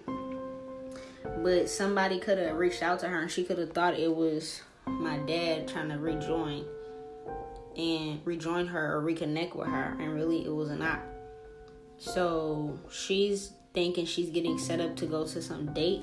But 1.44 1.70
somebody 1.70 2.20
could 2.20 2.38
have 2.40 2.56
reached 2.56 2.82
out 2.82 3.00
to 3.02 3.08
her 3.08 3.22
and 3.22 3.30
she 3.30 3.44
could 3.44 3.60
have 3.60 3.74
thought 3.74 4.00
it 4.00 4.16
was 4.16 4.62
my 4.88 5.18
dad 5.20 5.68
trying 5.68 5.90
to 5.90 5.98
rejoin 5.98 6.66
and 7.78 8.20
rejoin 8.26 8.68
her 8.68 8.96
or 8.98 9.04
reconnect 9.04 9.56
with 9.56 9.68
her. 9.68 9.96
And 10.00 10.14
really, 10.16 10.44
it 10.46 10.54
was 10.54 10.70
not. 10.72 11.02
So 12.04 12.78
she's 12.92 13.54
thinking 13.74 14.06
she's 14.06 14.30
getting 14.30 14.60
set 14.60 14.82
up 14.82 14.98
to 14.98 15.06
go 15.06 15.26
to 15.26 15.42
some 15.42 15.74
date 15.74 16.02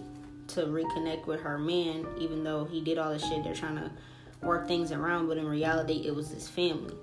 to 0.48 0.62
reconnect 0.62 1.26
with 1.26 1.40
her 1.40 1.58
man, 1.58 2.06
even 2.18 2.42
though 2.42 2.64
he 2.64 2.80
did 2.80 2.96
all 2.96 3.12
the 3.12 3.18
shit 3.18 3.44
they're 3.44 3.54
trying 3.54 3.76
to 3.76 3.90
work 4.40 4.66
things 4.66 4.92
around, 4.92 5.28
but 5.28 5.36
in 5.36 5.46
reality, 5.46 6.06
it 6.06 6.14
was 6.14 6.30
this 6.30 6.48
family. 6.48 6.94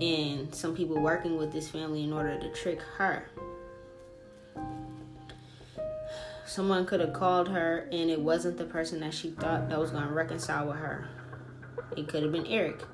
And 0.00 0.54
some 0.54 0.76
people 0.76 1.00
working 1.00 1.36
with 1.36 1.52
this 1.52 1.68
family 1.68 2.04
in 2.04 2.12
order 2.12 2.38
to 2.38 2.48
trick 2.52 2.80
her. 2.96 3.26
Someone 6.46 6.86
could 6.86 7.00
have 7.00 7.12
called 7.12 7.48
her, 7.48 7.88
and 7.90 8.08
it 8.08 8.20
wasn't 8.20 8.56
the 8.56 8.66
person 8.66 9.00
that 9.00 9.12
she 9.12 9.32
thought 9.32 9.68
that 9.68 9.80
was 9.80 9.90
going 9.90 10.06
to 10.06 10.12
reconcile 10.14 10.68
with 10.68 10.76
her. 10.76 11.08
It 11.96 12.06
could 12.06 12.22
have 12.22 12.30
been 12.30 12.46
Eric, 12.46 12.84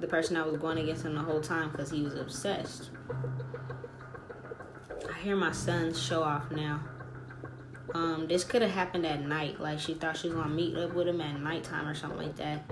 the 0.00 0.08
person 0.08 0.34
that 0.34 0.44
was 0.44 0.56
going 0.56 0.78
against 0.78 1.04
him 1.04 1.14
the 1.14 1.20
whole 1.20 1.40
time 1.40 1.70
because 1.70 1.90
he 1.90 2.02
was 2.02 2.16
obsessed. 2.16 2.90
Hear 5.26 5.34
my 5.34 5.50
sons 5.50 6.00
show 6.00 6.22
off 6.22 6.52
now. 6.52 6.84
Um, 7.92 8.28
this 8.28 8.44
could 8.44 8.62
have 8.62 8.70
happened 8.70 9.04
at 9.04 9.22
night. 9.22 9.58
Like 9.58 9.80
she 9.80 9.92
thought 9.92 10.16
she 10.16 10.28
was 10.28 10.36
gonna 10.36 10.54
meet 10.54 10.76
up 10.76 10.94
with 10.94 11.08
him 11.08 11.20
at 11.20 11.40
nighttime 11.40 11.88
or 11.88 11.96
something 11.96 12.20
like 12.20 12.36
that, 12.36 12.62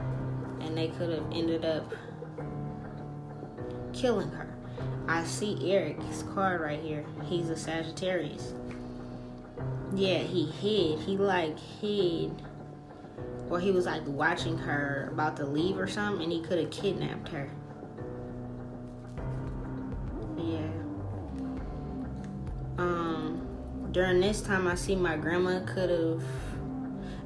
and 0.60 0.78
they 0.78 0.86
could 0.86 1.10
have 1.10 1.24
ended 1.32 1.64
up 1.64 1.92
killing 3.92 4.30
her. 4.30 4.56
I 5.08 5.24
see 5.24 5.72
Eric's 5.72 6.22
card 6.32 6.60
right 6.60 6.78
here. 6.78 7.04
He's 7.24 7.50
a 7.50 7.56
Sagittarius. 7.56 8.54
Yeah, 9.92 10.18
he 10.18 10.46
hid. 10.46 11.00
He 11.00 11.16
like 11.16 11.58
hid, 11.58 12.40
or 13.50 13.58
he 13.58 13.72
was 13.72 13.84
like 13.84 14.06
watching 14.06 14.56
her 14.58 15.08
about 15.10 15.36
to 15.38 15.44
leave 15.44 15.76
or 15.76 15.88
something, 15.88 16.22
and 16.22 16.30
he 16.30 16.40
could 16.40 16.60
have 16.60 16.70
kidnapped 16.70 17.30
her. 17.30 17.50
Yeah. 20.36 20.83
Um 22.78 23.88
during 23.92 24.20
this 24.20 24.40
time 24.40 24.66
I 24.66 24.74
see 24.74 24.96
my 24.96 25.16
grandma 25.16 25.60
could 25.64 25.88
have 25.88 26.22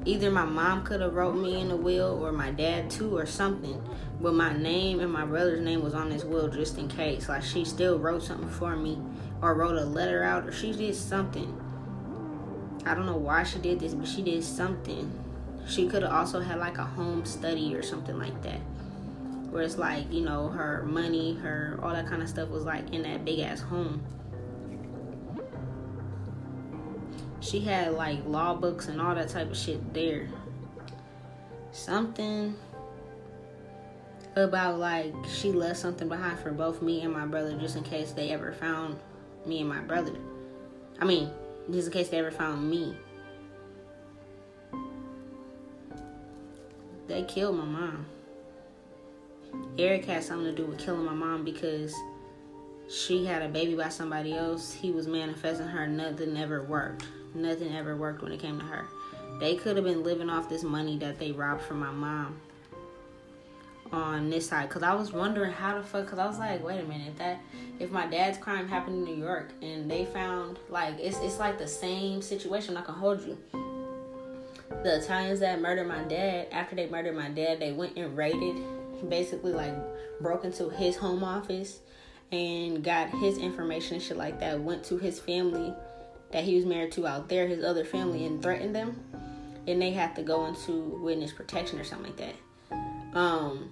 either 0.05 0.31
my 0.31 0.45
mom 0.45 0.83
could 0.83 1.01
have 1.01 1.13
wrote 1.13 1.35
me 1.35 1.59
in 1.59 1.69
the 1.69 1.75
will 1.75 2.23
or 2.23 2.31
my 2.31 2.51
dad 2.51 2.89
too 2.89 3.17
or 3.17 3.25
something. 3.25 3.81
But 4.21 4.33
my 4.33 4.55
name 4.55 4.99
and 4.99 5.11
my 5.11 5.25
brother's 5.25 5.61
name 5.61 5.81
was 5.81 5.93
on 5.93 6.09
this 6.09 6.23
will 6.23 6.47
just 6.47 6.77
in 6.77 6.87
case. 6.87 7.29
Like 7.29 7.43
she 7.43 7.65
still 7.65 7.99
wrote 7.99 8.23
something 8.23 8.49
for 8.49 8.75
me 8.75 8.99
or 9.41 9.55
wrote 9.55 9.77
a 9.77 9.85
letter 9.85 10.23
out 10.23 10.47
or 10.47 10.51
she 10.51 10.71
did 10.71 10.95
something. 10.95 11.59
I 12.85 12.93
don't 12.93 13.05
know 13.05 13.17
why 13.17 13.43
she 13.43 13.59
did 13.59 13.79
this 13.79 13.93
but 13.93 14.07
she 14.07 14.21
did 14.21 14.43
something. 14.43 15.11
She 15.67 15.87
could 15.87 16.03
have 16.03 16.11
also 16.11 16.39
had 16.39 16.59
like 16.59 16.77
a 16.77 16.85
home 16.85 17.25
study 17.25 17.75
or 17.75 17.81
something 17.81 18.17
like 18.17 18.41
that. 18.43 18.59
Where 19.49 19.63
it's 19.63 19.77
like 19.77 20.11
you 20.11 20.21
know 20.21 20.49
her 20.49 20.83
money 20.83 21.33
her 21.37 21.79
all 21.81 21.93
that 21.93 22.07
kind 22.07 22.21
of 22.21 22.29
stuff 22.29 22.49
was 22.49 22.63
like 22.63 22.93
in 22.93 23.01
that 23.03 23.25
big 23.25 23.39
ass 23.39 23.61
home 23.61 24.03
she 27.41 27.59
had 27.59 27.93
like 27.93 28.25
law 28.25 28.53
books 28.53 28.87
and 28.87 29.01
all 29.01 29.15
that 29.15 29.29
type 29.29 29.49
of 29.49 29.57
shit 29.57 29.93
there. 29.93 30.27
Something 31.71 32.55
about 34.35 34.79
like 34.79 35.13
she 35.27 35.51
left 35.51 35.79
something 35.79 36.07
behind 36.07 36.39
for 36.39 36.51
both 36.51 36.81
me 36.81 37.01
and 37.01 37.13
my 37.13 37.25
brother 37.25 37.57
just 37.57 37.75
in 37.75 37.83
case 37.83 38.11
they 38.11 38.29
ever 38.29 38.51
found 38.53 38.97
me 39.45 39.59
and 39.61 39.69
my 39.69 39.81
brother. 39.81 40.13
I 40.99 41.05
mean, 41.05 41.31
just 41.71 41.87
in 41.87 41.93
case 41.93 42.09
they 42.09 42.19
ever 42.19 42.31
found 42.31 42.69
me. 42.69 42.95
They 47.07 47.23
killed 47.23 47.57
my 47.57 47.65
mom. 47.65 48.05
Eric 49.79 50.05
had 50.05 50.23
something 50.23 50.45
to 50.45 50.61
do 50.61 50.69
with 50.69 50.77
killing 50.77 51.05
my 51.05 51.13
mom 51.13 51.43
because 51.43 51.95
she 52.87 53.25
had 53.25 53.41
a 53.41 53.47
baby 53.47 53.75
by 53.75 53.89
somebody 53.89 54.35
else. 54.35 54.73
He 54.73 54.91
was 54.91 55.07
manifesting 55.07 55.67
her. 55.67 55.87
Nothing 55.87 56.37
ever 56.37 56.63
worked. 56.63 57.05
Nothing 57.33 57.75
ever 57.75 57.95
worked 57.95 58.21
when 58.21 58.31
it 58.31 58.39
came 58.39 58.59
to 58.59 58.65
her. 58.65 58.85
They 59.39 59.55
could 59.55 59.75
have 59.75 59.85
been 59.85 60.03
living 60.03 60.29
off 60.29 60.49
this 60.49 60.63
money 60.63 60.97
that 60.97 61.19
they 61.19 61.31
robbed 61.31 61.61
from 61.61 61.79
my 61.79 61.91
mom 61.91 62.39
on 63.91 64.29
this 64.29 64.47
side 64.47 64.69
because 64.69 64.83
I 64.83 64.93
was 64.93 65.11
wondering 65.11 65.51
how 65.51 65.75
the 65.75 65.83
fuck 65.83 66.05
because 66.05 66.19
I 66.19 66.27
was 66.27 66.37
like 66.37 66.63
wait 66.63 66.79
a 66.79 66.83
minute 66.83 67.17
that 67.17 67.39
if 67.79 67.89
my 67.89 68.05
dad's 68.05 68.37
crime 68.37 68.67
happened 68.67 69.07
in 69.07 69.15
New 69.15 69.19
York 69.19 69.49
and 69.63 69.89
they 69.89 70.05
found 70.05 70.59
like 70.69 70.99
it's 70.99 71.17
it's 71.21 71.39
like 71.39 71.57
the 71.57 71.67
same 71.67 72.21
situation 72.21 72.77
I 72.77 72.81
can 72.81 72.93
hold 72.93 73.25
you 73.25 73.35
the 74.83 74.99
Italians 74.99 75.39
that 75.39 75.59
murdered 75.59 75.87
my 75.87 76.03
dad 76.03 76.49
after 76.51 76.75
they 76.75 76.87
murdered 76.87 77.15
my 77.15 77.29
dad 77.29 77.59
they 77.59 77.71
went 77.71 77.97
and 77.97 78.15
raided 78.15 78.57
basically 79.09 79.53
like 79.53 79.73
broke 80.21 80.43
into 80.43 80.69
his 80.69 80.95
home 80.95 81.23
office 81.23 81.79
and 82.31 82.83
got 82.83 83.09
his 83.09 83.37
information 83.37 83.95
and 83.95 84.03
shit 84.03 84.17
like 84.17 84.39
that, 84.39 84.59
went 84.59 84.83
to 84.85 84.97
his 84.97 85.19
family 85.19 85.73
that 86.31 86.43
he 86.43 86.55
was 86.55 86.65
married 86.65 86.91
to 86.93 87.07
out 87.07 87.29
there, 87.29 87.47
his 87.47 87.63
other 87.63 87.83
family, 87.85 88.25
and 88.25 88.41
threatened 88.41 88.75
them. 88.75 89.03
And 89.67 89.81
they 89.81 89.91
had 89.91 90.15
to 90.15 90.23
go 90.23 90.45
into 90.45 90.99
witness 91.01 91.31
protection 91.31 91.79
or 91.79 91.83
something 91.83 92.13
like 92.13 92.35
that. 92.71 93.17
Um, 93.17 93.69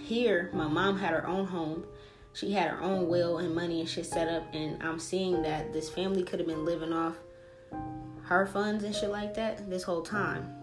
here, 0.00 0.50
my 0.52 0.66
mom 0.66 0.98
had 0.98 1.10
her 1.10 1.26
own 1.26 1.46
home. 1.46 1.84
She 2.32 2.52
had 2.52 2.70
her 2.70 2.80
own 2.80 3.08
will 3.08 3.38
and 3.38 3.54
money 3.54 3.80
and 3.80 3.88
shit 3.88 4.06
set 4.06 4.28
up, 4.28 4.44
and 4.52 4.82
I'm 4.82 4.98
seeing 4.98 5.42
that 5.42 5.72
this 5.72 5.88
family 5.88 6.22
could 6.22 6.38
have 6.38 6.48
been 6.48 6.64
living 6.64 6.92
off 6.92 7.16
her 8.24 8.46
funds 8.46 8.84
and 8.84 8.94
shit 8.94 9.10
like 9.10 9.34
that 9.34 9.68
this 9.68 9.82
whole 9.82 10.02
time. 10.02 10.54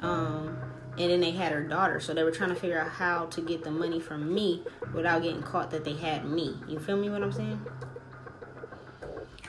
Um, 0.00 0.56
and 0.98 1.10
then 1.10 1.20
they 1.20 1.30
had 1.30 1.52
her 1.52 1.62
daughter 1.62 2.00
so 2.00 2.12
they 2.12 2.24
were 2.24 2.30
trying 2.30 2.50
to 2.50 2.56
figure 2.56 2.80
out 2.80 2.90
how 2.90 3.26
to 3.26 3.40
get 3.40 3.62
the 3.62 3.70
money 3.70 4.00
from 4.00 4.32
me 4.32 4.62
without 4.94 5.22
getting 5.22 5.42
caught 5.42 5.70
that 5.70 5.84
they 5.84 5.94
had 5.94 6.24
me 6.24 6.56
you 6.66 6.78
feel 6.78 6.96
me 6.96 7.08
what 7.08 7.22
i'm 7.22 7.32
saying 7.32 7.60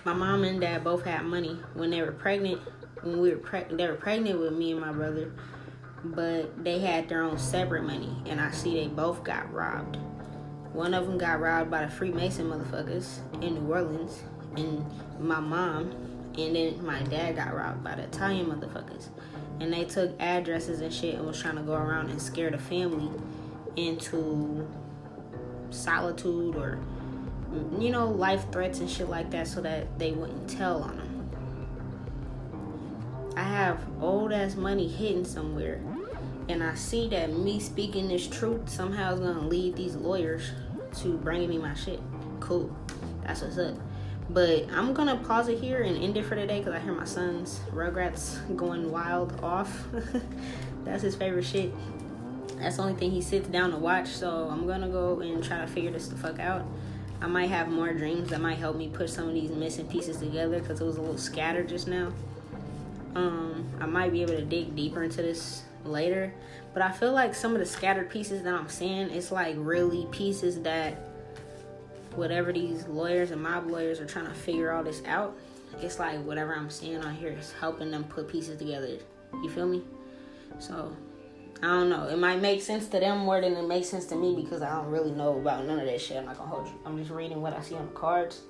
my 0.06 0.14
mom 0.14 0.44
and 0.44 0.62
dad 0.62 0.84
both 0.84 1.04
had 1.04 1.24
money 1.24 1.58
when 1.74 1.92
they 1.92 2.02
were 2.02 2.12
pregnant 2.12 2.62
when 3.02 3.20
we 3.20 3.32
were 3.32 3.38
pregnant 3.38 3.78
they 3.78 3.88
were 3.88 3.96
pregnant 3.96 4.40
with 4.40 4.54
me 4.54 4.72
and 4.72 4.82
my 4.82 4.92
brother 4.92 5.32
but 6.04 6.64
they 6.64 6.80
had 6.80 7.10
their 7.10 7.24
own 7.24 7.38
separate 7.38 7.84
money 7.84 8.16
and 8.26 8.40
i 8.40 8.50
see 8.52 8.74
they 8.74 8.88
both 8.88 9.24
got 9.24 9.52
robbed. 9.54 9.98
One 10.72 10.94
of 10.94 11.08
them 11.08 11.18
got 11.18 11.42
robbed 11.42 11.72
by 11.72 11.86
the 11.86 11.92
freemason 11.92 12.50
motherfuckers 12.50 13.20
in 13.44 13.56
new 13.56 13.74
orleans 13.74 14.24
and 14.56 14.86
my 15.20 15.40
mom 15.40 15.92
and 16.38 16.56
then 16.56 16.86
my 16.86 17.02
dad 17.04 17.36
got 17.36 17.54
robbed 17.56 17.84
by 17.84 17.96
the 17.96 18.04
italian 18.04 18.46
motherfuckers 18.46 19.10
and 19.60 19.74
they 19.74 19.84
took 19.84 20.20
addresses 20.22 20.80
and 20.80 20.94
shit 20.94 21.16
and 21.16 21.26
was 21.26 21.42
trying 21.42 21.56
to 21.56 21.62
go 21.64 21.74
around 21.74 22.10
and 22.10 22.22
scare 22.22 22.50
the 22.50 22.58
family 22.58 23.10
into 23.76 24.68
solitude 25.70 26.56
or 26.56 26.80
you 27.80 27.90
know 27.90 28.08
life 28.08 28.46
threats 28.52 28.80
and 28.80 28.90
shit 28.90 29.10
like 29.10 29.30
that 29.32 29.48
so 29.48 29.62
that 29.62 29.98
they 29.98 30.12
wouldn't 30.12 30.50
tell 30.50 30.84
on 30.84 30.98
them 30.98 31.32
i 33.36 33.44
have 33.44 33.80
old 34.02 34.32
ass 34.32 34.56
money 34.56 34.88
hidden 34.88 35.26
somewhere 35.26 35.82
and 36.48 36.64
i 36.64 36.74
see 36.76 37.08
that 37.08 37.32
me 37.32 37.60
speaking 37.60 38.08
this 38.08 38.28
truth 38.28 38.70
somehow 38.70 39.14
is 39.14 39.20
gonna 39.20 39.48
lead 39.48 39.76
these 39.76 39.96
lawyers 39.96 40.52
to 40.96 41.18
bringing 41.18 41.50
me 41.50 41.58
my 41.58 41.74
shit 41.74 42.00
cool 42.40 42.76
that's 43.24 43.42
what's 43.42 43.58
up 43.58 43.76
but 44.30 44.72
I'm 44.72 44.94
gonna 44.94 45.18
pause 45.18 45.48
it 45.48 45.60
here 45.60 45.82
and 45.82 45.98
end 45.98 46.16
it 46.16 46.24
for 46.24 46.36
today 46.36 46.60
because 46.60 46.74
I 46.74 46.80
hear 46.80 46.94
my 46.94 47.06
son's 47.06 47.60
Rugrats 47.72 48.56
going 48.56 48.92
wild 48.92 49.40
off. 49.44 49.88
That's 50.86 51.02
his 51.02 51.16
favorite 51.16 51.46
shit. 51.46 51.74
That's 52.60 52.76
the 52.76 52.84
only 52.84 52.94
thing 52.94 53.10
he 53.10 53.22
sits 53.22 53.48
down 53.48 53.72
to 53.72 53.78
watch. 53.78 54.08
So 54.08 54.48
I'm 54.52 54.68
gonna 54.68 54.88
go 54.88 55.20
and 55.22 55.44
try 55.44 55.62
to 55.62 55.68
figure 55.68 55.90
this 55.90 56.10
the 56.10 56.16
fuck 56.16 56.40
out. 56.40 56.64
I 57.22 57.28
might 57.28 57.50
have 57.50 57.68
more 57.70 57.92
dreams 57.94 58.30
that 58.30 58.40
might 58.40 58.58
help 58.58 58.78
me 58.78 58.88
put 58.88 59.10
some 59.10 59.28
of 59.28 59.34
these 59.34 59.52
missing 59.52 59.88
pieces 59.88 60.18
together 60.18 60.60
because 60.60 60.80
it 60.80 60.86
was 60.86 60.98
a 60.98 61.02
little 61.02 61.18
scattered 61.18 61.68
just 61.68 61.88
now. 61.88 62.14
Um, 63.16 63.70
I 63.80 63.86
might 63.86 64.12
be 64.12 64.22
able 64.22 64.36
to 64.36 64.46
dig 64.46 64.76
deeper 64.76 65.04
into 65.04 65.22
this 65.22 65.64
later, 65.84 66.34
but 66.74 66.82
I 66.82 66.92
feel 66.92 67.12
like 67.12 67.36
some 67.36 67.54
of 67.54 67.60
the 67.60 67.66
scattered 67.66 68.10
pieces 68.10 68.44
that 68.44 68.54
I'm 68.54 68.70
seeing, 68.70 69.10
it's 69.10 69.32
like 69.32 69.56
really 69.58 70.08
pieces 70.12 70.62
that 70.62 70.94
whatever 72.16 72.54
these 72.54 72.88
lawyers 72.88 73.32
and 73.32 73.42
mob 73.42 73.68
lawyers 73.68 74.00
are 74.00 74.06
trying 74.06 74.28
to 74.28 74.34
figure 74.34 74.72
all 74.72 74.84
this 74.84 75.02
out, 75.06 75.38
it's 75.82 76.00
like 76.00 76.24
whatever 76.24 76.56
I'm 76.56 76.70
seeing 76.70 77.04
on 77.04 77.16
here 77.16 77.32
is 77.32 77.54
helping 77.60 77.92
them 77.92 78.06
put 78.06 78.28
pieces 78.28 78.58
together. 78.58 78.98
You 79.44 79.50
feel 79.50 79.68
me? 79.68 79.84
So 80.60 80.96
I 81.62 81.68
don't 81.68 81.90
know. 81.90 82.08
It 82.08 82.18
might 82.18 82.40
make 82.40 82.62
sense 82.62 82.88
to 82.88 83.00
them 83.00 83.20
more 83.20 83.42
than 83.42 83.54
it 83.54 83.68
makes 83.68 83.90
sense 83.90 84.06
to 84.06 84.16
me 84.16 84.34
because 84.34 84.62
I 84.62 84.70
don't 84.70 84.90
really 84.90 85.12
know 85.12 85.38
about 85.38 85.66
none 85.66 85.80
of 85.80 85.86
that 85.86 86.00
shit. 86.00 86.16
I'm 86.16 86.26
not 86.26 86.38
gonna 86.38 86.50
hold 86.50 86.68
you. 86.68 86.74
I'm 86.86 86.98
just 86.98 87.12
reading 87.12 87.42
what 87.42 87.54
I 87.54 87.62
see 87.62 87.76
on 87.76 87.86
the 87.86 87.92
cards 87.92 88.42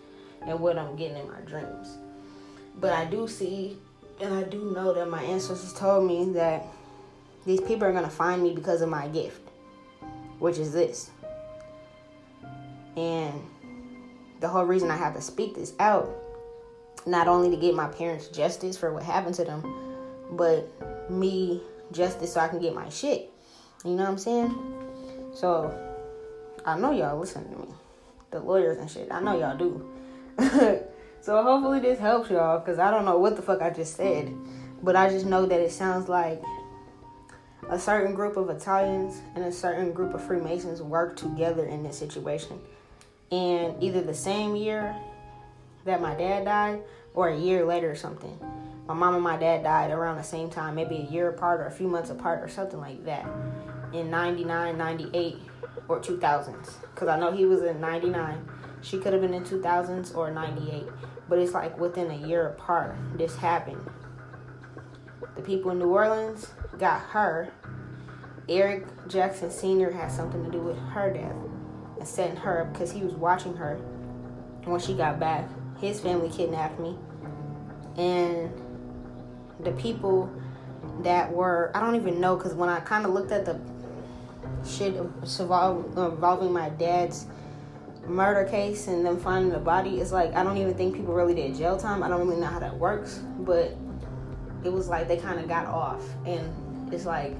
and 0.46 0.60
what 0.60 0.78
I'm 0.78 0.96
getting 0.96 1.18
in 1.18 1.28
my 1.28 1.40
dreams. 1.42 1.98
But 2.80 2.94
I 2.94 3.06
do 3.06 3.28
see 3.28 3.78
and 4.22 4.34
I 4.34 4.44
do 4.44 4.72
know 4.76 4.94
that 4.94 5.10
my 5.10 5.24
ancestors 5.24 5.74
told 5.74 6.06
me 6.06 6.34
that 6.34 6.66
these 7.46 7.62
people 7.62 7.86
are 7.86 7.94
gonna 7.94 8.10
find 8.10 8.44
me 8.44 8.54
because 8.54 8.82
of 8.82 8.90
my 8.90 9.08
gift, 9.08 9.42
which 10.38 10.58
is 10.58 10.72
this. 10.72 11.10
And 12.96 13.42
the 14.40 14.48
whole 14.48 14.66
reason 14.66 14.92
I 14.92 14.98
have 14.98 15.16
to 15.16 15.22
speak 15.22 15.56
this 15.56 15.74
out, 15.80 16.10
not 17.06 17.28
only 17.28 17.50
to 17.50 17.58
get 17.58 17.74
my 17.74 17.88
parents 17.88 18.28
justice 18.28 18.78
for 18.78 18.94
what 18.94 19.04
happened 19.04 19.36
to 19.36 19.46
them, 19.46 19.64
but 20.34 20.70
me 21.10 21.64
justice 21.92 22.34
so 22.34 22.40
I 22.40 22.48
can 22.48 22.60
get 22.60 22.74
my 22.74 22.90
shit. 22.90 23.32
You 23.84 23.92
know 23.92 24.04
what 24.04 24.10
I'm 24.10 24.18
saying? 24.18 24.80
So 25.34 25.74
I 26.66 26.78
know 26.78 26.92
y'all 26.92 27.18
listen 27.20 27.50
to 27.50 27.58
me, 27.58 27.68
the 28.32 28.40
lawyers 28.40 28.78
and 28.78 28.90
shit. 28.90 29.08
I 29.12 29.22
know 29.22 29.40
y'all 29.40 29.58
do. 29.58 29.90
so 31.22 31.44
hopefully 31.44 31.80
this 31.80 32.00
helps 32.00 32.30
y'all 32.30 32.60
because 32.60 32.80
I 32.80 32.92
don't 32.92 33.06
know 33.06 33.18
what 33.18 33.36
the 33.36 33.42
fuck 33.42 33.62
I 33.62 33.70
just 33.70 33.96
said, 33.96 34.34
but 34.84 34.96
I 34.96 35.10
just 35.10 35.26
know 35.26 35.46
that 35.46 35.60
it 35.60 35.72
sounds 35.72 36.10
like 36.10 36.42
a 37.70 37.80
certain 37.80 38.16
group 38.16 38.36
of 38.36 38.50
Italians 38.50 39.22
and 39.36 39.46
a 39.46 39.52
certain 39.52 39.94
group 39.94 40.14
of 40.14 40.24
Freemasons 40.24 40.82
work 40.82 41.16
together 41.16 41.66
in 41.66 41.84
this 41.84 41.98
situation 41.98 42.60
and 43.32 43.82
either 43.82 44.02
the 44.02 44.14
same 44.14 44.56
year 44.56 44.96
that 45.86 46.02
my 46.02 46.16
dad 46.16 46.46
died 46.46 46.82
or 47.14 47.30
a 47.30 47.38
year 47.38 47.66
later 47.66 47.92
or 47.92 47.96
something. 47.96 48.38
My 48.90 48.96
mom 48.96 49.14
and 49.14 49.24
my 49.24 49.38
dad 49.38 49.62
died 49.62 49.92
around 49.92 50.18
the 50.18 50.24
same 50.24 50.50
time, 50.50 50.74
maybe 50.74 50.96
a 50.96 51.12
year 51.12 51.30
apart 51.30 51.62
or 51.62 51.68
a 51.68 51.72
few 51.72 51.88
months 51.88 52.10
apart 52.10 52.44
or 52.44 52.48
something 52.48 52.80
like 52.80 53.06
that. 53.06 53.24
In 53.94 54.10
99, 54.10 54.80
98, 54.80 55.38
or 55.88 56.00
2000s. 56.00 56.74
Because 56.82 57.08
I 57.08 57.20
know 57.20 57.32
he 57.32 57.46
was 57.46 57.62
in 57.62 57.80
99. 57.80 58.50
She 58.82 58.98
could 58.98 59.14
have 59.14 59.22
been 59.22 59.36
in 59.36 59.44
2000s 59.44 60.18
or 60.18 60.32
98. 60.32 60.88
But 61.30 61.38
it's 61.38 61.54
like 61.54 61.78
within 61.78 62.10
a 62.10 62.28
year 62.28 62.48
apart, 62.48 62.96
this 63.16 63.36
happened. 63.36 63.88
The 65.36 65.44
people 65.44 65.70
in 65.70 65.78
New 65.78 65.94
Orleans 65.94 66.50
got 66.80 67.02
her. 67.10 67.52
Eric 68.50 68.88
Jackson 69.08 69.52
Sr. 69.52 69.92
had 69.92 70.12
something 70.12 70.44
to 70.44 70.50
do 70.50 70.62
with 70.62 70.80
her 70.80 71.14
death 71.14 71.36
and 72.00 72.08
setting 72.08 72.38
her 72.38 72.64
up 72.64 72.74
because 72.74 72.92
he 72.92 73.04
was 73.04 73.14
watching 73.14 73.56
her. 73.58 73.76
when 74.64 74.80
she 74.80 74.96
got 74.96 75.20
back, 75.20 75.48
his 75.80 76.00
family 76.00 76.30
kidnapped 76.30 76.80
me. 76.80 76.98
And 77.96 78.52
the 79.60 79.72
people 79.74 80.32
that 81.02 81.32
were, 81.32 81.72
I 81.74 81.80
don't 81.80 81.96
even 81.96 82.20
know, 82.20 82.36
because 82.36 82.54
when 82.54 82.70
I 82.70 82.80
kind 82.80 83.06
of 83.06 83.12
looked 83.12 83.32
at 83.32 83.46
the 83.46 83.60
shit 84.66 84.96
involving 84.96 86.52
my 86.52 86.70
dad's 86.70 87.26
murder 88.08 88.50
case 88.50 88.88
and 88.88 89.06
them 89.06 89.20
finding 89.20 89.52
the 89.52 89.60
body, 89.60 90.00
it's 90.00 90.12
like, 90.12 90.34
I 90.34 90.44
don't 90.44 90.58
even 90.58 90.74
think 90.74 90.96
people 90.96 91.14
really 91.14 91.36
did 91.36 91.56
jail 91.56 91.78
time. 91.78 92.04
I 92.04 92.08
don't 92.08 92.28
really 92.28 92.40
know 92.40 92.48
how 92.48 92.60
that 92.60 92.78
works. 92.78 93.22
But 93.40 93.76
it 94.64 94.72
was 94.72 94.88
like 94.88 95.08
they 95.08 95.18
kind 95.18 95.40
of 95.40 95.48
got 95.48 95.66
off. 95.68 96.04
And 96.26 96.94
it's 96.94 97.06
like 97.06 97.36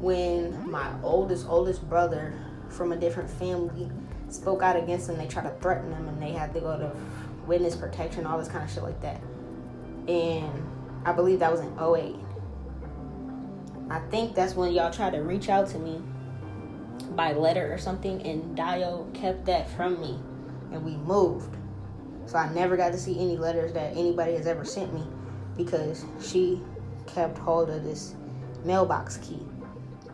when 0.00 0.68
my 0.70 0.90
oldest, 1.02 1.46
oldest 1.48 1.88
brother 1.88 2.34
from 2.68 2.92
a 2.92 2.96
different 2.96 3.30
family 3.30 3.90
spoke 4.28 4.62
out 4.62 4.76
against 4.76 5.06
them. 5.06 5.16
They 5.18 5.26
tried 5.26 5.44
to 5.44 5.54
threaten 5.60 5.90
them, 5.90 6.08
and 6.08 6.20
they 6.20 6.32
had 6.32 6.52
to 6.54 6.60
go 6.60 6.78
to 6.78 6.92
witness 7.46 7.76
protection, 7.76 8.26
all 8.26 8.38
this 8.38 8.48
kind 8.48 8.64
of 8.64 8.70
shit 8.70 8.82
like 8.82 9.00
that. 9.00 9.20
And 10.06 10.67
I 11.04 11.12
believe 11.12 11.40
that 11.40 11.50
was 11.50 11.60
in 11.60 11.72
08. 11.78 12.16
I 13.90 14.00
think 14.10 14.34
that's 14.34 14.54
when 14.54 14.72
y'all 14.72 14.92
tried 14.92 15.12
to 15.12 15.22
reach 15.22 15.48
out 15.48 15.68
to 15.70 15.78
me 15.78 16.02
by 17.12 17.32
letter 17.32 17.72
or 17.72 17.78
something, 17.78 18.20
and 18.22 18.56
Dio 18.56 19.08
kept 19.14 19.46
that 19.46 19.68
from 19.70 20.00
me, 20.00 20.18
and 20.72 20.84
we 20.84 20.96
moved. 20.96 21.56
So 22.26 22.36
I 22.36 22.52
never 22.52 22.76
got 22.76 22.92
to 22.92 22.98
see 22.98 23.18
any 23.18 23.36
letters 23.36 23.72
that 23.72 23.96
anybody 23.96 24.34
has 24.34 24.46
ever 24.46 24.64
sent 24.64 24.92
me 24.92 25.04
because 25.56 26.04
she 26.20 26.60
kept 27.06 27.38
hold 27.38 27.70
of 27.70 27.84
this 27.84 28.14
mailbox 28.64 29.16
key 29.18 29.40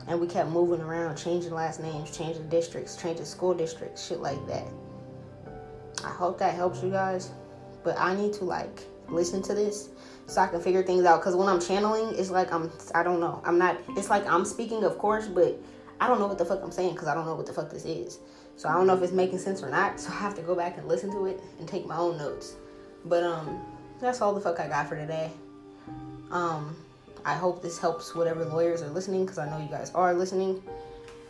and 0.06 0.20
we 0.20 0.26
kept 0.26 0.50
moving 0.50 0.80
around, 0.80 1.16
changing 1.16 1.52
last 1.52 1.80
names, 1.80 2.16
changing 2.16 2.48
districts, 2.48 2.96
changing 2.96 3.24
school 3.24 3.54
districts, 3.54 4.06
shit 4.06 4.20
like 4.20 4.44
that. 4.46 4.66
I 6.04 6.10
hope 6.10 6.38
that 6.38 6.54
helps 6.54 6.82
you 6.82 6.90
guys. 6.90 7.30
but 7.82 7.98
I 7.98 8.14
need 8.14 8.32
to 8.34 8.44
like 8.44 8.82
listen 9.08 9.42
to 9.42 9.54
this 9.54 9.90
so 10.26 10.40
I 10.40 10.46
can 10.46 10.60
figure 10.60 10.82
things 10.82 11.04
out. 11.04 11.22
Cause 11.22 11.36
when 11.36 11.48
I'm 11.48 11.60
channeling, 11.60 12.14
it's 12.18 12.30
like 12.30 12.52
I'm 12.52 12.70
I 12.94 13.02
don't 13.02 13.20
know. 13.20 13.42
I'm 13.44 13.58
not. 13.58 13.78
It's 13.90 14.10
like 14.10 14.26
I'm 14.26 14.44
speaking, 14.44 14.84
of 14.84 14.98
course, 14.98 15.26
but 15.26 15.60
I 16.00 16.08
don't 16.08 16.18
know 16.18 16.26
what 16.26 16.38
the 16.38 16.44
fuck 16.44 16.60
I'm 16.62 16.72
saying 16.72 16.92
because 16.92 17.08
I 17.08 17.14
don't 17.14 17.26
know 17.26 17.34
what 17.34 17.46
the 17.46 17.52
fuck 17.52 17.70
this 17.70 17.84
is. 17.84 18.18
So 18.56 18.68
I 18.68 18.74
don't 18.74 18.86
know 18.86 18.94
if 18.94 19.02
it's 19.02 19.12
making 19.12 19.38
sense 19.38 19.62
or 19.62 19.70
not. 19.70 20.00
So 20.00 20.10
I 20.12 20.16
have 20.16 20.34
to 20.36 20.42
go 20.42 20.54
back 20.54 20.78
and 20.78 20.88
listen 20.88 21.10
to 21.12 21.26
it 21.26 21.42
and 21.58 21.68
take 21.68 21.86
my 21.86 21.96
own 21.96 22.16
notes. 22.16 22.54
But 23.04 23.22
um, 23.22 23.60
that's 24.00 24.20
all 24.20 24.34
the 24.34 24.40
fuck 24.40 24.60
I 24.60 24.68
got 24.68 24.88
for 24.88 24.96
today. 24.96 25.30
Um, 26.30 26.76
I 27.24 27.34
hope 27.34 27.62
this 27.62 27.78
helps 27.78 28.14
whatever 28.14 28.44
lawyers 28.44 28.82
are 28.82 28.90
listening 28.90 29.24
because 29.24 29.38
I 29.38 29.48
know 29.48 29.58
you 29.58 29.68
guys 29.68 29.90
are 29.94 30.14
listening. 30.14 30.62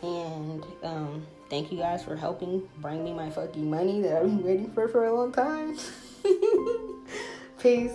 And 0.01 0.63
um, 0.83 1.25
thank 1.49 1.71
you 1.71 1.77
guys 1.77 2.03
for 2.03 2.15
helping 2.15 2.67
bring 2.79 3.03
me 3.03 3.13
my 3.13 3.29
fucking 3.29 3.69
money 3.69 4.01
that 4.01 4.17
I've 4.17 4.23
been 4.23 4.43
waiting 4.43 4.71
for 4.71 4.87
for 4.87 5.05
a 5.05 5.13
long 5.13 5.31
time. 5.31 5.77
Peace. 7.59 7.93